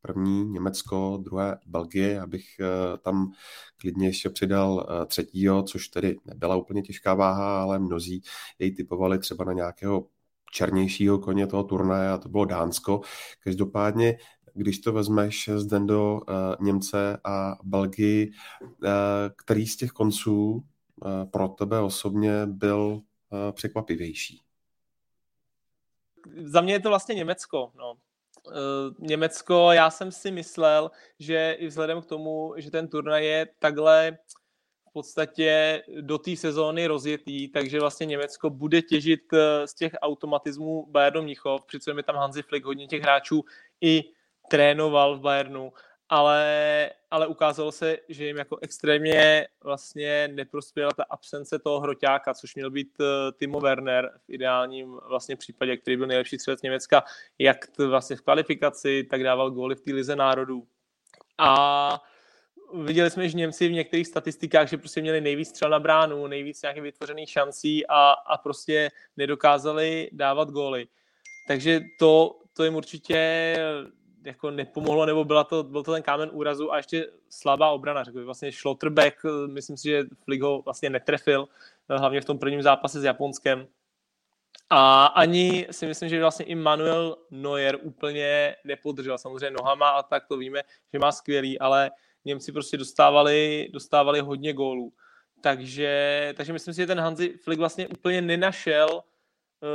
První 0.01 0.45
Německo, 0.45 1.19
druhé 1.21 1.57
Belgie, 1.65 2.21
abych 2.21 2.45
eh, 2.59 2.97
tam 2.97 3.31
klidně 3.77 4.07
ještě 4.07 4.29
přidal 4.29 4.87
eh, 4.89 5.05
třetího, 5.05 5.63
což 5.63 5.87
tedy 5.87 6.15
nebyla 6.25 6.55
úplně 6.55 6.81
těžká 6.81 7.13
váha, 7.13 7.61
ale 7.61 7.79
mnozí 7.79 8.21
jej 8.59 8.75
typovali 8.75 9.19
třeba 9.19 9.45
na 9.45 9.53
nějakého 9.53 10.07
černějšího 10.51 11.19
koně 11.19 11.47
toho 11.47 11.63
turnaje 11.63 12.09
a 12.09 12.17
to 12.17 12.29
bylo 12.29 12.45
Dánsko. 12.45 13.01
Každopádně 13.43 14.17
když 14.55 14.79
to 14.79 14.93
vezmeš 14.93 15.49
z 15.55 15.65
den 15.65 15.87
do 15.87 16.13
uh, 16.13 16.65
Němce 16.65 17.17
a 17.23 17.55
Belgii, 17.63 18.31
který 19.35 19.67
z 19.67 19.75
těch 19.75 19.91
konců 19.91 20.63
pro 21.31 21.47
tebe 21.47 21.79
osobně 21.79 22.45
byl 22.45 23.01
překvapivější? 23.51 24.41
Za 26.43 26.61
mě 26.61 26.73
je 26.73 26.79
to 26.79 26.89
vlastně 26.89 27.15
Německo. 27.15 27.71
No. 27.75 27.93
Uh, 28.47 28.53
Německo, 28.99 29.71
já 29.71 29.89
jsem 29.89 30.11
si 30.11 30.31
myslel, 30.31 30.91
že 31.19 31.55
i 31.59 31.67
vzhledem 31.67 32.01
k 32.01 32.05
tomu, 32.05 32.53
že 32.57 32.71
ten 32.71 32.87
turnaj 32.87 33.25
je 33.25 33.47
takhle 33.59 34.17
v 34.89 34.93
podstatě 34.93 35.83
do 36.01 36.17
té 36.17 36.35
sezóny 36.35 36.87
rozjetý, 36.87 37.47
takže 37.47 37.79
vlastně 37.79 38.05
Německo 38.05 38.49
bude 38.49 38.81
těžit 38.81 39.21
z 39.65 39.73
těch 39.73 39.93
automatismů 40.01 40.85
Bayernu 40.89 41.21
Mnichov, 41.21 41.65
přitom 41.65 41.97
je 41.97 42.03
tam 42.03 42.15
Hansi 42.15 42.41
Flick, 42.41 42.65
hodně 42.65 42.87
těch 42.87 43.01
hráčů 43.01 43.43
i 43.81 44.03
trénoval 44.49 45.17
v 45.17 45.21
Bayernu, 45.21 45.73
ale, 46.13 46.89
ale 47.11 47.27
ukázalo 47.27 47.71
se, 47.71 47.97
že 48.09 48.25
jim 48.25 48.37
jako 48.37 48.57
extrémně 48.61 49.47
vlastně 49.63 50.27
neprospěla 50.27 50.91
ta 50.91 51.05
absence 51.09 51.59
toho 51.59 51.79
hroťáka, 51.79 52.33
což 52.33 52.55
měl 52.55 52.71
být 52.71 52.99
uh, 52.99 53.05
Timo 53.37 53.59
Werner 53.59 54.11
v 54.25 54.33
ideálním 54.33 54.99
vlastně 55.07 55.35
případě, 55.35 55.77
který 55.77 55.97
byl 55.97 56.07
nejlepší 56.07 56.39
střelec 56.39 56.61
Německa, 56.61 57.03
jak 57.39 57.67
t, 57.67 57.87
vlastně 57.87 58.15
v 58.15 58.21
kvalifikaci, 58.21 59.03
tak 59.03 59.23
dával 59.23 59.51
góly 59.51 59.75
v 59.75 59.81
té 59.81 59.93
lize 59.93 60.15
národů. 60.15 60.67
A 61.37 62.01
viděli 62.73 63.09
jsme, 63.09 63.29
že 63.29 63.37
Němci 63.37 63.67
v 63.67 63.71
některých 63.71 64.07
statistikách, 64.07 64.69
že 64.69 64.77
prostě 64.77 65.01
měli 65.01 65.21
nejvíc 65.21 65.49
střel 65.49 65.69
na 65.69 65.79
bránu, 65.79 66.27
nejvíc 66.27 66.61
nějakých 66.61 66.83
vytvořených 66.83 67.29
šancí 67.29 67.87
a, 67.87 68.11
a 68.11 68.37
prostě 68.37 68.89
nedokázali 69.17 70.09
dávat 70.11 70.49
góly. 70.51 70.87
Takže 71.47 71.81
to, 71.99 72.39
to 72.53 72.63
jim 72.63 72.75
určitě 72.75 73.55
jako 74.25 74.51
nepomohlo, 74.51 75.05
nebo 75.05 75.25
byla 75.25 75.43
to, 75.43 75.63
byl 75.63 75.83
to 75.83 75.91
ten 75.91 76.03
kámen 76.03 76.29
úrazu 76.33 76.73
a 76.73 76.77
ještě 76.77 77.07
slabá 77.29 77.69
obrana. 77.69 78.03
Řekl 78.03 78.25
vlastně 78.25 78.51
Schlotterbeck, 78.51 79.17
myslím 79.47 79.77
si, 79.77 79.89
že 79.89 80.03
Flick 80.23 80.43
ho 80.43 80.61
vlastně 80.61 80.89
netrefil, 80.89 81.47
hlavně 81.89 82.21
v 82.21 82.25
tom 82.25 82.39
prvním 82.39 82.61
zápase 82.61 82.99
s 82.99 83.03
Japonskem. 83.03 83.67
A 84.69 85.05
ani 85.05 85.67
si 85.71 85.85
myslím, 85.85 86.09
že 86.09 86.21
vlastně 86.21 86.45
i 86.45 86.55
Manuel 86.55 87.17
Neuer 87.31 87.79
úplně 87.81 88.55
nepodržel. 88.63 89.17
Samozřejmě 89.17 89.51
nohama 89.51 89.89
a 89.89 90.03
tak 90.03 90.27
to 90.27 90.37
víme, 90.37 90.61
že 90.93 90.99
má 90.99 91.11
skvělý, 91.11 91.59
ale 91.59 91.91
Němci 92.25 92.51
prostě 92.51 92.77
dostávali, 92.77 93.69
dostávali 93.73 94.19
hodně 94.19 94.53
gólů. 94.53 94.93
Takže, 95.41 96.33
takže 96.37 96.53
myslím 96.53 96.73
si, 96.73 96.81
že 96.81 96.87
ten 96.87 96.99
Hansi 96.99 97.37
Flick 97.37 97.59
vlastně 97.59 97.87
úplně 97.87 98.21
nenašel 98.21 99.03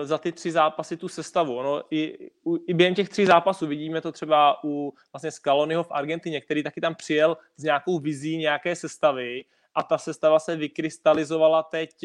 za 0.02 0.18
ty 0.18 0.32
tři 0.32 0.52
zápasy 0.52 0.96
tu 0.96 1.08
sestavu. 1.08 1.56
Ono, 1.56 1.82
i, 1.90 2.30
i 2.66 2.74
během 2.74 2.94
těch 2.94 3.08
tří 3.08 3.26
zápasů 3.26 3.66
vidíme 3.66 4.00
to 4.00 4.12
třeba 4.12 4.64
u 4.64 4.94
vlastně 5.12 5.30
Scaloniho 5.30 5.82
v 5.84 5.90
Argentině, 5.90 6.40
který 6.40 6.62
taky 6.62 6.80
tam 6.80 6.94
přijel 6.94 7.36
s 7.56 7.62
nějakou 7.62 7.98
vizí 7.98 8.36
nějaké 8.36 8.76
sestavy 8.76 9.44
a 9.74 9.82
ta 9.82 9.98
sestava 9.98 10.38
se 10.38 10.56
vykrystalizovala 10.56 11.62
teď 11.62 12.04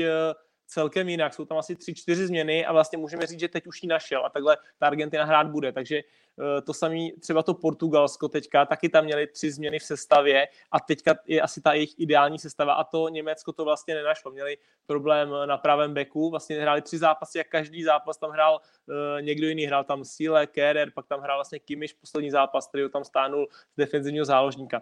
celkem 0.74 1.10
jinak. 1.10 1.34
Jsou 1.34 1.46
tam 1.46 1.58
asi 1.58 1.76
tři, 1.76 1.94
čtyři 1.94 2.28
změny 2.28 2.66
a 2.66 2.74
vlastně 2.74 2.98
můžeme 2.98 3.26
říct, 3.26 3.40
že 3.40 3.48
teď 3.48 3.68
už 3.68 3.84
ji 3.84 3.90
našel 3.90 4.26
a 4.26 4.30
takhle 4.30 4.58
ta 4.80 4.88
Argentina 4.88 5.24
hrát 5.26 5.48
bude. 5.48 5.72
Takže 5.72 5.98
eh, 5.98 6.62
to 6.62 6.74
samé, 6.74 7.12
třeba 7.20 7.44
to 7.44 7.54
Portugalsko 7.54 8.28
teďka, 8.28 8.66
taky 8.66 8.90
tam 8.90 9.06
měli 9.06 9.28
tři 9.28 9.52
změny 9.52 9.80
v 9.80 9.84
sestavě 9.84 10.48
a 10.72 10.80
teďka 10.80 11.16
je 11.28 11.42
asi 11.42 11.62
ta 11.62 11.74
jejich 11.74 12.00
ideální 12.00 12.40
sestava 12.40 12.74
a 12.74 12.84
to 12.84 13.10
Německo 13.10 13.54
to 13.54 13.64
vlastně 13.64 13.96
nenašlo. 13.96 14.32
Měli 14.32 14.58
problém 14.86 15.30
na 15.46 15.58
pravém 15.58 15.94
beku, 15.94 16.30
vlastně 16.30 16.62
hráli 16.62 16.82
tři 16.82 16.98
zápasy 16.98 17.40
a 17.40 17.44
každý 17.44 17.84
zápas 17.84 18.18
tam 18.18 18.32
hrál 18.32 18.60
uh, 18.86 19.22
někdo 19.22 19.48
jiný. 19.48 19.66
Hrál 19.66 19.84
tam 19.84 20.06
Sile, 20.06 20.48
Kerer, 20.48 20.92
pak 20.92 21.08
tam 21.08 21.22
hrál 21.22 21.38
vlastně 21.38 21.60
Kimiš 21.60 21.94
poslední 21.94 22.32
zápas, 22.32 22.68
který 22.68 22.84
ho 22.84 22.90
tam 22.90 23.04
stánul 23.04 23.48
z 23.74 23.78
defenzivního 23.78 24.26
záložníka. 24.26 24.82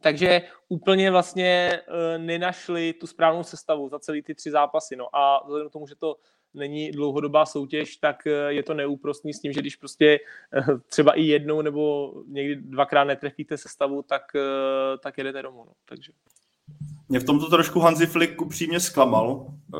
Takže 0.00 0.42
úplně 0.68 1.10
vlastně 1.10 1.80
uh, 1.88 2.22
nenašli 2.22 2.92
tu 2.92 3.06
správnou 3.06 3.42
sestavu 3.42 3.88
za 3.88 3.98
celý 3.98 4.22
ty 4.22 4.34
tři 4.34 4.50
zápasy. 4.50 4.96
No 4.96 5.16
a 5.16 5.42
vzhledem 5.44 5.68
k 5.68 5.72
tomu, 5.72 5.86
že 5.86 5.94
to 5.94 6.16
není 6.54 6.90
dlouhodobá 6.90 7.46
soutěž, 7.46 7.96
tak 7.96 8.16
uh, 8.26 8.32
je 8.48 8.62
to 8.62 8.74
neúprostný 8.74 9.34
s 9.34 9.40
tím, 9.40 9.52
že 9.52 9.60
když 9.60 9.76
prostě 9.76 10.20
uh, 10.68 10.78
třeba 10.86 11.12
i 11.12 11.22
jednou 11.22 11.62
nebo 11.62 12.12
někdy 12.26 12.56
dvakrát 12.56 13.04
netrefíte 13.04 13.56
sestavu, 13.56 14.02
tak, 14.02 14.22
tak 15.02 15.18
jedete 15.18 15.42
domů. 15.42 15.64
No. 15.64 15.72
Takže. 15.84 16.12
Mě 17.10 17.20
v 17.20 17.24
tomto 17.24 17.50
trošku 17.50 17.80
Hansi 17.80 18.06
Flick 18.06 18.42
upřímně 18.42 18.80
zklamal, 18.80 19.46
eh, 19.74 19.78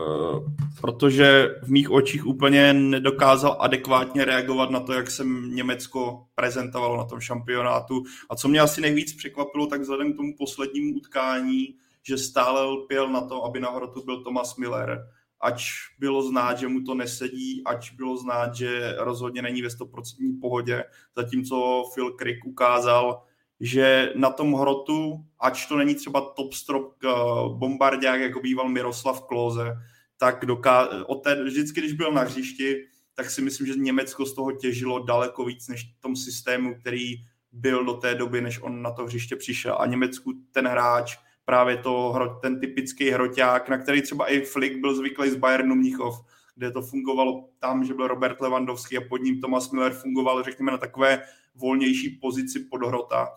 protože 0.80 1.54
v 1.62 1.70
mých 1.70 1.90
očích 1.90 2.26
úplně 2.26 2.72
nedokázal 2.72 3.56
adekvátně 3.60 4.24
reagovat 4.24 4.70
na 4.70 4.80
to, 4.80 4.92
jak 4.92 5.10
se 5.10 5.24
Německo 5.48 6.26
prezentovalo 6.34 6.96
na 6.96 7.04
tom 7.04 7.20
šampionátu. 7.20 8.02
A 8.30 8.36
co 8.36 8.48
mě 8.48 8.60
asi 8.60 8.80
nejvíc 8.80 9.14
překvapilo, 9.14 9.66
tak 9.66 9.80
vzhledem 9.80 10.12
k 10.12 10.16
tomu 10.16 10.34
poslednímu 10.38 10.96
utkání, 10.96 11.74
že 12.02 12.18
stále 12.18 12.64
lpěl 12.64 13.08
na 13.08 13.20
to, 13.20 13.44
aby 13.44 13.60
na 13.60 13.70
hrotu 13.70 14.04
byl 14.04 14.24
Thomas 14.24 14.56
Miller. 14.56 14.98
Ač 15.40 15.72
bylo 15.98 16.22
znát, 16.22 16.58
že 16.58 16.68
mu 16.68 16.80
to 16.80 16.94
nesedí, 16.94 17.62
ač 17.64 17.90
bylo 17.90 18.16
znát, 18.16 18.54
že 18.54 18.94
rozhodně 18.98 19.42
není 19.42 19.62
ve 19.62 19.68
100% 19.68 20.40
pohodě, 20.40 20.84
zatímco 21.16 21.84
Phil 21.94 22.10
Crick 22.10 22.46
ukázal, 22.46 23.22
že 23.60 24.12
na 24.16 24.30
tom 24.30 24.52
hrotu, 24.54 25.24
ač 25.40 25.66
to 25.66 25.76
není 25.76 25.94
třeba 25.94 26.20
top 26.20 26.52
strop 26.52 26.94
uh, 27.04 27.58
bombardák, 27.58 28.20
jako 28.20 28.40
býval 28.40 28.68
Miroslav 28.68 29.20
Kloze, 29.20 29.76
tak 30.16 30.44
doká- 30.44 31.04
od 31.06 31.14
té, 31.14 31.44
vždycky, 31.44 31.80
když 31.80 31.92
byl 31.92 32.12
na 32.12 32.22
hřišti, 32.22 32.86
tak 33.14 33.30
si 33.30 33.42
myslím, 33.42 33.66
že 33.66 33.74
Německo 33.74 34.26
z 34.26 34.34
toho 34.34 34.52
těžilo 34.52 34.98
daleko 34.98 35.44
víc 35.44 35.68
než 35.68 35.94
v 35.98 36.00
tom 36.00 36.16
systému, 36.16 36.74
který 36.74 37.14
byl 37.52 37.84
do 37.84 37.94
té 37.94 38.14
doby, 38.14 38.40
než 38.40 38.62
on 38.62 38.82
na 38.82 38.90
to 38.90 39.04
hřiště 39.04 39.36
přišel. 39.36 39.76
A 39.80 39.86
Německu 39.86 40.32
ten 40.52 40.68
hráč, 40.68 41.18
právě 41.44 41.76
to, 41.76 42.14
ten 42.42 42.60
typický 42.60 43.10
hroťák, 43.10 43.68
na 43.68 43.78
který 43.78 44.02
třeba 44.02 44.26
i 44.26 44.40
Flick 44.40 44.76
byl 44.76 44.94
zvyklý 44.94 45.30
z 45.30 45.36
Bayernu 45.36 45.74
Mnichov, 45.74 46.14
kde 46.54 46.70
to 46.70 46.82
fungovalo 46.82 47.48
tam, 47.58 47.84
že 47.84 47.94
byl 47.94 48.06
Robert 48.06 48.40
Lewandowski 48.40 48.98
a 48.98 49.08
pod 49.08 49.16
ním 49.16 49.40
Thomas 49.40 49.70
Müller 49.70 49.92
fungoval, 49.92 50.42
řekněme, 50.42 50.72
na 50.72 50.78
takové 50.78 51.22
volnější 51.54 52.10
pozici 52.10 52.60
pod 52.60 52.86
hrota 52.86 53.28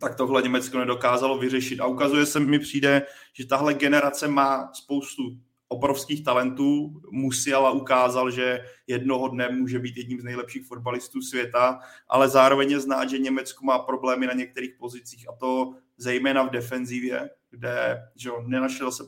tak 0.00 0.14
tohle 0.14 0.42
Německo 0.42 0.78
nedokázalo 0.78 1.38
vyřešit. 1.38 1.80
A 1.80 1.86
ukazuje 1.86 2.26
se 2.26 2.40
mi 2.40 2.58
přijde, 2.58 3.02
že 3.32 3.46
tahle 3.46 3.74
generace 3.74 4.28
má 4.28 4.70
spoustu 4.72 5.22
obrovských 5.68 6.24
talentů. 6.24 7.00
Musiala 7.10 7.70
ukázal, 7.70 8.30
že 8.30 8.64
jednoho 8.86 9.28
dne 9.28 9.48
může 9.48 9.78
být 9.78 9.96
jedním 9.96 10.20
z 10.20 10.24
nejlepších 10.24 10.66
fotbalistů 10.66 11.22
světa, 11.22 11.80
ale 12.08 12.28
zároveň 12.28 12.70
je 12.70 12.80
znát, 12.80 13.10
že 13.10 13.18
Německo 13.18 13.64
má 13.64 13.78
problémy 13.78 14.26
na 14.26 14.32
některých 14.32 14.74
pozicích 14.78 15.28
a 15.28 15.32
to 15.32 15.74
zejména 15.96 16.42
v 16.42 16.50
defenzivě, 16.50 17.30
kde 17.50 18.02
že 18.16 18.30
nenašel 18.46 18.92
se 18.92 19.04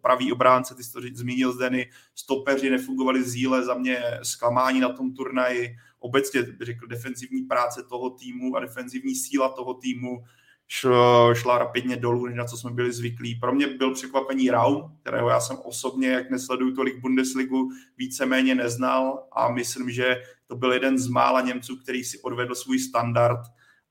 pravý 0.00 0.32
obránce, 0.32 0.74
ty 0.74 0.84
jsi 0.84 0.92
to 0.92 1.00
zmínil 1.14 1.52
Zdeny, 1.52 1.90
stopeři 2.14 2.70
nefungovali 2.70 3.22
zíle, 3.22 3.64
za 3.64 3.74
mě 3.74 4.02
zklamání 4.22 4.80
na 4.80 4.88
tom 4.88 5.14
turnaji, 5.14 5.76
obecně 6.04 6.46
řekl 6.60 6.86
defenzivní 6.86 7.42
práce 7.42 7.82
toho 7.82 8.10
týmu 8.10 8.56
a 8.56 8.60
defenzivní 8.60 9.14
síla 9.14 9.48
toho 9.48 9.74
týmu 9.74 10.24
šla, 10.68 11.34
šla 11.34 11.58
rapidně 11.58 11.96
dolů, 11.96 12.26
než 12.26 12.36
na 12.36 12.44
co 12.44 12.56
jsme 12.56 12.70
byli 12.70 12.92
zvyklí. 12.92 13.34
Pro 13.34 13.54
mě 13.54 13.66
byl 13.66 13.94
překvapení 13.94 14.50
Raum, 14.50 14.96
kterého 15.00 15.28
já 15.28 15.40
jsem 15.40 15.56
osobně, 15.64 16.08
jak 16.08 16.30
nesleduju 16.30 16.74
tolik 16.74 16.98
Bundesligu, 16.98 17.70
víceméně 17.98 18.54
neznal 18.54 19.28
a 19.32 19.52
myslím, 19.52 19.90
že 19.90 20.16
to 20.46 20.56
byl 20.56 20.72
jeden 20.72 20.98
z 20.98 21.08
mála 21.08 21.40
Němců, 21.40 21.76
který 21.76 22.04
si 22.04 22.18
odvedl 22.18 22.54
svůj 22.54 22.78
standard, 22.78 23.40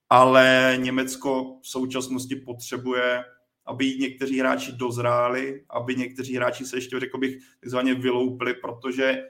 ale 0.10 0.78
Německo 0.82 1.60
v 1.62 1.68
současnosti 1.68 2.36
potřebuje 2.36 3.24
aby 3.66 3.96
někteří 4.00 4.40
hráči 4.40 4.72
dozráli, 4.72 5.64
aby 5.70 5.96
někteří 5.96 6.36
hráči 6.36 6.66
se 6.66 6.78
ještě, 6.78 7.00
řekl 7.00 7.18
bych, 7.18 7.38
takzvaně 7.60 7.94
vyloupili, 7.94 8.54
protože 8.54 9.24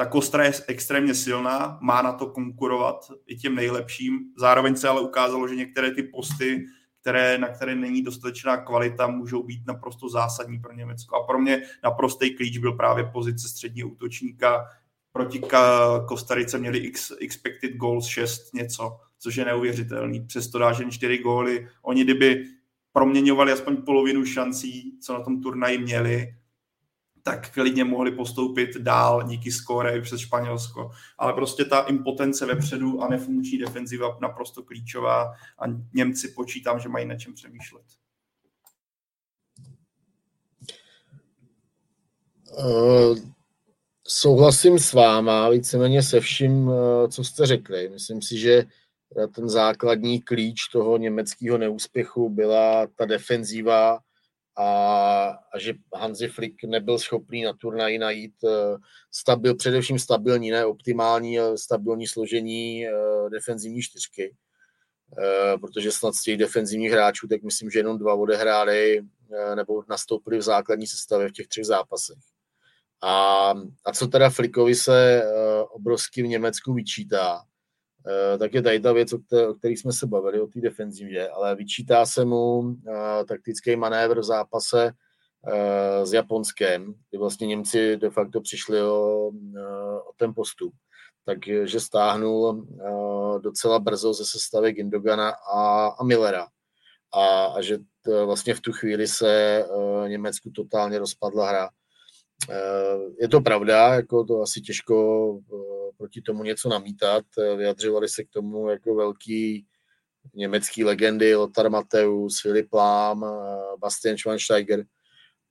ta 0.00 0.06
kostra 0.06 0.44
je 0.44 0.52
extrémně 0.68 1.14
silná, 1.14 1.78
má 1.80 2.02
na 2.02 2.12
to 2.12 2.26
konkurovat 2.26 3.12
i 3.26 3.36
těm 3.36 3.54
nejlepším. 3.54 4.18
Zároveň 4.38 4.76
se 4.76 4.88
ale 4.88 5.00
ukázalo, 5.00 5.48
že 5.48 5.56
některé 5.56 5.90
ty 5.90 6.02
posty, 6.02 6.66
které, 7.00 7.38
na 7.38 7.48
které 7.48 7.74
není 7.74 8.02
dostatečná 8.02 8.56
kvalita, 8.56 9.06
můžou 9.06 9.42
být 9.42 9.66
naprosto 9.66 10.08
zásadní 10.08 10.58
pro 10.58 10.72
Německo. 10.72 11.16
A 11.16 11.26
pro 11.26 11.38
mě 11.38 11.62
naprostý 11.84 12.34
klíč 12.36 12.58
byl 12.58 12.72
právě 12.72 13.04
pozice 13.04 13.48
středního 13.48 13.88
útočníka. 13.88 14.66
Proti 15.12 15.40
Kostarice 16.08 16.58
měli 16.58 16.78
x, 16.78 17.12
expected 17.20 17.76
goals 17.76 18.06
6 18.06 18.54
něco, 18.54 19.00
což 19.18 19.36
je 19.36 19.44
neuvěřitelný. 19.44 20.20
Přesto 20.26 20.58
dáš 20.58 20.78
jen 20.78 20.90
4 20.90 21.18
góly. 21.18 21.68
Oni 21.82 22.04
kdyby 22.04 22.44
proměňovali 22.92 23.52
aspoň 23.52 23.76
polovinu 23.76 24.24
šancí, 24.24 24.98
co 25.00 25.12
na 25.12 25.20
tom 25.20 25.42
turnaji 25.42 25.78
měli, 25.78 26.34
tak 27.22 27.52
klidně 27.52 27.84
mohli 27.84 28.10
postoupit 28.10 28.76
dál 28.76 29.22
díky 29.22 29.52
skóre 29.52 30.00
přes 30.00 30.20
Španělsko. 30.20 30.90
Ale 31.18 31.32
prostě 31.32 31.64
ta 31.64 31.80
impotence 31.80 32.46
vepředu 32.46 33.02
a 33.02 33.08
nefunkční 33.08 33.58
defenziva 33.58 34.18
naprosto 34.20 34.62
klíčová 34.62 35.32
a 35.58 35.64
Němci 35.94 36.28
počítám, 36.28 36.80
že 36.80 36.88
mají 36.88 37.06
na 37.06 37.16
čem 37.16 37.34
přemýšlet. 37.34 37.82
Uh, 42.58 43.18
souhlasím 44.06 44.78
s 44.78 44.92
váma 44.92 45.48
víceméně 45.48 46.02
se 46.02 46.20
vším, 46.20 46.68
uh, 46.68 46.74
co 47.08 47.24
jste 47.24 47.46
řekli. 47.46 47.88
Myslím 47.88 48.22
si, 48.22 48.38
že 48.38 48.64
ten 49.34 49.48
základní 49.48 50.20
klíč 50.20 50.68
toho 50.72 50.96
německého 50.96 51.58
neúspěchu 51.58 52.28
byla 52.28 52.86
ta 52.86 53.04
defenzíva 53.04 53.98
a, 54.56 55.28
a 55.54 55.58
že 55.58 55.74
Hansi 55.94 56.28
Flick 56.28 56.64
nebyl 56.64 56.98
schopný 56.98 57.42
na 57.42 57.52
turnaji 57.52 57.98
najít 57.98 58.34
eh, 58.44 58.76
stabil, 59.10 59.54
především 59.54 59.98
stabilní, 59.98 60.50
ne 60.50 60.64
optimální, 60.64 61.38
stabilní 61.56 62.06
složení 62.06 62.86
eh, 62.86 62.92
defenzivní 63.30 63.82
čtyřky. 63.82 64.36
Eh, 65.18 65.58
protože 65.58 65.92
snad 65.92 66.14
z 66.14 66.22
těch 66.22 66.36
defenzivních 66.36 66.92
hráčů, 66.92 67.28
tak 67.28 67.42
myslím, 67.42 67.70
že 67.70 67.78
jenom 67.78 67.98
dva 67.98 68.14
odehráli 68.14 69.00
nebo 69.54 69.82
nastoupili 69.88 70.38
v 70.38 70.42
základní 70.42 70.86
sestavě 70.86 71.28
v 71.28 71.32
těch 71.32 71.48
třech 71.48 71.66
zápasech. 71.66 72.18
A, 73.02 73.54
a 73.84 73.92
co 73.92 74.06
teda 74.06 74.30
Flickovi 74.30 74.74
se 74.74 75.22
obrovský 75.70 76.22
v 76.22 76.26
Německu 76.26 76.74
vyčítá, 76.74 77.42
tak 78.38 78.54
je 78.54 78.62
tady 78.62 78.80
ta 78.80 78.92
věc, 78.92 79.12
o 79.12 79.18
které 79.58 79.74
jsme 79.74 79.92
se 79.92 80.06
bavili, 80.06 80.40
o 80.40 80.46
té 80.46 80.60
defenzivě, 80.60 81.28
ale 81.28 81.56
vyčítá 81.56 82.06
se 82.06 82.24
mu 82.24 82.76
eh, 82.88 83.24
taktický 83.24 83.76
manévr 83.76 84.20
v 84.20 84.24
zápase 84.24 84.92
eh, 85.46 86.06
s 86.06 86.12
Japonskem, 86.12 86.94
kdy 87.10 87.18
vlastně 87.18 87.46
Němci 87.46 87.96
de 87.96 88.10
facto 88.10 88.40
přišli 88.40 88.82
o, 88.82 89.30
o 90.08 90.12
ten 90.16 90.34
postup. 90.34 90.74
Takže 91.24 91.80
stáhnul 91.80 92.66
docela 93.42 93.78
brzo 93.78 94.12
ze 94.12 94.24
sestavy 94.24 94.72
Gindogana 94.72 95.30
a, 95.54 95.86
a 95.86 96.04
Millera. 96.04 96.46
A, 97.14 97.44
a 97.44 97.62
že 97.62 97.78
t, 97.78 98.24
vlastně 98.24 98.54
v 98.54 98.60
tu 98.60 98.72
chvíli 98.72 99.06
se 99.06 99.64
Německu 100.06 100.50
totálně 100.50 100.98
rozpadla 100.98 101.48
hra. 101.48 101.70
Je 103.20 103.28
to 103.28 103.40
pravda, 103.40 103.94
jako 103.94 104.24
to 104.24 104.42
asi 104.42 104.60
těžko 104.60 105.38
proti 105.96 106.20
tomu 106.22 106.44
něco 106.44 106.68
namítat. 106.68 107.24
Vyjadřovali 107.56 108.08
se 108.08 108.24
k 108.24 108.30
tomu 108.30 108.68
jako 108.68 108.94
velký 108.94 109.66
německý 110.34 110.84
legendy 110.84 111.34
Lothar 111.34 111.70
Matthäus, 111.70 112.40
Filip 112.42 112.72
Lahm, 112.72 113.24
Bastian 113.78 114.16
Schweinsteiger 114.16 114.84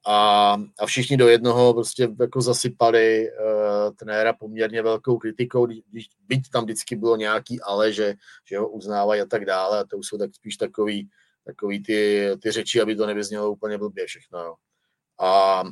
a, 0.06 0.54
a 0.80 0.86
všichni 0.86 1.18
do 1.18 1.28
jednoho 1.28 1.74
prostě 1.74 2.10
jako 2.20 2.42
zasypali 2.42 3.30
uh, 3.32 3.96
trenéra 3.96 4.34
poměrně 4.34 4.82
velkou 4.82 5.18
kritikou, 5.18 5.66
když, 5.66 6.10
byť 6.28 6.50
tam 6.50 6.64
vždycky 6.64 6.96
bylo 6.96 7.16
nějaký 7.16 7.62
ale, 7.62 7.94
že, 7.94 8.14
že 8.46 8.58
ho 8.58 8.70
uznávají 8.70 9.22
a 9.22 9.26
tak 9.26 9.46
dále 9.46 9.80
a 9.80 9.84
to 9.84 9.98
už 9.98 10.08
jsou 10.08 10.18
tak 10.18 10.36
spíš 10.36 10.58
takový, 10.58 11.10
takový 11.46 11.84
ty, 11.84 12.32
ty 12.42 12.52
řeči, 12.52 12.82
aby 12.82 12.96
to 12.96 13.06
nevyznělo 13.06 13.52
úplně 13.52 13.78
blbě 13.78 14.06
všechno. 14.06 14.40
Jo. 14.40 14.56
A 15.20 15.64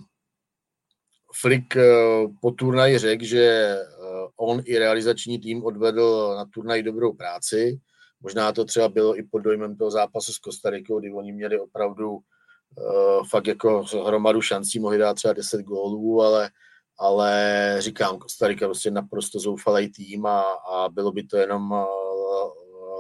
Flick 1.42 1.76
uh, 1.76 2.32
po 2.42 2.52
turnaji 2.52 2.98
řekl, 2.98 3.26
že 3.26 3.76
uh, 4.00 4.50
on 4.50 4.62
i 4.66 4.78
realizační 4.80 5.40
tým 5.40 5.64
odvedl 5.64 6.34
na 6.38 6.46
turnaji 6.46 6.84
dobrou 6.84 7.14
práci. 7.14 7.80
Možná 8.22 8.52
to 8.52 8.66
třeba 8.66 8.90
bylo 8.90 9.18
i 9.18 9.24
pod 9.24 9.40
dojmem 9.40 9.76
toho 9.76 9.92
zápasu 9.92 10.34
s 10.34 10.38
Kostarikou, 10.38 11.00
kdy 11.00 11.12
oni 11.12 11.32
měli 11.32 11.60
opravdu 11.60 12.12
uh, 12.12 12.22
fakt 13.30 13.48
jako 13.48 13.86
hromadu 14.06 14.42
šancí, 14.42 14.80
mohli 14.80 14.98
dát 14.98 15.14
třeba 15.14 15.34
10 15.34 15.62
gólů, 15.62 16.22
ale, 16.22 16.50
ale 17.00 17.76
říkám, 17.80 18.18
Kostarika 18.18 18.66
prostě 18.66 18.92
naprosto 18.92 19.40
zoufalý 19.40 19.92
tým 19.92 20.26
a, 20.26 20.42
a 20.42 20.90
bylo 20.90 21.12
by 21.12 21.24
to 21.24 21.38
jenom 21.38 21.86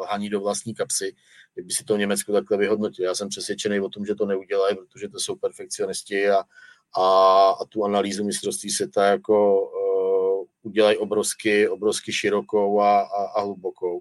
haní 0.09 0.29
do 0.29 0.41
vlastní 0.41 0.73
kapsy, 0.75 1.15
kdyby 1.53 1.73
si 1.73 1.83
to 1.83 1.97
Německo 1.97 2.33
takhle 2.33 2.57
vyhodnotil. 2.57 3.05
Já 3.05 3.15
jsem 3.15 3.29
přesvědčený 3.29 3.79
o 3.79 3.89
tom, 3.89 4.05
že 4.05 4.15
to 4.15 4.25
neudělají, 4.25 4.75
protože 4.75 5.09
to 5.09 5.19
jsou 5.19 5.35
perfekcionisti 5.35 6.29
a, 6.29 6.43
a, 6.95 7.49
a 7.49 7.65
tu 7.65 7.83
analýzu 7.83 8.23
mistrovství 8.23 8.69
světa 8.69 9.05
jako 9.05 9.61
uh, 9.61 10.45
udělají 10.61 10.97
obrovsky, 10.97 11.69
obrovsky 11.69 12.13
širokou 12.13 12.79
a, 12.81 13.01
a, 13.01 13.23
a 13.23 13.41
hlubokou. 13.41 13.99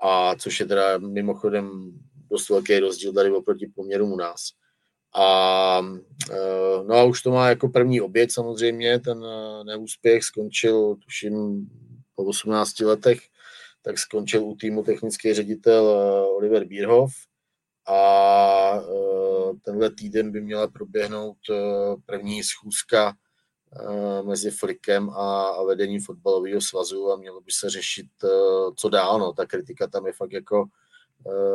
A 0.00 0.34
což 0.34 0.60
je 0.60 0.66
teda 0.66 0.98
mimochodem 0.98 1.92
dost 2.30 2.48
velký 2.48 2.78
rozdíl 2.78 3.12
tady 3.12 3.32
oproti 3.32 3.66
poměrům 3.74 4.12
u 4.12 4.16
nás. 4.16 4.40
A, 5.16 5.78
uh, 6.30 6.86
no 6.86 6.94
a 6.94 7.04
už 7.04 7.22
to 7.22 7.30
má 7.30 7.48
jako 7.48 7.68
první 7.68 8.00
oběd 8.00 8.32
samozřejmě, 8.32 9.00
ten 9.00 9.18
uh, 9.18 9.64
neúspěch 9.64 10.24
skončil 10.24 10.96
tuším 10.96 11.66
po 12.14 12.24
18 12.24 12.80
letech 12.80 13.20
tak 13.84 13.98
skončil 13.98 14.44
u 14.44 14.56
týmu 14.56 14.82
technický 14.82 15.34
ředitel 15.34 15.86
Oliver 16.36 16.64
Bierhoff 16.64 17.12
a 17.86 18.80
tenhle 19.62 19.90
týden 19.90 20.32
by 20.32 20.40
měla 20.40 20.68
proběhnout 20.68 21.38
eh, 21.50 21.54
první 22.06 22.42
schůzka 22.42 23.16
mezi 24.22 24.50
Flikem 24.50 25.10
a 25.10 25.62
vedením 25.64 26.00
fotbalového 26.00 26.60
svazu 26.60 27.10
a 27.10 27.16
mělo 27.16 27.40
by 27.40 27.52
se 27.52 27.70
řešit, 27.70 28.06
co 28.76 28.88
dál. 28.88 29.18
No. 29.18 29.32
Ta 29.32 29.46
kritika 29.46 29.86
tam 29.86 30.06
je 30.06 30.12
fakt 30.12 30.32
jako, 30.32 30.64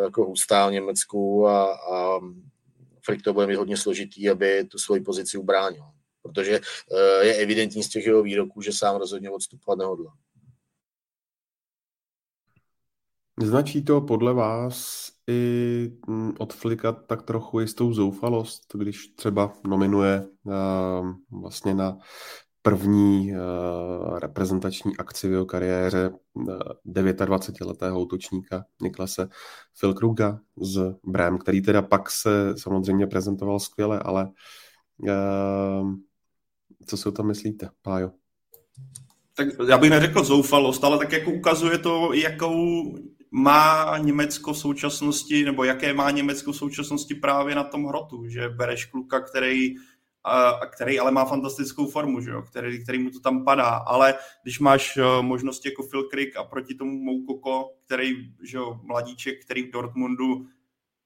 jako 0.04 0.26
hustá 0.26 0.68
v 0.68 0.72
Německu 0.72 1.48
a, 1.48 1.74
a 1.74 2.20
Flick 3.06 3.24
to 3.24 3.34
bude 3.34 3.48
mít 3.48 3.56
hodně 3.56 3.78
složitý, 3.78 4.30
aby 4.30 4.64
tu 4.64 4.78
svoji 4.78 5.02
pozici 5.02 5.38
ubránil. 5.38 5.84
Protože 6.22 6.60
je 7.22 7.36
evidentní 7.36 7.84
z 7.84 7.90
těch 7.90 8.06
jeho 8.06 8.24
výroků, 8.24 8.62
že 8.62 8.72
sám 8.74 8.96
rozhodně 8.96 9.30
odstupovat 9.30 9.80
nehodlá. 9.80 10.14
Značí 13.42 13.84
to 13.84 14.02
podle 14.02 14.34
vás 14.34 15.08
i 15.30 15.92
mm, 16.08 16.34
od 16.40 16.54
Flika 16.54 16.92
tak 16.92 17.22
trochu 17.22 17.60
jistou 17.60 17.94
zoufalost, 17.94 18.62
když 18.74 19.08
třeba 19.08 19.54
nominuje 19.68 20.26
uh, 20.44 21.42
vlastně 21.42 21.74
na 21.74 21.98
první 22.62 23.32
uh, 23.32 24.20
reprezentační 24.20 24.98
akci 24.98 25.28
v 25.28 25.32
jeho 25.32 25.46
kariéře 25.46 26.12
uh, 26.34 26.46
29-letého 26.86 28.02
útočníka 28.02 28.66
Niklase 28.82 29.30
Filkruga 29.80 30.40
z 30.62 30.96
Brem, 31.04 31.38
který 31.38 31.62
teda 31.62 31.82
pak 31.82 32.12
se 32.12 32.54
samozřejmě 32.58 33.08
prezentoval 33.08 33.60
skvěle, 33.60 34.00
ale 34.00 34.32
co 36.86 36.98
si 36.98 37.10
o 37.10 37.12
tom 37.12 37.28
myslíte, 37.28 37.70
Pájo? 37.82 38.12
Tak 39.34 39.48
já 39.70 39.78
bych 39.78 39.90
neřekl 39.90 40.24
zoufalost, 40.24 40.84
ale 40.84 40.98
tak 40.98 41.12
jako 41.12 41.32
ukazuje 41.32 41.78
to, 41.78 42.14
jakou 42.14 42.94
má 43.32 43.98
Německo 43.98 44.54
v 44.54 44.58
současnosti, 44.58 45.46
nebo 45.46 45.64
jaké 45.64 45.94
má 45.94 46.12
Německo 46.12 46.52
v 46.52 46.58
současnosti 46.58 47.16
právě 47.16 47.56
na 47.56 47.64
tom 47.64 47.86
hrotu, 47.86 48.28
že 48.28 48.50
bereš 48.50 48.86
kluka, 48.86 49.20
který 49.20 49.76
a 50.24 50.66
který 50.66 51.00
ale 51.00 51.12
má 51.12 51.26
fantastickou 51.26 51.88
formu, 51.88 52.22
že 52.22 52.30
jo? 52.30 52.42
Který, 52.42 52.84
který 52.84 53.00
mu 53.00 53.10
to 53.10 53.20
tam 53.20 53.46
padá, 53.46 53.70
ale 53.70 54.16
když 54.44 54.60
máš 54.60 54.98
uh, 54.98 55.22
možnosti 55.22 55.70
jako 55.70 55.84
Phil 55.84 56.04
Crick 56.04 56.38
a 56.38 56.44
proti 56.44 56.76
tomu 56.76 57.04
Moukoko, 57.04 57.70
který, 57.86 58.34
že 58.44 58.58
jo, 58.58 58.80
mladíček, 58.84 59.46
který 59.46 59.64
v 59.64 59.72
Dortmundu 59.72 60.46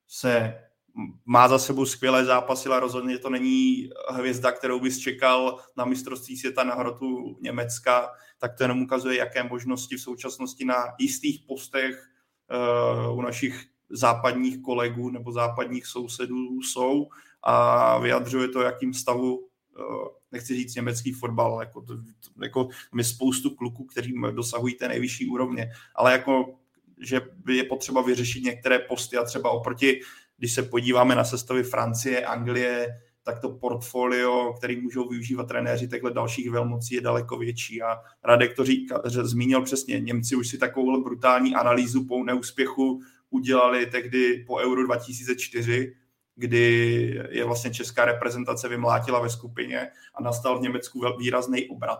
se 0.08 0.60
má 1.26 1.48
za 1.48 1.60
sebou 1.60 1.86
skvělé 1.86 2.26
zápasy, 2.26 2.70
ale 2.70 2.80
rozhodně 2.80 3.18
to 3.18 3.30
není 3.30 3.90
hvězda, 4.10 4.52
kterou 4.52 4.80
bys 4.80 5.00
čekal 5.00 5.60
na 5.78 5.86
mistrovství 5.86 6.38
světa 6.38 6.64
na 6.64 6.76
hrotu 6.76 7.38
Německa, 7.41 8.10
tak 8.40 8.58
to 8.58 8.64
jenom 8.64 8.82
ukazuje, 8.82 9.18
jaké 9.18 9.44
možnosti 9.44 9.95
v 9.95 10.02
současnosti 10.02 10.66
na 10.66 10.76
jistých 11.00 11.44
postech 11.48 12.12
u 13.14 13.22
našich 13.22 13.66
západních 13.90 14.62
kolegů 14.62 15.10
nebo 15.10 15.32
západních 15.32 15.86
sousedů 15.86 16.62
jsou 16.62 17.08
a 17.44 17.98
vyjadřuje 17.98 18.48
to, 18.48 18.62
jakým 18.62 18.94
stavu 18.94 19.48
eh, 19.80 19.84
nechci 20.32 20.56
říct 20.56 20.76
německý 20.76 21.12
fotbal, 21.12 21.60
jako, 21.60 21.86
jako 22.44 22.70
my 22.96 23.04
spoustu 23.04 23.50
kluků, 23.50 23.86
kteří 23.86 24.14
dosahují 24.32 24.76
té 24.76 24.88
nejvyšší 24.88 25.30
úrovně, 25.30 25.72
ale 25.96 26.12
jako, 26.12 26.56
že 27.02 27.22
je 27.48 27.64
potřeba 27.64 28.02
vyřešit 28.02 28.44
některé 28.44 28.80
posty 28.80 29.18
a 29.18 29.24
třeba 29.24 29.50
oproti, 29.50 30.02
když 30.38 30.54
se 30.54 30.64
podíváme 30.64 31.16
na 31.16 31.24
sestavy 31.24 31.64
Francie, 31.64 32.26
Anglie, 32.26 32.88
tak 33.24 33.40
to 33.40 33.50
portfolio, 33.50 34.54
který 34.58 34.82
můžou 34.82 35.10
využívat 35.10 35.48
trenéři 35.48 35.88
takhle 35.88 36.12
dalších 36.12 36.52
velmocí, 36.52 36.95
je 36.95 37.02
daleko 37.02 37.38
větší. 37.38 37.82
A 37.82 37.98
Radek 38.24 38.56
to 38.56 38.66
říká, 38.66 39.02
že 39.10 39.26
zmínil 39.26 39.62
přesně, 39.62 40.00
Němci 40.00 40.36
už 40.36 40.48
si 40.48 40.58
takovou 40.58 41.04
brutální 41.04 41.56
analýzu 41.56 42.06
po 42.06 42.24
neúspěchu 42.24 43.02
udělali 43.30 43.86
tehdy 43.86 44.44
po 44.48 44.56
Euro 44.56 44.86
2004, 44.86 45.95
kdy 46.36 46.66
je 47.30 47.45
vlastně 47.45 47.72
česká 47.72 48.06
reprezentace 48.06 48.70
vymlátila 48.70 49.20
ve 49.20 49.30
skupině 49.30 49.88
a 50.16 50.24
nastal 50.24 50.60
v 50.60 50.62
Německu 50.62 51.02
výrazný 51.20 51.68
obrat. 51.68 52.00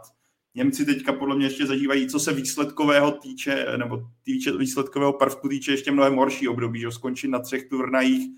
Němci 0.56 0.86
teďka 0.86 1.14
podle 1.14 1.36
mě 1.36 1.46
ještě 1.46 1.66
zažívají, 1.66 2.08
co 2.08 2.20
se 2.20 2.34
výsledkového 2.34 3.12
týče, 3.12 3.66
nebo 3.78 4.02
týče 4.24 4.58
výsledkového 4.58 5.14
prvku 5.14 5.50
týče 5.50 5.72
ještě 5.72 5.92
mnohem 5.92 6.16
horší 6.16 6.48
období, 6.48 6.80
že 6.80 6.92
skončit 6.92 7.28
na 7.28 7.40
třech 7.40 7.70
turnajích 7.70 8.30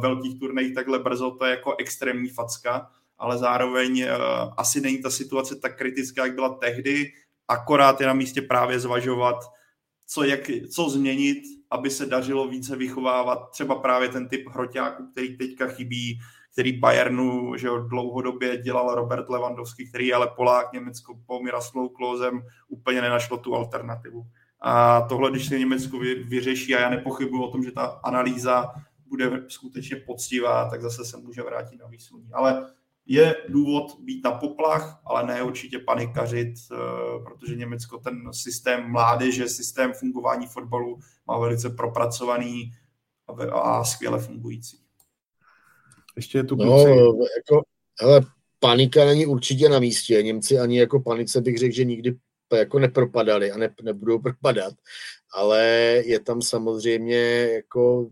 velkých 0.00 0.40
turnajích 0.40 0.74
takhle 0.74 0.98
brzo, 0.98 1.30
to 1.30 1.44
je 1.44 1.50
jako 1.50 1.74
extrémní 1.78 2.28
facka, 2.28 2.90
ale 3.18 3.38
zároveň 3.38 4.04
uh, 4.04 4.54
asi 4.56 4.80
není 4.80 5.02
ta 5.02 5.10
situace 5.10 5.56
tak 5.56 5.78
kritická, 5.78 6.24
jak 6.24 6.34
byla 6.34 6.48
tehdy, 6.48 7.12
akorát 7.48 8.00
je 8.00 8.06
na 8.06 8.12
místě 8.12 8.42
právě 8.42 8.80
zvažovat, 8.80 9.36
co, 10.06 10.24
jak, 10.24 10.40
co 10.74 10.90
změnit, 10.90 11.42
aby 11.70 11.90
se 11.90 12.06
dařilo 12.06 12.48
více 12.48 12.76
vychovávat 12.76 13.50
třeba 13.50 13.74
právě 13.74 14.08
ten 14.08 14.28
typ 14.28 14.48
hroťáků, 14.48 15.06
který 15.12 15.36
teďka 15.36 15.66
chybí, 15.66 16.18
který 16.52 16.78
Bayernu 16.78 17.56
že 17.56 17.66
jo, 17.66 17.78
dlouhodobě 17.78 18.56
dělal 18.56 18.94
Robert 18.94 19.28
Lewandowski, 19.28 19.88
který 19.88 20.06
je 20.06 20.14
ale 20.14 20.30
Polák, 20.36 20.72
Německo 20.72 21.18
po 21.26 21.42
Miroslavou 21.42 21.88
Klózem 21.88 22.42
úplně 22.68 23.00
nenašlo 23.00 23.36
tu 23.36 23.54
alternativu. 23.54 24.26
A 24.60 25.00
tohle, 25.00 25.30
když 25.30 25.48
se 25.48 25.58
Německo 25.58 25.98
vyřeší, 25.98 26.74
a 26.74 26.80
já 26.80 26.90
nepochybuji 26.90 27.42
o 27.42 27.50
tom, 27.50 27.62
že 27.62 27.72
ta 27.72 27.84
analýza 27.84 28.74
bude 29.10 29.44
skutečně 29.48 29.96
poctivá, 29.96 30.70
tak 30.70 30.82
zase 30.82 31.04
se 31.04 31.16
může 31.16 31.42
vrátit 31.42 31.76
na 31.80 31.86
výsluní. 31.86 32.32
Ale 32.32 32.66
je 33.06 33.36
důvod 33.48 34.00
být 34.00 34.24
na 34.24 34.32
poplach, 34.32 35.00
ale 35.04 35.26
ne 35.26 35.42
určitě 35.42 35.78
panikařit, 35.78 36.54
eh, 36.72 36.76
protože 37.24 37.56
Německo 37.56 37.98
ten 37.98 38.32
systém 38.32 38.90
mládeže, 38.90 39.48
systém 39.48 39.92
fungování 39.92 40.46
fotbalu 40.46 40.98
má 41.26 41.38
velice 41.38 41.70
propracovaný 41.70 42.72
a 43.52 43.84
skvěle 43.84 44.18
fungující. 44.18 44.78
Ještě 46.16 46.38
je 46.38 46.44
tu 46.44 46.56
no, 46.56 46.78
jako, 47.36 47.64
hele, 48.00 48.20
panika 48.58 49.04
není 49.04 49.26
určitě 49.26 49.68
na 49.68 49.78
místě. 49.78 50.22
Němci 50.22 50.58
ani 50.58 50.78
jako 50.78 51.00
panice 51.00 51.40
bych 51.40 51.58
řekl, 51.58 51.74
že 51.74 51.84
nikdy 51.84 52.16
jako 52.52 52.78
nepropadali 52.78 53.52
a 53.52 53.58
ne, 53.58 53.74
nebudou 53.82 54.18
propadat, 54.18 54.74
ale 55.34 55.64
je 56.06 56.20
tam 56.20 56.42
samozřejmě 56.42 57.48
jako 57.52 58.10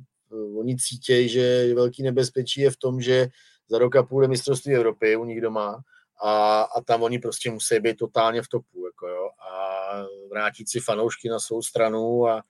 oni 0.59 0.77
cítějí, 0.77 1.29
že 1.29 1.75
velký 1.75 2.03
nebezpečí 2.03 2.61
je 2.61 2.71
v 2.71 2.77
tom, 2.77 3.01
že 3.01 3.29
za 3.69 3.79
rok 3.79 3.97
a 3.97 4.03
půl 4.03 4.23
je 4.23 4.29
mistrovství 4.29 4.75
Evropy 4.75 5.17
u 5.17 5.25
nich 5.25 5.41
doma 5.41 5.83
a, 6.23 6.63
a 6.63 6.81
tam 6.81 7.03
oni 7.03 7.19
prostě 7.19 7.51
musí 7.51 7.81
být 7.81 7.97
totálně 7.97 8.43
v 8.43 8.49
topu 8.49 8.87
jako 8.87 9.09
jo, 9.09 9.29
a 9.53 10.05
vrátit 10.31 10.71
si 10.71 10.81
fanoušky 10.81 11.29
na 11.29 11.39
svou 11.39 11.63
stranu 11.63 12.29
a, 12.29 12.43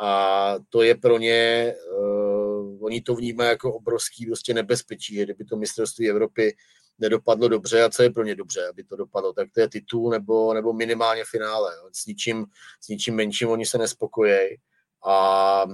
a 0.00 0.54
to 0.68 0.82
je 0.82 0.94
pro 0.94 1.18
ně, 1.18 1.74
uh, 2.00 2.84
oni 2.84 3.00
to 3.00 3.14
vnímají 3.14 3.50
jako 3.50 3.74
obrovský 3.74 4.26
prostě 4.26 4.54
nebezpečí, 4.54 5.14
že 5.14 5.24
kdyby 5.24 5.44
to 5.44 5.56
mistrovství 5.56 6.10
Evropy 6.10 6.56
nedopadlo 6.98 7.48
dobře 7.48 7.82
a 7.82 7.90
co 7.90 8.02
je 8.02 8.10
pro 8.10 8.24
ně 8.24 8.34
dobře, 8.34 8.68
aby 8.68 8.84
to 8.84 8.96
dopadlo, 8.96 9.32
tak 9.32 9.48
to 9.54 9.60
je 9.60 9.68
titul 9.68 10.10
nebo, 10.10 10.54
nebo 10.54 10.72
minimálně 10.72 11.24
finále. 11.30 11.72
Jo. 11.76 11.88
S, 11.92 12.06
ničím, 12.06 12.46
s 12.80 12.88
ničím 12.88 13.14
menším 13.14 13.48
oni 13.48 13.66
se 13.66 13.78
nespokojejí 13.78 14.56
a, 15.06 15.64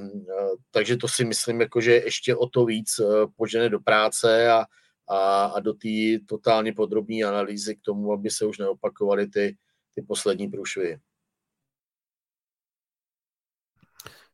takže 0.71 0.97
to 0.97 1.09
si 1.09 1.25
myslím, 1.25 1.61
jako, 1.61 1.81
že 1.81 1.93
ještě 1.93 2.37
o 2.37 2.49
to 2.49 2.65
víc 2.65 2.99
e, 2.99 3.05
požene 3.37 3.69
do 3.69 3.81
práce 3.81 4.51
a, 4.51 4.65
a, 5.09 5.45
a 5.45 5.61
do 5.61 5.73
té 5.73 6.25
totálně 6.29 6.73
podrobné 6.73 7.25
analýzy 7.25 7.77
k 7.77 7.81
tomu, 7.83 8.13
aby 8.13 8.31
se 8.31 8.47
už 8.47 8.59
neopakovaly 8.59 9.27
ty, 9.27 9.57
ty 9.95 10.03
poslední 10.03 10.49
průšvy. 10.49 10.99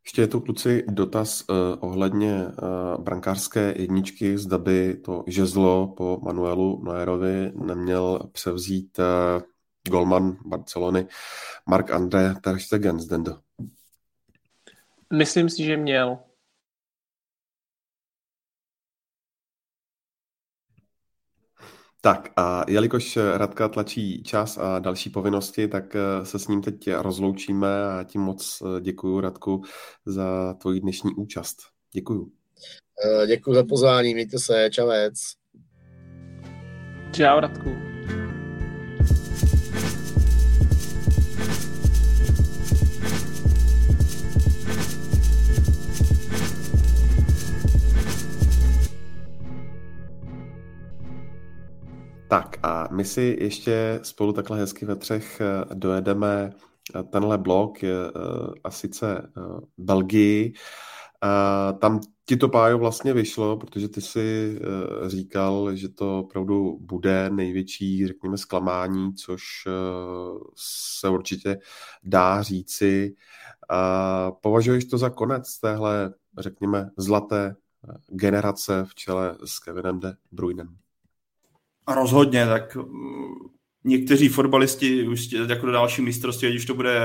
Ještě 0.04 0.22
je 0.22 0.26
tu 0.26 0.40
kluci 0.40 0.84
dotaz 0.88 1.44
uh, 1.48 1.56
ohledně 1.80 2.46
uh, 2.46 3.04
brankářské 3.04 3.74
jedničky, 3.76 4.38
zda 4.38 4.58
by 4.58 4.96
to 4.96 5.24
žezlo 5.26 5.94
po 5.96 6.20
Manuelu 6.22 6.82
Neuerovi 6.84 7.52
neměl 7.54 8.18
převzít 8.32 8.98
uh, 8.98 9.42
golman 9.88 10.36
Barcelony 10.46 11.06
Mark 11.66 11.90
André 11.90 12.34
Ter 12.42 12.58
Stegen 12.58 13.00
z 13.00 13.06
Dendo. 13.06 13.38
Myslím 15.12 15.50
si, 15.50 15.64
že 15.64 15.76
měl. 15.76 16.18
Tak 22.00 22.32
a 22.36 22.64
jelikož 22.68 23.18
Radka 23.34 23.68
tlačí 23.68 24.22
čas 24.22 24.58
a 24.58 24.78
další 24.78 25.10
povinnosti, 25.10 25.68
tak 25.68 25.96
eh, 25.96 26.26
se 26.26 26.38
s 26.38 26.48
ním 26.48 26.62
teď 26.62 26.88
rozloučíme 26.92 27.84
a 27.84 28.04
tím 28.04 28.20
moc 28.20 28.62
eh, 28.62 28.80
děkuji 28.80 29.20
Radku 29.20 29.62
za 30.06 30.54
tvoji 30.54 30.80
dnešní 30.80 31.14
účast. 31.14 31.56
Děkuju. 31.92 32.32
Eh, 33.04 33.26
děkuji 33.26 33.54
za 33.54 33.64
pozvání, 33.64 34.14
mějte 34.14 34.38
se, 34.38 34.70
čavec. 34.70 35.14
Čau 37.12 37.40
Radku. 37.40 37.97
A 52.68 52.88
my 52.90 53.04
si 53.04 53.36
ještě 53.40 54.00
spolu 54.02 54.32
takhle 54.32 54.58
hezky 54.58 54.86
ve 54.86 54.96
třech 54.96 55.40
eh, 55.40 55.74
dojedeme 55.74 56.50
eh, 56.94 57.02
tenhle 57.02 57.38
blok, 57.38 57.84
eh, 57.84 57.90
a 58.64 58.70
sice 58.70 59.32
Belgii. 59.78 60.52
Tam 61.78 62.00
ti 62.24 62.36
to 62.36 62.48
pájo 62.48 62.78
vlastně 62.78 63.14
vyšlo, 63.14 63.56
protože 63.56 63.88
ty 63.88 64.00
si 64.00 64.58
říkal, 65.06 65.76
že 65.76 65.88
to 65.88 66.18
opravdu 66.18 66.78
bude 66.80 67.30
největší, 67.30 68.06
řekněme, 68.06 68.38
zklamání, 68.38 69.14
což 69.14 69.42
se 70.56 71.08
určitě 71.08 71.58
dá 72.04 72.42
říci. 72.42 73.14
Považuješ 74.40 74.84
to 74.84 74.98
za 74.98 75.10
konec 75.10 75.58
téhle, 75.58 76.14
řekněme, 76.38 76.90
zlaté 76.96 77.56
generace 78.08 78.84
v 78.84 78.94
čele 78.94 79.36
s 79.44 79.58
Kevinem 79.58 80.00
de 80.00 80.16
Bruynem? 80.32 80.76
Rozhodně, 81.94 82.46
tak 82.46 82.76
mm, 82.76 83.34
někteří 83.84 84.28
fotbalisti 84.28 85.08
už 85.08 85.32
jako 85.32 85.66
do 85.66 85.72
další 85.72 86.02
mistrovství, 86.02 86.48
ať 86.48 86.54
už 86.54 86.64
to 86.64 86.74
bude 86.74 87.00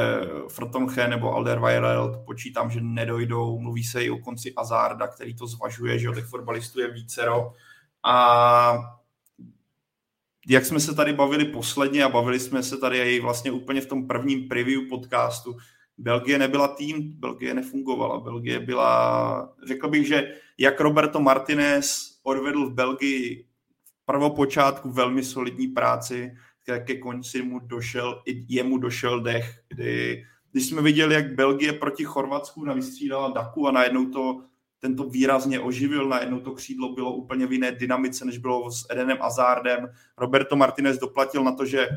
Frotonche 0.48 1.08
nebo 1.08 1.34
Alderweireld, 1.34 2.26
počítám, 2.26 2.72
že 2.72 2.82
nedojdou. 2.82 3.60
Mluví 3.60 3.84
se 3.84 4.04
i 4.04 4.10
o 4.10 4.18
konci 4.18 4.54
Azarda, 4.54 5.08
který 5.08 5.36
to 5.36 5.48
zvažuje, 5.48 6.00
že 6.00 6.10
o 6.10 6.14
těch 6.14 6.26
fotbalistů 6.26 6.80
je 6.80 6.92
vícero. 6.92 7.52
A 8.06 8.76
jak 10.48 10.66
jsme 10.66 10.80
se 10.80 10.96
tady 10.96 11.14
bavili 11.14 11.46
posledně 11.46 12.04
a 12.04 12.10
bavili 12.10 12.40
jsme 12.40 12.64
se 12.64 12.78
tady 12.78 12.98
i 12.98 13.20
vlastně 13.20 13.52
úplně 13.52 13.82
v 13.82 13.86
tom 13.86 14.08
prvním 14.08 14.48
preview 14.48 14.82
podcastu, 14.90 15.58
Belgie 15.98 16.38
nebyla 16.38 16.68
tým, 16.68 17.14
Belgie 17.20 17.54
nefungovala. 17.54 18.20
Belgie 18.20 18.60
byla, 18.60 19.54
řekl 19.68 19.90
bych, 19.90 20.08
že 20.08 20.34
jak 20.58 20.82
Roberto 20.82 21.20
Martinez 21.20 22.20
odvedl 22.24 22.70
v 22.70 22.74
Belgii 22.74 23.46
prvopočátku 24.06 24.92
velmi 24.92 25.24
solidní 25.24 25.68
práci, 25.68 26.32
ke 26.86 26.98
konci 26.98 27.42
mu 27.42 27.60
došel, 27.60 28.24
jemu 28.48 28.78
došel 28.78 29.22
dech, 29.22 29.60
kdy, 29.68 30.24
když 30.52 30.66
jsme 30.66 30.82
viděli, 30.82 31.16
jak 31.16 31.36
Belgie 31.36 31.74
proti 31.74 32.04
Chorvatsku 32.04 32.66
navystřídala 32.66 33.30
Daku 33.30 33.68
a 33.68 33.72
najednou 33.72 34.06
to 34.06 34.44
tento 34.80 35.04
výrazně 35.04 35.60
oživil, 35.60 36.10
najednou 36.10 36.40
to 36.40 36.52
křídlo 36.52 36.94
bylo 36.94 37.14
úplně 37.14 37.48
v 37.48 37.54
jiné 37.54 37.72
dynamice, 37.72 38.26
než 38.26 38.38
bylo 38.38 38.72
s 38.72 38.86
Edenem 38.90 39.18
Azardem. 39.22 39.88
Roberto 40.18 40.56
Martinez 40.56 40.98
doplatil 40.98 41.44
na 41.44 41.52
to, 41.52 41.66
že 41.66 41.88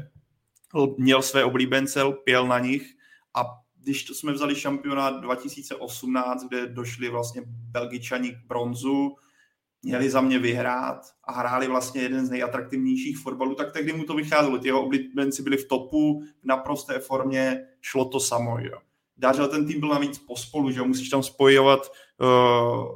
měl 0.98 1.22
své 1.22 1.44
oblíbence, 1.44 2.00
pěl 2.24 2.46
na 2.46 2.58
nich 2.58 2.94
a 3.34 3.44
když 3.82 4.04
to 4.04 4.14
jsme 4.14 4.32
vzali 4.32 4.54
šampionát 4.54 5.20
2018, 5.20 6.44
kde 6.48 6.66
došli 6.66 7.08
vlastně 7.08 7.42
Belgičani 7.46 8.30
k 8.30 8.46
bronzu, 8.46 9.16
měli 9.86 10.10
za 10.10 10.20
mě 10.20 10.38
vyhrát 10.38 11.00
a 11.24 11.32
hráli 11.32 11.68
vlastně 11.68 12.02
jeden 12.02 12.26
z 12.26 12.30
nejatraktivnějších 12.30 13.18
fotbalů, 13.18 13.54
tak 13.54 13.72
tehdy 13.72 13.92
mu 13.92 14.04
to 14.04 14.14
vycházelo. 14.14 14.58
Ty 14.58 14.68
jeho 14.68 14.82
oblíbenci 14.82 15.42
byli 15.42 15.56
v 15.56 15.68
topu, 15.68 16.22
v 16.42 16.46
naprosté 16.46 16.98
formě, 16.98 17.66
šlo 17.80 18.04
to 18.04 18.20
samo. 18.20 18.58
Jo. 18.58 18.78
Dařil 19.16 19.48
ten 19.48 19.66
tým 19.66 19.80
byl 19.80 19.88
navíc 19.88 20.18
pospolu, 20.18 20.70
že 20.70 20.82
musíš 20.82 21.08
tam 21.08 21.22
spojovat 21.22 21.92
uh, 22.20 22.86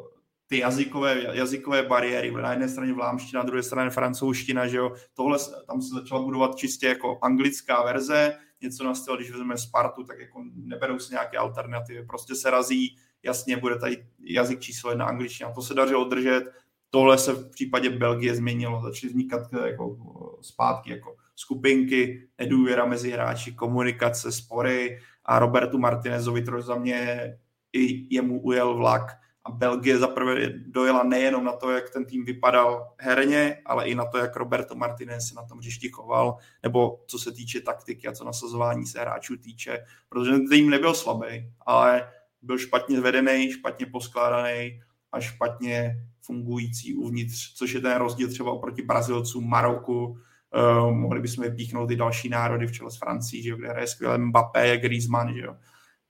ty 0.46 0.58
jazykové, 0.58 1.22
jazykové 1.32 1.82
bariéry. 1.82 2.30
Na 2.30 2.50
jedné 2.50 2.68
straně 2.68 2.92
vlámština, 2.92 3.42
na 3.42 3.46
druhé 3.46 3.62
straně 3.62 3.90
francouzština, 3.90 4.66
že 4.66 4.76
jo. 4.76 4.92
Tohle 5.14 5.38
tam 5.66 5.82
se 5.82 5.94
začala 5.94 6.22
budovat 6.22 6.56
čistě 6.56 6.86
jako 6.86 7.18
anglická 7.22 7.84
verze, 7.84 8.36
něco 8.60 8.84
na 8.84 8.94
styl, 8.94 9.16
když 9.16 9.30
vezmeme 9.30 9.58
Spartu, 9.58 10.04
tak 10.04 10.18
jako 10.18 10.44
neberou 10.54 10.98
se 10.98 11.14
nějaké 11.14 11.36
alternativy, 11.38 12.06
prostě 12.06 12.34
se 12.34 12.50
razí, 12.50 12.96
jasně 13.22 13.56
bude 13.56 13.78
tady 13.78 14.06
jazyk 14.24 14.60
číslo 14.60 14.90
jedna 14.90 15.04
angličtina, 15.04 15.52
to 15.52 15.62
se 15.62 15.74
dařilo 15.74 16.04
držet, 16.04 16.44
Tohle 16.90 17.18
se 17.18 17.32
v 17.32 17.50
případě 17.50 17.90
Belgie 17.90 18.34
změnilo, 18.34 18.82
začaly 18.82 19.10
vznikat 19.10 19.52
jako 19.66 19.96
zpátky 20.40 20.90
jako 20.90 21.16
skupinky, 21.36 22.28
nedůvěra 22.38 22.84
mezi 22.84 23.10
hráči, 23.10 23.52
komunikace, 23.52 24.32
spory 24.32 25.00
a 25.24 25.38
Robertu 25.38 25.78
Martinezovi 25.78 26.42
to 26.44 26.62
za 26.62 26.74
mě 26.74 27.38
i 27.72 28.14
jemu 28.14 28.40
ujel 28.40 28.74
vlak. 28.74 29.02
A 29.44 29.50
Belgie 29.50 29.98
zaprvé 29.98 30.46
dojela 30.66 31.02
nejenom 31.02 31.44
na 31.44 31.52
to, 31.52 31.70
jak 31.70 31.90
ten 31.90 32.04
tým 32.04 32.24
vypadal 32.24 32.94
herně, 32.98 33.62
ale 33.66 33.88
i 33.88 33.94
na 33.94 34.04
to, 34.04 34.18
jak 34.18 34.36
Roberto 34.36 34.74
Martinez 34.74 35.28
se 35.28 35.34
na 35.34 35.44
tom 35.44 35.58
hřišti 35.58 35.88
choval, 35.88 36.36
nebo 36.62 37.04
co 37.06 37.18
se 37.18 37.32
týče 37.32 37.60
taktiky 37.60 38.08
a 38.08 38.12
co 38.12 38.24
nasazování 38.24 38.86
se 38.86 39.00
hráčů 39.00 39.36
týče, 39.36 39.84
protože 40.08 40.30
ten 40.30 40.48
tým 40.48 40.70
nebyl 40.70 40.94
slabý, 40.94 41.52
ale 41.66 42.12
byl 42.42 42.58
špatně 42.58 43.00
vedený, 43.00 43.52
špatně 43.52 43.86
poskládaný 43.86 44.80
a 45.12 45.20
špatně 45.20 45.96
fungující 46.30 46.94
uvnitř, 46.94 47.54
což 47.54 47.72
je 47.72 47.80
ten 47.80 47.98
rozdíl 47.98 48.28
třeba 48.28 48.52
oproti 48.52 48.82
Brazilcům, 48.82 49.48
Maroku, 49.48 50.06
uh, 50.06 50.90
mohli 50.90 51.20
bychom 51.20 51.44
vypíchnout 51.44 51.90
i 51.90 51.96
další 51.96 52.28
národy 52.28 52.66
v 52.66 52.72
čele 52.72 52.90
s 52.90 52.98
že 53.32 53.50
jo, 53.50 53.56
kde 53.56 53.68
hraje 53.68 53.86
skvěle 53.86 54.18
Mbappé, 54.18 54.76
Griezmann, 54.76 55.34
že 55.34 55.40
jo. 55.40 55.56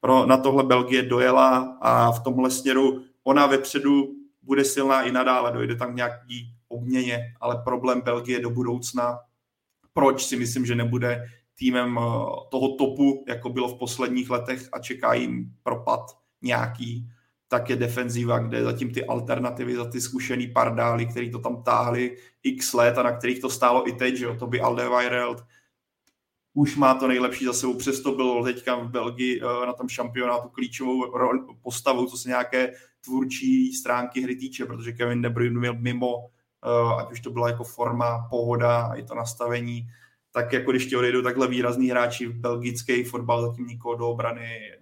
Pro, 0.00 0.26
na 0.26 0.36
tohle 0.36 0.64
Belgie 0.64 1.02
dojela 1.02 1.78
a 1.80 2.12
v 2.12 2.20
tomhle 2.20 2.50
směru 2.50 3.04
ona 3.24 3.46
vepředu 3.46 4.08
bude 4.42 4.64
silná 4.64 5.02
i 5.02 5.12
nadále, 5.12 5.52
dojde 5.52 5.76
tam 5.76 5.96
nějaký 5.96 6.54
obměně, 6.68 7.34
ale 7.40 7.62
problém 7.64 8.00
Belgie 8.00 8.40
do 8.40 8.50
budoucna, 8.50 9.18
proč 9.92 10.24
si 10.24 10.36
myslím, 10.36 10.66
že 10.66 10.74
nebude 10.74 11.24
týmem 11.58 11.98
eh, 11.98 12.02
toho 12.50 12.76
topu, 12.76 13.24
jako 13.28 13.48
bylo 13.48 13.68
v 13.68 13.78
posledních 13.78 14.30
letech 14.30 14.68
a 14.72 14.78
čeká 14.78 15.14
jim 15.14 15.52
propad 15.62 16.00
nějaký, 16.42 17.08
tak 17.50 17.70
je 17.70 17.76
defenziva, 17.76 18.38
kde 18.38 18.64
zatím 18.64 18.92
ty 18.92 19.04
alternativy 19.04 19.76
za 19.76 19.84
ty 19.84 20.00
zkušený 20.00 20.48
pardály, 20.48 21.06
který 21.06 21.30
to 21.30 21.38
tam 21.38 21.62
táhli 21.62 22.16
x 22.42 22.72
let 22.72 22.98
a 22.98 23.02
na 23.02 23.12
kterých 23.12 23.40
to 23.40 23.50
stálo 23.50 23.88
i 23.88 23.92
teď, 23.92 24.16
že 24.16 24.24
jo, 24.24 24.34
to 24.34 24.46
by 24.46 24.60
Alderweireld 24.60 25.44
už 26.54 26.76
má 26.76 26.94
to 26.94 27.08
nejlepší 27.08 27.44
za 27.44 27.52
sebou, 27.52 27.74
přesto 27.74 28.12
bylo 28.12 28.44
teďka 28.44 28.74
v 28.76 28.88
Belgii 28.88 29.40
eh, 29.42 29.66
na 29.66 29.72
tom 29.72 29.88
šampionátu 29.88 30.48
klíčovou 30.48 31.04
postavou, 31.62 32.06
co 32.06 32.16
se 32.16 32.28
nějaké 32.28 32.72
tvůrčí 33.04 33.72
stránky 33.72 34.20
hry 34.20 34.36
týče, 34.36 34.64
protože 34.66 34.92
Kevin 34.92 35.22
De 35.22 35.30
Bruyne 35.30 35.60
měl 35.60 35.74
mimo, 35.74 36.30
eh, 36.64 37.02
ať 37.02 37.12
už 37.12 37.20
to 37.20 37.30
byla 37.30 37.48
jako 37.48 37.64
forma, 37.64 38.26
pohoda, 38.30 38.92
i 38.94 39.02
to 39.02 39.14
nastavení, 39.14 39.88
tak 40.32 40.52
jako 40.52 40.70
když 40.70 40.86
ti 40.86 40.96
odejdou 40.96 41.22
takhle 41.22 41.48
výrazný 41.48 41.90
hráči 41.90 42.28
belgický 42.28 43.04
fotbal, 43.04 43.42
zatím 43.42 43.66
nikoho 43.66 43.94
do 43.94 44.08
obrany 44.08 44.72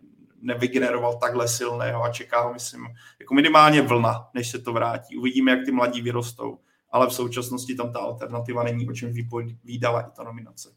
nevygeneroval 0.43 1.19
takhle 1.19 1.49
silného 1.49 2.03
a 2.03 2.13
čeká 2.13 2.41
ho, 2.41 2.53
myslím, 2.53 2.87
jako 3.21 3.35
minimálně 3.35 3.83
vlna, 3.83 4.31
než 4.35 4.51
se 4.51 4.59
to 4.59 4.73
vrátí. 4.73 5.17
Uvidíme, 5.17 5.51
jak 5.51 5.65
ty 5.65 5.73
mladí 5.73 6.03
vyrostou, 6.03 6.59
ale 6.91 7.07
v 7.07 7.13
současnosti 7.13 7.75
tam 7.75 7.93
ta 7.93 7.99
alternativa 7.99 8.63
není, 8.63 8.89
o 8.89 8.93
čem 8.93 9.13
vypovídala 9.13 10.01
i 10.01 10.11
ta 10.11 10.23
nominace. 10.23 10.75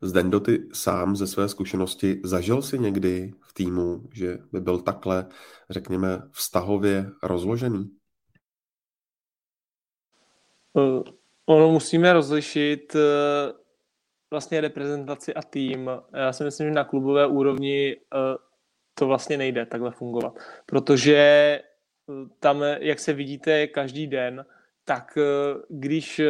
Zdendo, 0.00 0.40
ty 0.40 0.68
sám 0.72 1.16
ze 1.16 1.26
své 1.26 1.48
zkušenosti 1.48 2.20
zažil 2.24 2.62
si 2.62 2.78
někdy 2.78 3.32
v 3.40 3.54
týmu, 3.54 4.08
že 4.12 4.38
by 4.52 4.60
byl 4.60 4.82
takhle, 4.82 5.28
řekněme, 5.70 6.22
vztahově 6.32 7.10
rozložený? 7.22 7.90
Uh, 10.72 11.02
ono 11.46 11.70
musíme 11.70 12.12
rozlišit 12.12 12.94
uh 12.94 13.63
vlastně 14.34 14.60
reprezentaci 14.60 15.34
a 15.34 15.42
tým. 15.42 15.90
Já 16.12 16.32
si 16.32 16.44
myslím, 16.44 16.66
že 16.66 16.74
na 16.74 16.84
klubové 16.84 17.26
úrovni 17.26 17.96
eh, 17.96 18.18
to 18.94 19.06
vlastně 19.06 19.36
nejde 19.36 19.66
takhle 19.66 19.90
fungovat, 19.90 20.34
protože 20.66 21.16
eh, 21.16 21.62
tam, 22.40 22.62
jak 22.62 22.98
se 22.98 23.12
vidíte 23.12 23.66
každý 23.66 24.06
den, 24.06 24.44
tak 24.84 25.18
eh, 25.18 25.22
když 25.68 26.20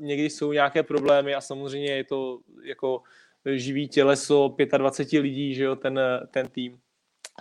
někdy 0.00 0.30
jsou 0.30 0.52
nějaké 0.52 0.82
problémy 0.82 1.34
a 1.34 1.40
samozřejmě 1.40 1.92
je 1.96 2.04
to 2.04 2.38
jako 2.62 3.02
živý 3.44 3.88
těleso 3.88 4.56
25 4.76 5.20
lidí, 5.20 5.54
že 5.54 5.64
jo, 5.64 5.76
ten, 5.76 6.00
ten 6.30 6.48
tým. 6.48 6.78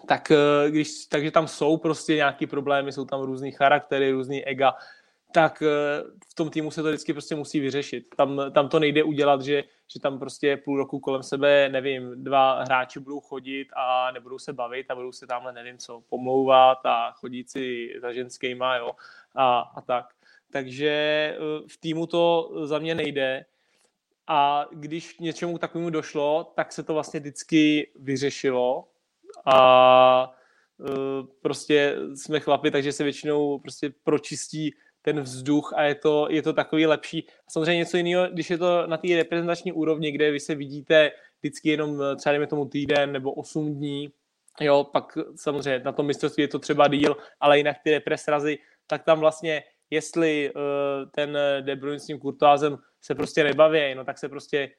Tak 0.08 0.32
když, 0.70 1.06
takže 1.06 1.32
tam 1.32 1.48
jsou 1.48 1.78
prostě 1.78 2.16
nějaký 2.16 2.48
problémy, 2.48 2.92
jsou 2.92 3.06
tam 3.06 3.22
různý 3.22 3.52
charaktery, 3.52 4.12
různý 4.12 4.46
ega, 4.46 4.74
tak 5.34 5.64
v 6.30 6.34
tom 6.36 6.50
týmu 6.50 6.72
se 6.72 6.84
to 6.84 6.88
vždycky 6.88 7.14
prostě 7.14 7.36
musí 7.36 7.60
vyřešit. 7.60 8.16
Tam, 8.18 8.42
tam 8.52 8.70
to 8.70 8.80
nejde 8.80 9.04
udělat, 9.04 9.42
že, 9.42 9.64
že 9.94 10.00
tam 10.00 10.20
prostě 10.20 10.58
půl 10.58 10.78
roku 10.78 11.00
kolem 11.00 11.24
sebe, 11.24 11.70
nevím, 11.70 12.24
dva 12.24 12.64
hráči 12.64 13.00
budou 13.00 13.20
chodit 13.20 13.68
a 13.76 14.12
nebudou 14.12 14.40
se 14.40 14.54
bavit 14.54 14.92
a 14.92 14.96
budou 14.96 15.12
se 15.12 15.28
tamhle, 15.28 15.54
nevím 15.54 15.78
co, 15.78 16.04
pomlouvat 16.10 16.78
a 16.86 17.12
chodit 17.12 17.50
si 17.50 17.94
za 18.02 18.14
ženskýma, 18.14 18.76
jo, 18.76 18.92
a, 19.36 19.60
a 19.60 19.82
tak. 19.82 20.06
Takže 20.52 20.90
eh, 20.90 21.38
v 21.68 21.78
týmu 21.78 22.08
to 22.08 22.52
za 22.64 22.80
mě 22.80 22.96
nejde 22.96 23.46
a 24.28 24.66
když 24.72 25.14
k 25.14 25.20
něčemu 25.20 25.58
takovému 25.58 25.90
došlo, 25.90 26.52
tak 26.56 26.72
se 26.72 26.84
to 26.84 26.94
vlastně 26.94 27.20
vždycky 27.20 27.92
vyřešilo 27.96 28.88
a 29.46 30.36
eh, 30.82 31.28
prostě 31.42 31.96
jsme 32.16 32.40
chlapi, 32.40 32.72
takže 32.72 32.92
se 32.92 33.04
většinou 33.04 33.60
prostě 33.60 33.94
pročistí 34.04 34.74
ten 35.06 35.22
vzduch 35.22 35.74
a 35.76 35.84
je 35.84 35.96
to, 35.96 36.28
je 36.30 36.42
to 36.42 36.54
takový 36.54 36.86
lepší. 36.86 37.28
A 37.48 37.52
samozřejmě 37.52 37.78
něco 37.78 37.98
jiného, 37.98 38.28
když 38.32 38.50
je 38.50 38.58
to 38.58 38.88
na 38.88 38.98
té 38.98 39.08
reprezentační 39.16 39.72
úrovni, 39.72 40.12
kde 40.12 40.32
vy 40.32 40.40
se 40.40 40.56
vidíte 40.56 41.12
vždycky 41.40 41.70
jenom 41.70 42.02
eh, 42.02 42.16
třeba 42.16 42.32
dejme 42.32 42.48
tomu 42.48 42.66
týden 42.66 43.12
nebo 43.12 43.32
8 43.34 43.76
dní, 43.76 44.10
jo, 44.62 44.84
pak 44.84 45.18
samozřejmě 45.36 45.80
na 45.80 45.92
tom 45.92 46.06
mistrovství 46.06 46.44
je 46.44 46.48
to 46.48 46.60
třeba 46.60 46.88
díl, 46.88 47.18
ale 47.40 47.58
jinak 47.58 47.78
ty 47.84 47.92
represrazy, 47.92 48.58
tak 48.88 49.04
tam 49.04 49.20
vlastně 49.20 49.64
jestli 49.90 50.52
uh, 50.56 50.62
ten 51.12 51.38
De 51.62 51.76
Bruyne 51.76 52.00
s 52.00 52.06
tím 52.06 52.20
Kurtoázem 52.20 52.78
se 53.02 53.16
prostě 53.16 53.44
nebaví, 53.44 53.96
no 53.96 54.06
tak 54.06 54.18
se 54.18 54.30
prostě 54.30 54.72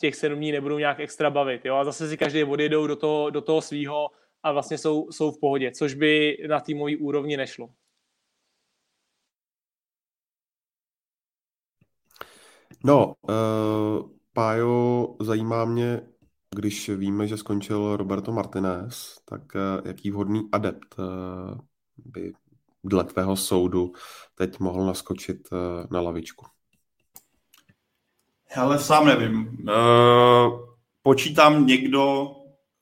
těch 0.00 0.14
sedm 0.14 0.38
dní 0.38 0.52
nebudou 0.52 0.78
nějak 0.78 1.00
extra 1.00 1.30
bavit, 1.30 1.64
jo, 1.64 1.76
a 1.76 1.84
zase 1.84 2.08
si 2.08 2.16
každý 2.16 2.44
odjedou 2.44 2.86
do 2.86 2.96
toho, 2.96 3.30
do 3.30 3.40
toho 3.40 3.60
svýho 3.60 4.08
a 4.42 4.52
vlastně 4.52 4.78
jsou, 4.78 5.12
jsou 5.12 5.30
v 5.30 5.40
pohodě, 5.40 5.72
což 5.72 5.94
by 5.94 6.38
na 6.48 6.60
týmový 6.60 6.96
úrovni 6.96 7.36
nešlo. 7.36 7.68
No, 12.84 13.14
uh, 13.22 14.10
Pájo, 14.32 15.08
zajímá 15.20 15.64
mě, 15.64 16.00
když 16.56 16.88
víme, 16.88 17.26
že 17.26 17.36
skončil 17.36 17.96
Roberto 17.96 18.32
Martinez, 18.32 19.18
tak 19.24 19.42
uh, 19.54 19.86
jaký 19.86 20.10
vhodný 20.10 20.48
adept 20.52 20.98
uh, 20.98 21.58
by 21.96 22.32
dle 22.84 23.04
tvého 23.04 23.36
soudu 23.36 23.92
teď 24.34 24.60
mohl 24.60 24.86
naskočit 24.86 25.52
uh, 25.52 25.58
na 25.90 26.00
lavičku? 26.00 26.46
Ale 28.56 28.78
sám 28.78 29.06
nevím. 29.06 29.58
Uh, 29.68 30.60
počítám 31.02 31.66
někdo, 31.66 32.26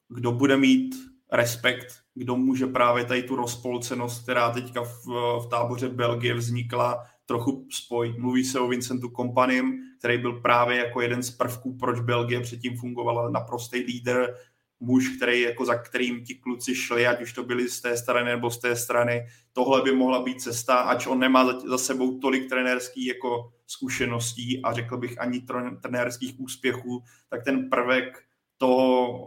kdo 0.08 0.32
bude 0.32 0.56
mít 0.56 0.94
respekt, 1.32 1.86
kdo 2.14 2.36
může 2.36 2.66
právě 2.66 3.04
tady 3.04 3.22
tu 3.22 3.36
rozpolcenost, 3.36 4.22
která 4.22 4.50
teďka 4.50 4.82
v, 4.82 5.06
v 5.44 5.46
táboře 5.50 5.88
Belgie 5.88 6.34
vznikla, 6.34 7.04
trochu 7.32 7.66
spojit. 7.70 8.18
Mluví 8.18 8.44
se 8.44 8.60
o 8.60 8.68
Vincentu 8.68 9.08
Kompanim, 9.08 9.78
který 9.98 10.18
byl 10.18 10.32
právě 10.32 10.76
jako 10.76 11.00
jeden 11.00 11.22
z 11.22 11.30
prvků, 11.30 11.76
proč 11.76 12.00
Belgie 12.00 12.40
předtím 12.40 12.76
fungovala 12.76 13.30
naprostý 13.30 13.78
lídr, 13.78 14.34
muž, 14.80 15.08
který 15.16 15.40
jako 15.40 15.64
za 15.64 15.74
kterým 15.74 16.24
ti 16.24 16.34
kluci 16.34 16.74
šli, 16.74 17.06
ať 17.06 17.22
už 17.22 17.32
to 17.32 17.42
byli 17.42 17.68
z 17.68 17.80
té 17.80 17.96
strany 17.96 18.30
nebo 18.30 18.50
z 18.50 18.58
té 18.58 18.76
strany. 18.76 19.26
Tohle 19.52 19.82
by 19.82 19.92
mohla 19.92 20.22
být 20.22 20.42
cesta, 20.42 20.76
ač 20.76 21.06
on 21.06 21.18
nemá 21.18 21.60
za, 21.64 21.78
sebou 21.78 22.18
tolik 22.18 22.48
trenérských 22.48 23.06
jako 23.06 23.52
zkušeností 23.66 24.62
a 24.62 24.72
řekl 24.72 24.96
bych 24.96 25.20
ani 25.20 25.40
trenérských 25.82 26.40
úspěchů, 26.40 27.02
tak 27.28 27.44
ten 27.44 27.70
prvek 27.70 28.22
toho 28.58 29.18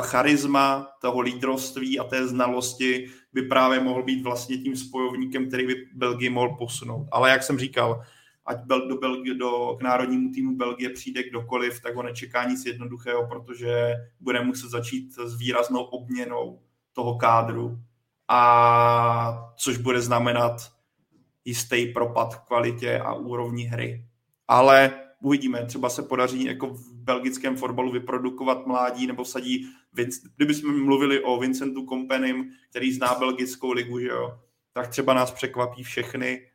charisma, 0.00 0.88
toho 1.00 1.20
lídrovství 1.20 1.98
a 1.98 2.04
té 2.04 2.28
znalosti 2.28 3.10
by 3.32 3.42
právě 3.42 3.80
mohl 3.80 4.02
být 4.02 4.22
vlastně 4.22 4.58
tím 4.58 4.76
spojovníkem, 4.76 5.48
který 5.48 5.66
by 5.66 5.74
Belgii 5.94 6.30
mohl 6.30 6.56
posunout. 6.58 7.08
Ale 7.12 7.30
jak 7.30 7.42
jsem 7.42 7.58
říkal, 7.58 8.02
ať 8.46 8.58
do, 8.64 8.98
Belgie, 8.98 9.34
do, 9.34 9.76
k 9.78 9.82
národnímu 9.82 10.30
týmu 10.30 10.56
Belgie 10.56 10.90
přijde 10.90 11.22
kdokoliv, 11.22 11.80
tak 11.82 11.94
ho 11.94 12.02
nečeká 12.02 12.44
nic 12.44 12.66
jednoduchého, 12.66 13.26
protože 13.26 13.94
bude 14.20 14.44
muset 14.44 14.68
začít 14.68 15.12
s 15.12 15.38
výraznou 15.38 15.82
obměnou 15.82 16.60
toho 16.92 17.18
kádru, 17.18 17.78
a 18.28 19.52
což 19.56 19.76
bude 19.76 20.00
znamenat 20.00 20.72
jistý 21.44 21.86
propad 21.86 22.34
kvalitě 22.34 22.98
a 22.98 23.14
úrovni 23.14 23.64
hry. 23.64 24.04
Ale 24.48 24.92
uvidíme, 25.22 25.66
třeba 25.66 25.90
se 25.90 26.02
podaří 26.02 26.44
jako 26.44 26.66
v 26.66 26.92
belgickém 26.92 27.56
fotbalu 27.56 27.92
vyprodukovat 27.92 28.66
mládí 28.66 29.06
nebo 29.06 29.24
sadí, 29.24 29.68
kdyby 30.36 30.54
jsme 30.54 30.72
mluvili 30.72 31.20
o 31.20 31.38
Vincentu 31.38 31.84
Kompenim, 31.84 32.50
který 32.70 32.92
zná 32.92 33.14
belgickou 33.14 33.72
ligu, 33.72 33.98
že 33.98 34.08
jo, 34.08 34.40
tak 34.72 34.88
třeba 34.88 35.14
nás 35.14 35.30
překvapí 35.30 35.82
všechny, 35.82 36.46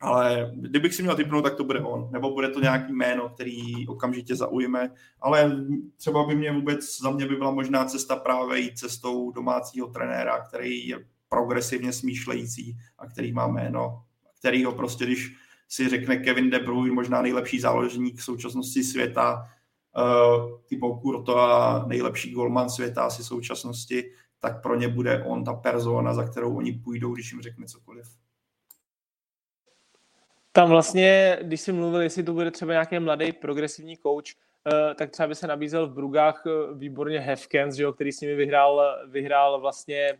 ale 0.00 0.52
kdybych 0.54 0.94
si 0.94 1.02
měl 1.02 1.16
typnout, 1.16 1.44
tak 1.44 1.54
to 1.54 1.64
bude 1.64 1.80
on. 1.80 2.08
Nebo 2.12 2.34
bude 2.34 2.48
to 2.48 2.60
nějaký 2.60 2.92
jméno, 2.92 3.28
který 3.28 3.88
okamžitě 3.88 4.36
zaujme. 4.36 4.90
Ale 5.20 5.56
třeba 5.96 6.26
by 6.26 6.36
mě 6.36 6.52
vůbec, 6.52 7.00
za 7.00 7.10
mě 7.10 7.26
by 7.26 7.36
byla 7.36 7.50
možná 7.50 7.84
cesta 7.84 8.16
právě 8.16 8.60
jít 8.60 8.78
cestou 8.78 9.30
domácího 9.30 9.86
trenéra, 9.86 10.44
který 10.48 10.88
je 10.88 11.04
progresivně 11.28 11.92
smýšlející 11.92 12.76
a 12.98 13.06
který 13.06 13.32
má 13.32 13.46
jméno, 13.46 14.02
který 14.38 14.64
ho 14.64 14.72
prostě, 14.72 15.06
když 15.06 15.36
si 15.68 15.88
řekne 15.88 16.16
Kevin 16.16 16.50
De 16.50 16.58
Bruyne, 16.58 16.94
možná 16.94 17.22
nejlepší 17.22 17.60
záložník 17.60 18.18
v 18.18 18.24
současnosti 18.24 18.84
světa, 18.84 19.48
uh, 19.96 20.60
typou 20.66 21.00
a 21.38 21.84
nejlepší 21.86 22.32
golman 22.32 22.70
světa 22.70 23.02
asi 23.02 23.24
současnosti, 23.24 24.12
tak 24.40 24.62
pro 24.62 24.74
ně 24.74 24.88
bude 24.88 25.24
on 25.24 25.44
ta 25.44 25.54
persona, 25.54 26.14
za 26.14 26.24
kterou 26.24 26.56
oni 26.56 26.72
půjdou, 26.72 27.14
když 27.14 27.32
jim 27.32 27.42
řekne 27.42 27.66
cokoliv. 27.66 28.06
Tam 30.52 30.70
vlastně, 30.70 31.38
když 31.42 31.60
si 31.60 31.72
mluvil, 31.72 32.00
jestli 32.00 32.22
to 32.22 32.32
bude 32.32 32.50
třeba 32.50 32.72
nějaký 32.72 32.98
mladý 32.98 33.32
progresivní 33.32 33.96
coach, 33.96 34.24
uh, 34.72 34.94
tak 34.94 35.10
třeba 35.10 35.28
by 35.28 35.34
se 35.34 35.46
nabízel 35.46 35.86
v 35.86 35.94
Brugách 35.94 36.42
uh, 36.46 36.78
výborně 36.78 37.20
Hefkens, 37.20 37.80
který 37.94 38.12
s 38.12 38.20
nimi 38.20 38.34
vyhrál, 38.34 38.96
vyhrál 39.08 39.60
vlastně 39.60 40.18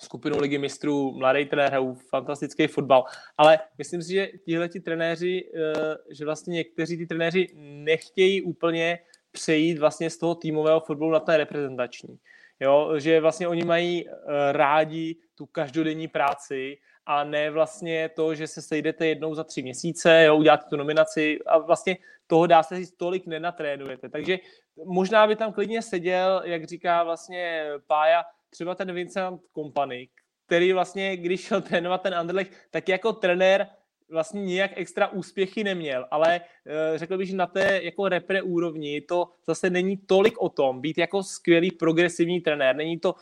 skupinu 0.00 0.38
ligy 0.38 0.58
mistrů, 0.58 1.12
mladý 1.12 1.46
trenér, 1.46 1.80
fantastický 2.08 2.66
fotbal, 2.66 3.04
ale 3.38 3.58
myslím 3.78 4.02
si, 4.02 4.12
že 4.12 4.28
tihle 4.44 4.68
ti 4.68 4.80
trenéři, 4.80 5.50
eh, 5.54 5.96
že 6.10 6.24
vlastně 6.24 6.54
někteří 6.54 6.96
ty 6.96 7.06
trenéři 7.06 7.46
nechtějí 7.54 8.42
úplně 8.42 8.98
přejít 9.32 9.78
vlastně 9.78 10.10
z 10.10 10.18
toho 10.18 10.34
týmového 10.34 10.80
fotbalu 10.80 11.12
na 11.12 11.20
ten 11.20 11.34
reprezentační. 11.34 12.18
Jo, 12.60 12.92
že 12.98 13.20
vlastně 13.20 13.48
oni 13.48 13.64
mají 13.64 14.08
eh, 14.08 14.12
rádi 14.52 15.16
tu 15.34 15.46
každodenní 15.46 16.08
práci 16.08 16.78
a 17.06 17.24
ne 17.24 17.50
vlastně 17.50 18.08
to, 18.08 18.34
že 18.34 18.46
se 18.46 18.62
sejdete 18.62 19.06
jednou 19.06 19.34
za 19.34 19.44
tři 19.44 19.62
měsíce, 19.62 20.24
jo, 20.24 20.36
uděláte 20.36 20.64
tu 20.70 20.76
nominaci 20.76 21.38
a 21.46 21.58
vlastně 21.58 21.96
toho 22.26 22.46
dá 22.46 22.62
se 22.62 22.76
říct 22.76 22.96
tolik 22.96 23.26
nenatrénujete. 23.26 24.08
Takže 24.08 24.38
možná 24.84 25.26
by 25.26 25.36
tam 25.36 25.52
klidně 25.52 25.82
seděl, 25.82 26.42
jak 26.44 26.64
říká 26.64 27.04
vlastně 27.04 27.66
Pája, 27.86 28.24
třeba 28.52 28.74
ten 28.74 28.92
Vincent 28.92 29.40
Kompany, 29.52 30.08
který 30.46 30.72
vlastně, 30.72 31.16
když 31.16 31.40
šel 31.40 31.60
trénovat 31.60 32.02
ten 32.02 32.14
Anderlecht, 32.14 32.52
tak 32.70 32.88
jako 32.88 33.12
trenér 33.12 33.66
vlastně 34.10 34.44
nějak 34.44 34.70
extra 34.74 35.08
úspěchy 35.08 35.64
neměl, 35.64 36.06
ale 36.10 36.40
uh, 36.40 36.98
řekl 36.98 37.18
bych, 37.18 37.28
že 37.28 37.36
na 37.36 37.46
té 37.46 37.80
jako 37.82 38.08
repre 38.08 38.42
úrovni 38.42 39.00
to 39.00 39.28
zase 39.46 39.70
není 39.70 39.96
tolik 39.96 40.42
o 40.42 40.48
tom, 40.48 40.80
být 40.80 40.98
jako 40.98 41.22
skvělý 41.22 41.70
progresivní 41.70 42.40
trenér. 42.40 42.76
Není 42.76 42.98
to, 42.98 43.12
uh, 43.12 43.18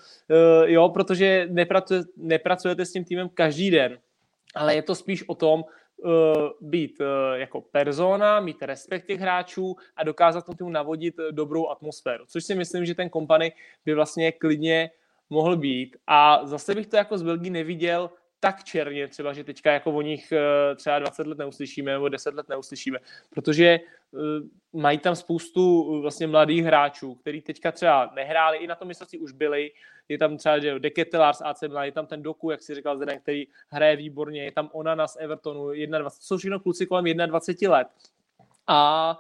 jo, 0.65 0.89
protože 0.89 1.47
nepracuje, 1.51 2.03
nepracujete 2.17 2.85
s 2.87 2.93
tím 2.93 3.05
týmem 3.05 3.29
každý 3.29 3.71
den, 3.71 3.99
ale 4.55 4.75
je 4.75 4.83
to 4.83 4.95
spíš 4.95 5.29
o 5.29 5.35
tom, 5.35 5.65
uh, 5.97 6.11
být 6.61 6.99
jako 7.35 7.61
persona, 7.61 8.41
mít 8.41 8.63
respekt 8.63 9.07
těch 9.07 9.21
hráčů 9.21 9.77
a 9.97 10.05
dokázat 10.05 10.45
tomu 10.59 10.71
navodit 10.71 11.15
dobrou 11.31 11.69
atmosféru. 11.69 12.25
Což 12.27 12.45
si 12.45 12.55
myslím, 12.55 12.85
že 12.85 12.95
ten 12.95 13.09
kompany 13.09 13.53
by 13.85 13.95
vlastně 13.95 14.33
klidně 14.33 14.91
mohl 15.31 15.57
být. 15.57 15.97
A 16.07 16.47
zase 16.47 16.75
bych 16.75 16.87
to 16.87 16.97
jako 16.97 17.19
z 17.19 17.23
Belgii 17.23 17.51
neviděl 17.51 18.11
tak 18.41 18.65
černě, 18.65 19.09
třeba, 19.09 19.33
že 19.33 19.45
teďka 19.45 19.73
jako 19.73 19.93
o 19.93 20.03
nich 20.03 20.33
eh, 20.33 20.75
třeba 20.75 20.99
20 20.99 21.27
let 21.27 21.39
neuslyšíme 21.39 21.93
nebo 21.93 22.09
10 22.09 22.35
let 22.35 22.49
neuslyšíme, 22.49 22.99
protože 23.31 23.65
eh, 23.65 23.81
mají 24.73 24.99
tam 24.99 25.17
spoustu 25.17 25.95
eh, 25.97 26.01
vlastně 26.01 26.27
mladých 26.27 26.65
hráčů, 26.65 27.15
který 27.15 27.43
teďka 27.43 27.73
třeba 27.73 28.11
nehráli, 28.15 28.59
i 28.59 28.67
na 28.67 28.75
tom 28.75 28.89
mistrovství 28.89 29.19
už 29.19 29.33
byli, 29.33 29.73
je 30.09 30.19
tam 30.19 30.37
třeba 30.37 30.59
že 30.59 30.79
Deketelar 30.79 31.35
z 31.35 31.43
AC 31.43 31.63
Milan, 31.63 31.85
je 31.85 31.93
tam 31.93 32.07
ten 32.07 32.23
Doku, 32.23 32.51
jak 32.51 32.63
si 32.63 32.75
říkal 32.75 32.97
Zdenek, 32.97 33.23
který 33.23 33.47
hraje 33.69 33.97
výborně, 33.97 34.45
je 34.45 34.53
tam 34.53 34.71
Onana 34.73 35.09
z 35.09 35.17
Evertonu, 35.21 35.69
21, 35.69 36.11
to 36.11 36.17
jsou 36.21 36.39
všechno 36.39 36.61
kluci 36.61 36.87
kolem 36.87 37.05
21 37.05 37.77
let. 37.77 37.89
A 38.67 39.19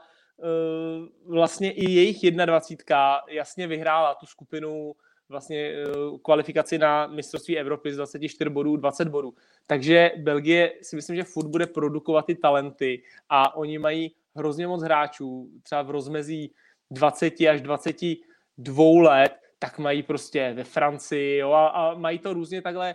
vlastně 1.26 1.72
i 1.72 1.90
jejich 1.90 2.30
21 2.30 3.20
jasně 3.28 3.66
vyhrála 3.66 4.14
tu 4.14 4.26
skupinu 4.26 4.94
vlastně 5.30 5.58
eh, 5.58 5.84
kvalifikaci 6.22 6.78
na 6.78 7.06
mistrovství 7.06 7.58
Evropy 7.58 7.92
z 7.92 7.96
24 7.96 8.50
bodů 8.50 8.76
20 8.76 9.08
bodů. 9.08 9.34
Takže 9.66 10.10
Belgie 10.16 10.72
si 10.82 10.96
myslím, 10.96 11.16
že 11.16 11.24
furt 11.24 11.48
bude 11.48 11.66
produkovat 11.66 12.26
ty 12.26 12.34
talenty 12.34 13.02
a 13.28 13.56
oni 13.56 13.78
mají 13.78 14.14
hrozně 14.36 14.66
moc 14.66 14.82
hráčů, 14.82 15.48
třeba 15.62 15.82
v 15.82 15.90
rozmezí 15.90 16.52
20 16.90 17.34
až 17.50 17.60
22 17.60 19.02
let, 19.02 19.32
tak 19.62 19.78
mají 19.78 20.02
prostě 20.02 20.52
ve 20.56 20.64
Francii 20.64 21.38
jo, 21.38 21.52
a, 21.52 21.68
a 21.68 21.94
mají 21.94 22.18
to 22.18 22.32
různě 22.32 22.62
takhle 22.62 22.94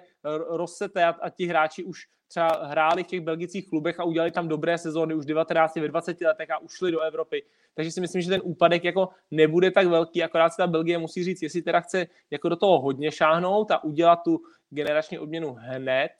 rozsete 0.49 1.05
a, 1.05 1.09
a 1.09 1.29
ti 1.29 1.45
hráči 1.45 1.83
už 1.83 1.99
třeba 2.27 2.65
hráli 2.65 3.03
v 3.03 3.07
těch 3.07 3.21
belgických 3.21 3.69
klubech 3.69 3.99
a 3.99 4.03
udělali 4.03 4.31
tam 4.31 4.47
dobré 4.47 4.77
sezóny 4.77 5.15
už 5.15 5.25
19, 5.25 5.75
ve 5.75 5.87
20 5.87 6.21
letech 6.21 6.51
a 6.51 6.57
ušli 6.57 6.91
do 6.91 7.01
Evropy. 7.01 7.43
Takže 7.73 7.91
si 7.91 8.01
myslím, 8.01 8.21
že 8.21 8.29
ten 8.29 8.41
úpadek 8.43 8.83
jako 8.83 9.09
nebude 9.31 9.71
tak 9.71 9.87
velký, 9.87 10.23
akorát 10.23 10.49
si 10.49 10.57
ta 10.57 10.67
Belgie 10.67 10.97
musí 10.97 11.23
říct, 11.23 11.41
jestli 11.41 11.61
teda 11.61 11.79
chce 11.79 12.07
jako 12.31 12.49
do 12.49 12.55
toho 12.55 12.81
hodně 12.81 13.11
šáhnout 13.11 13.71
a 13.71 13.83
udělat 13.83 14.19
tu 14.25 14.39
generační 14.69 15.19
odměnu 15.19 15.55
hned, 15.59 16.11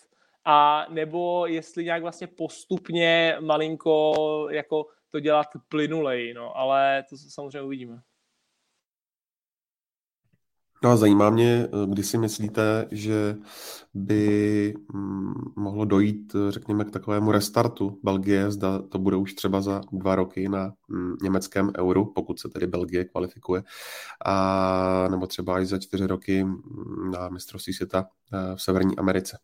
a 0.45 0.85
nebo 0.89 1.45
jestli 1.45 1.83
nějak 1.83 2.01
vlastně 2.01 2.27
postupně 2.27 3.37
malinko 3.39 4.13
jako 4.51 4.85
to 5.09 5.19
dělat 5.19 5.47
plynulej, 5.69 6.33
no, 6.33 6.57
ale 6.57 7.03
to 7.09 7.17
samozřejmě 7.17 7.61
uvidíme. 7.61 8.01
No 10.85 10.91
a 10.91 10.97
zajímá 10.97 11.29
mě, 11.29 11.67
kdy 11.85 12.03
si 12.03 12.17
myslíte, 12.17 12.87
že 12.91 13.37
by 13.93 14.73
mm, 14.93 15.33
mohlo 15.55 15.85
dojít, 15.85 16.35
řekněme, 16.49 16.85
k 16.85 16.91
takovému 16.91 17.31
restartu 17.31 17.99
Belgie, 18.03 18.51
zda 18.51 18.81
to 18.81 18.99
bude 18.99 19.15
už 19.15 19.33
třeba 19.33 19.61
za 19.61 19.81
dva 19.91 20.15
roky 20.15 20.49
na 20.49 20.73
mm, 20.87 21.15
německém 21.21 21.71
euru, 21.77 22.05
pokud 22.05 22.39
se 22.39 22.49
tedy 22.49 22.67
Belgie 22.67 23.05
kvalifikuje, 23.05 23.63
a 24.25 25.07
nebo 25.11 25.27
třeba 25.27 25.59
i 25.59 25.65
za 25.65 25.79
čtyři 25.79 26.07
roky 26.07 26.43
mm, 26.43 27.11
na 27.11 27.29
mistrovství 27.29 27.73
světa 27.73 28.07
eh, 28.33 28.55
v 28.55 28.61
Severní 28.61 28.97
Americe. 28.97 29.37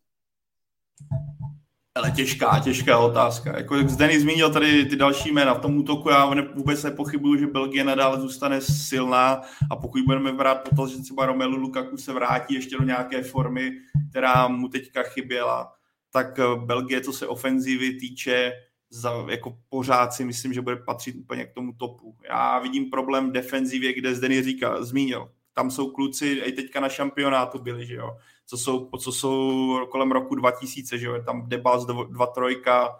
Ale 1.94 2.10
těžká, 2.10 2.60
těžká 2.64 2.98
otázka. 2.98 3.56
Jako 3.56 3.76
jak 3.76 3.90
Zdeny 3.90 4.20
zmínil 4.20 4.50
tady 4.52 4.84
ty 4.84 4.96
další 4.96 5.32
jména 5.32 5.54
v 5.54 5.60
tom 5.60 5.76
útoku, 5.76 6.08
já 6.10 6.34
vůbec 6.54 6.82
nepochybuju, 6.82 7.36
že 7.36 7.46
Belgie 7.46 7.84
nadále 7.84 8.20
zůstane 8.20 8.60
silná 8.60 9.42
a 9.70 9.76
pokud 9.76 10.02
budeme 10.04 10.32
brát 10.32 10.68
to, 10.76 10.86
že 10.86 11.02
třeba 11.02 11.26
Romelu 11.26 11.56
Lukaku 11.56 11.96
se 11.96 12.12
vrátí 12.12 12.54
ještě 12.54 12.76
do 12.76 12.84
nějaké 12.84 13.22
formy, 13.22 13.72
která 14.10 14.48
mu 14.48 14.68
teďka 14.68 15.02
chyběla, 15.02 15.72
tak 16.12 16.38
eh, 16.38 16.42
Belgie, 16.56 17.00
co 17.00 17.12
se 17.12 17.26
ofenzivy 17.26 17.92
týče, 17.92 18.52
za, 18.90 19.26
jako 19.30 19.58
pořád 19.68 20.12
si 20.12 20.24
myslím, 20.24 20.52
že 20.52 20.60
bude 20.60 20.76
patřit 20.76 21.16
úplně 21.16 21.44
k 21.44 21.52
tomu 21.52 21.72
topu. 21.72 22.16
Já 22.28 22.58
vidím 22.58 22.90
problém 22.90 23.28
v 23.28 23.32
defenzivě, 23.32 23.92
kde 23.92 24.14
Zdeny 24.14 24.42
říká, 24.42 24.84
zmínil. 24.84 25.30
Tam 25.54 25.70
jsou 25.70 25.90
kluci, 25.90 26.26
i 26.26 26.52
teďka 26.52 26.80
na 26.80 26.88
šampionátu 26.88 27.58
byli, 27.58 27.86
že 27.86 27.94
jo? 27.94 28.16
Co 28.46 28.58
jsou, 28.58 28.90
co 28.98 29.12
jsou 29.12 29.78
kolem 29.90 30.12
roku 30.12 30.34
2000, 30.34 30.98
že 30.98 31.06
jo, 31.06 31.22
tam 31.22 31.48
Debas 31.48 31.86
2-3, 31.86 32.94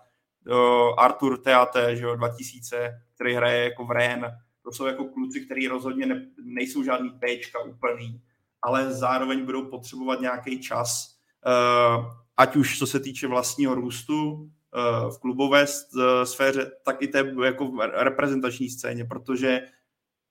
Artur 0.98 1.38
Teate, 1.38 1.96
že 1.96 2.04
jo, 2.04 2.16
2000, 2.16 3.02
který 3.14 3.34
hraje 3.34 3.64
jako 3.64 3.84
v 3.84 3.90
Ren. 3.90 4.26
To 4.64 4.72
jsou 4.72 4.86
jako 4.86 5.04
kluci, 5.04 5.40
kteří 5.40 5.68
rozhodně 5.68 6.06
ne, 6.06 6.26
nejsou 6.44 6.82
žádný 6.82 7.10
Pčka 7.10 7.58
úplný, 7.62 8.22
ale 8.62 8.92
zároveň 8.92 9.44
budou 9.44 9.70
potřebovat 9.70 10.20
nějaký 10.20 10.60
čas, 10.60 11.16
uh, 11.46 12.04
ať 12.36 12.56
už 12.56 12.78
co 12.78 12.86
se 12.86 13.00
týče 13.00 13.26
vlastního 13.26 13.74
růstu 13.74 14.32
uh, 14.32 15.10
v 15.10 15.20
klubové 15.20 15.66
sféře, 16.24 16.70
tak 16.84 17.02
i 17.02 17.08
té 17.08 17.34
jako 17.44 17.72
reprezentační 17.92 18.70
scéně, 18.70 19.04
protože 19.04 19.60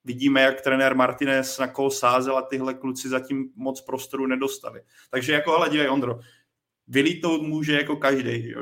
vidíme, 0.03 0.41
jak 0.41 0.61
trenér 0.61 0.95
Martinez 0.95 1.57
na 1.57 1.68
kol 1.68 1.90
sázel 1.90 2.38
a 2.38 2.41
tyhle 2.41 2.73
kluci 2.73 3.10
zatím 3.10 3.49
moc 3.56 3.82
prostoru 3.82 4.28
nedostali. 4.28 4.82
Takže 5.11 5.34
jako, 5.34 5.57
ale 5.57 5.69
dívej, 5.69 5.90
Ondro, 5.90 6.19
vylítnout 6.88 7.41
může 7.41 7.73
jako 7.73 7.95
každý. 7.95 8.53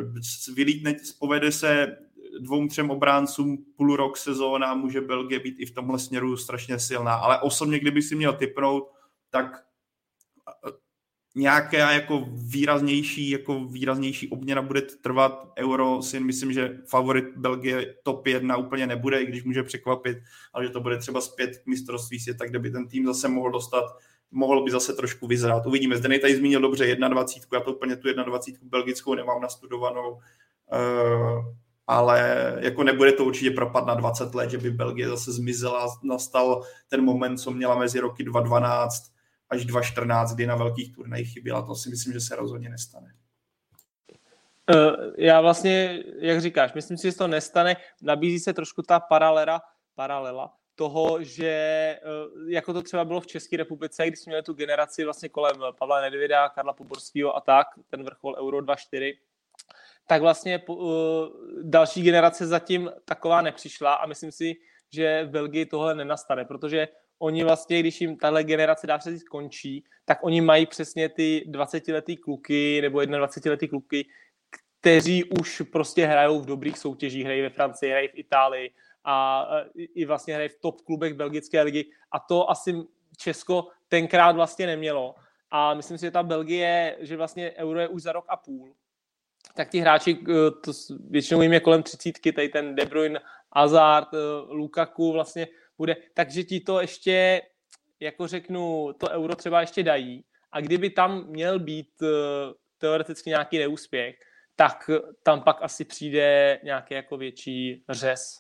Vylítne, 0.56 0.95
povede 1.20 1.52
se 1.52 1.98
dvou, 2.40 2.68
třem 2.68 2.91
obráncům 2.91 3.57
půl 3.78 3.95
rok 3.95 4.18
sezóna, 4.18 4.76
může 4.76 5.02
Belgie 5.02 5.40
být 5.40 5.56
i 5.60 5.66
v 5.66 5.74
tomhle 5.74 5.99
směru 5.99 6.38
strašně 6.38 6.80
silná. 6.80 7.14
Ale 7.14 7.41
osobně, 7.41 7.80
kdyby 7.80 8.02
si 8.02 8.16
měl 8.16 8.34
typnout, 8.34 8.91
tak 9.30 9.66
nějaká 11.35 11.91
jako 11.91 12.26
výraznější, 12.31 13.30
jako 13.30 13.65
výraznější 13.65 14.30
obměna 14.30 14.61
bude 14.61 14.81
trvat. 14.81 15.53
Euro 15.57 16.01
si 16.01 16.19
myslím, 16.19 16.53
že 16.53 16.77
favorit 16.88 17.26
Belgie 17.38 17.95
top 18.03 18.27
1 18.27 18.57
úplně 18.57 18.88
nebude, 18.88 19.22
i 19.22 19.26
když 19.26 19.43
může 19.43 19.64
překvapit, 19.64 20.18
ale 20.53 20.65
že 20.65 20.69
to 20.69 20.80
bude 20.80 20.97
třeba 20.97 21.22
zpět 21.22 21.57
k 21.57 21.68
mistrovství 21.68 22.19
světa, 22.19 22.45
kde 22.45 22.60
by 22.60 22.72
ten 22.72 22.88
tým 22.88 23.06
zase 23.06 23.27
mohl 23.27 23.51
dostat 23.51 23.84
mohl 24.31 24.64
by 24.64 24.72
zase 24.72 24.93
trošku 24.93 25.27
vyzrát. 25.27 25.65
Uvidíme. 25.65 25.97
Zde 25.97 26.19
tady 26.19 26.35
zmínil 26.35 26.61
dobře 26.61 26.95
21, 26.95 27.60
já 27.60 27.64
to 27.64 27.73
úplně 27.73 27.95
tu 27.95 28.14
21 28.14 28.69
belgickou 28.69 29.15
nemám 29.15 29.41
nastudovanou, 29.41 30.19
eh, 30.73 31.56
ale 31.88 32.56
jako 32.60 32.84
nebude 32.84 33.11
to 33.11 33.26
určitě 33.26 33.51
propad 33.51 33.85
na 33.85 33.93
20 33.93 34.35
let, 34.35 34.49
že 34.49 34.57
by 34.57 34.72
Belgie 34.72 35.10
zase 35.10 35.31
zmizela, 35.31 35.88
nastal 36.03 36.64
ten 36.88 37.03
moment, 37.03 37.38
co 37.38 37.51
měla 37.51 37.80
mezi 37.80 37.99
roky 37.99 38.23
2012 38.23 39.19
až 39.50 39.66
2.14, 39.66 40.36
kdy 40.36 40.48
na 40.48 40.56
velkých 40.56 40.96
turnajích 40.96 41.34
chyběla. 41.34 41.62
To 41.62 41.76
si 41.76 41.90
myslím, 41.90 42.14
že 42.14 42.22
se 42.22 42.36
rozhodně 42.36 42.70
nestane. 42.70 43.14
Eh, 44.70 44.92
já 45.18 45.42
vlastně, 45.42 46.04
jak 46.20 46.42
říkáš, 46.42 46.74
myslím 46.74 46.98
si, 46.98 47.12
že 47.12 47.18
to 47.18 47.28
nestane. 47.28 47.78
Nabízí 48.02 48.40
se 48.40 48.54
trošku 48.54 48.82
ta 48.82 49.00
paralela, 49.00 49.62
paralela 49.96 50.54
toho, 50.76 51.24
že 51.24 51.48
eh, 51.48 52.00
jako 52.48 52.74
to 52.74 52.82
třeba 52.82 53.06
bylo 53.06 53.22
v 53.22 53.28
České 53.28 53.58
republice, 53.58 54.08
když 54.08 54.20
jsme 54.20 54.32
měli 54.32 54.44
tu 54.44 54.54
generaci 54.54 55.04
vlastně 55.04 55.30
kolem 55.30 55.56
Pavla 55.80 56.02
Nedvěda, 56.02 56.50
Karla 56.50 56.74
Poborského 56.74 57.36
a 57.36 57.42
tak, 57.42 57.68
ten 57.90 58.04
vrchol 58.04 58.36
Euro 58.40 58.58
2.4, 58.58 59.18
tak 60.08 60.22
vlastně 60.22 60.64
uh, 60.68 60.86
další 61.62 62.02
generace 62.02 62.48
zatím 62.48 62.92
taková 63.06 63.42
nepřišla 63.42 63.94
a 63.94 64.06
myslím 64.06 64.32
si, 64.32 64.56
že 64.94 65.24
v 65.24 65.30
Belgii 65.30 65.66
tohle 65.66 65.96
nenastane, 65.96 66.46
protože 66.46 66.88
oni 67.20 67.44
vlastně, 67.44 67.80
když 67.80 68.02
jim 68.02 68.18
tahle 68.18 68.44
generace 68.44 68.88
dá 68.88 69.00
se 69.00 69.12
říct 69.12 69.24
končí, 69.24 69.84
tak 70.06 70.20
oni 70.22 70.41
mají 70.41 70.66
přesně 70.66 71.10
ty 71.10 71.46
20-letý 71.50 72.18
kluky 72.18 72.82
nebo 72.82 73.00
21-letý 73.00 73.68
kluky, 73.68 74.08
kteří 74.80 75.24
už 75.24 75.62
prostě 75.72 76.06
hrajou 76.06 76.40
v 76.40 76.46
dobrých 76.46 76.78
soutěžích, 76.78 77.26
hrají 77.26 77.41
ve 77.41 77.50
Francii, 77.50 77.91
hrají 77.91 78.08
v 78.08 78.18
Itálii 78.18 78.72
a 79.04 79.48
i 79.76 80.06
vlastně 80.06 80.36
hrají 80.36 80.50
v 80.50 80.60
top 80.62 80.82
klubech 80.82 81.14
belgické 81.14 81.62
ligy 81.62 81.86
a 82.12 82.20
to 82.20 82.50
asi 82.50 82.76
Česko 83.18 83.68
tenkrát 83.88 84.36
vlastně 84.36 84.68
nemělo. 84.68 85.16
A 85.52 85.74
myslím 85.74 85.98
si, 85.98 86.06
že 86.06 86.12
ta 86.12 86.24
Belgie, 86.24 86.98
že 87.00 87.18
vlastně 87.18 87.54
euro 87.58 87.80
je 87.80 87.88
už 87.88 88.02
za 88.02 88.12
rok 88.12 88.26
a 88.28 88.38
půl, 88.38 88.74
tak 89.56 89.70
ti 89.70 89.80
hráči, 89.80 90.18
eh, 90.22 90.52
to 90.52 90.72
většinou 91.10 91.41
jim 91.41 91.54
je 91.54 91.60
kolem 91.60 91.84
třicítky, 91.84 92.32
tady 92.32 92.50
ten 92.50 92.76
De 92.76 92.86
Bruyne, 92.86 93.20
Hazard, 93.56 94.14
eh, 94.14 94.18
Lukaku 94.48 95.12
vlastně 95.12 95.48
bude, 95.80 95.95
takže 96.14 96.43
ti 96.43 96.60
to 96.60 96.81
ještě, 96.81 97.41
jako 97.99 98.27
řeknu, 98.27 98.93
to 98.99 99.10
euro 99.10 99.35
třeba 99.35 99.61
ještě 99.61 99.84
dají 99.84 100.26
a 100.51 100.61
kdyby 100.61 100.89
tam 100.89 101.27
měl 101.27 101.60
být 101.60 102.01
eh, 102.01 102.07
teoreticky 102.77 103.30
nějaký 103.30 103.57
neúspěch, 103.57 104.15
tak 104.56 104.89
tam 105.23 105.43
pak 105.43 105.57
asi 105.61 105.85
přijde 105.85 106.60
nějaký 106.64 106.93
jako 106.93 107.18
větší 107.18 107.84
řez. 107.89 108.39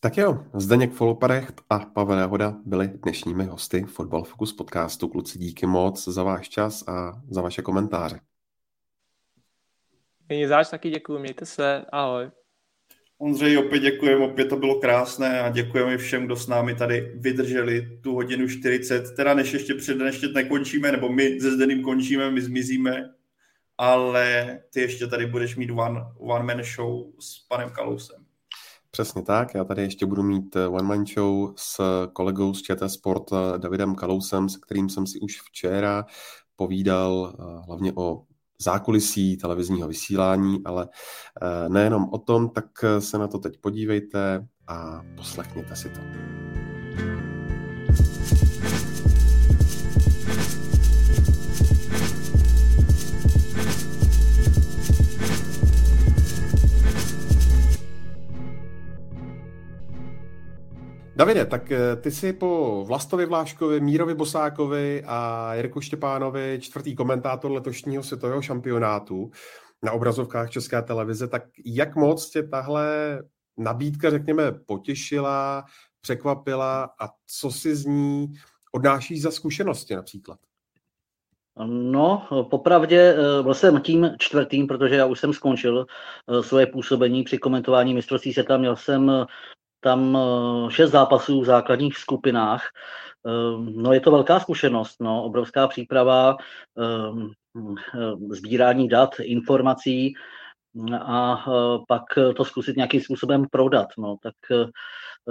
Tak 0.00 0.16
jo, 0.16 0.44
Zdeněk 0.54 0.92
Foloparecht 0.92 1.60
a 1.70 1.78
Pavel 1.78 2.18
Jahoda 2.18 2.54
byli 2.64 2.88
dnešními 2.88 3.44
hosty 3.44 3.82
Fotbal 3.82 4.24
Focus 4.24 4.52
podcastu. 4.52 5.08
Kluci, 5.08 5.38
díky 5.38 5.66
moc 5.66 6.08
za 6.08 6.22
váš 6.22 6.48
čas 6.48 6.88
a 6.88 7.22
za 7.30 7.42
vaše 7.42 7.62
komentáře. 7.62 8.20
Není 10.28 10.46
záč, 10.46 10.70
taky 10.70 10.90
děkuji, 10.90 11.18
mějte 11.18 11.46
se, 11.46 11.84
ahoj. 11.92 12.30
Ondřej, 13.24 13.58
opět 13.58 13.78
děkujeme, 13.78 14.24
opět 14.24 14.44
to 14.44 14.56
bylo 14.56 14.80
krásné 14.80 15.40
a 15.40 15.50
děkujeme 15.50 15.98
všem, 15.98 16.26
kdo 16.26 16.36
s 16.36 16.46
námi 16.46 16.74
tady 16.74 17.12
vydrželi 17.14 17.98
tu 18.00 18.14
hodinu 18.14 18.48
40. 18.48 19.16
Teda 19.16 19.34
než 19.34 19.52
ještě 19.52 19.74
před 19.74 20.00
ještě 20.00 20.28
nekončíme, 20.28 20.92
nebo 20.92 21.08
my 21.08 21.40
se 21.40 21.50
Zdeným 21.50 21.82
končíme, 21.82 22.30
my 22.30 22.42
zmizíme, 22.42 23.10
ale 23.78 24.58
ty 24.72 24.80
ještě 24.80 25.06
tady 25.06 25.26
budeš 25.26 25.56
mít 25.56 25.70
one, 25.70 26.00
one 26.18 26.44
man 26.44 26.64
show 26.76 27.04
s 27.20 27.38
panem 27.48 27.70
Kalousem. 27.70 28.24
Přesně 28.90 29.22
tak, 29.22 29.54
já 29.54 29.64
tady 29.64 29.82
ještě 29.82 30.06
budu 30.06 30.22
mít 30.22 30.56
one 30.56 30.88
man 30.88 31.06
show 31.06 31.52
s 31.56 31.80
kolegou 32.12 32.54
z 32.54 32.62
ČT 32.62 32.90
Sport 32.90 33.30
Davidem 33.56 33.94
Kalousem, 33.94 34.48
se 34.48 34.58
kterým 34.66 34.88
jsem 34.88 35.06
si 35.06 35.20
už 35.20 35.40
včera 35.40 36.04
povídal 36.56 37.34
eh, 37.38 37.66
hlavně 37.66 37.92
o 37.96 38.22
zákulisí 38.64 39.36
televizního 39.36 39.88
vysílání, 39.88 40.58
ale 40.64 40.88
eh, 41.42 41.68
nejenom 41.68 42.08
o 42.12 42.18
tom, 42.18 42.48
tak 42.50 42.64
se 42.98 43.18
na 43.18 43.28
to 43.28 43.38
teď 43.38 43.58
podívejte 43.60 44.46
a 44.66 45.02
poslechněte 45.16 45.76
si 45.76 45.88
to. 45.88 46.00
Davide, 61.16 61.46
tak 61.46 61.72
eh, 61.72 61.96
ty 61.96 62.10
jsi 62.10 62.32
po 62.32 62.84
Vlastovi 62.86 63.26
Vláškovi, 63.26 63.80
Mírovi 63.80 64.14
Bosákovi 64.14 65.04
a 65.06 65.50
Jirku 65.54 65.80
Štěpánovi 65.80 66.58
čtvrtý 66.60 66.94
komentátor 66.94 67.52
letošního 67.52 68.02
světového 68.02 68.42
šampionátu. 68.42 69.30
na 69.82 69.92
obrazovkách 69.92 70.50
České 70.50 70.82
televize, 70.82 71.28
tak 71.28 71.42
jak 71.66 71.96
moc 71.96 72.30
tě 72.30 72.42
tahle 72.42 73.18
nabídka, 73.58 74.10
řekněme, 74.10 74.52
potěšila, 74.52 75.64
překvapila 76.00 76.84
a 76.84 77.08
co 77.26 77.50
si 77.50 77.76
z 77.76 77.84
ní 77.86 78.32
odnášíš 78.72 79.22
za 79.22 79.30
zkušenosti 79.30 79.96
například? 79.96 80.38
No, 81.66 82.26
popravdě 82.50 83.16
eh, 83.18 83.42
byl 83.42 83.54
jsem 83.54 83.80
tím 83.80 84.10
čtvrtým, 84.18 84.66
protože 84.66 84.94
já 84.94 85.06
už 85.06 85.20
jsem 85.20 85.32
skončil 85.32 85.86
eh, 86.28 86.42
svoje 86.42 86.66
působení 86.66 87.24
při 87.24 87.38
komentování 87.38 87.94
mistrovství 87.94 88.32
světa. 88.32 88.56
Měl 88.56 88.76
jsem 88.76 89.26
tam 89.84 90.18
šest 90.68 90.90
zápasů 90.90 91.40
v 91.40 91.44
základních 91.44 91.96
skupinách. 91.98 92.62
No 93.74 93.92
je 93.92 94.00
to 94.00 94.10
velká 94.10 94.40
zkušenost, 94.40 94.96
no, 95.00 95.24
obrovská 95.24 95.68
příprava, 95.68 96.36
sbírání 98.30 98.88
dat, 98.88 99.10
informací 99.20 100.14
a 101.00 101.44
pak 101.88 102.02
to 102.36 102.44
zkusit 102.44 102.76
nějakým 102.76 103.00
způsobem 103.00 103.44
prodat. 103.50 103.88
No, 103.98 104.16
tak 104.22 104.34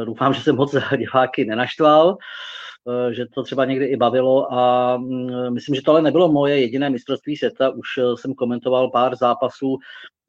doufám, 0.05 0.33
že 0.33 0.41
jsem 0.41 0.55
moc 0.55 0.75
diváky 0.97 1.45
nenaštval. 1.45 2.17
Eh, 2.89 3.13
že 3.13 3.25
to 3.25 3.43
třeba 3.43 3.65
někdy 3.65 3.85
i 3.85 3.95
bavilo 3.95 4.53
a 4.53 4.97
mm, 4.97 5.53
myslím, 5.53 5.75
že 5.75 5.81
to 5.81 5.91
ale 5.91 6.01
nebylo 6.01 6.31
moje 6.31 6.59
jediné 6.59 6.89
mistrovství 6.89 7.37
světa. 7.37 7.69
Už 7.69 7.87
eh, 7.97 8.17
jsem 8.17 8.33
komentoval 8.33 8.89
pár 8.89 9.15
zápasů 9.15 9.77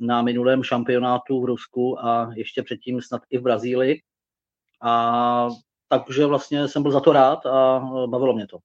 na 0.01 0.23
minulém 0.23 0.63
šampionátu 0.63 1.41
v 1.41 1.45
Rusku 1.45 2.05
a 2.05 2.31
ještě 2.37 2.63
předtím 2.63 3.01
snad 3.01 3.23
i 3.31 3.39
v 3.39 3.43
Brazílii. 3.43 4.01
A 4.85 5.49
takže 5.89 6.27
vlastně 6.27 6.69
jsem 6.69 6.83
byl 6.83 6.93
za 6.93 7.01
to 7.01 7.13
rád 7.13 7.47
a 7.47 7.77
eh, 7.77 8.07
bavilo 8.07 8.35
mě 8.35 8.47
to. 8.47 8.59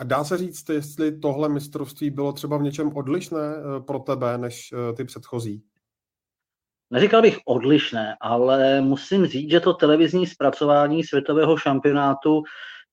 A 0.00 0.04
dá 0.04 0.24
se 0.24 0.38
říct, 0.38 0.68
jestli 0.68 1.18
tohle 1.18 1.48
mistrovství 1.48 2.10
bylo 2.10 2.32
třeba 2.32 2.56
v 2.56 2.62
něčem 2.62 2.96
odlišné 2.96 3.40
pro 3.86 3.98
tebe 3.98 4.38
než 4.38 4.74
ty 4.96 5.04
předchozí? 5.04 5.62
Neříkal 6.90 7.22
bych 7.22 7.38
odlišné, 7.46 8.16
ale 8.20 8.80
musím 8.80 9.26
říct, 9.26 9.50
že 9.50 9.60
to 9.60 9.74
televizní 9.74 10.26
zpracování 10.26 11.04
světového 11.04 11.56
šampionátu 11.56 12.42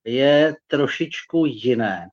je 0.05 0.55
trošičku 0.67 1.45
jiné. 1.45 2.07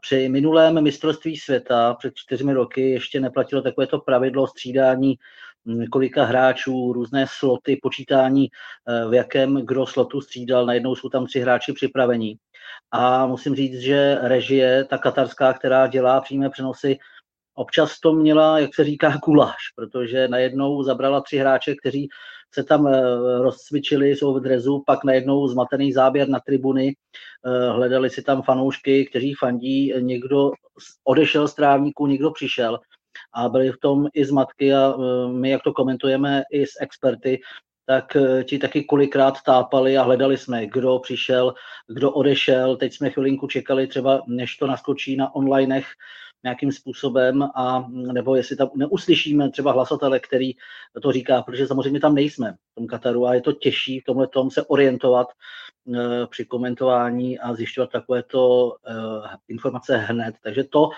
Při 0.00 0.28
minulém 0.28 0.82
mistrovství 0.82 1.36
světa 1.36 1.94
před 1.94 2.14
čtyřmi 2.14 2.52
roky 2.52 2.90
ještě 2.90 3.20
neplatilo 3.20 3.62
takovéto 3.62 3.98
pravidlo 3.98 4.46
střídání 4.46 5.14
kolika 5.92 6.24
hráčů, 6.24 6.92
různé 6.92 7.26
sloty, 7.28 7.78
počítání, 7.82 8.48
eh, 8.48 9.08
v 9.08 9.14
jakém 9.14 9.54
kdo 9.54 9.86
slotu 9.86 10.20
střídal. 10.20 10.66
Najednou 10.66 10.94
jsou 10.94 11.08
tam 11.08 11.26
tři 11.26 11.40
hráči 11.40 11.72
připravení. 11.72 12.36
A 12.90 13.26
musím 13.26 13.54
říct, 13.54 13.80
že 13.80 14.18
režie, 14.22 14.84
ta 14.84 14.98
katarská, 14.98 15.52
která 15.52 15.86
dělá 15.86 16.20
přímé 16.20 16.50
přenosy, 16.50 16.98
občas 17.54 18.00
to 18.00 18.12
měla, 18.12 18.58
jak 18.58 18.74
se 18.74 18.84
říká, 18.84 19.18
kuláž, 19.22 19.62
protože 19.76 20.28
najednou 20.28 20.82
zabrala 20.82 21.20
tři 21.20 21.38
hráče, 21.38 21.74
kteří 21.74 22.08
se 22.54 22.64
tam 22.64 22.86
eh, 22.86 23.02
rozcvičili, 23.38 24.16
jsou 24.16 24.34
v 24.34 24.40
drezu, 24.40 24.82
pak 24.86 25.04
najednou 25.04 25.48
zmatený 25.48 25.92
záběr 25.92 26.28
na 26.28 26.40
tribuny, 26.40 26.94
eh, 27.46 27.70
hledali 27.70 28.10
si 28.10 28.22
tam 28.22 28.42
fanoušky, 28.42 29.06
kteří 29.06 29.34
fandí, 29.34 29.92
někdo 30.00 30.50
odešel 31.04 31.48
z 31.48 31.54
trávníku, 31.54 32.06
někdo 32.06 32.30
přišel 32.30 32.78
a 33.32 33.48
byli 33.48 33.72
v 33.72 33.78
tom 33.80 34.08
i 34.14 34.24
zmatky 34.24 34.74
a 34.74 34.94
eh, 34.94 35.32
my, 35.32 35.50
jak 35.50 35.62
to 35.62 35.72
komentujeme 35.72 36.42
i 36.52 36.66
s 36.66 36.72
experty, 36.80 37.40
tak 37.86 38.16
ti 38.44 38.58
taky 38.58 38.84
kolikrát 38.84 39.42
tápali 39.42 39.98
a 39.98 40.02
hledali 40.02 40.36
jsme, 40.36 40.66
kdo 40.66 40.98
přišel, 40.98 41.54
kdo 41.88 42.12
odešel. 42.12 42.76
Teď 42.76 42.94
jsme 42.94 43.10
chvilinku 43.10 43.46
čekali 43.46 43.86
třeba, 43.86 44.22
než 44.26 44.56
to 44.56 44.66
naskočí 44.66 45.16
na 45.16 45.34
onlinech, 45.34 45.86
nějakým 46.44 46.72
způsobem 46.72 47.42
a 47.42 47.86
nebo 47.90 48.36
jestli 48.36 48.56
tam 48.56 48.70
neuslyšíme 48.76 49.50
třeba 49.50 49.72
hlasatele, 49.72 50.20
který 50.20 50.52
to 51.02 51.12
říká, 51.12 51.42
protože 51.42 51.66
samozřejmě 51.66 52.00
tam 52.00 52.14
nejsme 52.14 52.52
v 52.52 52.74
tom 52.74 52.86
Kataru 52.86 53.26
a 53.26 53.34
je 53.34 53.40
to 53.40 53.52
těžší 53.52 54.00
v 54.00 54.04
tomhle 54.04 54.26
tom 54.26 54.50
se 54.50 54.62
orientovat 54.66 55.28
e, 55.28 55.32
při 56.30 56.44
komentování 56.44 57.38
a 57.38 57.54
zjišťovat 57.54 57.90
takovéto 57.90 58.72
e, 58.72 58.92
informace 59.48 59.96
hned. 59.96 60.34
Takže 60.42 60.64
to 60.64 60.90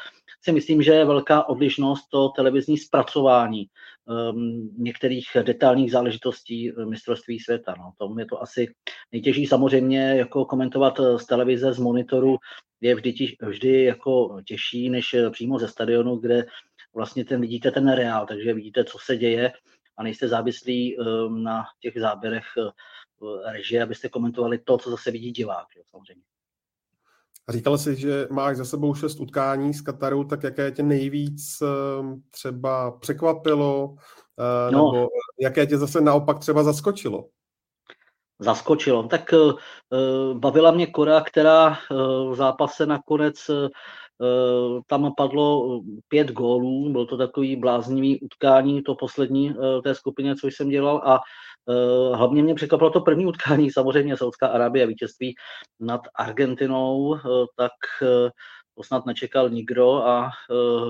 si 0.43 0.52
myslím, 0.52 0.82
že 0.82 0.93
je 0.93 1.05
velká 1.05 1.48
odlišnost 1.48 2.09
to 2.09 2.28
televizní 2.28 2.78
zpracování 2.78 3.66
um, 4.05 4.70
některých 4.78 5.27
detailních 5.43 5.93
záležitostí 5.93 6.73
mistrovství 6.85 7.40
světa. 7.40 7.74
No. 7.78 7.93
Tom 7.98 8.19
je 8.19 8.27
to 8.27 8.43
asi 8.43 8.74
nejtěžší 9.12 9.47
samozřejmě 9.47 10.16
jako 10.16 10.44
komentovat 10.44 11.01
z 11.16 11.27
televize, 11.27 11.73
z 11.73 11.78
monitoru 11.78 12.36
je 12.81 12.94
vždy, 12.94 13.36
vždy 13.43 13.85
jako 13.85 14.40
těžší 14.47 14.90
než 14.90 15.16
přímo 15.31 15.59
ze 15.59 15.69
stadionu, 15.69 16.16
kde 16.16 16.47
vlastně 16.94 17.24
ten 17.24 17.40
vidíte 17.40 17.70
ten 17.70 17.93
reál, 17.93 18.27
takže 18.27 18.55
vidíte, 18.55 18.85
co 18.85 18.98
se 18.98 19.16
děje 19.16 19.52
a 19.97 20.02
nejste 20.02 20.28
závislí 20.28 20.98
um, 20.98 21.43
na 21.43 21.65
těch 21.81 22.01
záběrech 22.01 22.44
režie, 23.53 23.83
abyste 23.83 24.09
komentovali 24.09 24.59
to, 24.59 24.79
co 24.79 24.91
zase 24.91 25.11
vidí 25.11 25.31
divák, 25.31 25.67
jo, 25.77 25.83
samozřejmě. 25.91 26.23
A 27.49 27.53
říkal 27.53 27.79
jsi, 27.79 27.97
že 27.97 28.29
máš 28.31 28.57
za 28.57 28.65
sebou 28.65 28.95
šest 28.95 29.21
utkání 29.21 29.75
z 29.75 29.81
Kataru, 29.81 30.25
tak 30.25 30.43
jaké 30.43 30.71
tě 30.71 30.83
nejvíc 30.83 31.63
um, 31.63 32.23
třeba 32.31 32.91
překvapilo, 32.91 33.87
uh, 33.87 34.73
no. 34.73 34.93
nebo 34.93 35.09
jaké 35.41 35.67
tě 35.67 35.79
zase 35.79 36.01
naopak 36.01 36.39
třeba 36.39 36.63
zaskočilo? 36.63 37.29
zaskočilo. 38.41 39.03
Tak 39.03 39.35
bavila 40.33 40.71
mě 40.71 40.87
Kora, 40.87 41.21
která 41.21 41.79
v 42.31 42.35
zápase 42.35 42.87
nakonec 42.87 43.51
tam 44.87 45.13
padlo 45.17 45.81
pět 46.09 46.33
gólů, 46.33 46.93
byl 46.93 47.07
to 47.07 47.17
takový 47.17 47.57
bláznivý 47.57 48.21
utkání, 48.21 48.83
to 48.83 48.95
poslední 48.95 49.55
té 49.85 49.95
skupině, 49.95 50.37
co 50.37 50.47
jsem 50.47 50.69
dělal 50.69 50.97
a 50.97 51.21
hlavně 52.15 52.43
mě 52.43 52.55
překvapilo 52.55 52.91
to 52.91 53.01
první 53.01 53.27
utkání, 53.27 53.70
samozřejmě 53.70 54.16
Saudská 54.16 54.47
Arábie 54.47 54.87
vítězství 54.87 55.35
nad 55.81 56.01
Argentinou, 56.15 56.99
uh, 56.99 57.19
tak 57.57 57.73
uh, 58.03 58.31
to 58.74 58.82
snad 58.82 59.07
nečekal 59.07 59.51
nikdo 59.51 59.95
a 59.95 60.31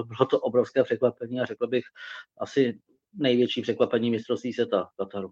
bylo 0.06 0.26
to 0.30 0.40
obrovské 0.40 0.84
překvapení 0.84 1.40
a 1.40 1.44
řekl 1.44 1.66
bych 1.66 1.84
asi 2.40 2.78
největší 3.14 3.62
překvapení 3.62 4.10
mistrovství 4.10 4.52
světa 4.52 4.88
Kataru. 4.96 5.30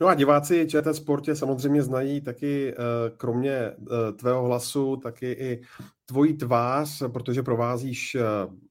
No 0.00 0.06
a 0.06 0.14
diváci 0.14 0.66
ČT 0.68 0.96
Sportě 0.96 1.36
samozřejmě 1.36 1.82
znají 1.82 2.20
taky, 2.20 2.74
eh, 2.74 2.76
kromě 3.16 3.52
eh, 3.52 3.76
tvého 4.16 4.46
hlasu, 4.46 4.96
taky 4.96 5.32
i 5.32 5.62
tvoji 6.06 6.34
tvář, 6.34 7.02
protože 7.12 7.42
provázíš 7.42 8.14
eh, 8.14 8.22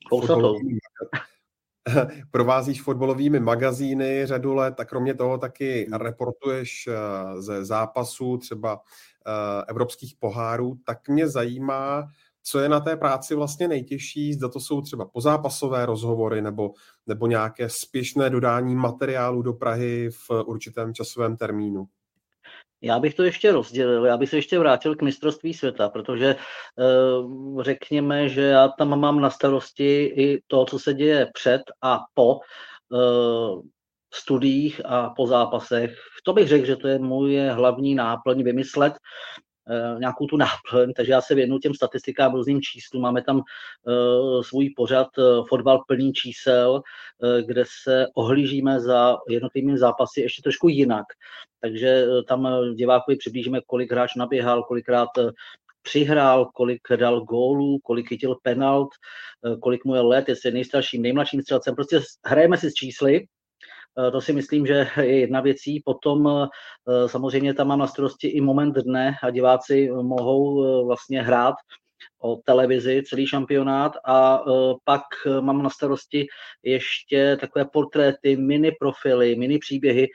fotbalovými, 0.10 0.80
provázíš 2.32 2.82
fotbalovými 2.82 3.40
magazíny 3.40 4.26
řadu 4.26 4.54
let 4.54 4.80
a 4.80 4.86
kromě 4.86 5.14
toho 5.14 5.38
taky 5.38 5.88
hmm. 5.90 6.00
reportuješ 6.00 6.90
ze 7.40 7.66
zápasů 7.66 8.38
třeba 8.38 8.80
evropských 9.68 10.16
pohárů, 10.20 10.78
tak 10.86 11.10
mě 11.10 11.28
zajímá, 11.28 12.08
co 12.44 12.60
je 12.60 12.70
na 12.70 12.80
té 12.80 12.96
práci 12.96 13.36
vlastně 13.36 13.68
nejtěžší, 13.68 14.34
zda 14.34 14.50
to 14.50 14.60
jsou 14.60 14.82
třeba 14.82 15.06
pozápasové 15.06 15.86
rozhovory 15.86 16.42
nebo, 16.42 16.72
nebo 17.08 17.28
nějaké 17.28 17.70
spěšné 17.70 18.30
dodání 18.30 18.76
materiálu 18.76 19.42
do 19.42 19.54
Prahy 19.54 20.10
v 20.10 20.44
určitém 20.46 20.94
časovém 20.94 21.38
termínu. 21.38 21.88
Já 22.82 23.00
bych 23.00 23.14
to 23.14 23.24
ještě 23.24 23.52
rozdělil, 23.52 24.06
já 24.06 24.18
bych 24.18 24.30
se 24.30 24.36
ještě 24.36 24.60
vrátil 24.60 24.96
k 24.96 25.02
mistrovství 25.02 25.54
světa, 25.54 25.90
protože 25.90 26.36
eh, 26.36 27.64
řekněme, 27.64 28.30
že 28.30 28.42
já 28.42 28.68
tam 28.68 29.00
mám 29.00 29.22
na 29.22 29.30
starosti 29.30 30.04
i 30.04 30.42
to, 30.48 30.66
co 30.66 30.80
se 30.80 30.94
děje 30.94 31.30
před 31.34 31.62
a 31.82 32.00
po 32.14 32.40
eh, 32.94 33.62
studiích 34.14 34.82
a 34.86 35.10
po 35.10 35.28
zápasech. 35.28 35.96
To 36.26 36.34
bych 36.34 36.48
řekl, 36.48 36.66
že 36.66 36.76
to 36.76 36.88
je 36.88 37.00
moje 37.00 37.52
hlavní 37.52 37.96
náplň 37.96 38.44
vymyslet 38.44 38.94
nějakou 40.00 40.26
tu 40.28 40.38
náplň, 40.38 40.94
takže 40.94 41.12
já 41.12 41.22
se 41.22 41.36
věnu 41.36 41.60
těm 41.60 41.74
statistikám, 41.74 42.34
různým 42.34 42.62
číslům. 42.62 43.04
Máme 43.04 43.22
tam 43.22 43.38
uh, 43.38 44.42
svůj 44.42 44.74
pořad 44.76 45.08
uh, 45.18 45.46
fotbal 45.48 45.84
plný 45.88 46.14
čísel, 46.14 46.82
kde 47.46 47.64
se 47.84 48.06
ohlížíme 48.16 48.80
za 48.80 49.18
jednotlivými 49.30 49.78
zápasy 49.78 50.22
ještě 50.22 50.42
trošku 50.42 50.68
jinak. 50.68 51.06
Takže 51.62 52.06
tam 52.28 52.48
divákovi 52.76 53.18
přiblížíme, 53.18 53.60
kolik 53.68 53.92
hráč 53.92 54.16
naběhal, 54.16 54.64
kolikrát 54.64 55.10
přihrál, 55.82 56.46
kolik 56.46 56.82
dal 56.96 57.22
gólů, 57.22 57.80
kolik 57.84 58.08
chytil 58.08 58.36
penalt, 58.44 58.90
kolik 59.62 59.86
mu 59.86 59.96
je 59.96 60.02
let, 60.02 60.30
jestli 60.30 60.50
je 60.50 60.54
nejstarším, 60.54 61.02
nejmladším 61.02 61.42
střelcem. 61.42 61.76
Prostě 61.76 62.00
hrajeme 62.26 62.58
si 62.58 62.72
s 62.72 62.74
čísly 62.74 63.22
Eh, 63.22 63.37
to 64.12 64.22
si 64.22 64.34
myslím, 64.34 64.66
že 64.66 64.88
je 65.02 65.20
jedna 65.20 65.42
věcí. 65.42 65.82
Potom 65.86 66.28
eh, 66.28 67.10
samozřejmě 67.10 67.54
tam 67.54 67.68
mám 67.68 67.80
na 67.80 67.88
starosti 67.88 68.28
i 68.28 68.42
moment 68.42 68.76
dne 68.76 69.16
a 69.24 69.30
diváci 69.30 69.90
mohou 70.02 70.66
eh, 70.66 70.86
vlastně 70.86 71.22
hrát 71.22 71.56
o 72.22 72.36
televizi 72.36 73.04
celý 73.06 73.28
šampionát 73.28 73.92
a 74.06 74.44
pak 74.84 75.02
mám 75.40 75.64
na 75.64 75.70
starosti 75.70 76.28
ještě 76.64 77.38
takové 77.42 77.66
portréty, 77.66 78.36
mini 78.36 78.72
profily, 78.80 79.36
mini 79.36 79.58
příběhy 79.58 80.08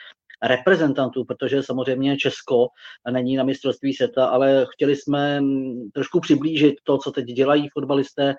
reprezentantů, 0.42 1.24
protože 1.24 1.62
samozřejmě 1.62 2.16
Česko 2.16 2.66
není 3.10 3.36
na 3.36 3.44
mistrovství 3.44 3.94
světa, 3.94 4.26
ale 4.26 4.66
chtěli 4.70 4.96
jsme 4.96 5.40
mm, 5.40 5.90
trošku 5.94 6.20
přiblížit 6.20 6.74
to, 6.82 6.98
co 6.98 7.10
teď 7.10 7.24
dělají 7.24 7.68
fotbalisté, 7.68 8.34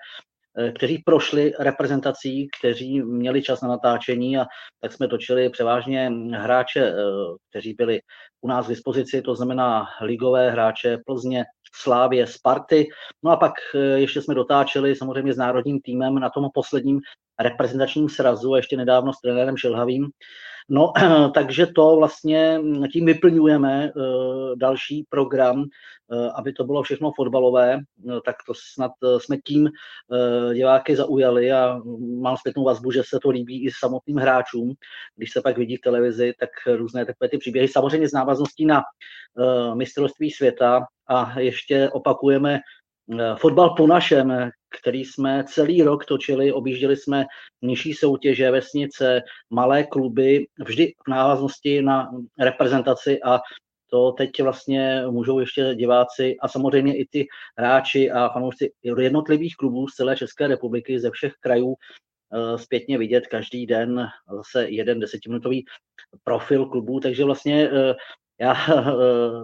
kteří 0.76 0.98
prošli 0.98 1.52
reprezentací, 1.58 2.48
kteří 2.60 3.02
měli 3.02 3.42
čas 3.42 3.60
na 3.60 3.68
natáčení 3.68 4.38
a 4.38 4.46
tak 4.80 4.92
jsme 4.92 5.08
točili 5.08 5.50
převážně 5.50 6.12
hráče, 6.32 6.94
kteří 7.50 7.74
byli 7.74 8.00
u 8.40 8.48
nás 8.48 8.66
k 8.66 8.68
dispozici, 8.68 9.22
to 9.22 9.34
znamená 9.34 9.86
ligové 10.00 10.50
hráče 10.50 10.98
Plzně, 11.06 11.44
Slávě, 11.76 12.26
Sparty. 12.26 12.86
No 13.22 13.30
a 13.30 13.36
pak 13.36 13.52
ještě 13.96 14.22
jsme 14.22 14.34
dotáčeli 14.34 14.96
samozřejmě 14.96 15.34
s 15.34 15.36
národním 15.36 15.80
týmem 15.80 16.14
na 16.14 16.30
tom 16.30 16.48
posledním 16.54 17.00
reprezentačním 17.40 18.08
srazu, 18.08 18.54
ještě 18.54 18.76
nedávno 18.76 19.12
s 19.12 19.20
trenérem 19.20 19.56
Šilhavým. 19.56 20.06
No, 20.68 20.92
takže 21.34 21.66
to 21.66 21.96
vlastně 21.96 22.60
tím 22.92 23.06
vyplňujeme 23.06 23.92
uh, 23.92 24.02
další 24.56 25.06
program, 25.08 25.58
uh, 25.58 26.30
aby 26.34 26.52
to 26.52 26.64
bylo 26.64 26.82
všechno 26.82 27.12
fotbalové, 27.16 27.76
uh, 27.76 28.18
tak 28.24 28.36
to 28.46 28.52
snad 28.74 28.92
uh, 29.02 29.18
jsme 29.18 29.36
tím 29.36 29.70
diváky 30.52 30.96
zaujali 30.96 31.52
a 31.52 31.80
mám 32.20 32.36
zpětnou 32.36 32.64
vazbu, 32.64 32.90
že 32.90 33.02
se 33.08 33.18
to 33.22 33.30
líbí 33.30 33.64
i 33.64 33.70
samotným 33.78 34.16
hráčům. 34.16 34.72
Když 35.16 35.32
se 35.32 35.42
pak 35.42 35.58
vidí 35.58 35.76
v 35.76 35.80
televizi, 35.80 36.32
tak 36.40 36.50
různé 36.76 37.06
takové 37.06 37.28
ty 37.28 37.38
příběhy, 37.38 37.68
samozřejmě 37.68 38.08
z 38.08 38.12
návazností 38.12 38.66
na 38.66 38.82
mistrovství 39.74 40.30
světa 40.30 40.86
a 41.08 41.40
ještě 41.40 41.90
opakujeme 41.90 42.54
Eh, 42.54 42.60
fotbal 43.38 43.70
po 43.70 43.86
našem, 43.86 44.50
který 44.80 45.04
jsme 45.04 45.44
celý 45.48 45.82
rok 45.82 46.04
točili, 46.04 46.52
objížděli 46.52 46.96
jsme 46.96 47.24
nižší 47.62 47.94
soutěže, 47.94 48.50
vesnice, 48.50 49.22
malé 49.50 49.84
kluby, 49.84 50.46
vždy 50.66 50.92
v 51.06 51.10
návaznosti 51.10 51.82
na 51.82 52.10
reprezentaci 52.40 53.22
a 53.22 53.40
to 53.90 54.12
teď 54.12 54.42
vlastně 54.42 55.02
můžou 55.10 55.38
ještě 55.38 55.74
diváci 55.74 56.36
a 56.40 56.48
samozřejmě 56.48 56.96
i 56.96 57.06
ty 57.10 57.26
hráči 57.58 58.10
a 58.10 58.28
fanoušci 58.28 58.72
jednotlivých 58.82 59.56
klubů 59.56 59.88
z 59.88 59.94
celé 59.94 60.16
České 60.16 60.46
republiky, 60.46 61.00
ze 61.00 61.10
všech 61.10 61.32
krajů 61.40 61.74
eh, 61.74 62.58
zpětně 62.58 62.98
vidět 62.98 63.26
každý 63.26 63.66
den 63.66 64.06
zase 64.36 64.68
jeden 64.68 65.00
desetiminutový 65.00 65.64
profil 66.24 66.66
klubů, 66.66 67.00
takže 67.00 67.24
vlastně 67.24 67.70
eh, 67.70 67.94
já 68.40 68.54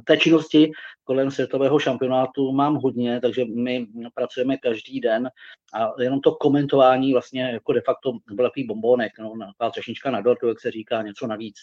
té 0.04 0.16
činnosti 0.16 0.70
kolem 1.04 1.30
světového 1.30 1.78
šampionátu 1.78 2.52
mám 2.52 2.74
hodně, 2.74 3.20
takže 3.20 3.44
my 3.44 3.86
pracujeme 4.14 4.56
každý 4.56 5.00
den 5.00 5.30
a 5.74 6.02
jenom 6.02 6.20
to 6.20 6.32
komentování 6.32 7.12
vlastně 7.12 7.42
jako 7.42 7.72
de 7.72 7.80
facto 7.80 8.12
byl 8.32 8.46
takový 8.46 8.66
bombonek, 8.66 9.12
no, 9.18 9.32
taková 9.38 9.70
třešnička 9.70 10.10
na 10.10 10.20
dortu, 10.20 10.48
jak 10.48 10.60
se 10.60 10.70
říká, 10.70 11.02
něco 11.02 11.26
navíc 11.26 11.54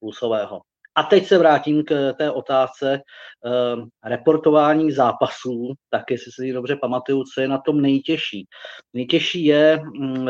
plusového. 0.00 0.60
A 0.94 1.02
teď 1.02 1.26
se 1.26 1.38
vrátím 1.38 1.84
k 1.84 2.12
té 2.18 2.30
otázce 2.30 2.94
eh, 2.94 4.08
reportování 4.08 4.92
zápasů, 4.92 5.72
tak 5.90 6.10
jestli 6.10 6.32
si 6.32 6.52
dobře 6.52 6.76
pamatuju, 6.76 7.24
co 7.34 7.40
je 7.40 7.48
na 7.48 7.58
tom 7.58 7.80
nejtěžší. 7.80 8.46
Nejtěžší 8.94 9.44
je 9.44 9.78
mm, 9.94 10.28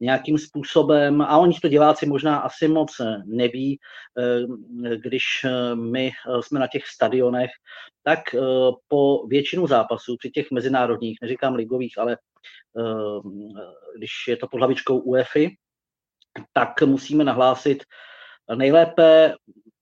nějakým 0.00 0.38
způsobem, 0.38 1.22
a 1.22 1.38
oni 1.38 1.54
to 1.62 1.68
diváci 1.68 2.06
možná 2.06 2.38
asi 2.38 2.68
moc 2.68 3.00
neví, 3.24 3.78
eh, 4.18 4.96
když 4.96 5.24
eh, 5.44 5.74
my 5.74 6.10
eh, 6.10 6.42
jsme 6.42 6.60
na 6.60 6.66
těch 6.66 6.86
stadionech, 6.86 7.50
tak 8.02 8.18
po 8.88 9.26
většinu 9.26 9.66
zápasů, 9.66 10.16
při 10.16 10.30
těch 10.30 10.50
mezinárodních, 10.50 11.18
neříkám 11.22 11.54
ligových, 11.54 11.98
ale 11.98 12.16
když 13.96 14.10
je 14.28 14.36
to 14.36 14.48
pod 14.48 14.58
hlavičkou 14.58 14.98
UEFI, 14.98 15.56
tak 16.52 16.82
musíme 16.82 17.24
nahlásit 17.24 17.84
nejlépe 18.54 19.34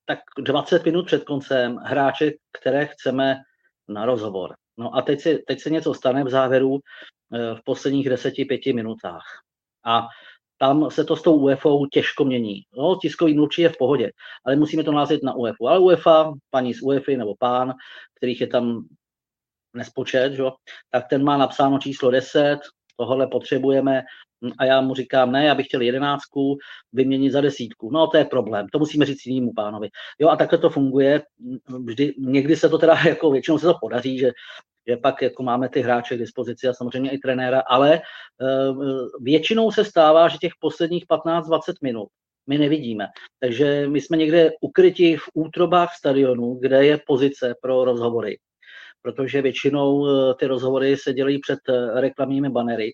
tak 0.05 0.19
20 0.39 0.85
minut 0.85 1.07
před 1.07 1.25
koncem 1.25 1.77
hráče, 1.77 2.33
které 2.61 2.87
chceme 2.87 3.37
na 3.89 4.07
rozhovor. 4.07 4.55
No 4.77 4.97
a 4.97 5.03
teď 5.03 5.21
se, 5.21 5.39
teď 5.47 5.61
se 5.61 5.71
něco 5.71 5.95
stane 5.95 6.25
v 6.25 6.29
závěru 6.29 6.79
v 7.31 7.65
posledních 7.65 8.09
10-5 8.11 8.75
minutách. 8.75 9.25
A 9.89 10.09
tam 10.59 10.91
se 10.91 11.05
to 11.05 11.17
s 11.17 11.23
tou 11.23 11.37
UEFA 11.37 11.71
těžko 11.93 12.25
mění. 12.25 12.63
No, 12.77 12.99
tiskový 13.03 13.35
mluvčí 13.35 13.63
je 13.63 13.69
v 13.69 13.79
pohodě, 13.79 14.11
ale 14.45 14.57
musíme 14.57 14.85
to 14.85 14.93
názit 14.93 15.23
na 15.23 15.35
UEFA. 15.35 15.71
Ale 15.71 15.79
UEFA, 15.79 16.33
paní 16.51 16.75
z 16.75 16.83
UEFA 16.83 17.13
nebo 17.17 17.35
pán, 17.39 17.75
kterých 18.15 18.41
je 18.41 18.47
tam 18.47 18.85
nespočet, 19.75 20.33
že? 20.33 20.43
tak 20.91 21.09
ten 21.09 21.25
má 21.25 21.37
napsáno 21.37 21.79
číslo 21.79 22.11
10, 22.11 22.59
tohle 22.97 23.27
potřebujeme, 23.27 24.03
a 24.59 24.65
já 24.65 24.81
mu 24.81 24.95
říkám, 24.95 25.33
ne, 25.33 25.45
já 25.45 25.55
bych 25.55 25.67
chtěl 25.67 25.81
jedenáctku 25.81 26.59
vyměnit 26.93 27.31
za 27.31 27.41
desítku. 27.41 27.91
No, 27.91 28.07
to 28.07 28.17
je 28.17 28.25
problém, 28.25 28.67
to 28.73 28.79
musíme 28.79 29.07
říct 29.07 29.27
jinému 29.27 29.53
pánovi. 29.53 29.89
Jo, 30.19 30.29
a 30.29 30.37
takhle 30.37 30.59
to 30.59 30.71
funguje. 30.71 31.23
Vždy, 31.85 32.15
někdy 32.19 32.57
se 32.57 32.69
to 32.69 32.79
teda, 32.79 32.95
jako 33.09 33.31
většinou 33.31 33.59
se 33.59 33.67
to 33.67 33.75
podaří, 33.81 34.19
že 34.19 34.33
že 34.89 34.97
pak 34.97 35.23
jako 35.23 35.43
máme 35.43 35.69
ty 35.69 35.81
hráče 35.81 36.17
k 36.17 36.19
dispozici 36.19 36.69
a 36.69 36.73
samozřejmě 36.73 37.11
i 37.11 37.19
trenéra, 37.19 37.61
ale 37.61 37.95
eh, 37.95 38.01
většinou 39.21 39.73
se 39.73 39.85
stává, 39.85 40.29
že 40.29 40.39
těch 40.39 40.53
posledních 40.61 41.05
15-20 41.07 41.61
minut 41.83 42.09
my 42.49 42.59
nevidíme. 42.59 43.07
Takže 43.41 43.89
my 43.89 44.01
jsme 44.01 44.17
někde 44.17 44.51
ukryti 44.61 45.17
v 45.17 45.29
útrobách 45.35 45.95
stadionu, 45.99 46.55
kde 46.55 46.87
je 46.87 47.01
pozice 47.07 47.55
pro 47.63 47.85
rozhovory. 47.85 48.39
Protože 49.09 49.43
většinou 49.43 50.07
eh, 50.07 50.35
ty 50.35 50.47
rozhovory 50.47 50.97
se 50.97 51.13
dělají 51.13 51.39
před 51.39 51.59
eh, 51.69 52.01
reklamními 52.01 52.51
banery 52.51 52.93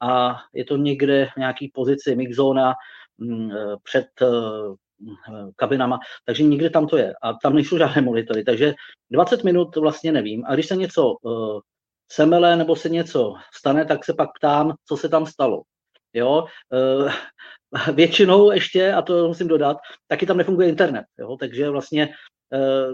a 0.00 0.36
je 0.54 0.64
to 0.64 0.76
někde 0.76 1.28
v 1.34 1.36
nějaký 1.36 1.70
pozici 1.74 2.16
mixzona 2.16 2.74
mm, 3.18 3.50
před 3.82 4.06
kabinama, 5.56 5.98
takže 6.24 6.42
nikde 6.42 6.70
tam 6.70 6.86
to 6.86 6.96
je 6.96 7.14
a 7.22 7.32
tam 7.42 7.54
nejsou 7.54 7.78
žádné 7.78 8.02
monitory, 8.02 8.44
takže 8.44 8.74
20 9.10 9.44
minut 9.44 9.76
vlastně 9.76 10.12
nevím 10.12 10.44
a 10.46 10.54
když 10.54 10.66
se 10.66 10.76
něco 10.76 11.14
semele 12.12 12.56
nebo 12.56 12.76
se 12.76 12.88
něco 12.88 13.34
stane, 13.54 13.84
tak 13.84 14.04
se 14.04 14.14
pak 14.14 14.28
ptám, 14.38 14.74
co 14.88 14.96
se 14.96 15.08
tam 15.08 15.26
stalo. 15.26 15.62
Jo, 16.12 16.44
většinou 17.94 18.50
ještě, 18.50 18.92
a 18.92 19.02
to 19.02 19.28
musím 19.28 19.48
dodat, 19.48 19.76
taky 20.06 20.26
tam 20.26 20.36
nefunguje 20.36 20.68
internet, 20.68 21.04
jo, 21.18 21.36
takže 21.40 21.70
vlastně 21.70 22.08
Eh, 22.08 22.37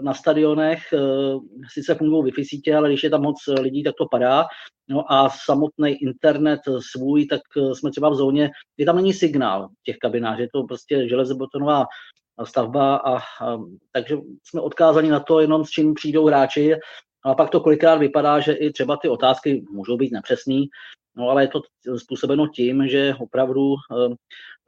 na 0.01 0.13
stadionech 0.13 0.93
eh, 0.93 0.99
sice 1.73 1.95
fungují 1.95 2.23
Wi-Fi 2.23 2.43
sítě, 2.45 2.75
ale 2.75 2.89
když 2.89 3.03
je 3.03 3.09
tam 3.09 3.21
moc 3.21 3.35
lidí, 3.47 3.83
tak 3.83 3.95
to 3.97 4.05
padá. 4.11 4.45
No 4.89 5.11
a 5.11 5.29
samotný 5.29 5.91
internet 5.91 6.59
svůj, 6.91 7.25
tak 7.25 7.41
eh, 7.57 7.75
jsme 7.75 7.91
třeba 7.91 8.09
v 8.09 8.15
zóně, 8.15 8.51
kde 8.75 8.85
tam 8.85 8.95
není 8.95 9.13
signál 9.13 9.67
v 9.67 9.83
těch 9.85 9.97
kabinách, 9.97 10.39
je 10.39 10.47
to 10.53 10.63
prostě 10.63 11.09
železobetonová 11.09 11.85
stavba 12.43 12.95
a, 12.95 13.17
a 13.17 13.57
takže 13.91 14.17
jsme 14.43 14.61
odkázaní 14.61 15.09
na 15.09 15.19
to 15.19 15.39
jenom 15.39 15.65
s 15.65 15.69
čím 15.69 15.93
přijdou 15.93 16.25
hráči 16.25 16.75
a 17.25 17.35
pak 17.35 17.49
to 17.49 17.59
kolikrát 17.59 17.95
vypadá, 17.95 18.39
že 18.39 18.53
i 18.53 18.71
třeba 18.71 18.97
ty 18.97 19.09
otázky 19.09 19.63
můžou 19.71 19.97
být 19.97 20.11
nepřesný, 20.11 20.67
no 21.17 21.29
ale 21.29 21.43
je 21.43 21.47
to 21.47 21.61
způsobeno 21.97 22.47
tím, 22.47 22.87
že 22.87 23.15
opravdu 23.19 23.75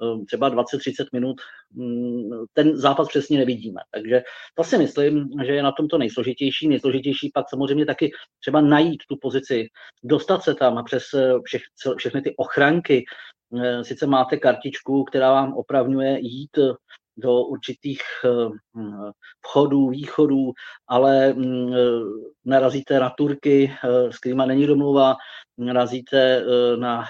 Ehm, 0.01 0.25
třeba 0.25 0.49
20-30 0.51 1.05
minut 1.13 1.41
mm, 1.71 2.29
ten 2.53 2.77
zápas 2.77 3.07
přesně 3.07 3.37
nevidíme. 3.37 3.81
Takže 3.91 4.23
to 4.55 4.63
si 4.63 4.77
myslím, 4.77 5.29
že 5.45 5.51
je 5.51 5.63
na 5.63 5.71
tom 5.71 5.87
to 5.87 5.97
nejsložitější. 5.97 6.67
Nejsložitější 6.67 7.31
pak 7.33 7.49
samozřejmě 7.49 7.85
taky 7.85 8.11
třeba 8.39 8.61
najít 8.61 9.03
tu 9.09 9.17
pozici, 9.21 9.67
dostat 10.03 10.43
se 10.43 10.55
tam 10.55 10.83
přes 10.85 11.03
eh, 11.13 11.33
všech, 11.45 11.61
všechny 11.97 12.21
ty 12.21 12.35
ochranky. 12.35 13.05
Eh, 13.63 13.83
sice 13.83 14.07
máte 14.07 14.37
kartičku, 14.37 15.03
která 15.03 15.31
vám 15.31 15.53
opravňuje 15.53 16.19
jít 16.21 16.59
do 17.17 17.41
určitých 17.41 18.01
eh, 18.25 18.49
hm, 18.77 19.11
vchodů, 19.45 19.89
východů, 19.89 20.51
ale 20.87 21.33
hm, 21.33 21.73
narazíte 22.47 22.99
na 22.99 23.09
Turky, 23.09 23.73
s 24.09 24.17
kterými 24.17 24.43
není 24.45 24.67
domluva, 24.67 25.15
narazíte 25.57 26.43
na 26.79 27.05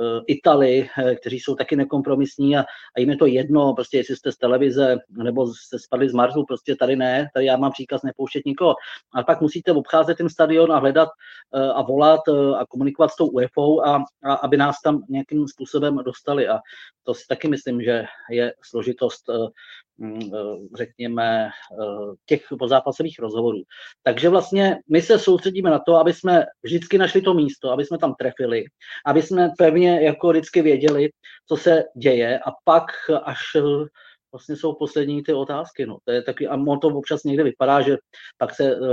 Eh, 0.00 0.20
Itali, 0.26 0.88
eh, 0.98 1.14
kteří 1.14 1.40
jsou 1.40 1.54
taky 1.54 1.76
nekompromisní 1.76 2.56
a, 2.56 2.60
a 2.96 3.00
jim 3.00 3.10
je 3.10 3.16
to 3.16 3.26
jedno, 3.26 3.74
prostě 3.74 3.96
jestli 3.96 4.16
jste 4.16 4.32
z 4.32 4.36
televize 4.36 4.96
nebo 5.08 5.46
jste 5.46 5.78
spadli 5.78 6.08
z 6.08 6.12
Marsu, 6.12 6.44
prostě 6.44 6.76
tady 6.76 6.96
ne, 6.96 7.28
tady 7.34 7.46
já 7.46 7.56
mám 7.56 7.72
příkaz 7.72 8.02
nepouštět 8.02 8.46
nikoho. 8.46 8.74
A 9.14 9.22
pak 9.22 9.40
musíte 9.40 9.72
obcházet 9.72 10.18
ten 10.18 10.28
stadion 10.28 10.72
a 10.72 10.78
hledat 10.78 11.08
eh, 11.54 11.72
a 11.72 11.82
volat 11.82 12.20
a 12.58 12.66
komunikovat 12.68 13.08
s 13.08 13.16
tou 13.16 13.26
UEFou, 13.26 13.84
a, 13.84 14.04
a 14.24 14.34
aby 14.34 14.56
nás 14.56 14.76
tam 14.84 15.02
nějakým 15.08 15.48
způsobem 15.48 15.96
dostali. 15.96 16.48
A 16.48 16.58
to 17.02 17.14
si 17.14 17.26
taky 17.28 17.48
myslím, 17.48 17.82
že 17.82 18.04
je 18.30 18.54
složitost 18.62 19.28
eh, 19.28 19.48
řekněme, 20.76 21.48
eh, 21.48 22.14
těch 22.26 22.42
pozápasových 22.58 23.18
rozhovorů. 23.18 23.58
Takže 24.02 24.28
vlastně 24.28 24.76
my 24.90 25.02
se 25.02 25.18
soustředíme 25.18 25.70
na 25.70 25.78
to, 25.78 25.96
aby 25.96 26.12
jsme 26.12 26.44
vždycky 26.62 26.98
našli 26.98 27.22
to 27.22 27.34
místo, 27.34 27.70
aby 27.70 27.84
jsme 27.84 27.98
tam 27.98 28.14
trefili, 28.14 28.64
aby 29.06 29.22
jsme 29.22 29.50
pevně 29.58 30.00
jako 30.00 30.28
vždycky 30.28 30.62
věděli, 30.62 31.08
co 31.48 31.56
se 31.56 31.84
děje 31.96 32.38
a 32.38 32.50
pak 32.64 32.84
až 33.24 33.40
eh, 33.56 33.60
vlastně 34.32 34.56
jsou 34.56 34.74
poslední 34.74 35.22
ty 35.22 35.32
otázky. 35.32 35.86
No. 35.86 35.98
To 36.04 36.12
je 36.12 36.22
taky, 36.22 36.48
a 36.48 36.56
to 36.82 36.88
občas 36.88 37.24
někde 37.24 37.44
vypadá, 37.44 37.82
že 37.82 37.96
pak 38.38 38.54
se 38.54 38.76
uh, 38.76 38.86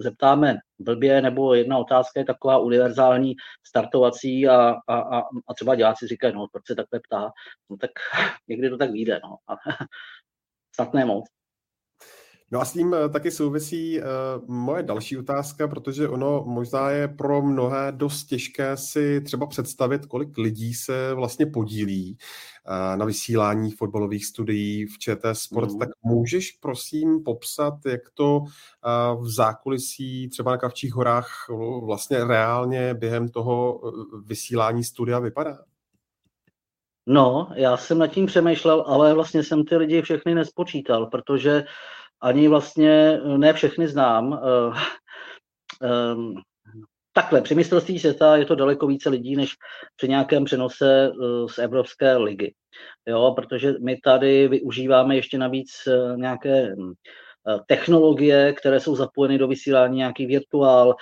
zeptáme 0.00 0.56
blbě, 0.78 1.22
nebo 1.22 1.54
jedna 1.54 1.78
otázka 1.78 2.20
je 2.20 2.26
taková 2.26 2.58
univerzální 2.58 3.34
startovací 3.66 4.48
a, 4.48 4.74
a, 4.88 4.98
a, 4.98 5.20
a 5.48 5.54
třeba 5.54 5.74
diváci 5.74 6.06
říkají, 6.06 6.34
no 6.34 6.46
proč 6.52 6.66
se 6.66 6.74
takhle 6.74 7.00
ptá, 7.08 7.30
no 7.70 7.76
tak 7.76 7.90
někdy 8.48 8.70
to 8.70 8.76
tak 8.76 8.90
vyjde. 8.90 9.20
No. 9.24 9.36
Snad 10.74 10.94
ne 10.94 11.04
moc. 11.04 11.24
No 12.52 12.60
a 12.60 12.64
s 12.64 12.72
tím 12.72 12.96
taky 13.12 13.30
souvisí 13.30 14.00
uh, 14.00 14.04
moje 14.46 14.82
další 14.82 15.18
otázka, 15.18 15.68
protože 15.68 16.08
ono 16.08 16.44
možná 16.46 16.90
je 16.90 17.08
pro 17.08 17.42
mnohé 17.42 17.92
dost 17.92 18.24
těžké 18.24 18.76
si 18.76 19.20
třeba 19.20 19.46
představit, 19.46 20.06
kolik 20.06 20.38
lidí 20.38 20.74
se 20.74 21.14
vlastně 21.14 21.46
podílí 21.46 22.18
uh, 22.68 22.96
na 22.96 23.04
vysílání 23.04 23.70
fotbalových 23.70 24.26
studií 24.26 24.86
v 24.86 24.98
ČT 24.98 25.36
Sport. 25.36 25.70
Mm. 25.70 25.78
Tak 25.78 25.88
můžeš 26.02 26.50
prosím 26.50 27.22
popsat, 27.24 27.74
jak 27.86 28.10
to 28.14 28.40
v 29.20 29.30
zákulisí 29.30 30.28
třeba 30.28 30.50
na 30.50 30.56
Kavčích 30.56 30.94
horách 30.94 31.46
vlastně 31.84 32.24
reálně 32.24 32.94
během 32.94 33.28
toho 33.28 33.80
vysílání 34.26 34.84
studia 34.84 35.18
vypadá? 35.18 35.58
No, 37.06 37.48
já 37.54 37.76
jsem 37.76 37.98
nad 37.98 38.06
tím 38.06 38.26
přemýšlel, 38.26 38.84
ale 38.86 39.14
vlastně 39.14 39.42
jsem 39.42 39.64
ty 39.64 39.76
lidi 39.76 40.02
všechny 40.02 40.34
nespočítal, 40.34 41.06
protože 41.06 41.64
ani 42.20 42.48
vlastně 42.48 43.20
ne 43.36 43.52
všechny 43.52 43.88
znám. 43.88 44.40
Um, 45.82 46.34
takhle, 47.12 47.40
při 47.40 47.54
mistrovství 47.54 47.98
světa 47.98 48.36
je 48.36 48.44
to 48.44 48.54
daleko 48.54 48.86
více 48.86 49.08
lidí, 49.08 49.36
než 49.36 49.54
při 49.96 50.08
nějakém 50.08 50.44
přenose 50.44 51.10
uh, 51.10 51.48
z 51.48 51.58
Evropské 51.58 52.16
ligy. 52.16 52.54
Jo, 53.06 53.32
protože 53.36 53.74
my 53.84 53.96
tady 53.96 54.48
využíváme 54.48 55.16
ještě 55.16 55.38
navíc 55.38 55.70
uh, 55.86 56.16
nějaké 56.16 56.74
uh, 56.76 56.92
technologie, 57.66 58.52
které 58.52 58.80
jsou 58.80 58.96
zapojeny 58.96 59.38
do 59.38 59.48
vysílání, 59.48 59.96
nějaký 59.96 60.26
virtuál, 60.26 60.94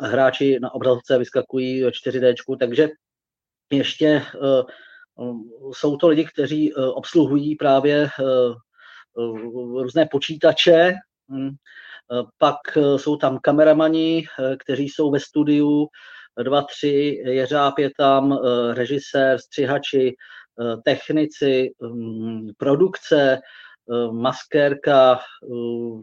hráči 0.00 0.58
na 0.60 0.74
obrazovce 0.74 1.18
vyskakují 1.18 1.84
4D, 1.84 2.56
takže 2.58 2.88
ještě 3.72 4.22
jsou 5.72 5.96
to 5.96 6.08
lidi, 6.08 6.24
kteří 6.24 6.74
obsluhují 6.74 7.56
právě 7.56 8.08
různé 9.82 10.08
počítače, 10.10 10.94
hm. 11.30 11.50
pak 12.38 12.56
jsou 12.96 13.16
tam 13.16 13.38
kameramani, 13.42 14.24
kteří 14.58 14.88
jsou 14.88 15.10
ve 15.10 15.20
studiu, 15.20 15.86
dva, 16.42 16.62
tři, 16.62 17.22
Jeřáb 17.26 17.78
je 17.78 17.90
tam, 17.98 18.38
režisér, 18.72 19.38
střihači, 19.38 20.14
technici, 20.84 21.70
hm, 21.82 22.48
produkce, 22.58 23.38
maskérka, 24.10 25.20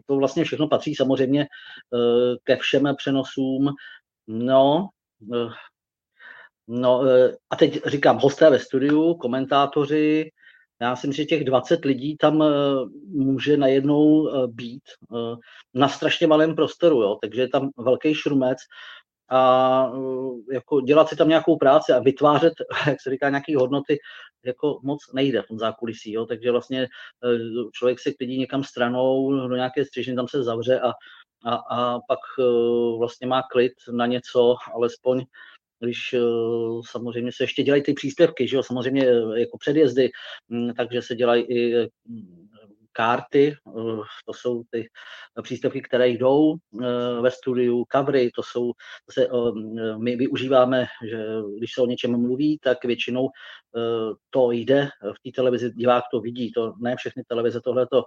to 0.06 0.16
vlastně 0.16 0.44
všechno 0.44 0.68
patří 0.68 0.94
samozřejmě 0.94 1.46
ke 2.44 2.56
všem 2.56 2.94
přenosům. 2.96 3.68
No, 4.26 4.88
no 6.68 7.02
a 7.50 7.56
teď 7.56 7.80
říkám 7.86 8.18
hosté 8.18 8.50
ve 8.50 8.58
studiu, 8.58 9.14
komentátoři, 9.14 10.30
já 10.80 10.96
si 10.96 11.06
myslím, 11.06 11.24
že 11.24 11.28
těch 11.28 11.44
20 11.44 11.84
lidí 11.84 12.16
tam 12.16 12.42
eh, 12.42 12.46
může 13.06 13.56
najednou 13.56 14.28
eh, 14.28 14.46
být 14.46 14.82
eh, 15.14 15.36
na 15.74 15.88
strašně 15.88 16.26
malém 16.26 16.54
prostoru, 16.54 17.02
jo? 17.02 17.18
takže 17.22 17.40
je 17.40 17.48
tam 17.48 17.70
velký 17.78 18.14
šrumec 18.14 18.58
a 19.30 19.92
jako 20.52 20.80
dělat 20.80 21.08
si 21.08 21.16
tam 21.16 21.28
nějakou 21.28 21.56
práci 21.56 21.92
a 21.92 21.98
vytvářet, 21.98 22.52
jak 22.86 23.00
se 23.00 23.10
říká, 23.10 23.28
nějaké 23.28 23.56
hodnoty, 23.56 23.98
jako 24.44 24.80
moc 24.82 25.12
nejde 25.14 25.42
v 25.42 25.46
tom 25.46 25.58
zákulisí, 25.58 26.12
jo? 26.12 26.26
takže 26.26 26.50
vlastně 26.50 26.88
člověk 27.72 28.00
se 28.00 28.12
klidí 28.12 28.38
někam 28.38 28.64
stranou 28.64 29.32
do 29.48 29.56
nějaké 29.56 29.84
střižny, 29.84 30.14
tam 30.14 30.28
se 30.28 30.42
zavře 30.42 30.80
a, 30.80 30.92
a, 31.46 31.54
a 31.54 31.98
pak 32.08 32.18
vlastně 32.98 33.26
má 33.26 33.42
klid 33.52 33.72
na 33.92 34.06
něco, 34.06 34.54
alespoň 34.74 35.24
když 35.80 36.12
eh, 36.12 36.18
samozřejmě 36.90 37.32
se 37.32 37.42
ještě 37.42 37.62
dělají 37.62 37.82
ty 37.82 37.94
příspěvky, 37.94 38.48
že 38.48 38.56
jo, 38.56 38.62
samozřejmě 38.62 39.06
eh, 39.06 39.40
jako 39.40 39.58
předjezdy, 39.58 40.10
mm, 40.48 40.74
takže 40.74 41.02
se 41.02 41.14
dělají 41.14 41.42
i 41.42 41.88
mm, 42.06 42.48
karty, 42.92 43.54
eh, 43.68 43.72
to 44.26 44.32
jsou 44.34 44.62
ty 44.70 44.88
příspěvky, 45.42 45.80
které 45.82 46.08
jdou 46.08 46.54
ve 47.20 47.30
studiu, 47.30 47.84
covery, 47.92 48.30
to 48.34 48.42
jsou, 48.42 48.72
to 49.06 49.12
se, 49.12 49.28
my 49.96 50.16
využíváme, 50.16 50.86
že 51.08 51.24
když 51.58 51.74
se 51.74 51.82
o 51.82 51.86
něčem 51.86 52.20
mluví, 52.20 52.58
tak 52.62 52.84
většinou 52.84 53.28
to 54.30 54.50
jde 54.50 54.88
v 55.02 55.22
té 55.22 55.34
televizi, 55.34 55.70
divák 55.70 56.04
to 56.12 56.20
vidí, 56.20 56.52
to 56.52 56.74
ne 56.80 56.96
všechny 56.96 57.22
televize 57.28 57.60
tohle 57.60 57.86
to 57.86 58.04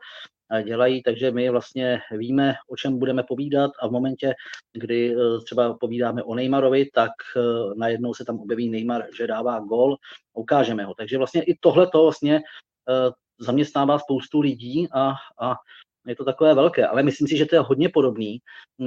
dělají, 0.61 1.03
takže 1.03 1.31
my 1.31 1.49
vlastně 1.49 2.01
víme, 2.11 2.55
o 2.69 2.75
čem 2.75 2.99
budeme 2.99 3.23
povídat 3.23 3.71
a 3.79 3.87
v 3.87 3.91
momentě, 3.91 4.33
kdy 4.73 5.15
eh, 5.15 5.39
třeba 5.45 5.73
povídáme 5.73 6.23
o 6.23 6.35
Neymarovi, 6.35 6.89
tak 6.93 7.11
eh, 7.37 7.41
najednou 7.77 8.13
se 8.13 8.25
tam 8.25 8.39
objeví 8.39 8.69
Neymar, 8.69 9.05
že 9.17 9.27
dává 9.27 9.59
gol, 9.59 9.95
ukážeme 10.33 10.85
ho. 10.85 10.93
Takže 10.93 11.17
vlastně 11.17 11.43
i 11.43 11.57
tohle 11.59 11.87
to 11.87 12.03
vlastně 12.03 12.35
eh, 12.89 13.11
zaměstnává 13.43 13.99
spoustu 13.99 14.39
lidí 14.39 14.87
a, 14.93 15.13
a 15.41 15.55
je 16.07 16.15
to 16.15 16.25
takové 16.25 16.53
velké, 16.53 16.87
ale 16.87 17.03
myslím 17.03 17.27
si, 17.27 17.37
že 17.37 17.45
to 17.45 17.55
je 17.55 17.59
hodně 17.59 17.89
podobný, 17.89 18.39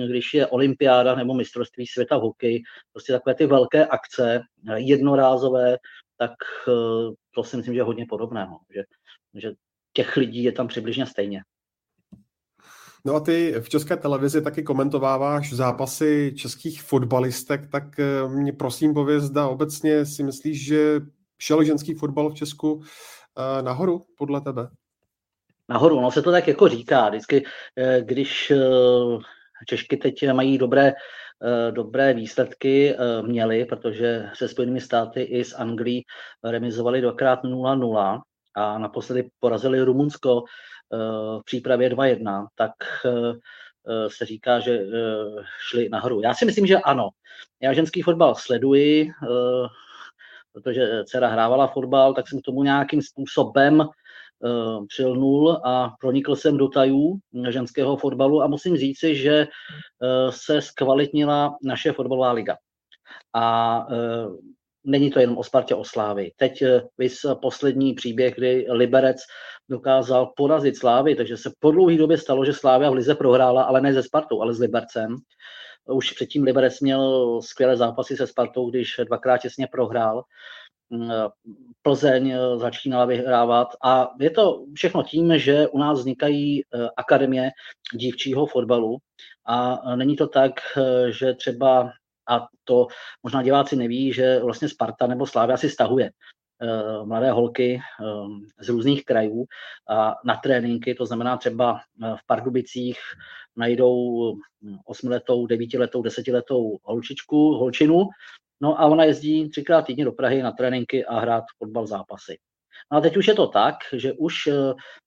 když 0.07 0.35
je 0.35 0.47
olympiáda 0.47 1.15
nebo 1.15 1.35
mistrovství 1.35 1.87
světa 1.87 2.19
v 2.19 2.21
hokeji, 2.21 2.63
prostě 2.93 3.13
takové 3.13 3.35
ty 3.35 3.47
velké 3.47 3.87
akce, 3.87 4.43
jednorázové, 4.75 5.77
tak 6.19 6.33
to 7.35 7.45
si 7.45 7.57
myslím, 7.57 7.75
že 7.75 7.81
je 7.81 7.85
hodně 7.85 8.07
podobného, 8.09 8.59
že, 8.75 8.83
že 9.35 9.53
těch 9.93 10.17
lidí 10.17 10.45
je 10.45 10.53
tam 10.53 10.69
přibližně 10.69 11.07
stejně. 11.07 11.43
No 13.07 13.15
a 13.15 13.21
ty 13.21 13.55
v 13.61 13.69
české 13.69 13.97
televizi 13.97 14.43
taky 14.43 14.63
komentováváš 14.63 15.53
zápasy 15.53 16.35
českých 16.37 16.83
fotbalistek, 16.83 17.71
tak 17.71 18.01
eh, 18.01 18.29
mě 18.29 18.53
prosím 18.53 18.95
pověz, 18.95 19.25
zda 19.25 19.49
obecně 19.49 20.07
si 20.07 20.23
myslíš, 20.23 20.65
že 20.65 21.01
šel 21.39 21.65
ženský 21.65 21.95
fotbal 21.95 22.31
v 22.31 22.35
Česku 22.35 22.83
eh, 22.83 22.87
nahoru 23.61 24.07
podle 24.19 24.41
tebe? 24.41 24.69
Nahoru, 25.69 26.01
no 26.01 26.11
se 26.11 26.23
to 26.23 26.31
tak 26.31 26.49
jako 26.49 26.69
říká. 26.69 27.09
Vždycky, 27.09 27.45
eh, 27.77 28.01
když 28.03 28.53
Češky 29.67 29.97
teď 29.97 30.33
mají 30.33 30.59
dobré, 30.59 30.93
dobré 31.71 32.15
výsledky, 32.15 32.97
měli, 33.23 33.65
protože 33.65 34.29
se 34.35 34.49
Spojenými 34.49 34.81
státy 34.81 35.23
i 35.23 35.45
s 35.45 35.55
Anglií 35.55 36.05
remizovali 36.45 37.01
dvakrát 37.01 37.45
0-0 37.45 38.21
a 38.55 38.79
naposledy 38.79 39.31
porazili 39.41 39.83
Rumunsko 39.83 40.45
v 41.41 41.45
přípravě 41.45 41.91
2-1, 41.91 42.47
tak 42.55 42.73
eh, 43.05 43.11
eh, 43.89 44.11
se 44.11 44.27
říká, 44.27 44.61
že 44.61 44.73
eh, 44.73 45.45
šli 45.59 45.89
nahoru. 45.89 46.21
Já 46.21 46.35
si 46.35 46.45
myslím, 46.45 46.67
že 46.67 46.79
ano. 46.79 47.09
Já 47.63 47.73
ženský 47.73 48.03
fotbal 48.03 48.35
sleduji, 48.35 49.11
protože 50.57 51.05
dcera 51.05 51.29
hrávala 51.29 51.67
fotbal, 51.67 52.15
tak 52.15 52.29
jsem 52.29 52.41
k 52.41 52.45
tomu 52.45 52.63
nějakým 52.63 53.03
způsobem 53.03 53.89
přilnul 54.89 55.61
a 55.65 55.93
pronikl 56.01 56.37
jsem 56.37 56.57
do 56.57 56.69
tajů 56.69 57.19
ženského 57.49 57.97
fotbalu 57.97 58.43
a 58.43 58.47
musím 58.47 58.77
říci, 58.77 59.17
že 59.17 59.47
se 60.31 60.63
zkvalitnila 60.63 61.57
naše 61.63 61.93
fotbalová 61.93 62.33
liga. 62.33 62.57
A 63.35 63.87
není 64.85 65.11
to 65.11 65.21
jenom 65.21 65.39
o 65.39 65.45
Spartě 65.45 65.75
o 65.75 65.85
Slávy. 65.85 66.33
Teď 66.37 66.63
vys 66.99 67.17
poslední 67.43 67.95
příběh, 67.95 68.35
kdy 68.35 68.67
Liberec 68.71 69.17
dokázal 69.71 70.33
porazit 70.37 70.77
Slávy, 70.77 71.15
takže 71.15 71.37
se 71.37 71.51
po 71.61 71.71
dlouhé 71.71 71.97
době 71.97 72.19
stalo, 72.19 72.45
že 72.45 72.53
Slávia 72.53 72.91
v 72.91 72.95
Lize 72.95 73.15
prohrála, 73.15 73.63
ale 73.63 73.81
ne 73.81 73.93
ze 73.93 74.03
Spartou, 74.03 74.43
ale 74.43 74.55
s 74.55 74.59
Libercem. 74.59 75.17
Už 75.89 76.13
předtím 76.13 76.45
Liberec 76.45 76.81
měl 76.81 77.41
skvělé 77.43 77.77
zápasy 77.77 78.17
se 78.17 78.27
Spartou, 78.27 78.71
když 78.71 79.01
dvakrát 79.07 79.39
těsně 79.39 79.67
prohrál. 79.67 80.23
Mm, 80.91 81.11
Plzeň 81.83 82.35
začínala 82.57 83.05
vyhrávat. 83.05 83.69
A 83.85 84.11
je 84.21 84.31
to 84.31 84.65
všechno 84.75 85.03
tím, 85.03 85.39
že 85.39 85.69
u 85.69 85.79
nás 85.79 85.99
vznikají 85.99 86.63
eh, 86.63 86.89
akademie 86.97 87.51
dívčího 87.95 88.47
fotbalu. 88.47 88.97
A 89.47 89.97
není 89.97 90.17
to 90.17 90.27
tak, 90.27 90.53
eh, 90.77 91.13
že 91.13 91.35
třeba 91.35 91.91
a 92.29 92.47
to 92.65 92.87
možná 93.23 93.43
diváci 93.43 93.77
neví, 93.77 94.13
že 94.13 94.41
vlastně 94.41 94.69
Sparta 94.69 95.07
nebo 95.07 95.27
Slávia 95.27 95.57
si 95.57 95.71
stahuje. 95.71 96.07
Eh, 96.07 96.36
mladé 97.05 97.31
holky 97.31 97.81
eh, 97.81 98.05
z 98.65 98.69
různých 98.69 99.05
krajů 99.05 99.45
a 99.89 100.15
na 100.25 100.37
tréninky, 100.37 100.95
to 100.95 101.07
znamená 101.07 101.37
třeba 101.37 101.81
eh, 101.81 102.15
v 102.17 102.27
Pardubicích 102.27 102.99
najdou 103.57 104.33
osmiletou, 104.85 105.47
devítiletou, 105.47 106.03
desetiletou 106.03 106.79
holčičku, 106.83 107.53
holčinu, 107.53 108.09
no 108.61 108.81
a 108.81 108.87
ona 108.87 109.05
jezdí 109.05 109.51
třikrát 109.51 109.83
týdně 109.83 110.05
do 110.05 110.13
Prahy 110.13 110.43
na 110.43 110.53
tréninky 110.53 111.05
a 111.05 111.19
hrát 111.19 111.45
fotbal 111.59 111.87
zápasy. 111.87 112.39
No 112.93 112.99
a 112.99 113.01
teď 113.01 113.17
už 113.17 113.29
je 113.29 113.35
to 113.35 113.47
tak, 113.47 113.75
že 113.93 114.13
už 114.13 114.49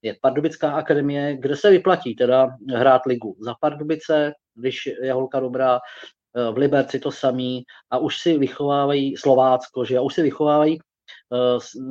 je 0.02 0.16
Pardubická 0.20 0.72
akademie, 0.72 1.36
kde 1.36 1.56
se 1.56 1.70
vyplatí 1.70 2.14
teda 2.14 2.48
hrát 2.74 3.06
ligu 3.06 3.36
za 3.40 3.54
Pardubice, 3.60 4.32
když 4.54 4.86
je 5.02 5.12
holka 5.12 5.40
dobrá, 5.40 5.80
v 6.52 6.56
Liberci 6.56 7.00
to 7.00 7.10
samý 7.10 7.62
a 7.90 7.98
už 7.98 8.18
si 8.18 8.38
vychovávají 8.38 9.16
Slovácko, 9.16 9.84
že 9.84 9.98
a 9.98 10.00
už 10.00 10.14
si 10.14 10.22
vychovávají 10.22 10.78
Eh, 10.78 10.89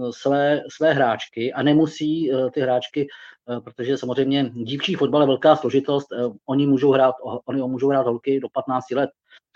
své, 0.09 0.63
své 0.69 0.93
hráčky 0.93 1.53
a 1.53 1.63
nemusí 1.63 2.31
eh, 2.31 2.49
ty 2.51 2.61
hráčky, 2.61 3.07
eh, 3.49 3.61
protože 3.61 3.97
samozřejmě 3.97 4.49
dívčí 4.49 4.95
fotbal 4.95 5.21
je 5.21 5.27
velká 5.27 5.55
složitost, 5.55 6.07
oni 6.45 6.67
můžou 6.67 6.91
hrát, 6.91 7.15
oni 7.45 7.61
můžou 7.61 7.89
hrát 7.89 8.07
holky 8.07 8.39
do 8.39 8.47
15 8.49 8.91
let 8.91 9.09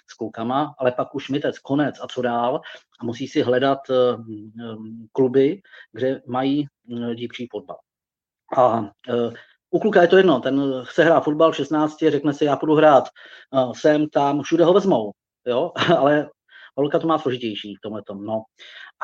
s 0.09 0.13
klukama, 0.13 0.75
ale 0.79 0.91
pak 0.91 1.15
už 1.15 1.29
mitec, 1.29 1.59
konec 1.59 1.95
a 2.01 2.07
co 2.07 2.21
dál 2.21 2.61
a 3.01 3.05
musí 3.05 3.27
si 3.27 3.41
hledat 3.41 3.79
kluby, 5.11 5.61
kde 5.91 6.21
mají 6.27 6.65
dívčí 7.15 7.47
fotbal. 7.51 7.77
A 8.57 8.89
U 9.69 9.79
kluka 9.79 10.01
je 10.01 10.07
to 10.07 10.17
jedno, 10.17 10.39
ten 10.39 10.83
chce 10.83 11.03
hrát 11.03 11.23
fotbal 11.23 11.51
v 11.51 11.55
16, 11.55 11.97
řekne 12.07 12.33
si, 12.33 12.45
já 12.45 12.55
půjdu 12.55 12.75
hrát 12.75 13.03
sem, 13.71 14.09
tam, 14.09 14.41
všude 14.41 14.63
ho 14.63 14.73
vezmou, 14.73 15.11
jo, 15.47 15.71
ale 15.97 16.29
holka 16.77 16.99
to 16.99 17.07
má 17.07 17.17
složitější 17.19 17.75
v 17.75 17.81
tomhle 17.83 18.01
tom, 18.07 18.25
no. 18.25 18.43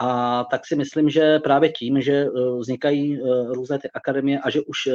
A 0.02 0.44
tak 0.44 0.68
si 0.68 0.76
myslím, 0.76 1.10
že 1.10 1.40
právě 1.40 1.72
tím, 1.72 2.02
že 2.02 2.26
vznikají 2.60 3.20
různé 3.48 3.80
ty 3.80 3.90
akademie 3.92 4.40
a 4.40 4.50
že 4.50 4.62
už 4.62 4.90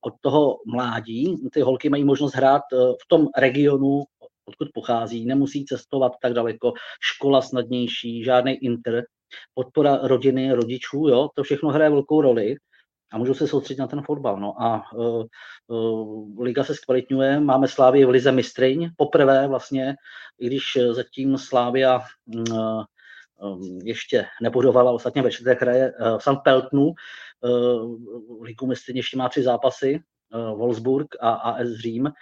od 0.00 0.14
toho 0.20 0.56
mládí 0.66 1.36
ty 1.52 1.60
holky 1.60 1.88
mají 1.88 2.04
možnost 2.04 2.34
hrát 2.34 2.62
v 2.72 3.08
tom 3.08 3.26
regionu, 3.38 4.02
odkud 4.48 4.68
pochází, 4.74 5.26
nemusí 5.26 5.64
cestovat 5.64 6.12
tak 6.22 6.32
daleko, 6.32 6.72
škola 7.00 7.42
snadnější, 7.42 8.24
žádný 8.24 8.52
inter, 8.52 9.04
podpora 9.54 9.98
rodiny, 10.02 10.52
rodičů, 10.52 11.08
jo, 11.08 11.28
to 11.34 11.42
všechno 11.42 11.68
hraje 11.68 11.90
velkou 11.90 12.20
roli 12.20 12.56
a 13.14 13.18
můžu 13.18 13.34
se 13.34 13.48
soustředit 13.48 13.80
na 13.80 13.86
ten 13.86 14.02
fotbal. 14.02 14.40
No 14.40 14.62
a 14.62 14.92
uh, 14.94 15.24
uh, 15.66 16.42
liga 16.42 16.64
se 16.64 16.74
zkvalitňuje, 16.74 17.40
máme 17.40 17.68
Slávy 17.68 18.04
v 18.04 18.08
lize 18.08 18.32
mistryň, 18.32 18.90
poprvé 18.96 19.48
vlastně, 19.48 19.94
i 20.38 20.46
když 20.46 20.78
zatím 20.90 21.38
Slávia 21.38 22.00
uh, 22.26 22.82
ještě 23.84 24.26
nebudovala, 24.42 24.92
ostatně 24.92 25.22
ve 25.22 25.30
čtvrtek 25.30 25.62
hraje 25.62 25.92
v 26.18 26.22
St. 26.22 26.42
Peltnu, 26.44 26.94
ligu 28.40 28.66
mistryň 28.66 28.96
ještě 28.96 29.16
má 29.16 29.28
tři 29.28 29.42
zápasy, 29.42 30.00
Wolfsburg 30.32 31.16
a 31.20 31.30
AS 31.30 31.68
Řím, 31.68 32.12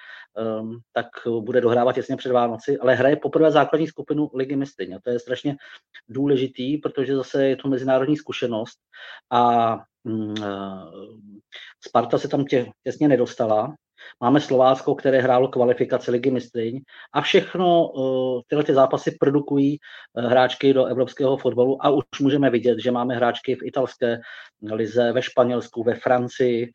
tak 0.92 1.06
bude 1.40 1.60
dohrávat 1.60 1.94
těsně 1.94 2.16
před 2.16 2.32
Vánoci, 2.32 2.78
ale 2.78 2.94
hraje 2.94 3.16
poprvé 3.16 3.50
základní 3.50 3.86
skupinu 3.86 4.30
Ligy 4.34 4.56
mistryň. 4.56 4.94
A 4.94 4.98
to 5.04 5.10
je 5.10 5.18
strašně 5.18 5.56
důležitý, 6.08 6.78
protože 6.78 7.16
zase 7.16 7.46
je 7.46 7.56
to 7.56 7.68
mezinárodní 7.68 8.16
zkušenost 8.16 8.78
a 9.30 9.76
Sparta 11.80 12.18
se 12.18 12.28
tam 12.28 12.44
tě, 12.44 12.66
těsně 12.84 13.08
nedostala, 13.08 13.74
Máme 14.20 14.40
Slovácko, 14.40 14.94
které 14.94 15.20
hrálo 15.20 15.48
kvalifikaci 15.48 16.10
ligy 16.10 16.30
mistryň 16.30 16.80
a 17.12 17.20
všechno 17.20 17.88
uh, 17.88 18.40
tyhle 18.46 18.64
ty 18.64 18.74
zápasy 18.74 19.16
produkují 19.20 19.78
uh, 19.78 20.24
hráčky 20.24 20.74
do 20.74 20.84
evropského 20.84 21.36
fotbalu. 21.36 21.86
A 21.86 21.90
už 21.90 22.04
můžeme 22.20 22.50
vidět, 22.50 22.78
že 22.78 22.90
máme 22.90 23.14
hráčky 23.14 23.54
v 23.54 23.62
italské 23.62 24.20
lize, 24.72 25.12
ve 25.12 25.22
Španělsku, 25.22 25.82
ve 25.82 25.94
Francii, 25.94 26.70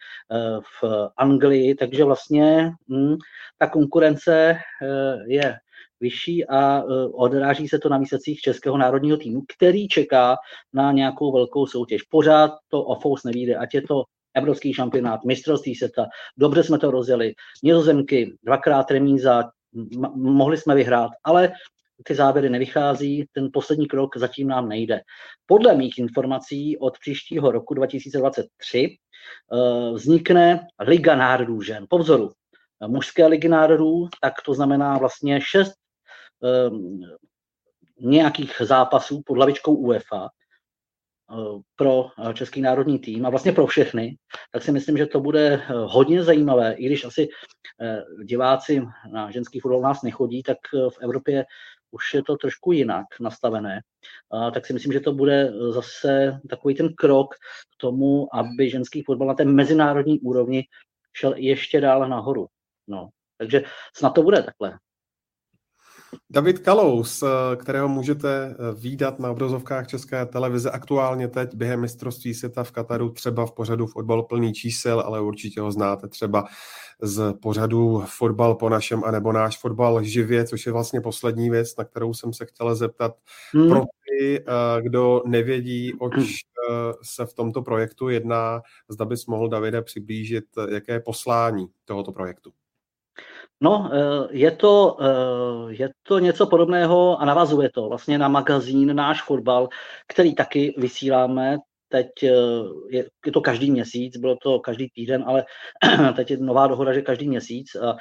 v 0.82 1.10
Anglii, 1.18 1.76
takže 1.76 2.04
vlastně 2.04 2.72
hm, 2.90 3.16
ta 3.58 3.68
konkurence 3.68 4.58
je 5.28 5.58
vyšší 6.00 6.46
a 6.46 6.84
odráží 7.14 7.68
se 7.68 7.80
to 7.80 7.90
na 7.90 7.98
výsledcích 7.98 8.40
Českého 8.40 8.78
národního 8.78 9.18
týmu, 9.18 9.42
který 9.58 9.88
čeká 9.88 10.36
na 10.74 10.92
nějakou 10.92 11.32
velkou 11.32 11.66
soutěž. 11.66 12.04
Pořád 12.04 12.52
to 12.68 12.84
o 12.84 13.00
fous 13.00 13.24
nevíde, 13.24 13.56
ať 13.56 13.74
je 13.74 13.82
to 13.82 14.04
evropský 14.34 14.74
šampionát, 14.74 15.24
mistrovství 15.24 15.76
světa, 15.76 16.06
dobře 16.38 16.64
jsme 16.64 16.80
to 16.80 16.92
rozjeli, 16.92 17.34
nizozemky, 17.64 18.38
dvakrát 18.44 18.92
remíza, 18.92 19.44
mohli 20.16 20.58
jsme 20.58 20.76
vyhrát, 20.76 21.12
ale 21.24 21.52
ty 22.04 22.16
závěry 22.16 22.50
nevychází, 22.50 23.26
ten 23.32 23.50
poslední 23.54 23.88
krok 23.88 24.18
zatím 24.18 24.48
nám 24.48 24.70
nejde. 24.70 25.02
Podle 25.46 25.76
mých 25.76 25.98
informací 25.98 26.78
od 26.78 27.00
příštího 27.00 27.52
roku 27.52 27.74
2023 27.74 28.98
uh, 29.52 29.96
vznikne 29.96 30.68
Liga 30.80 31.16
národů 31.16 31.62
žen. 31.62 31.86
Po 31.90 31.98
vzoru 31.98 32.30
mužské 32.88 33.28
ligy 33.28 33.50
národů, 33.50 34.08
tak 34.22 34.34
to 34.46 34.54
znamená 34.54 34.98
vlastně 34.98 35.42
šest 35.42 35.74
nějakých 38.00 38.62
zápasů 38.66 39.22
pod 39.26 39.38
hlavičkou 39.38 39.76
UEFA, 39.76 40.30
Eh, 41.32 41.60
pro 41.76 42.06
eh, 42.30 42.34
český 42.34 42.62
národní 42.62 43.00
tým 43.00 43.26
a 43.26 43.30
vlastně 43.30 43.52
pro 43.52 43.68
všechny, 43.68 44.18
tak 44.52 44.64
si 44.64 44.72
myslím, 44.72 44.98
že 44.98 45.06
to 45.06 45.20
bude 45.20 45.54
eh, 45.54 45.64
hodně 45.70 46.24
zajímavé, 46.24 46.74
i 46.74 46.86
když 46.86 47.06
asi 47.06 47.28
diváci 48.24 48.82
na 49.12 49.32
ženský 49.32 49.60
fotbal 49.60 49.82
nás 49.82 50.02
nechodí, 50.02 50.44
tak 50.44 50.58
v 50.90 50.98
Evropě 51.02 51.46
už 51.92 52.14
je 52.14 52.24
to 52.24 52.38
trošku 52.38 52.72
jinak 52.72 53.06
nastavené. 53.22 53.82
Tak 54.54 54.66
si 54.66 54.74
myslím, 54.74 54.94
že 54.94 55.00
to 55.00 55.14
bude 55.14 55.54
zase 55.70 56.40
takový 56.50 56.76
ten 56.76 56.94
krok 56.94 57.36
k 57.74 57.78
tomu, 57.78 58.36
aby 58.36 58.70
ženský 58.70 59.04
fotbal 59.04 59.28
na 59.28 59.34
té 59.34 59.46
mezinárodní 59.46 60.20
úrovni 60.20 60.64
šel 61.14 61.34
ještě 61.38 61.82
dále 61.82 62.10
nahoru. 62.10 62.48
No. 62.88 63.10
Takže 63.38 63.64
snad 63.96 64.10
to 64.10 64.24
bude 64.24 64.44
takhle. 64.44 64.78
David 66.30 66.60
Kalous, 66.60 67.24
eh, 67.24 67.56
kterého 67.56 67.88
můžete 67.88 68.46
eh, 68.46 68.56
výdat 68.76 69.20
na 69.20 69.32
obrazovkách 69.32 69.88
České 69.88 70.26
televize 70.26 70.72
aktuálně 70.72 71.28
teď 71.28 71.56
během 71.56 71.82
mistrovství 71.82 72.34
světa 72.34 72.64
v 72.64 72.72
Kataru, 72.72 73.10
třeba 73.10 73.46
v 73.46 73.52
pořadu 73.52 73.88
fotbal 73.88 74.24
plný 74.24 74.54
čísel, 74.54 75.00
ale 75.00 75.22
určitě 75.22 75.62
ho 75.62 75.72
znáte 75.72 76.08
třeba 76.08 76.46
z 77.02 77.34
pořadu 77.42 78.04
fotbal 78.18 78.56
po 78.56 78.70
našem, 78.70 79.04
anebo 79.04 79.32
náš 79.32 79.60
fotbal 79.60 80.04
živě, 80.04 80.46
což 80.46 80.66
je 80.66 80.72
vlastně 80.72 81.02
poslední 81.02 81.50
věc, 81.50 81.76
na 81.78 81.84
kterou 81.84 82.14
jsem 82.14 82.34
se 82.34 82.46
chtěla 82.46 82.76
zeptat. 82.76 83.16
Hmm. 83.54 83.70
Pro 83.70 83.82
ty, 83.82 84.40
eh, 84.40 84.82
kdo 84.82 85.22
nevědí, 85.26 85.94
oč 86.00 86.14
se 87.04 87.26
v 87.26 87.34
tomto 87.34 87.62
projektu 87.62 88.10
jedná, 88.10 88.62
zda 88.90 89.06
bys 89.06 89.26
mohl 89.26 89.48
Davide 89.50 89.82
přiblížit, 89.82 90.46
jaké 90.70 90.94
je 90.94 91.00
poslání 91.00 91.68
tohoto 91.86 92.12
projektu. 92.12 92.52
No, 93.62 93.90
eh, 93.94 94.28
je 94.32 94.52
to, 94.52 94.98
eh, 95.02 95.74
je 95.74 95.90
to 96.04 96.20
něco 96.20 96.48
podobného 96.48 97.22
a 97.22 97.26
navazuje 97.26 97.70
to 97.74 97.90
vlastně 97.90 98.18
na 98.18 98.28
magazín 98.28 98.96
Náš 98.96 99.22
fotbal, 99.22 99.70
který 100.08 100.36
taky 100.36 100.74
vysíláme. 100.78 101.58
Teď 101.90 102.08
eh, 102.24 102.30
je, 102.90 103.10
je 103.26 103.32
to 103.32 103.42
každý 103.42 103.72
měsíc, 103.72 104.18
bylo 104.18 104.36
to 104.36 104.60
každý 104.60 104.90
týden, 104.90 105.24
ale 105.28 105.46
teď 106.16 106.32
je 106.32 106.38
nová 106.38 106.68
dohoda, 106.68 106.94
že 106.94 107.02
každý 107.02 107.28
měsíc. 107.28 107.76
A 107.76 107.98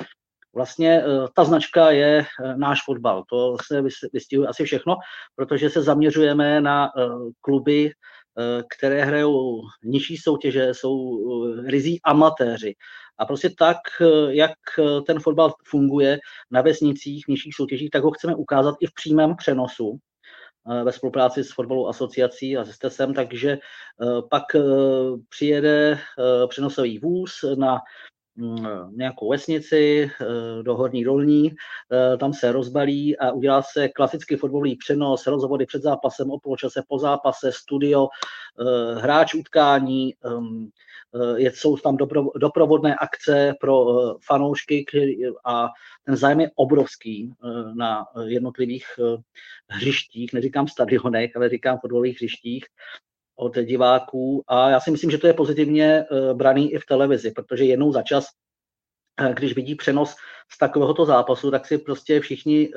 vlastně 0.54 1.02
ta 1.34 1.44
značka 1.44 1.90
je 1.90 2.24
náš 2.56 2.78
fotbal. 2.84 3.24
To 3.30 3.56
se 3.66 3.82
vystihuje 4.12 4.48
asi 4.48 4.64
všechno, 4.64 4.96
protože 5.34 5.70
se 5.70 5.82
zaměřujeme 5.82 6.60
na 6.60 6.90
kluby, 7.40 7.90
které 8.76 9.04
hrajou 9.04 9.60
nižší 9.84 10.16
soutěže, 10.16 10.74
jsou 10.74 11.20
rizí 11.66 12.00
amatéři. 12.04 12.74
A 13.18 13.24
prostě 13.26 13.50
tak, 13.58 13.76
jak 14.28 14.52
ten 15.06 15.20
fotbal 15.20 15.52
funguje 15.64 16.18
na 16.50 16.62
vesnicích, 16.62 17.24
v 17.24 17.28
nižších 17.28 17.54
soutěžích, 17.54 17.90
tak 17.90 18.02
ho 18.02 18.10
chceme 18.10 18.34
ukázat 18.34 18.74
i 18.80 18.86
v 18.86 18.94
přímém 18.94 19.36
přenosu 19.36 19.98
eh, 20.70 20.84
ve 20.84 20.92
spolupráci 20.92 21.44
s 21.44 21.52
fotbalovou 21.52 21.88
asociací 21.88 22.56
a 22.56 22.64
se 22.64 22.72
STESem, 22.72 23.14
takže 23.14 23.50
eh, 23.50 23.58
pak 24.30 24.54
eh, 24.54 24.60
přijede 25.28 25.98
přenosový 26.48 26.98
vůz 26.98 27.44
na 27.58 27.80
nějakou 28.90 29.30
vesnici 29.30 30.10
do 30.62 30.76
Horní 30.76 31.04
Dolní, 31.04 31.54
tam 32.20 32.32
se 32.32 32.52
rozbalí 32.52 33.18
a 33.18 33.30
udělá 33.30 33.62
se 33.62 33.88
klasický 33.88 34.36
fotbalový 34.36 34.76
přenos, 34.76 35.26
rozhovody 35.26 35.66
před 35.66 35.82
zápasem, 35.82 36.30
o 36.30 36.38
poločase, 36.38 36.82
po 36.88 36.98
zápase, 36.98 37.52
studio, 37.52 38.08
hráč 39.00 39.34
utkání, 39.34 40.14
ehm, 40.24 40.70
Eh, 41.14 41.50
jsou 41.50 41.76
tam 41.76 41.96
doprovodné 42.36 42.94
akce 42.94 43.54
pro 43.60 43.86
eh, 43.90 44.14
fanoušky 44.26 44.84
a 45.44 45.68
ten 46.04 46.16
zájem 46.16 46.40
je 46.40 46.50
obrovský 46.54 47.30
eh, 47.30 47.74
na 47.74 48.06
jednotlivých 48.26 48.86
hřištích, 49.68 50.32
neříkám 50.32 50.68
stadionech, 50.68 51.36
ale 51.36 51.48
říkám 51.48 51.78
fotbalových 51.78 52.16
hřištích 52.16 52.64
od 53.36 53.58
diváků 53.58 54.42
a 54.48 54.70
já 54.70 54.80
si 54.80 54.90
myslím, 54.90 55.10
že 55.10 55.18
to 55.18 55.26
je 55.26 55.34
pozitivně 55.34 56.04
braný 56.32 56.72
i 56.72 56.78
v 56.78 56.86
televizi, 56.86 57.30
protože 57.30 57.64
jednou 57.64 57.92
za 57.92 58.02
čas 58.02 58.26
když 59.34 59.54
vidí 59.54 59.74
přenos 59.74 60.14
z 60.52 60.58
takovéhoto 60.58 61.04
zápasu, 61.04 61.50
tak 61.50 61.66
si 61.66 61.78
prostě 61.78 62.20
všichni, 62.20 62.68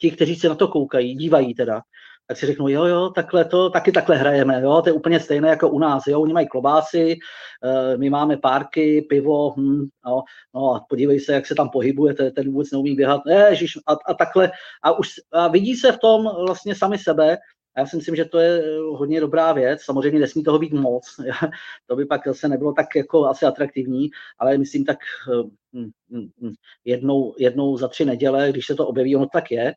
ti, 0.00 0.10
kteří 0.10 0.36
se 0.36 0.48
na 0.48 0.54
to 0.54 0.68
koukají, 0.68 1.14
dívají 1.14 1.54
teda, 1.54 1.80
tak 2.26 2.36
si 2.36 2.46
řeknou, 2.46 2.68
jo, 2.68 2.84
jo, 2.84 3.10
takhle 3.10 3.44
to, 3.44 3.70
taky 3.70 3.92
takhle 3.92 4.16
hrajeme, 4.16 4.60
jo, 4.62 4.82
to 4.82 4.88
je 4.88 4.92
úplně 4.92 5.20
stejné 5.20 5.48
jako 5.48 5.68
u 5.68 5.78
nás, 5.78 6.06
jo, 6.06 6.20
oni 6.20 6.32
mají 6.32 6.48
klobásy, 6.48 7.16
eh, 7.64 7.96
my 7.96 8.10
máme 8.10 8.36
párky, 8.36 9.02
pivo, 9.02 9.54
hm, 9.56 9.86
no, 10.06 10.22
no, 10.54 10.74
a 10.74 10.86
podívej 10.88 11.20
se, 11.20 11.32
jak 11.32 11.46
se 11.46 11.54
tam 11.54 11.70
pohybuje, 11.70 12.14
ten 12.14 12.52
vůbec 12.52 12.70
neumí 12.70 12.94
běhat, 12.94 13.20
ježiš, 13.50 13.78
a, 13.86 13.92
a 13.92 14.14
takhle, 14.14 14.50
a 14.82 14.98
už 14.98 15.10
a 15.32 15.48
vidí 15.48 15.76
se 15.76 15.92
v 15.92 15.98
tom 15.98 16.30
vlastně 16.46 16.74
sami 16.74 16.98
sebe, 16.98 17.38
a 17.76 17.80
já 17.80 17.86
si 17.86 17.96
myslím, 17.96 18.16
že 18.16 18.24
to 18.24 18.38
je 18.38 18.62
eh, 18.64 18.78
hodně 18.78 19.20
dobrá 19.20 19.52
věc. 19.52 19.82
Samozřejmě 19.82 20.18
nesmí 20.20 20.44
toho 20.44 20.58
být 20.58 20.72
moc. 20.72 21.04
to 21.86 21.96
by 21.96 22.06
pak 22.06 22.26
zase 22.26 22.48
nebylo 22.48 22.72
tak 22.72 22.86
jako 22.96 23.26
asi 23.26 23.46
atraktivní, 23.46 24.10
ale 24.38 24.58
myslím 24.58 24.84
tak 24.84 24.98
eh, 25.32 25.42
hm, 25.72 25.90
hm, 26.10 26.28
hm, 26.40 26.52
jednou, 26.84 27.34
jednou 27.38 27.76
za 27.76 27.88
tři 27.88 28.04
neděle, 28.04 28.50
když 28.50 28.66
se 28.66 28.74
to 28.74 28.86
objeví, 28.86 29.16
ono 29.16 29.26
tak 29.32 29.50
je, 29.50 29.74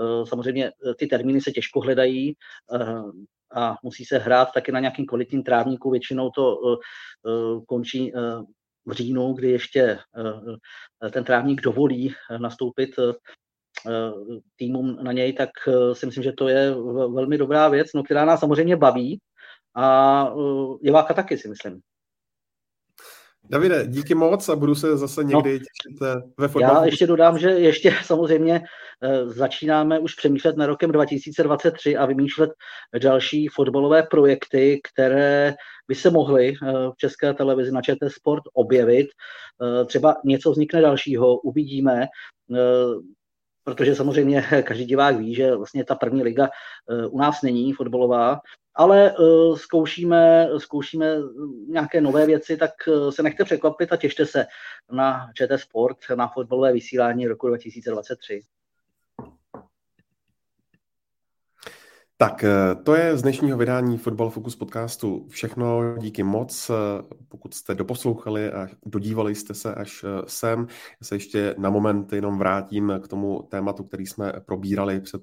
Eh, 0.00 0.26
samozřejmě 0.26 0.72
ty 0.98 1.06
termíny 1.06 1.40
se 1.40 1.50
těžko 1.50 1.80
hledají 1.80 2.36
a 3.54 3.76
musí 3.82 4.04
se 4.04 4.18
hrát 4.18 4.48
taky 4.54 4.72
na 4.72 4.80
nějakým 4.80 5.06
kvalitním 5.06 5.42
trávníku. 5.42 5.90
Většinou 5.90 6.30
to 6.30 6.58
končí 7.68 8.12
v 8.86 8.92
říjnu, 8.92 9.32
kdy 9.32 9.50
ještě 9.50 9.98
ten 11.12 11.24
trávník 11.24 11.60
dovolí 11.60 12.14
nastoupit 12.38 12.90
týmům 14.56 14.98
na 15.02 15.12
něj, 15.12 15.32
tak 15.32 15.50
si 15.92 16.06
myslím, 16.06 16.24
že 16.24 16.32
to 16.32 16.48
je 16.48 16.74
velmi 17.14 17.38
dobrá 17.38 17.68
věc, 17.68 17.86
no, 17.94 18.02
která 18.02 18.24
nás 18.24 18.40
samozřejmě 18.40 18.76
baví 18.76 19.20
a 19.76 20.28
Jeváka 20.82 21.14
taky 21.14 21.38
si 21.38 21.48
myslím. 21.48 21.80
Davide, 23.50 23.86
díky 23.86 24.14
moc 24.14 24.48
a 24.48 24.56
budu 24.56 24.74
se 24.74 24.96
zase 24.96 25.24
no. 25.24 25.28
někdy 25.28 25.52
no, 25.52 25.58
těšit 25.58 26.22
ve 26.38 26.48
fotbalu. 26.48 26.74
Já 26.74 26.84
ještě 26.84 27.06
dodám, 27.06 27.38
že 27.38 27.50
ještě 27.50 27.94
samozřejmě 28.04 28.60
začínáme 29.24 29.98
už 29.98 30.14
přemýšlet 30.14 30.56
na 30.56 30.66
rokem 30.66 30.92
2023 30.92 31.96
a 31.96 32.06
vymýšlet 32.06 32.50
další 33.02 33.48
fotbalové 33.48 34.02
projekty, 34.02 34.80
které 34.92 35.54
by 35.88 35.94
se 35.94 36.10
mohly 36.10 36.54
v 36.92 36.96
české 36.96 37.34
televizi 37.34 37.72
na 37.72 37.82
ČT 37.82 38.12
Sport 38.12 38.42
objevit. 38.54 39.06
Třeba 39.86 40.16
něco 40.24 40.50
vznikne 40.50 40.80
dalšího, 40.80 41.38
uvidíme 41.38 42.06
protože 43.66 43.94
samozřejmě 43.94 44.42
každý 44.62 44.84
divák 44.84 45.16
ví, 45.16 45.34
že 45.34 45.56
vlastně 45.56 45.84
ta 45.84 45.94
první 45.94 46.22
liga 46.22 46.48
u 47.10 47.18
nás 47.18 47.42
není 47.42 47.72
fotbalová, 47.72 48.40
ale 48.74 49.16
uh, 49.18 49.56
zkoušíme, 49.56 50.48
zkoušíme 50.58 51.16
nějaké 51.68 52.00
nové 52.00 52.26
věci, 52.26 52.56
tak 52.56 52.70
uh, 52.88 53.10
se 53.10 53.22
nechte 53.22 53.44
překvapit 53.44 53.92
a 53.92 53.96
těšte 53.96 54.26
se 54.26 54.46
na 54.92 55.30
ČT 55.34 55.60
Sport, 55.60 55.96
na 56.14 56.28
fotbalové 56.28 56.72
vysílání 56.72 57.26
roku 57.26 57.48
2023. 57.48 58.42
Tak 62.18 62.44
eh, 62.44 62.74
to 62.74 62.94
je 62.94 63.16
z 63.16 63.22
dnešního 63.22 63.58
vydání 63.58 63.98
Football 63.98 64.30
Focus 64.30 64.56
podcastu 64.56 65.26
všechno. 65.28 65.96
Díky 65.98 66.22
moc. 66.22 66.70
Pokud 67.28 67.54
jste 67.54 67.74
doposlouchali 67.74 68.52
a 68.52 68.68
dodívali 68.86 69.34
jste 69.34 69.54
se 69.54 69.74
až 69.74 70.04
sem, 70.26 70.66
se 71.02 71.14
ještě 71.14 71.54
na 71.58 71.70
moment 71.70 72.12
jenom 72.12 72.38
vrátím 72.38 72.92
k 73.02 73.08
tomu 73.08 73.42
tématu, 73.42 73.84
který 73.84 74.06
jsme 74.06 74.32
probírali 74.46 75.00
před 75.00 75.22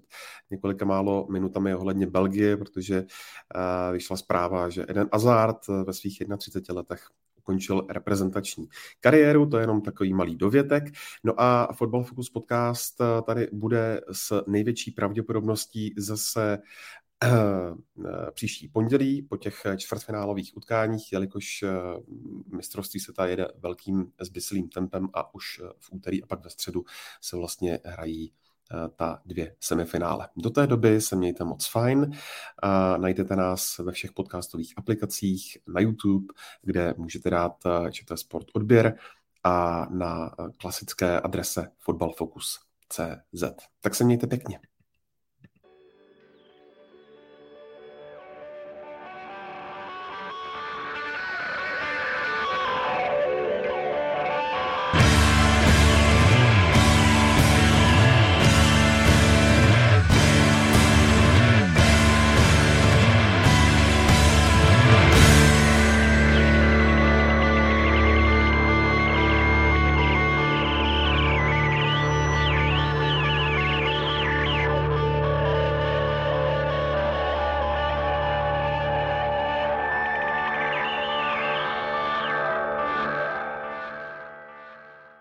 několika 0.49 0.86
málo 0.86 1.28
minutami 1.32 1.76
ohledně 1.76 2.07
Belgie, 2.07 2.57
protože 2.57 2.98
eh, 2.98 3.94
vyšla 3.94 4.18
zpráva, 4.18 4.70
že 4.70 4.86
Eden 4.88 5.10
Hazard 5.14 5.68
ve 5.68 5.94
svých 5.94 6.20
31 6.38 6.76
letech 6.76 7.07
ukončil 7.44 7.88
reprezentační 7.90 8.68
kariéru, 8.99 9.45
to 9.45 9.57
je 9.57 9.64
jenom 9.64 9.82
takový 9.82 10.14
malý 10.14 10.36
dovětek. 10.36 10.84
No 11.24 11.41
a 11.41 11.74
Football 11.74 12.03
Focus 12.03 12.30
podcast 12.30 13.02
eh, 13.02 13.22
tady 13.22 13.48
bude 13.53 14.02
s 14.11 14.44
největší 14.48 14.91
pravděpodobností 14.91 15.94
zase 15.98 16.57
eh, 17.24 17.30
příští 18.34 18.68
pondělí 18.68 19.22
po 19.22 19.38
těch 19.38 19.65
čtvrtfinálových 19.78 20.57
utkáních, 20.57 21.11
jelikož 21.11 21.64
mistrovství 22.56 22.99
se 22.99 23.14
ta 23.14 23.26
jede 23.26 23.48
velkým 23.57 24.11
zbyslým 24.22 24.70
tempem 24.70 25.10
a 25.14 25.36
už 25.36 25.61
v 25.80 25.90
úterý 25.91 26.24
a 26.24 26.28
pak 26.28 26.44
ve 26.44 26.49
středu 26.49 26.84
se 27.22 27.38
vlastně 27.38 27.80
hrají 27.86 28.32
Eh, 28.32 28.43
ta 28.95 29.22
dvě 29.26 29.56
semifinále. 29.60 30.30
Do 30.36 30.50
té 30.50 30.68
doby 30.68 31.02
se 31.02 31.16
mějte 31.16 31.44
moc 31.44 31.68
fajn. 31.68 32.12
A 32.62 32.98
najdete 32.98 33.36
nás 33.36 33.78
ve 33.78 33.91
všech 33.91 34.12
podcastových 34.12 34.74
aplikacích 34.78 35.58
na 35.68 35.82
YouTube, 35.82 36.34
kde 36.62 36.94
můžete 36.98 37.30
dát 37.30 37.56
eh, 37.66 37.91
ČT 37.91 38.20
Sport 38.20 38.48
odběr 38.54 38.98
a 39.44 39.86
na 39.90 40.36
eh, 40.40 40.52
klasické 40.58 41.20
adrese 41.20 41.68
footballfocus.cz. 41.80 43.44
Tak 43.82 43.95
se 43.95 44.04
mějte 44.04 44.28
pěkně. 44.28 44.60